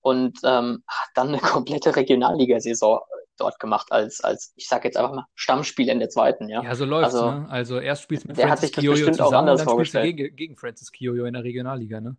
und 0.00 0.38
ähm, 0.44 0.84
hat 0.86 1.08
dann 1.14 1.28
eine 1.28 1.38
komplette 1.38 1.96
Regionalligasaison 1.96 3.00
dort 3.36 3.58
gemacht 3.58 3.90
als, 3.90 4.22
als 4.22 4.52
ich 4.56 4.68
sage 4.68 4.88
jetzt 4.88 4.96
einfach 4.96 5.12
mal, 5.12 5.26
Stammspieler 5.34 5.92
in 5.92 5.98
der 5.98 6.08
zweiten, 6.08 6.48
ja. 6.48 6.62
Ja, 6.62 6.74
so 6.74 6.84
läuft's, 6.84 7.14
also, 7.14 7.30
ne? 7.30 7.46
Also 7.48 7.78
erst 7.78 8.02
spielst 8.02 8.24
du 8.24 8.28
mit 8.28 8.38
der 8.38 8.48
Francis 8.48 8.68
hat 8.68 8.74
sich 8.74 8.84
Kioyo 8.84 9.10
zusammen, 9.10 9.34
auch 9.34 9.38
anders 9.38 9.64
dann 9.64 9.74
spielst 9.74 9.94
du 9.94 10.02
gegen, 10.02 10.36
gegen 10.36 10.56
Francis 10.56 10.92
Kioyo 10.92 11.24
in 11.24 11.34
der 11.34 11.44
Regionalliga, 11.44 12.00
ne? 12.00 12.16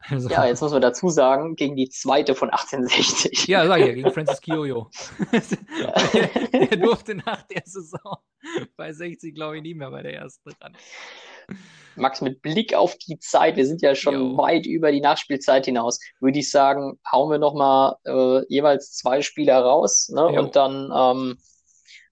Also. 0.08 0.30
Ja, 0.30 0.46
jetzt 0.46 0.62
muss 0.62 0.72
man 0.72 0.80
dazu 0.80 1.10
sagen, 1.10 1.56
gegen 1.56 1.76
die 1.76 1.90
zweite 1.90 2.34
von 2.34 2.48
1860. 2.48 3.46
Ja, 3.48 3.66
sag 3.66 3.80
ich 3.80 3.86
ja, 3.86 3.92
gegen 3.92 4.10
Francis 4.14 4.40
Kioyo. 4.40 4.90
er 6.52 6.76
durfte 6.78 7.14
nach 7.14 7.42
der 7.42 7.62
Saison 7.66 8.16
bei 8.76 8.92
60, 8.92 9.34
glaube 9.34 9.58
ich, 9.58 9.62
nie 9.62 9.74
mehr 9.74 9.90
bei 9.90 10.02
der 10.02 10.14
ersten 10.14 10.52
ran. 10.60 10.74
Max, 11.96 12.20
mit 12.20 12.40
Blick 12.42 12.74
auf 12.74 12.96
die 12.96 13.18
Zeit, 13.18 13.56
wir 13.56 13.66
sind 13.66 13.82
ja 13.82 13.94
schon 13.94 14.14
jo. 14.14 14.36
weit 14.38 14.66
über 14.66 14.92
die 14.92 15.00
Nachspielzeit 15.00 15.66
hinaus, 15.66 15.98
würde 16.20 16.38
ich 16.38 16.50
sagen, 16.50 16.98
hauen 17.10 17.30
wir 17.30 17.38
nochmal 17.38 17.96
äh, 18.04 18.44
jeweils 18.48 18.92
zwei 18.92 19.22
Spieler 19.22 19.60
raus 19.60 20.08
ne? 20.08 20.24
und 20.26 20.56
dann 20.56 20.84
ähm, 20.84 21.38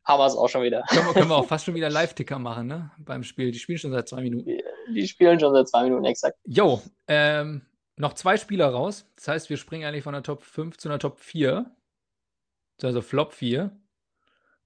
haben 0.05 0.21
wir 0.21 0.27
es 0.27 0.37
auch 0.37 0.49
schon 0.49 0.63
wieder. 0.63 0.83
Können 0.89 1.07
wir, 1.07 1.13
können 1.13 1.29
wir 1.29 1.37
auch 1.37 1.47
fast 1.49 1.67
schon 1.67 1.75
wieder 1.75 1.91
Live-Ticker 1.91 2.39
machen, 2.39 2.67
ne? 2.67 2.91
Beim 2.99 3.23
Spiel. 3.23 3.53
Die 3.53 3.59
spielen 3.59 3.79
schon 3.79 3.93
seit 3.93 4.09
zwei 4.09 4.23
Minuten. 4.23 4.47
Die, 4.47 4.63
die 4.95 5.07
spielen 5.07 5.39
schon 5.39 5.53
seit 5.53 5.69
zwei 5.69 5.85
Minuten, 5.85 6.07
exakt. 6.07 6.39
Jo, 6.47 6.81
ähm, 7.07 7.63
noch 7.97 8.15
zwei 8.15 8.37
Spieler 8.39 8.69
raus. 8.69 9.07
Das 9.17 9.29
heißt, 9.29 9.51
wir 9.51 9.59
springen 9.59 9.85
eigentlich 9.85 10.05
von 10.05 10.15
der 10.15 10.23
Top 10.23 10.43
5 10.43 10.79
zu 10.79 10.89
einer 10.89 10.99
Top 10.99 11.21
4. 11.21 11.71
Also 12.83 13.03
Flop 13.03 13.35
4. 13.35 13.71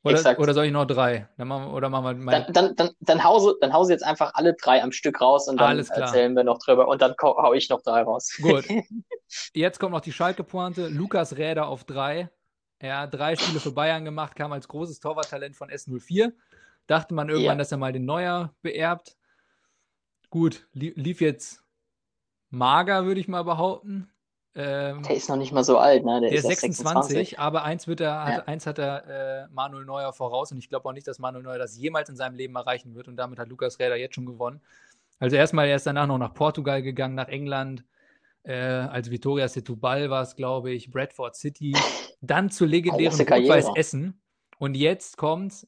Oder, 0.04 0.38
oder 0.38 0.54
soll 0.54 0.64
ich 0.64 0.72
noch 0.72 0.84
drei? 0.84 1.28
Dann 1.36 1.46
machen, 1.46 1.70
oder 1.70 1.88
machen 1.88 2.04
wir 2.04 2.14
mein... 2.14 2.44
dann, 2.44 2.52
dann, 2.52 2.76
dann, 2.76 2.90
dann, 3.00 3.24
hause, 3.24 3.56
dann 3.60 3.72
hause 3.72 3.92
jetzt 3.92 4.02
einfach 4.02 4.32
alle 4.34 4.54
drei 4.54 4.82
am 4.82 4.90
Stück 4.90 5.20
raus 5.20 5.48
und 5.48 5.60
dann 5.60 5.78
erzählen 5.78 6.34
wir 6.34 6.42
noch 6.42 6.58
drüber 6.58 6.88
und 6.88 7.00
dann 7.00 7.14
hau 7.22 7.52
ich 7.52 7.68
noch 7.68 7.82
drei 7.82 8.02
raus. 8.02 8.36
Gut. 8.42 8.64
Jetzt 9.54 9.78
kommt 9.78 9.92
noch 9.92 10.00
die 10.00 10.12
Schalke-Pointe. 10.12 10.88
Lukas 10.88 11.36
Räder 11.36 11.68
auf 11.68 11.84
drei. 11.84 12.30
Er 12.78 12.98
hat 12.98 13.14
drei 13.14 13.36
Spiele 13.36 13.60
für 13.60 13.70
Bayern 13.70 14.04
gemacht, 14.04 14.34
kam 14.34 14.52
als 14.52 14.66
großes 14.66 14.98
Torwarttalent 14.98 15.56
von 15.56 15.70
S04. 15.70 16.32
Dachte 16.88 17.14
man 17.14 17.28
irgendwann, 17.28 17.56
ja. 17.56 17.58
dass 17.58 17.70
er 17.70 17.78
mal 17.78 17.92
den 17.92 18.04
Neuer 18.04 18.52
beerbt. 18.60 19.16
Gut, 20.30 20.66
lief 20.72 21.20
jetzt 21.20 21.62
mager, 22.50 23.04
würde 23.06 23.20
ich 23.20 23.28
mal 23.28 23.44
behaupten. 23.44 24.11
Ähm, 24.54 25.02
der 25.02 25.16
ist 25.16 25.30
noch 25.30 25.36
nicht 25.36 25.52
mal 25.52 25.64
so 25.64 25.78
alt, 25.78 26.04
ne? 26.04 26.20
Der, 26.20 26.30
der 26.30 26.38
ist 26.38 26.46
26, 26.46 26.84
26, 26.84 27.38
aber 27.38 27.64
eins, 27.64 27.86
wird 27.86 28.00
er, 28.00 28.24
hat, 28.24 28.48
eins 28.48 28.66
hat 28.66 28.78
er 28.78 29.44
äh, 29.44 29.48
Manuel 29.50 29.86
Neuer 29.86 30.12
voraus 30.12 30.52
und 30.52 30.58
ich 30.58 30.68
glaube 30.68 30.86
auch 30.88 30.92
nicht, 30.92 31.08
dass 31.08 31.18
Manuel 31.18 31.42
Neuer 31.42 31.58
das 31.58 31.78
jemals 31.78 32.10
in 32.10 32.16
seinem 32.16 32.34
Leben 32.34 32.54
erreichen 32.54 32.94
wird 32.94 33.08
und 33.08 33.16
damit 33.16 33.38
hat 33.38 33.48
Lukas 33.48 33.78
Räder 33.78 33.96
jetzt 33.96 34.14
schon 34.14 34.26
gewonnen. 34.26 34.60
Also 35.18 35.36
erstmal, 35.36 35.68
er 35.68 35.76
ist 35.76 35.86
danach 35.86 36.06
noch 36.06 36.18
nach 36.18 36.34
Portugal 36.34 36.82
gegangen, 36.82 37.14
nach 37.14 37.28
England, 37.28 37.84
äh, 38.42 38.54
als 38.54 39.10
Vitoria 39.10 39.46
Setúbal 39.46 40.10
war 40.10 40.22
es, 40.22 40.36
glaube 40.36 40.72
ich, 40.72 40.90
Bradford 40.90 41.34
City, 41.34 41.74
dann 42.20 42.50
zu 42.50 42.64
legendären 42.66 43.18
Rot-Weiß 43.18 43.70
Essen 43.76 44.20
und 44.58 44.74
jetzt 44.76 45.16
kommt 45.16 45.66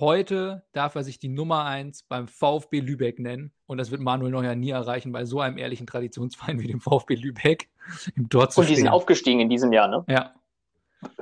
heute 0.00 0.64
darf 0.72 0.94
er 0.94 1.04
sich 1.04 1.18
die 1.18 1.28
Nummer 1.28 1.64
1 1.64 2.04
beim 2.04 2.28
VfB 2.28 2.80
Lübeck 2.80 3.18
nennen. 3.18 3.52
Und 3.66 3.78
das 3.78 3.90
wird 3.90 4.00
Manuel 4.00 4.30
Neuer 4.30 4.54
nie 4.54 4.70
erreichen, 4.70 5.12
bei 5.12 5.24
so 5.24 5.40
einem 5.40 5.58
ehrlichen 5.58 5.86
Traditionsverein 5.86 6.60
wie 6.60 6.66
dem 6.66 6.80
VfB 6.80 7.14
Lübeck 7.14 7.68
im 8.14 8.28
Dort 8.28 8.52
zu 8.52 8.60
Und 8.60 8.68
die 8.68 8.74
stehen. 8.74 8.84
sind 8.84 8.92
aufgestiegen 8.92 9.40
in 9.40 9.48
diesem 9.48 9.72
Jahr, 9.72 9.88
ne? 9.88 10.04
Ja. 10.08 10.34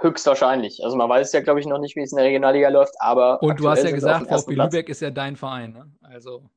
Höchstwahrscheinlich. 0.01 0.85
Also 0.85 0.97
man 0.97 1.09
weiß 1.09 1.33
ja, 1.33 1.41
glaube 1.41 1.61
ich, 1.61 1.67
noch 1.67 1.79
nicht, 1.79 1.97
wie 1.97 2.03
es 2.03 2.13
in 2.13 2.17
der 2.17 2.27
Regionalliga 2.27 2.69
läuft, 2.69 2.95
aber. 3.01 3.43
Und 3.43 3.59
du 3.59 3.69
hast 3.69 3.83
ja 3.83 3.91
gesagt, 3.91 4.29
VfB 4.29 4.55
Lübeck 4.55 4.89
ist 4.89 5.01
ja 5.01 5.11
dein 5.11 5.37
Verein, 5.37 5.73
ne? 5.73 5.93
Also. 6.03 6.49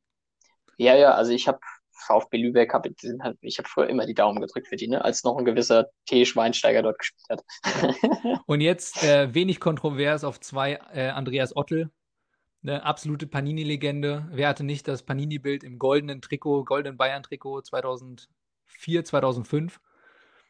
Ja, 0.78 0.96
ja, 0.96 1.16
also 1.16 1.32
ich 1.32 1.48
habe 1.48 1.60
VfB 1.98 2.38
Lübeck, 2.38 2.74
hab, 2.74 2.88
ich 3.42 3.58
habe 3.58 3.68
früher 3.68 3.90
immer 3.90 4.06
die 4.06 4.14
Daumen 4.14 4.40
gedrückt 4.40 4.68
für 4.68 4.76
die, 4.76 4.88
ne? 4.88 5.04
als 5.04 5.24
noch 5.24 5.38
ein 5.38 5.46
gewisser 5.46 5.88
T. 6.06 6.26
Schweinsteiger 6.26 6.84
dort 6.84 7.00
gespielt 7.00 7.28
hat. 7.30 7.44
Und 8.46 8.62
jetzt 8.62 9.04
äh, 9.04 9.34
wenig 9.34 9.60
kontrovers 9.60 10.24
auf 10.24 10.40
zwei 10.40 10.80
äh, 10.94 11.10
Andreas 11.10 11.56
Ottel, 11.56 11.90
eine 12.64 12.84
absolute 12.84 13.28
Panini-Legende. 13.28 14.28
Wer 14.32 14.50
hatte 14.50 14.64
nicht 14.64 14.88
das 14.88 15.04
Panini-Bild 15.04 15.64
im 15.64 15.80
goldenen 15.80 16.22
Trikot, 16.22 16.66
goldenen 16.66 16.98
Bayern-Trikot 16.98 17.62
2004, 17.62 19.06
2005? 19.06 19.80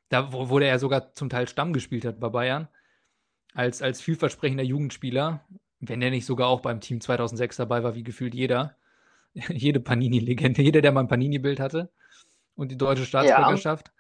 Da 0.10 0.32
wo, 0.32 0.60
der 0.60 0.70
ja 0.70 0.80
sogar 0.80 1.14
zum 1.14 1.30
Teil 1.30 1.47
Stamm 1.47 1.74
gespielt 1.74 2.05
hat 2.05 2.20
bei 2.20 2.30
Bayern. 2.30 2.68
Als, 3.53 3.82
als 3.82 4.01
vielversprechender 4.01 4.64
Jugendspieler. 4.64 5.45
Wenn 5.80 6.01
er 6.01 6.10
nicht 6.10 6.26
sogar 6.26 6.47
auch 6.47 6.62
beim 6.62 6.82
Team 6.82 7.01
2006 7.01 7.58
dabei 7.58 7.84
war, 7.84 7.95
wie 7.95 8.03
gefühlt 8.03 8.34
jeder. 8.34 8.76
Jede 9.49 9.80
Panini-Legende, 9.80 10.64
jeder, 10.64 10.82
der 10.82 10.91
mal 10.91 11.01
ein 11.01 11.08
Panini-Bild 11.08 11.60
hatte. 11.60 11.91
Und 12.55 12.72
die 12.72 12.78
deutsche 12.78 13.05
Staatsbürgerschaft. 13.05 13.89
Ja. 13.89 13.93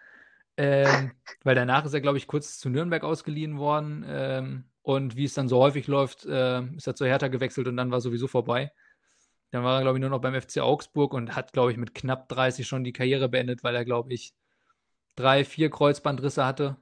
Ähm, 0.57 1.11
weil 1.43 1.55
danach 1.55 1.85
ist 1.85 1.93
er, 1.93 2.01
glaube 2.01 2.17
ich, 2.17 2.27
kurz 2.27 2.57
zu 2.57 2.69
Nürnberg 2.69 3.03
ausgeliehen 3.03 3.59
worden. 3.59 4.03
Ähm, 4.07 4.63
und 4.81 5.15
wie 5.15 5.25
es 5.25 5.33
dann 5.33 5.49
so 5.49 5.59
häufig 5.59 5.87
läuft, 5.87 6.25
äh, 6.25 6.61
ist 6.75 6.87
er 6.87 6.95
zu 6.95 7.05
Hertha 7.05 7.27
gewechselt 7.27 7.67
und 7.67 7.77
dann 7.77 7.91
war 7.91 8.01
sowieso 8.01 8.27
vorbei. 8.27 8.71
Dann 9.51 9.63
war 9.63 9.77
er, 9.77 9.81
glaube 9.81 9.97
ich, 9.97 10.01
nur 10.01 10.09
noch 10.09 10.21
beim 10.21 10.39
FC 10.39 10.59
Augsburg 10.59 11.13
und 11.13 11.35
hat, 11.35 11.53
glaube 11.53 11.71
ich, 11.71 11.77
mit 11.77 11.93
knapp 11.93 12.27
30 12.29 12.67
schon 12.67 12.83
die 12.83 12.93
Karriere 12.93 13.29
beendet, 13.29 13.63
weil 13.63 13.75
er, 13.75 13.85
glaube 13.85 14.13
ich, 14.13 14.33
drei, 15.15 15.45
vier 15.45 15.69
Kreuzbandrisse 15.69 16.45
hatte. 16.45 16.77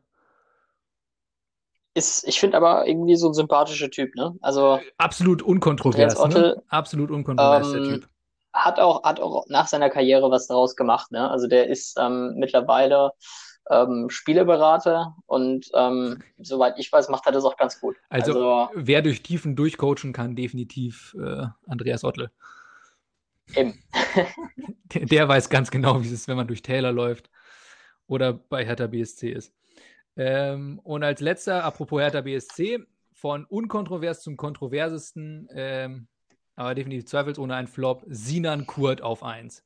Ist, 1.94 2.28
ich 2.28 2.40
finde 2.40 2.58
aber 2.58 2.88
irgendwie 2.88 3.16
so 3.16 3.30
ein 3.30 3.34
sympathischer 3.34 3.90
Typ, 3.90 4.16
ne? 4.16 4.36
Also 4.42 4.80
absolut 4.98 5.42
unkontrovers, 5.42 6.18
Ottel, 6.20 6.56
ne? 6.56 6.64
Absolut 6.68 7.10
unkontrovers, 7.10 7.68
ähm, 7.68 7.74
der 7.74 7.84
Typ. 7.84 8.10
Hat 8.52 8.80
auch, 8.80 9.04
hat 9.04 9.20
auch 9.20 9.46
nach 9.48 9.68
seiner 9.68 9.90
Karriere 9.90 10.30
was 10.30 10.48
daraus 10.48 10.76
gemacht, 10.76 11.12
ne? 11.12 11.30
Also 11.30 11.48
der 11.48 11.70
ist 11.70 11.98
ähm, 11.98 12.36
mittlerweile 12.36 13.12
ähm, 13.70 14.10
Spieleberater 14.10 15.16
und 15.26 15.70
ähm, 15.74 16.22
soweit 16.38 16.78
ich 16.78 16.92
weiß, 16.92 17.10
macht 17.10 17.26
er 17.26 17.32
das 17.32 17.46
auch 17.46 17.58
ganz 17.58 17.80
gut. 17.80 17.96
Also, 18.10 18.32
also 18.32 18.70
wer 18.76 19.02
durch 19.02 19.24
Tiefen 19.24 19.56
durchcoachen 19.56 20.14
kann, 20.14 20.36
definitiv 20.36 21.16
äh, 21.20 21.48
Andreas 21.68 22.04
Ottel. 22.04 22.30
Eben. 23.56 23.80
der, 24.94 25.06
der, 25.06 25.28
weiß 25.28 25.50
ganz 25.50 25.72
genau, 25.72 26.02
wie 26.02 26.08
es 26.08 26.12
ist, 26.12 26.28
wenn 26.28 26.38
man 26.38 26.48
durch 26.48 26.62
Täler 26.62 26.92
läuft 26.92 27.30
oder 28.08 28.34
bei 28.34 28.66
Hertha 28.66 28.88
BSC 28.88 29.30
ist. 29.30 29.54
Ähm, 30.18 30.80
und 30.84 31.04
als 31.04 31.22
letzter, 31.22 31.64
apropos 31.64 32.02
Hertha 32.02 32.22
BSC, 32.22 32.86
von 33.14 33.46
unkontrovers 33.46 34.22
zum 34.22 34.38
kontroversesten, 34.38 35.48
ähm, 35.52 36.08
aber 36.56 36.76
definitiv 36.76 37.06
zweifelsohne 37.06 37.56
ein 37.56 37.68
Flop, 37.68 38.04
Sinan 38.08 38.66
Kurt 38.66 39.02
auf 39.02 39.24
1. 39.24 39.64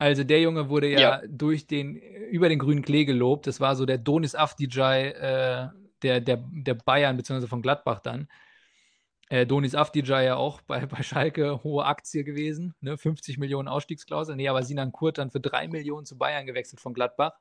Also 0.00 0.24
der 0.24 0.40
Junge 0.40 0.70
wurde 0.70 0.88
ja, 0.88 0.98
ja, 0.98 1.22
durch 1.28 1.66
den, 1.66 1.94
über 1.94 2.48
den 2.48 2.58
grünen 2.58 2.80
Klee 2.80 3.04
gelobt. 3.04 3.46
Das 3.46 3.60
war 3.60 3.76
so 3.76 3.84
der 3.84 3.98
Donis 3.98 4.34
Afdijai 4.34 5.10
äh, 5.10 5.68
der, 6.02 6.20
der, 6.22 6.42
der 6.50 6.72
Bayern, 6.72 7.18
beziehungsweise 7.18 7.48
von 7.48 7.60
Gladbach 7.60 8.00
dann. 8.00 8.26
Äh, 9.28 9.44
Donis 9.44 9.74
Afdijai 9.74 10.24
ja 10.24 10.36
auch 10.36 10.62
bei, 10.62 10.86
bei 10.86 11.02
Schalke 11.02 11.62
hohe 11.64 11.84
Aktie 11.84 12.24
gewesen, 12.24 12.74
ne? 12.80 12.96
50 12.96 13.36
Millionen 13.36 13.68
Ausstiegsklausel. 13.68 14.36
Nee, 14.36 14.48
aber 14.48 14.62
Sinan 14.62 14.90
Kurt 14.90 15.18
dann 15.18 15.30
für 15.30 15.38
3 15.38 15.68
Millionen 15.68 16.06
zu 16.06 16.16
Bayern 16.16 16.46
gewechselt 16.46 16.80
von 16.80 16.94
Gladbach. 16.94 17.34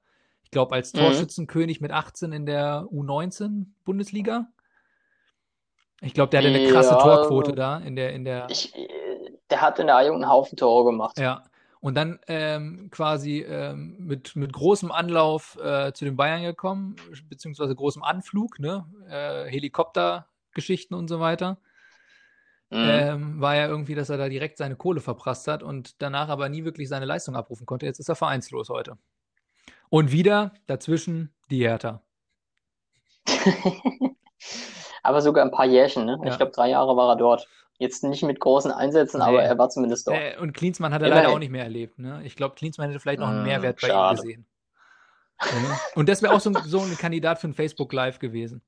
Ich 0.43 0.51
glaube, 0.51 0.75
als 0.75 0.91
mhm. 0.91 0.99
Torschützenkönig 0.99 1.79
mit 1.79 1.91
18 1.91 2.33
in 2.33 2.45
der 2.45 2.85
U19 2.91 3.67
Bundesliga. 3.85 4.49
Ich 6.01 6.13
glaube, 6.13 6.31
der 6.31 6.41
hatte 6.41 6.49
eine 6.49 6.67
krasse 6.67 6.95
ja, 6.95 6.99
Torquote 6.99 7.53
da 7.53 7.77
in 7.77 7.95
der, 7.95 8.11
in 8.11 8.25
der. 8.25 8.47
Ich, 8.49 8.73
der 9.49 9.61
hat 9.61 9.79
in 9.79 9.87
der 9.87 9.95
A-Jugend 9.95 10.23
einen 10.23 10.31
Haufen 10.31 10.57
Tore 10.57 10.91
gemacht. 10.91 11.17
Ja, 11.17 11.45
und 11.81 11.95
dann 11.95 12.19
ähm, 12.27 12.89
quasi 12.91 13.39
ähm, 13.39 13.95
mit, 13.99 14.35
mit 14.35 14.51
großem 14.51 14.91
Anlauf 14.91 15.57
äh, 15.61 15.93
zu 15.93 16.05
den 16.05 16.17
Bayern 16.17 16.43
gekommen, 16.43 16.95
beziehungsweise 17.29 17.75
großem 17.75 18.03
Anflug, 18.03 18.59
ne? 18.59 18.85
Äh, 19.09 19.49
Helikoptergeschichten 19.49 20.95
und 20.95 21.07
so 21.07 21.19
weiter. 21.19 21.57
Mhm. 22.69 22.77
Ähm, 22.77 23.41
war 23.41 23.55
ja 23.55 23.67
irgendwie, 23.67 23.95
dass 23.95 24.09
er 24.09 24.17
da 24.17 24.29
direkt 24.29 24.57
seine 24.57 24.75
Kohle 24.75 25.01
verprasst 25.01 25.47
hat 25.47 25.63
und 25.63 26.01
danach 26.01 26.29
aber 26.29 26.49
nie 26.49 26.65
wirklich 26.65 26.87
seine 26.89 27.05
Leistung 27.05 27.35
abrufen 27.35 27.65
konnte. 27.65 27.85
Jetzt 27.85 27.99
ist 27.99 28.09
er 28.09 28.15
vereinslos 28.15 28.69
heute. 28.69 28.97
Und 29.89 30.11
wieder 30.11 30.53
dazwischen 30.67 31.33
die 31.49 31.61
Hertha. 31.61 32.03
aber 35.09 35.23
sogar 35.23 35.43
ein 35.43 35.49
paar 35.49 35.65
Jährchen, 35.65 36.05
ne? 36.05 36.19
Ja. 36.23 36.29
Ich 36.29 36.37
glaube, 36.37 36.51
drei 36.51 36.69
Jahre 36.69 36.95
war 36.95 37.09
er 37.09 37.15
dort. 37.15 37.47
Jetzt 37.79 38.03
nicht 38.03 38.21
mit 38.23 38.39
großen 38.39 38.71
Einsätzen, 38.71 39.19
nee. 39.19 39.23
aber 39.23 39.41
er 39.41 39.57
war 39.57 39.69
zumindest 39.69 40.07
dort. 40.07 40.17
Äh, 40.17 40.37
und 40.39 40.53
Klinsmann 40.53 40.93
hat 40.93 41.01
er 41.01 41.09
leider 41.09 41.29
auch 41.29 41.39
nicht 41.39 41.49
mehr 41.49 41.63
erlebt. 41.63 41.97
Ne? 41.97 42.21
Ich 42.25 42.35
glaube, 42.35 42.55
Klinsmann 42.55 42.89
hätte 42.89 42.99
vielleicht 42.99 43.19
noch 43.19 43.29
einen 43.29 43.39
hm, 43.39 43.47
Mehrwert 43.47 43.81
bei 43.81 43.87
Schade. 43.87 44.19
ihm 44.19 44.21
gesehen. 44.21 44.45
Und 45.95 46.09
das 46.09 46.21
wäre 46.21 46.33
auch 46.33 46.41
so, 46.41 46.51
so, 46.65 46.81
ein 46.81 46.97
Kandidat 46.97 47.39
für 47.39 47.47
ein 47.47 47.53
Facebook 47.53 47.93
Live 47.93 48.19
gewesen. 48.19 48.61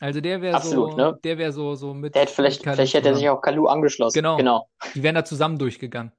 Also 0.00 0.20
der 0.20 0.42
wäre 0.42 0.60
so, 0.60 0.94
ne? 0.96 1.18
der 1.22 1.38
wäre 1.38 1.52
so, 1.52 1.76
so 1.76 1.94
mit. 1.94 2.14
Der 2.14 2.22
hätte 2.22 2.32
vielleicht, 2.34 2.66
mit 2.66 2.74
vielleicht 2.74 2.94
hätte 2.94 3.08
er 3.08 3.14
sich 3.14 3.28
auch 3.28 3.40
Kalu 3.40 3.68
angeschlossen. 3.68 4.18
Genau. 4.18 4.36
genau. 4.36 4.68
Die 4.94 5.02
wären 5.02 5.14
da 5.14 5.24
zusammen 5.24 5.56
durchgegangen. 5.56 6.12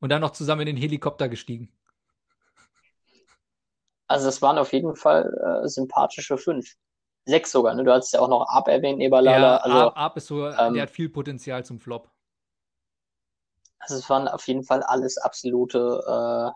Und 0.00 0.10
dann 0.10 0.20
noch 0.20 0.30
zusammen 0.30 0.60
in 0.60 0.66
den 0.66 0.76
Helikopter 0.76 1.28
gestiegen. 1.28 1.72
Also 4.06 4.26
das 4.26 4.42
waren 4.42 4.58
auf 4.58 4.72
jeden 4.72 4.94
Fall 4.94 5.62
äh, 5.64 5.68
sympathische 5.68 6.36
fünf 6.36 6.76
sechs 7.24 7.52
sogar, 7.52 7.74
ne? 7.74 7.84
Du 7.84 7.92
hast 7.92 8.12
ja 8.12 8.20
auch 8.20 8.28
noch 8.28 8.46
Ab 8.48 8.68
erwähnt, 8.68 9.00
Eberlala. 9.00 9.38
Ja, 9.38 9.56
also, 9.58 9.94
Ab 9.94 10.16
ist 10.16 10.26
so, 10.26 10.48
ähm, 10.48 10.74
der 10.74 10.82
hat 10.84 10.90
viel 10.90 11.08
Potenzial 11.08 11.64
zum 11.64 11.78
Flop. 11.78 12.10
Also 13.78 13.96
es 13.96 14.08
waren 14.08 14.28
auf 14.28 14.46
jeden 14.46 14.62
Fall 14.62 14.82
alles 14.82 15.18
absolute 15.18 16.02
äh, 16.06 16.52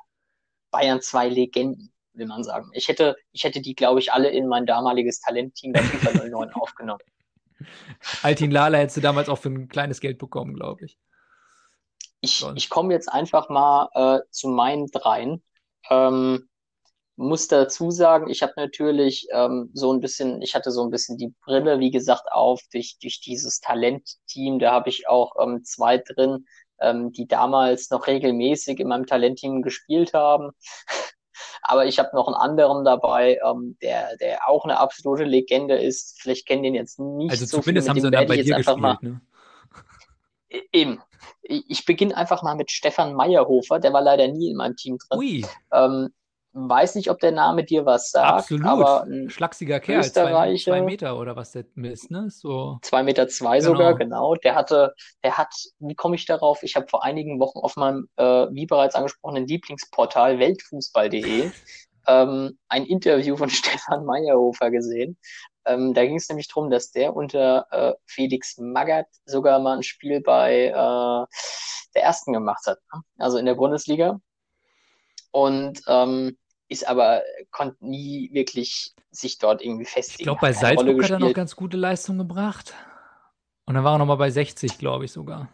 Bayern 0.70 1.00
2 1.00 1.28
Legenden, 1.28 1.92
will 2.12 2.26
man 2.26 2.44
sagen. 2.44 2.70
Ich 2.72 2.88
hätte, 2.88 3.16
ich 3.32 3.44
hätte 3.44 3.60
die, 3.60 3.74
glaube 3.74 3.98
ich, 3.98 4.12
alle 4.12 4.30
in 4.30 4.46
mein 4.46 4.64
damaliges 4.64 5.20
Talentteam 5.20 5.72
bei 5.72 5.82
FIFA 5.82 6.24
09 6.28 6.52
aufgenommen. 6.54 7.00
Altin 8.22 8.50
Lala 8.50 8.78
hättest 8.78 8.98
du 8.98 9.00
damals 9.00 9.28
auch 9.28 9.38
für 9.38 9.48
ein 9.48 9.68
kleines 9.68 10.00
Geld 10.00 10.18
bekommen, 10.18 10.54
glaube 10.54 10.84
ich. 10.84 10.98
Ich, 12.20 12.44
ich 12.54 12.68
komme 12.68 12.92
jetzt 12.94 13.12
einfach 13.12 13.48
mal 13.48 13.88
äh, 13.94 14.20
zu 14.30 14.48
meinen 14.48 14.86
dreien. 14.90 15.42
Ähm, 15.90 16.48
muss 17.16 17.48
dazu 17.48 17.90
sagen, 17.90 18.28
ich 18.28 18.42
habe 18.42 18.52
natürlich 18.56 19.26
ähm, 19.32 19.70
so 19.72 19.92
ein 19.92 20.00
bisschen, 20.00 20.42
ich 20.42 20.54
hatte 20.54 20.70
so 20.70 20.84
ein 20.84 20.90
bisschen 20.90 21.16
die 21.16 21.32
Brille, 21.44 21.80
wie 21.80 21.90
gesagt, 21.90 22.30
auf 22.30 22.60
durch, 22.72 22.98
durch 23.00 23.20
dieses 23.20 23.60
Talentteam. 23.60 24.58
Da 24.58 24.72
habe 24.72 24.90
ich 24.90 25.08
auch 25.08 25.32
ähm, 25.40 25.64
zwei 25.64 25.98
drin, 25.98 26.46
ähm, 26.78 27.12
die 27.12 27.26
damals 27.26 27.90
noch 27.90 28.06
regelmäßig 28.06 28.80
in 28.80 28.88
meinem 28.88 29.06
Talentteam 29.06 29.62
gespielt 29.62 30.12
haben. 30.12 30.50
Aber 31.62 31.86
ich 31.86 31.98
habe 31.98 32.14
noch 32.14 32.28
einen 32.28 32.36
anderen 32.36 32.84
dabei, 32.84 33.40
ähm, 33.44 33.76
der, 33.82 34.16
der 34.18 34.48
auch 34.48 34.64
eine 34.64 34.78
absolute 34.78 35.24
Legende 35.24 35.76
ist. 35.76 36.20
Vielleicht 36.20 36.46
kennen 36.46 36.62
den 36.62 36.74
jetzt 36.74 36.98
nicht 36.98 37.30
also 37.30 37.46
so 37.46 37.60
zumindest 37.60 37.86
viele, 37.86 37.94
haben 37.94 38.00
sie 38.02 38.10
dann 38.10 38.26
bei 38.26 38.42
dir 38.42 38.56
gespielt, 38.56 38.78
mal, 38.78 38.98
ne? 39.00 39.20
Eben. 40.72 41.02
Ich 41.42 41.84
beginne 41.84 42.16
einfach 42.16 42.42
mal 42.42 42.56
mit 42.56 42.70
Stefan 42.70 43.14
Meyerhofer, 43.14 43.78
der 43.78 43.92
war 43.92 44.02
leider 44.02 44.28
nie 44.28 44.50
in 44.50 44.56
meinem 44.56 44.76
Team 44.76 44.98
drin. 44.98 45.18
Ui. 45.18 45.46
Ähm, 45.72 46.12
weiß 46.57 46.94
nicht, 46.94 47.11
ob 47.11 47.20
der 47.20 47.32
Name 47.32 47.64
dir 47.64 47.84
was 47.84 48.11
sagt. 48.11 48.38
Absolut. 48.38 48.66
Aber 48.66 49.02
ein 49.02 49.28
Schlachsiger 49.28 49.78
Kerl, 49.78 50.02
zwei, 50.11 50.57
zwei, 50.57 50.80
Meter 50.80 51.18
oder 51.18 51.36
was 51.36 51.52
der 51.52 51.66
ist, 51.76 52.11
ne? 52.11 52.28
So. 52.30 52.78
Zwei 52.82 53.02
Meter 53.02 53.28
zwei 53.28 53.59
genau. 53.59 53.72
sogar, 53.72 53.94
genau. 53.94 54.34
Der 54.36 54.54
hatte, 54.54 54.94
der 55.22 55.36
hat, 55.36 55.54
wie 55.78 55.94
komme 55.94 56.16
ich 56.16 56.24
darauf? 56.24 56.62
Ich 56.62 56.74
habe 56.74 56.86
vor 56.88 57.04
einigen 57.04 57.38
Wochen 57.38 57.59
auf 57.59 57.76
meinem, 57.76 58.09
äh, 58.16 58.46
wie 58.50 58.66
bereits 58.66 58.94
angesprochenen 58.94 59.46
Lieblingsportal 59.46 60.38
weltfußball.de 60.38 61.50
ähm, 62.07 62.59
ein 62.68 62.86
Interview 62.86 63.36
von 63.36 63.50
Stefan 63.50 64.07
Meyerhofer 64.07 64.70
gesehen. 64.70 65.18
Ähm, 65.66 65.92
da 65.92 66.07
ging 66.07 66.16
es 66.16 66.28
nämlich 66.28 66.48
darum, 66.48 66.70
dass 66.70 66.90
der 66.90 67.14
unter 67.14 67.66
äh, 67.70 67.92
Felix 68.07 68.57
Magath 68.57 69.09
sogar 69.26 69.59
mal 69.59 69.76
ein 69.76 69.82
Spiel 69.82 70.22
bei 70.22 70.66
äh, 70.66 71.26
der 71.94 72.02
ersten 72.02 72.32
gemacht 72.32 72.66
hat, 72.66 72.78
ne? 72.94 73.02
also 73.18 73.36
in 73.36 73.46
der 73.46 73.57
Bundesliga. 73.57 74.20
Und 75.32 75.82
ähm, 75.86 76.38
ist 76.68 76.86
aber, 76.86 77.22
konnte 77.50 77.84
nie 77.86 78.30
wirklich 78.32 78.94
sich 79.10 79.38
dort 79.38 79.62
irgendwie 79.62 79.84
festigen. 79.84 80.20
Ich 80.20 80.24
glaube, 80.24 80.40
bei 80.40 80.52
Salzburg 80.52 81.02
hat 81.02 81.10
er 81.10 81.18
noch 81.18 81.32
ganz 81.32 81.56
gute 81.56 81.76
Leistung 81.76 82.18
gebracht. 82.18 82.74
Und 83.66 83.74
dann 83.74 83.84
war 83.84 83.94
er 83.94 83.98
nochmal 83.98 84.16
bei 84.16 84.30
60, 84.30 84.78
glaube 84.78 85.04
ich 85.06 85.12
sogar. 85.12 85.48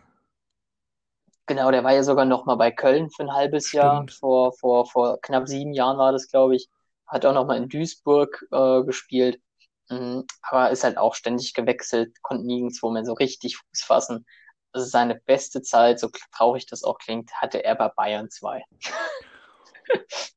Genau, 1.47 1.71
der 1.71 1.83
war 1.85 1.93
ja 1.93 2.03
sogar 2.03 2.25
nochmal 2.25 2.57
bei 2.57 2.71
Köln 2.71 3.11
für 3.11 3.25
ein 3.25 3.33
halbes 3.33 3.69
Stimmt. 3.69 3.83
Jahr. 3.83 4.07
Vor, 4.09 4.53
vor, 4.55 4.87
vor 4.87 5.21
knapp 5.21 5.49
sieben 5.49 5.73
Jahren 5.73 5.99
war 5.99 6.13
das, 6.13 6.29
glaube 6.29 6.57
ich. 6.57 6.69
Hat 7.07 7.27
auch 7.27 7.35
nochmal 7.35 7.59
in 7.59 7.69
Duisburg 7.69 8.47
äh, 8.51 8.83
gespielt. 8.85 9.41
Mhm, 9.89 10.25
aber 10.43 10.71
ist 10.71 10.85
halt 10.85 10.97
auch 10.97 11.15
ständig 11.15 11.55
gewechselt, 11.55 12.23
konnte 12.23 12.47
nirgendwo 12.47 12.91
mehr 12.91 13.05
so 13.05 13.13
richtig 13.13 13.57
Fuß 13.57 13.83
fassen. 13.83 14.27
Also 14.73 14.87
seine 14.87 15.17
beste 15.17 15.61
Zeit, 15.61 16.01
so 16.01 16.09
traurig 16.35 16.67
das 16.67 16.85
auch 16.85 16.99
klingt, 16.99 17.31
hatte 17.35 17.63
er 17.63 17.75
bei 17.75 17.89
Bayern 17.89 18.31
2. 18.31 18.65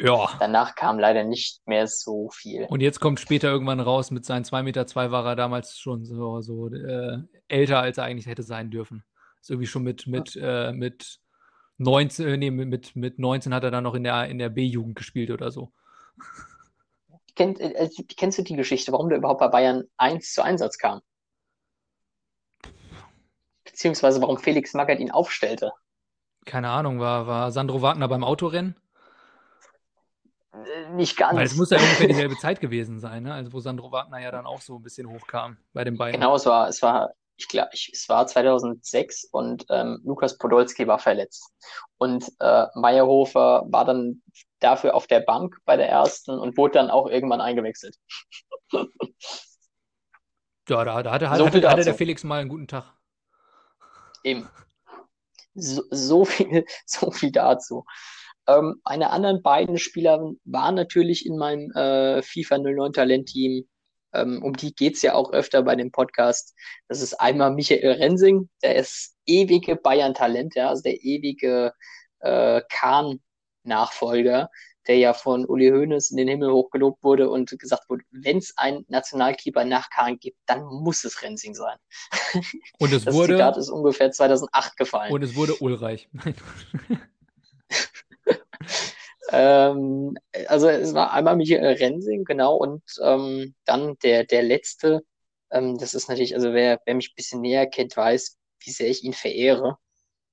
Ja. 0.00 0.30
Danach 0.38 0.74
kam 0.74 0.98
leider 0.98 1.24
nicht 1.24 1.66
mehr 1.66 1.86
so 1.86 2.30
viel. 2.30 2.66
Und 2.68 2.80
jetzt 2.80 3.00
kommt 3.00 3.20
später 3.20 3.48
irgendwann 3.48 3.80
raus, 3.80 4.10
mit 4.10 4.24
seinen 4.24 4.44
2,2 4.44 4.62
Meter 4.62 4.86
zwei 4.86 5.10
war 5.10 5.26
er 5.26 5.36
damals 5.36 5.78
schon 5.78 6.04
so, 6.04 6.40
so 6.40 6.68
äh, 6.68 7.18
älter, 7.48 7.80
als 7.80 7.98
er 7.98 8.04
eigentlich 8.04 8.26
hätte 8.26 8.42
sein 8.42 8.70
dürfen. 8.70 9.04
So 9.40 9.60
wie 9.60 9.66
schon 9.66 9.82
mit, 9.82 10.06
mit, 10.06 10.34
ja. 10.34 10.68
äh, 10.68 10.72
mit 10.72 11.18
19, 11.78 12.26
äh, 12.26 12.36
nee, 12.36 12.50
mit, 12.50 12.96
mit 12.96 13.18
19 13.18 13.52
hat 13.52 13.64
er 13.64 13.70
dann 13.70 13.84
noch 13.84 13.94
in 13.94 14.04
der, 14.04 14.28
in 14.28 14.38
der 14.38 14.48
B-Jugend 14.48 14.96
gespielt 14.96 15.30
oder 15.30 15.50
so. 15.50 15.72
Kennt, 17.34 17.60
äh, 17.60 17.88
kennst 18.18 18.36
du 18.36 18.42
die 18.42 18.56
Geschichte, 18.56 18.92
warum 18.92 19.08
der 19.08 19.16
überhaupt 19.16 19.40
bei 19.40 19.48
Bayern 19.48 19.84
1 19.96 20.34
zu 20.34 20.42
Einsatz 20.42 20.76
kam? 20.76 21.00
Beziehungsweise 23.64 24.20
warum 24.20 24.36
Felix 24.36 24.74
Magath 24.74 25.00
ihn 25.00 25.10
aufstellte? 25.10 25.72
Keine 26.44 26.68
Ahnung, 26.68 27.00
war, 27.00 27.26
war 27.26 27.50
Sandro 27.50 27.80
Wagner 27.80 28.06
beim 28.06 28.22
Autorennen? 28.22 28.76
Äh, 30.52 30.90
nicht 30.90 31.16
ganz. 31.16 31.36
Weil 31.36 31.46
es 31.46 31.56
muss 31.56 31.70
ja 31.70 31.78
ungefähr 31.78 32.08
dieselbe 32.08 32.36
Zeit 32.36 32.60
gewesen 32.60 32.98
sein, 33.00 33.22
ne? 33.22 33.32
Also 33.32 33.52
wo 33.52 33.60
Sandro 33.60 33.90
Wagner 33.90 34.20
ja 34.20 34.30
dann 34.30 34.46
auch 34.46 34.60
so 34.60 34.76
ein 34.76 34.82
bisschen 34.82 35.08
hochkam 35.08 35.56
bei 35.72 35.84
den 35.84 35.96
beiden. 35.96 36.20
Genau, 36.20 36.34
es 36.36 36.44
war, 36.46 36.68
es 36.68 36.82
war, 36.82 37.14
ich 37.36 37.48
glaube, 37.48 37.70
es 37.72 38.08
war 38.08 38.26
2006 38.26 39.24
und 39.32 39.64
ähm, 39.70 40.00
Lukas 40.04 40.36
Podolski 40.38 40.86
war 40.86 40.98
verletzt. 40.98 41.50
Und 41.98 42.30
äh, 42.40 42.66
Meyerhofer 42.74 43.64
war 43.68 43.84
dann 43.84 44.22
dafür 44.60 44.94
auf 44.94 45.06
der 45.06 45.20
Bank 45.20 45.56
bei 45.64 45.76
der 45.76 45.88
ersten 45.88 46.38
und 46.38 46.56
wurde 46.56 46.74
dann 46.74 46.90
auch 46.90 47.06
irgendwann 47.08 47.40
eingewechselt. 47.40 47.96
ja, 48.72 48.86
da, 50.84 51.02
da 51.02 51.10
hatte, 51.12 51.26
so 51.36 51.46
hatte, 51.46 51.68
hatte 51.68 51.84
der 51.84 51.94
Felix 51.94 52.24
mal 52.24 52.40
einen 52.40 52.50
guten 52.50 52.68
Tag. 52.68 52.84
Eben. 54.24 54.48
so, 55.54 55.82
so 55.90 56.24
viel, 56.24 56.64
so 56.86 57.10
viel 57.10 57.32
dazu. 57.32 57.84
Ähm, 58.48 58.80
meine 58.84 59.10
anderen 59.10 59.42
beiden 59.42 59.78
Spieler 59.78 60.32
waren 60.44 60.74
natürlich 60.74 61.26
in 61.26 61.36
meinem 61.36 61.70
äh, 61.72 62.22
FIFA 62.22 62.58
09 62.58 62.92
Talent-Team. 62.92 63.68
Ähm, 64.14 64.42
um 64.42 64.54
die 64.54 64.74
geht's 64.74 65.02
ja 65.02 65.14
auch 65.14 65.32
öfter 65.32 65.62
bei 65.62 65.74
dem 65.74 65.90
Podcast. 65.90 66.54
Das 66.88 67.00
ist 67.00 67.14
einmal 67.14 67.52
Michael 67.52 67.92
Rensing, 67.92 68.50
der 68.62 68.76
ist 68.76 69.16
ewige 69.26 69.76
Bayern-Talent, 69.76 70.54
ja, 70.54 70.68
also 70.68 70.82
der 70.82 71.02
ewige 71.02 71.72
äh, 72.20 72.60
Kahn-Nachfolger, 72.68 74.50
der 74.86 74.96
ja 74.96 75.14
von 75.14 75.46
Uli 75.46 75.70
Hoeneß 75.70 76.10
in 76.10 76.18
den 76.18 76.28
Himmel 76.28 76.52
hochgelobt 76.52 77.02
wurde 77.02 77.30
und 77.30 77.56
gesagt 77.58 77.88
wurde, 77.88 78.04
wenn 78.10 78.38
es 78.38 78.52
einen 78.58 78.84
Nationalkeeper 78.88 79.64
nach 79.64 79.88
Kahn 79.88 80.18
gibt, 80.18 80.36
dann 80.46 80.64
muss 80.64 81.04
es 81.04 81.22
Rensing 81.22 81.54
sein. 81.54 81.78
Und 82.78 82.92
es 82.92 83.04
das 83.04 83.14
wurde. 83.14 83.34
Zitat 83.34 83.56
ist 83.56 83.70
ungefähr 83.70 84.10
2008 84.10 84.76
gefallen. 84.76 85.12
Und 85.12 85.22
es 85.22 85.36
wurde 85.36 85.54
Ulreich. 85.56 86.10
ähm, 89.30 90.16
also 90.48 90.68
es 90.68 90.94
war 90.94 91.12
einmal 91.12 91.36
Michael 91.36 91.74
Rensing, 91.76 92.24
genau, 92.24 92.56
und 92.56 92.82
ähm, 93.02 93.54
dann 93.64 93.96
der, 94.02 94.24
der 94.24 94.42
letzte, 94.42 95.02
ähm, 95.50 95.78
das 95.78 95.94
ist 95.94 96.08
natürlich, 96.08 96.34
also 96.34 96.52
wer, 96.52 96.80
wer 96.86 96.94
mich 96.94 97.10
ein 97.10 97.16
bisschen 97.16 97.40
näher 97.40 97.66
kennt, 97.66 97.96
weiß, 97.96 98.38
wie 98.64 98.70
sehr 98.70 98.88
ich 98.88 99.04
ihn 99.04 99.12
verehre. 99.12 99.78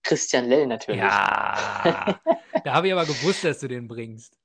Christian 0.03 0.47
Lell 0.47 0.65
natürlich. 0.67 1.01
Ja, 1.01 2.19
da 2.63 2.73
habe 2.73 2.87
ich 2.87 2.93
aber 2.93 3.05
gewusst, 3.05 3.43
dass 3.43 3.59
du 3.59 3.67
den 3.67 3.87
bringst. 3.87 4.37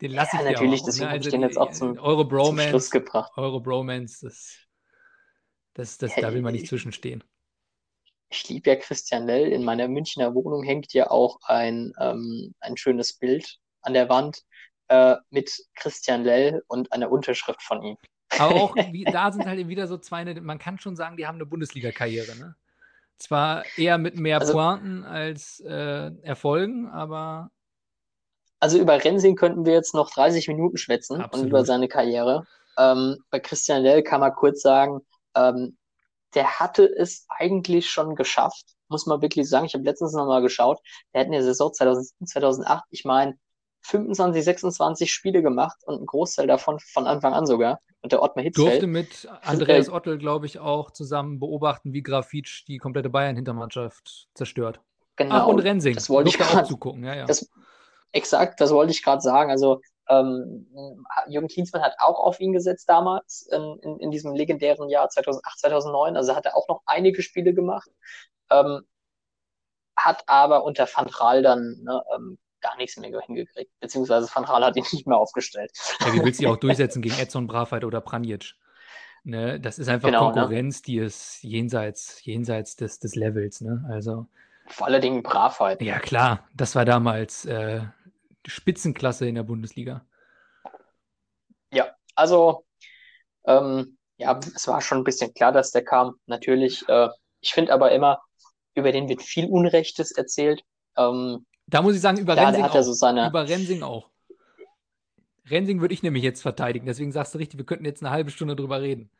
Den 0.00 0.12
lasse 0.12 0.36
Ja, 0.36 0.42
ich 0.42 0.56
natürlich, 0.56 0.82
auch. 0.82 0.86
deswegen 0.86 1.04
ne? 1.06 1.08
habe 1.10 1.18
ich 1.18 1.24
Also 1.26 1.36
den 1.36 1.42
jetzt 1.42 1.58
auch 1.58 1.72
zum- 1.72 1.98
eure 1.98 2.28
Zum 2.28 2.58
Schluss 2.58 2.90
Bromance, 2.90 2.90
gebracht. 2.90 3.32
eure 3.36 3.60
Bromance, 3.60 4.26
das, 4.26 4.56
das, 5.74 5.98
das, 5.98 6.14
da 6.14 6.32
will 6.32 6.42
man 6.42 6.52
nicht 6.52 6.68
zwischenstehen. 6.68 7.24
Ich 8.30 8.48
liebe 8.48 8.70
ja 8.70 8.76
Christian 8.76 9.26
Lell. 9.26 9.48
In 9.52 9.64
meiner 9.64 9.88
Münchner 9.88 10.34
Wohnung 10.34 10.62
hängt 10.62 10.92
ja 10.92 11.10
auch 11.10 11.38
ein, 11.44 11.92
ähm, 11.98 12.54
ein 12.60 12.76
schönes 12.76 13.14
Bild 13.14 13.58
an 13.82 13.94
der 13.94 14.08
Wand 14.08 14.42
äh, 14.88 15.16
mit 15.30 15.50
Christian 15.74 16.24
Lell 16.24 16.62
und 16.68 16.92
einer 16.92 17.10
Unterschrift 17.10 17.62
von 17.62 17.82
ihm. 17.82 17.96
Aber 18.38 18.54
auch 18.56 18.76
wie, 18.92 19.04
da 19.04 19.32
sind 19.32 19.46
halt 19.46 19.66
wieder 19.68 19.86
so 19.86 19.96
zwei, 19.98 20.24
ne- 20.24 20.40
man 20.40 20.58
kann 20.58 20.78
schon 20.78 20.96
sagen, 20.96 21.16
die 21.16 21.26
haben 21.26 21.36
eine 21.36 21.46
Bundesliga-Karriere. 21.46 22.36
Ne? 22.36 22.54
Zwar 23.18 23.64
eher 23.76 23.96
mit 23.98 24.16
mehr 24.16 24.40
Also- 24.40 24.52
Pointen 24.52 25.04
als 25.04 25.60
äh, 25.60 26.10
Erfolgen, 26.22 26.88
aber 26.88 27.50
Also 28.60 28.78
über 28.78 29.02
Rensing 29.02 29.36
könnten 29.36 29.64
wir 29.64 29.72
jetzt 29.72 29.94
noch 29.94 30.10
30 30.10 30.48
Minuten 30.48 30.76
schwätzen 30.76 31.20
Absolut. 31.20 31.44
und 31.44 31.48
über 31.50 31.64
seine 31.64 31.88
Karriere. 31.88 32.46
Ähm, 32.76 33.16
bei 33.30 33.40
Christian 33.40 33.82
Lell 33.82 34.02
kann 34.02 34.20
man 34.20 34.34
kurz 34.34 34.60
sagen, 34.60 35.00
ähm, 35.34 35.76
der 36.34 36.58
hatte 36.60 36.84
es 36.84 37.26
eigentlich 37.28 37.90
schon 37.90 38.14
geschafft, 38.14 38.64
muss 38.88 39.06
man 39.06 39.22
wirklich 39.22 39.48
sagen. 39.48 39.66
Ich 39.66 39.74
habe 39.74 39.84
letztens 39.84 40.12
nochmal 40.12 40.42
geschaut, 40.42 40.78
der 41.12 41.20
hat 41.20 41.26
in 41.26 41.32
der 41.32 41.42
Saison 41.42 41.72
2007, 41.72 42.26
2008, 42.26 42.84
ich 42.90 43.04
meine, 43.04 43.38
25, 43.82 44.44
26 44.44 45.12
Spiele 45.12 45.42
gemacht 45.42 45.78
und 45.84 46.02
ein 46.02 46.06
Großteil 46.06 46.46
davon 46.46 46.78
von 46.80 47.06
Anfang 47.06 47.32
an 47.32 47.46
sogar. 47.46 47.80
Und 48.02 48.12
der 48.12 48.22
Ottmar 48.22 48.44
durfte 48.44 48.62
Hitzfeld, 48.62 48.90
mit 48.90 49.28
Andreas 49.42 49.88
Ottel, 49.88 50.18
glaube 50.18 50.46
ich, 50.46 50.58
auch 50.58 50.90
zusammen 50.90 51.40
beobachten, 51.40 51.92
wie 51.92 52.02
Grafitsch 52.02 52.64
die 52.68 52.78
komplette 52.78 53.10
Bayern-Hintermannschaft 53.10 54.28
zerstört. 54.34 54.80
genau, 55.16 55.34
Ach, 55.34 55.46
und 55.46 55.58
Rensing. 55.60 55.94
das 55.94 56.08
wollte 56.10 56.30
ich 56.30 56.36
durfte 56.36 56.54
grad- 56.56 56.66
zugucken, 56.66 57.04
ja, 57.04 57.14
ja. 57.14 57.24
das- 57.26 57.48
Exakt, 58.12 58.60
das 58.60 58.70
wollte 58.70 58.90
ich 58.92 59.02
gerade 59.02 59.20
sagen. 59.20 59.50
Also 59.50 59.80
ähm, 60.08 60.66
Jürgen 61.28 61.48
Klinsmann 61.48 61.82
hat 61.82 61.94
auch 61.98 62.18
auf 62.18 62.40
ihn 62.40 62.52
gesetzt 62.52 62.88
damals 62.88 63.48
in, 63.52 63.78
in, 63.82 63.98
in 64.00 64.10
diesem 64.10 64.34
legendären 64.34 64.88
Jahr 64.88 65.08
2008, 65.08 65.58
2009. 65.58 66.16
Also 66.16 66.34
hat 66.34 66.46
er 66.46 66.56
auch 66.56 66.68
noch 66.68 66.82
einige 66.86 67.22
Spiele 67.22 67.52
gemacht, 67.52 67.90
ähm, 68.50 68.82
hat 69.96 70.22
aber 70.26 70.64
unter 70.64 70.86
Van 70.86 71.08
Raal 71.08 71.42
dann 71.42 71.80
ne, 71.82 72.02
ähm, 72.14 72.38
gar 72.60 72.76
nichts 72.76 72.96
mehr 72.96 73.10
hingekriegt. 73.20 73.70
Beziehungsweise 73.80 74.28
Van 74.32 74.44
Raal 74.44 74.64
hat 74.64 74.76
ihn 74.76 74.84
nicht 74.92 75.06
mehr 75.06 75.18
aufgestellt. 75.18 75.70
Ja, 76.00 76.14
wie 76.14 76.24
willst 76.24 76.40
du 76.40 76.44
dich 76.44 76.52
auch 76.52 76.56
durchsetzen 76.56 77.02
gegen 77.02 77.18
Edson 77.18 77.46
Bravheit 77.46 77.84
oder 77.84 78.00
Pranjic? 78.00 78.54
Ne, 79.24 79.60
das 79.60 79.78
ist 79.78 79.88
einfach 79.88 80.08
Genau, 80.08 80.28
ne? 80.28 80.34
Konkurrenz, 80.34 80.80
die 80.80 80.98
ist 80.98 81.42
jenseits, 81.42 82.24
jenseits 82.24 82.76
des, 82.76 82.98
des 82.98 83.14
Levels. 83.14 83.60
Ne? 83.60 83.84
Also, 83.90 84.26
Vor 84.68 84.86
allen 84.86 85.02
Dingen 85.02 85.22
Bravheit. 85.22 85.82
ja 85.82 85.98
klar, 85.98 86.48
das 86.54 86.74
war 86.76 86.84
damals 86.84 87.44
äh, 87.44 87.82
Spitzenklasse 88.46 89.26
in 89.28 89.34
der 89.34 89.42
Bundesliga. 89.42 90.06
Ja, 91.72 91.94
also 92.14 92.64
ähm, 93.46 93.98
ja, 94.16 94.38
es 94.54 94.66
war 94.68 94.80
schon 94.80 94.98
ein 94.98 95.04
bisschen 95.04 95.32
klar, 95.34 95.52
dass 95.52 95.70
der 95.70 95.84
kam. 95.84 96.14
Natürlich, 96.26 96.88
äh, 96.88 97.08
ich 97.40 97.52
finde 97.52 97.72
aber 97.72 97.92
immer, 97.92 98.20
über 98.74 98.92
den 98.92 99.08
wird 99.08 99.22
viel 99.22 99.46
Unrechtes 99.46 100.10
erzählt. 100.12 100.62
Ähm, 100.96 101.46
Da 101.66 101.82
muss 101.82 101.94
ich 101.94 102.00
sagen, 102.00 102.18
über 102.18 102.34
klar, 102.34 102.48
Rensing 102.48 102.64
auch. 102.64 102.82
so 102.82 102.92
seine, 102.92 103.28
Über 103.28 103.48
Rensing 103.48 103.82
auch. 103.82 104.08
Rensing 105.50 105.80
würde 105.80 105.94
ich 105.94 106.02
nämlich 106.02 106.22
jetzt 106.22 106.42
verteidigen, 106.42 106.86
deswegen 106.86 107.12
sagst 107.12 107.34
du 107.34 107.38
richtig, 107.38 107.58
wir 107.58 107.64
könnten 107.66 107.86
jetzt 107.86 108.02
eine 108.02 108.10
halbe 108.10 108.30
Stunde 108.30 108.54
drüber 108.54 108.82
reden. 108.82 109.10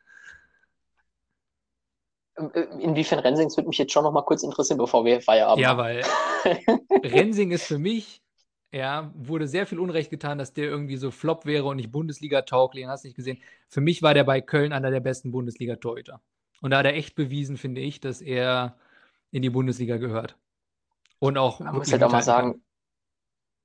äh, 2.35 2.59
inwiefern 2.79 3.19
Rensings 3.19 3.57
würde 3.57 3.69
mich 3.69 3.77
jetzt 3.77 3.91
schon 3.91 4.03
noch 4.03 4.11
mal 4.11 4.21
kurz 4.21 4.43
interessieren, 4.43 4.77
bevor 4.77 5.05
wir 5.05 5.21
Feierabend 5.21 5.63
Ja, 5.63 5.77
weil 5.77 6.03
Rensing 7.03 7.51
ist 7.51 7.65
für 7.65 7.79
mich, 7.79 8.21
ja, 8.71 9.11
wurde 9.15 9.47
sehr 9.47 9.65
viel 9.65 9.79
Unrecht 9.79 10.09
getan, 10.11 10.37
dass 10.37 10.53
der 10.53 10.65
irgendwie 10.65 10.97
so 10.97 11.11
Flop 11.11 11.45
wäre 11.45 11.65
und 11.65 11.77
nicht 11.77 11.91
Bundesliga-tauglich, 11.91 12.85
hast 12.87 13.03
nicht 13.03 13.15
gesehen. 13.15 13.41
Für 13.67 13.81
mich 13.81 14.01
war 14.03 14.13
der 14.13 14.23
bei 14.23 14.41
Köln 14.41 14.73
einer 14.73 14.91
der 14.91 14.99
besten 14.99 15.31
Bundesliga-Torhüter. 15.31 16.21
Und 16.61 16.71
da 16.71 16.79
hat 16.79 16.85
er 16.85 16.93
echt 16.95 17.15
bewiesen, 17.15 17.57
finde 17.57 17.81
ich, 17.81 17.99
dass 17.99 18.21
er 18.21 18.77
in 19.31 19.41
die 19.41 19.49
Bundesliga 19.49 19.97
gehört. 19.97 20.37
Und 21.19 21.37
auch 21.37 21.61
Man 21.61 21.75
muss 21.75 21.91
halt 21.91 22.03
auch 22.03 22.11
mal 22.11 22.21
mithalten 22.21 22.33
kann. 22.33 22.53
sagen, 22.53 22.63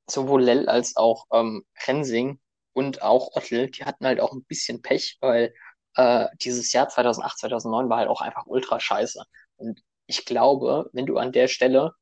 sowohl 0.08 0.42
Lell 0.42 0.68
als 0.68 0.96
auch 0.96 1.26
ähm, 1.32 1.64
Rensing 1.86 2.40
und 2.72 3.02
auch 3.02 3.34
Ottl, 3.36 3.70
die 3.70 3.84
hatten 3.84 4.06
halt 4.06 4.20
auch 4.20 4.32
ein 4.32 4.44
bisschen 4.44 4.82
Pech, 4.82 5.18
weil 5.20 5.54
äh, 5.96 6.26
dieses 6.42 6.72
Jahr 6.72 6.88
2008, 6.88 7.38
2009 7.38 7.88
war 7.88 7.98
halt 7.98 8.08
auch 8.08 8.20
einfach 8.20 8.46
ultra 8.46 8.80
scheiße. 8.80 9.24
Und 9.56 9.82
ich 10.06 10.24
glaube, 10.26 10.90
wenn 10.92 11.06
du 11.06 11.16
an 11.18 11.32
der 11.32 11.48
Stelle 11.48 11.94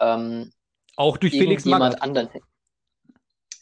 ähm, 0.00 0.52
Auch 0.96 1.16
durch 1.18 1.32
Felix 1.32 1.64
Magath. 1.64 2.02
anderen. 2.02 2.28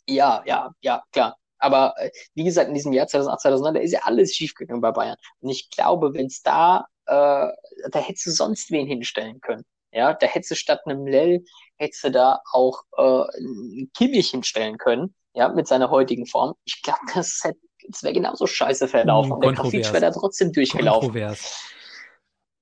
Ja, 0.08 0.42
ja, 0.46 0.70
ja, 0.80 1.02
klar. 1.12 1.36
Aber 1.58 1.94
äh, 1.96 2.10
wie 2.34 2.44
gesagt, 2.44 2.68
in 2.68 2.74
diesem 2.74 2.92
Jahr 2.92 3.06
2008, 3.06 3.40
2009, 3.42 3.74
da 3.74 3.80
ist 3.80 3.92
ja 3.92 4.00
alles 4.02 4.34
schiefgegangen 4.34 4.80
bei 4.82 4.90
Bayern. 4.92 5.16
Und 5.40 5.50
ich 5.50 5.70
glaube, 5.70 6.12
wenn 6.14 6.26
es 6.26 6.42
da, 6.42 6.86
äh, 7.06 7.48
da 7.90 7.98
hättest 7.98 8.26
du 8.26 8.30
sonst 8.30 8.70
wen 8.70 8.86
hinstellen 8.86 9.40
können. 9.40 9.64
Ja, 9.92 10.12
da 10.12 10.26
hättest 10.26 10.50
du 10.50 10.56
statt 10.56 10.80
einem 10.86 11.06
Lell, 11.06 11.44
hättest 11.76 12.04
du 12.04 12.10
da 12.10 12.40
auch 12.52 12.82
äh, 12.98 13.02
einen 13.38 13.90
Kimmich 13.96 14.30
hinstellen 14.30 14.76
können, 14.76 15.14
ja, 15.34 15.48
mit 15.48 15.66
seiner 15.68 15.88
heutigen 15.90 16.26
Form. 16.26 16.54
Ich 16.64 16.82
glaube, 16.82 16.98
das, 17.14 17.40
hätte- 17.42 17.60
das 17.88 18.02
wäre 18.02 18.12
genauso 18.12 18.46
scheiße 18.46 18.88
verlaufen. 18.88 19.32
Und 19.32 19.42
der. 19.44 19.52
Grafitsch 19.52 19.92
wäre 19.92 20.00
da 20.00 20.10
trotzdem 20.10 20.52
durchgelaufen. 20.52 21.08
Kontrovers. 21.12 21.70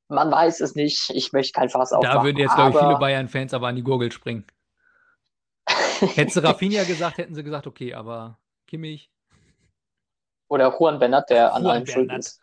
Man 0.08 0.30
weiß 0.30 0.60
es 0.60 0.74
nicht. 0.74 1.10
Ich 1.10 1.32
möchte 1.32 1.52
kein 1.58 1.70
Fass 1.70 1.92
aufmachen. 1.92 2.18
Da 2.18 2.22
würden 2.24 2.36
jetzt, 2.36 2.54
glaube 2.54 2.72
ich, 2.72 2.78
viele 2.84 2.98
Bayern-Fans 2.98 3.54
aber 3.54 3.68
an 3.68 3.76
die 3.76 3.82
Gurgel 3.82 4.12
springen. 4.12 4.44
Hättest 6.16 6.36
du 6.36 6.40
Rafinha 6.42 6.84
gesagt, 6.84 7.18
hätten 7.18 7.34
sie 7.34 7.42
gesagt, 7.44 7.66
okay, 7.66 7.94
aber 7.94 8.38
Kimmich, 8.66 9.10
Oder 10.48 10.76
Juan 10.78 10.98
Bernat, 10.98 11.30
der 11.30 11.54
an 11.54 11.62
Juan 11.62 11.76
allem 11.76 11.86
schuld 11.86 12.08
Bernat. 12.08 12.24
ist. 12.26 12.40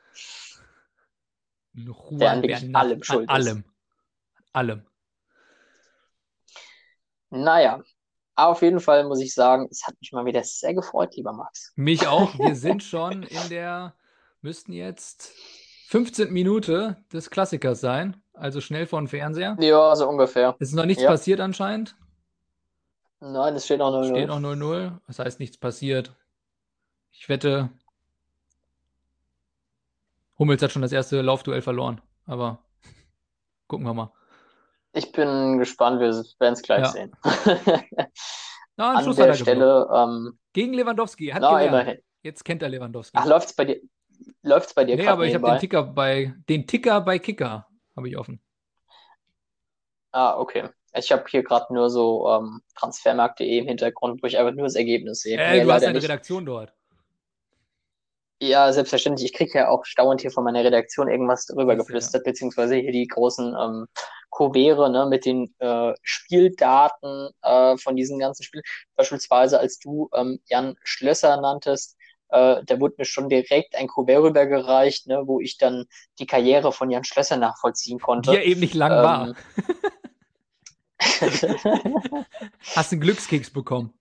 Juan 1.74 2.20
Der 2.20 2.32
an 2.32 2.42
wirklich 2.42 2.62
Bernat, 2.62 2.82
allem 2.82 3.04
schuld 3.04 3.30
an 3.30 3.42
ist. 3.42 3.48
allem. 3.48 3.64
Allem. 4.54 4.86
Naja, 7.30 7.84
aber 8.36 8.52
auf 8.52 8.62
jeden 8.62 8.80
Fall 8.80 9.04
muss 9.06 9.22
ich 9.22 9.34
sagen, 9.34 9.68
es 9.70 9.86
hat 9.86 9.96
mich 10.00 10.12
mal 10.12 10.26
wieder 10.26 10.44
sehr 10.44 10.74
gefreut, 10.74 11.16
lieber 11.16 11.34
Max. 11.34 11.72
Mich 11.76 12.08
auch. 12.08 12.38
Wir 12.40 12.56
sind 12.56 12.84
schon 12.84 13.24
in 13.24 13.50
der, 13.50 13.96
müssten 14.42 14.74
jetzt 14.74 15.32
15. 15.90 16.32
Minute 16.34 16.98
des 17.14 17.30
Klassikers 17.30 17.82
sein. 17.82 18.22
Also 18.34 18.62
schnell 18.62 18.88
vor 18.88 19.00
den 19.02 19.08
Fernseher. 19.08 19.58
Ja, 19.60 19.96
so 19.96 20.08
ungefähr. 20.08 20.56
Es 20.60 20.70
ist 20.70 20.76
noch 20.76 20.86
nichts 20.86 21.04
Ja. 21.04 21.10
passiert 21.12 21.40
anscheinend. 21.42 21.96
Nein, 23.22 23.56
es 23.56 23.66
steht 23.66 23.80
noch 23.80 23.92
0-0. 23.92 24.10
Steht 24.10 24.28
noch 24.28 24.40
0-0. 24.40 24.98
Das 25.08 25.20
heißt, 25.20 25.40
nichts 25.40 25.58
passiert. 25.58 26.16
Ich 27.12 27.28
wette, 27.28 27.70
Hummels 30.38 30.62
hat 30.62 30.72
schon 30.72 30.82
das 30.82 30.94
erste 30.94 31.22
Laufduell 31.22 31.62
verloren. 31.62 32.02
Aber 32.26 32.60
gucken 33.68 33.86
wir 33.86 33.94
mal. 33.94 34.12
Ich 34.94 35.12
bin 35.12 35.60
gespannt, 35.60 36.00
wir 36.00 36.08
werden 36.40 36.54
es 36.54 36.62
gleich 36.62 36.80
Ja. 36.80 36.88
sehen. 36.88 37.12
Na, 38.78 38.94
An 38.94 39.04
Schluss 39.04 39.18
der 39.18 39.28
er. 39.28 39.34
Stelle, 39.36 39.88
ähm, 39.94 40.40
Gegen 40.54 40.74
Lewandowski. 40.74 41.28
Hat 41.28 41.42
na, 41.42 41.50
gelernt. 41.60 41.68
immerhin. 41.68 42.04
Jetzt 42.24 42.46
kennt 42.46 42.64
er 42.64 42.70
Lewandowski. 42.70 43.18
Ach, 43.18 43.26
läuft's 43.26 43.54
bei 43.54 43.66
dir? 43.66 43.82
Läuft's 44.42 44.74
bei 44.74 44.86
dir 44.86 44.96
nee, 44.96 45.08
aber 45.08 45.26
ich 45.26 45.36
habe 45.36 45.46
den? 45.52 45.60
Ticker 45.60 45.84
bei 45.84 46.34
den 46.48 46.66
Ticker 46.66 47.02
bei 47.02 47.20
Kicker 47.20 47.68
habe 47.96 48.10
ich 48.10 48.18
offen. 48.18 48.42
Ah, 50.12 50.38
okay. 50.38 50.70
Ich 50.96 51.12
habe 51.12 51.24
hier 51.30 51.44
gerade 51.44 51.74
nur 51.74 51.90
so 51.90 52.28
ähm, 52.30 52.62
transfermarkt.de 52.76 53.58
im 53.60 53.68
Hintergrund, 53.68 54.24
wo 54.24 54.28
ich 54.28 54.38
einfach 54.38 54.54
nur 54.54 54.66
das 54.66 54.76
Ergebnis 54.76 55.22
sehe. 55.22 55.38
Äh, 55.38 55.64
du 55.64 55.72
hast 55.72 55.84
eine 55.84 55.94
nicht. 55.94 56.04
Redaktion 56.04 56.46
dort. 56.46 56.74
Ja, 58.42 58.72
selbstverständlich. 58.72 59.32
Ich 59.32 59.34
kriege 59.34 59.60
ja 59.60 59.70
auch 59.70 59.84
dauernd 59.98 60.22
hier 60.22 60.32
von 60.32 60.46
meiner 60.46 60.64
Redaktion 60.64 61.10
irgendwas 61.10 61.46
drüber 61.46 61.76
geflüstert, 61.76 62.24
beziehungsweise 62.24 62.76
hier 62.76 62.94
die 62.94 63.06
großen 63.08 63.54
ähm, 63.60 63.88
Kuvere 64.30 64.90
ne, 64.90 65.06
mit 65.08 65.26
den 65.26 65.54
äh, 65.60 65.94
Spieldaten 66.04 67.30
äh, 67.42 67.76
von 67.78 67.98
diesen 67.98 68.18
ganzen 68.18 68.44
Spielen. 68.44 68.64
Beispielsweise, 68.96 69.60
als 69.60 69.78
du 69.80 70.10
ähm, 70.16 70.40
Jan 70.46 70.76
Schlösser 70.84 71.40
nanntest, 71.42 71.98
äh, 72.30 72.64
da 72.64 72.80
wurde 72.80 72.96
mir 73.00 73.06
schon 73.06 73.28
direkt 73.28 73.76
ein 73.76 73.88
Kuvert 73.88 74.24
rübergereicht, 74.24 75.08
ne, 75.08 75.24
wo 75.26 75.42
ich 75.42 75.58
dann 75.58 75.86
die 76.20 76.26
Karriere 76.26 76.72
von 76.72 76.90
Jan 76.90 77.04
Schlösser 77.04 77.36
nachvollziehen 77.36 78.00
konnte. 78.00 78.32
Die 78.32 78.38
ja 78.38 78.44
eben 78.44 78.62
nicht 78.62 78.76
lang 78.76 78.92
Ähm, 78.92 79.04
war. 79.04 79.36
Hast 82.76 82.92
einen 82.92 83.02
Glückskeks 83.02 83.52
bekommen. 83.52 83.94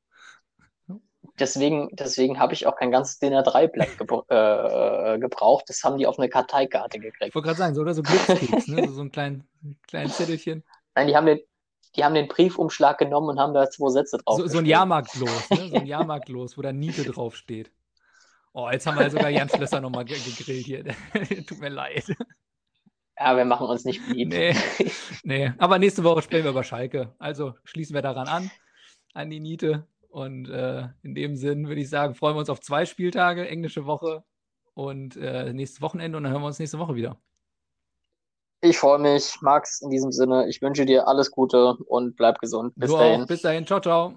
deswegen 1.38 1.88
deswegen 1.92 2.38
habe 2.38 2.54
ich 2.54 2.66
auch 2.66 2.76
kein 2.76 2.90
ganzes 2.90 3.18
DIN 3.18 3.34
A3-Blatt 3.34 3.98
gebr 3.98 4.24
äh, 4.28 5.18
gebraucht. 5.18 5.64
Das 5.68 5.82
haben 5.84 5.98
die 5.98 6.06
auf 6.06 6.18
eine 6.18 6.28
Karteikarte 6.28 6.98
gekriegt. 6.98 7.28
Ich 7.28 7.34
wollte 7.34 7.46
gerade 7.46 7.58
sagen, 7.58 7.74
so 7.74 7.82
oder 7.82 7.94
so 7.94 8.02
Glückskeks, 8.02 8.68
ne? 8.68 8.86
So, 8.88 8.94
so 8.94 9.02
ein 9.02 9.12
klein, 9.12 9.44
kleinen 9.86 10.10
Zettelchen. 10.10 10.64
Nein, 10.94 11.06
die 11.08 11.16
haben 11.16 11.26
den, 11.26 11.40
die 11.96 12.04
haben 12.04 12.14
den 12.14 12.28
Briefumschlag 12.28 12.98
genommen 12.98 13.28
und 13.28 13.38
haben 13.38 13.54
da 13.54 13.70
zwei 13.70 13.90
Sätze 13.90 14.18
drauf 14.18 14.38
So, 14.38 14.46
so 14.48 14.58
ein 14.58 14.66
Jahrmarktlos, 14.66 15.50
ne? 15.50 15.68
So 15.68 15.76
ein 15.76 15.86
Jahrmarktlos, 15.86 16.58
wo 16.58 16.62
da 16.62 16.72
Niete 16.72 17.04
draufsteht. 17.04 17.70
Oh, 18.52 18.68
jetzt 18.70 18.86
haben 18.86 18.98
wir 18.98 19.10
sogar 19.10 19.28
Jan 19.30 19.48
Schlösser 19.48 19.80
nochmal 19.80 20.04
ge 20.04 20.18
gegrillt 20.18 20.66
hier. 20.66 20.84
Tut 21.46 21.60
mir 21.60 21.68
leid. 21.68 22.04
Ja, 23.18 23.36
wir 23.36 23.44
machen 23.44 23.66
uns 23.66 23.84
nicht 23.84 24.06
beliebt. 24.06 24.32
Nee, 24.32 24.54
nee. 25.24 25.52
Aber 25.58 25.78
nächste 25.78 26.04
Woche 26.04 26.22
sprechen 26.22 26.44
wir 26.44 26.50
über 26.52 26.64
Schalke. 26.64 27.14
Also 27.18 27.54
schließen 27.64 27.94
wir 27.94 28.02
daran 28.02 28.28
an, 28.28 28.50
an 29.12 29.30
die 29.30 29.40
Niete. 29.40 29.86
Und 30.08 30.48
äh, 30.48 30.88
in 31.02 31.14
dem 31.14 31.36
Sinn 31.36 31.68
würde 31.68 31.80
ich 31.80 31.90
sagen, 31.90 32.14
freuen 32.14 32.36
wir 32.36 32.40
uns 32.40 32.50
auf 32.50 32.60
zwei 32.60 32.86
Spieltage, 32.86 33.46
englische 33.46 33.86
Woche 33.86 34.24
und 34.74 35.16
äh, 35.16 35.52
nächstes 35.52 35.82
Wochenende. 35.82 36.16
Und 36.16 36.24
dann 36.24 36.32
hören 36.32 36.42
wir 36.42 36.46
uns 36.46 36.58
nächste 36.58 36.78
Woche 36.78 36.94
wieder. 36.94 37.20
Ich 38.60 38.78
freue 38.78 38.98
mich, 38.98 39.36
Max, 39.40 39.80
in 39.82 39.90
diesem 39.90 40.10
Sinne. 40.10 40.48
Ich 40.48 40.62
wünsche 40.62 40.84
dir 40.84 41.06
alles 41.06 41.30
Gute 41.30 41.76
und 41.76 42.16
bleib 42.16 42.40
gesund. 42.40 42.72
Bis 42.76 42.90
du 42.90 42.96
dahin. 42.96 43.22
auch. 43.22 43.26
Bis 43.26 43.42
dahin. 43.42 43.66
Ciao, 43.66 43.80
ciao. 43.80 44.14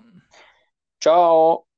Ciao. 0.99 1.70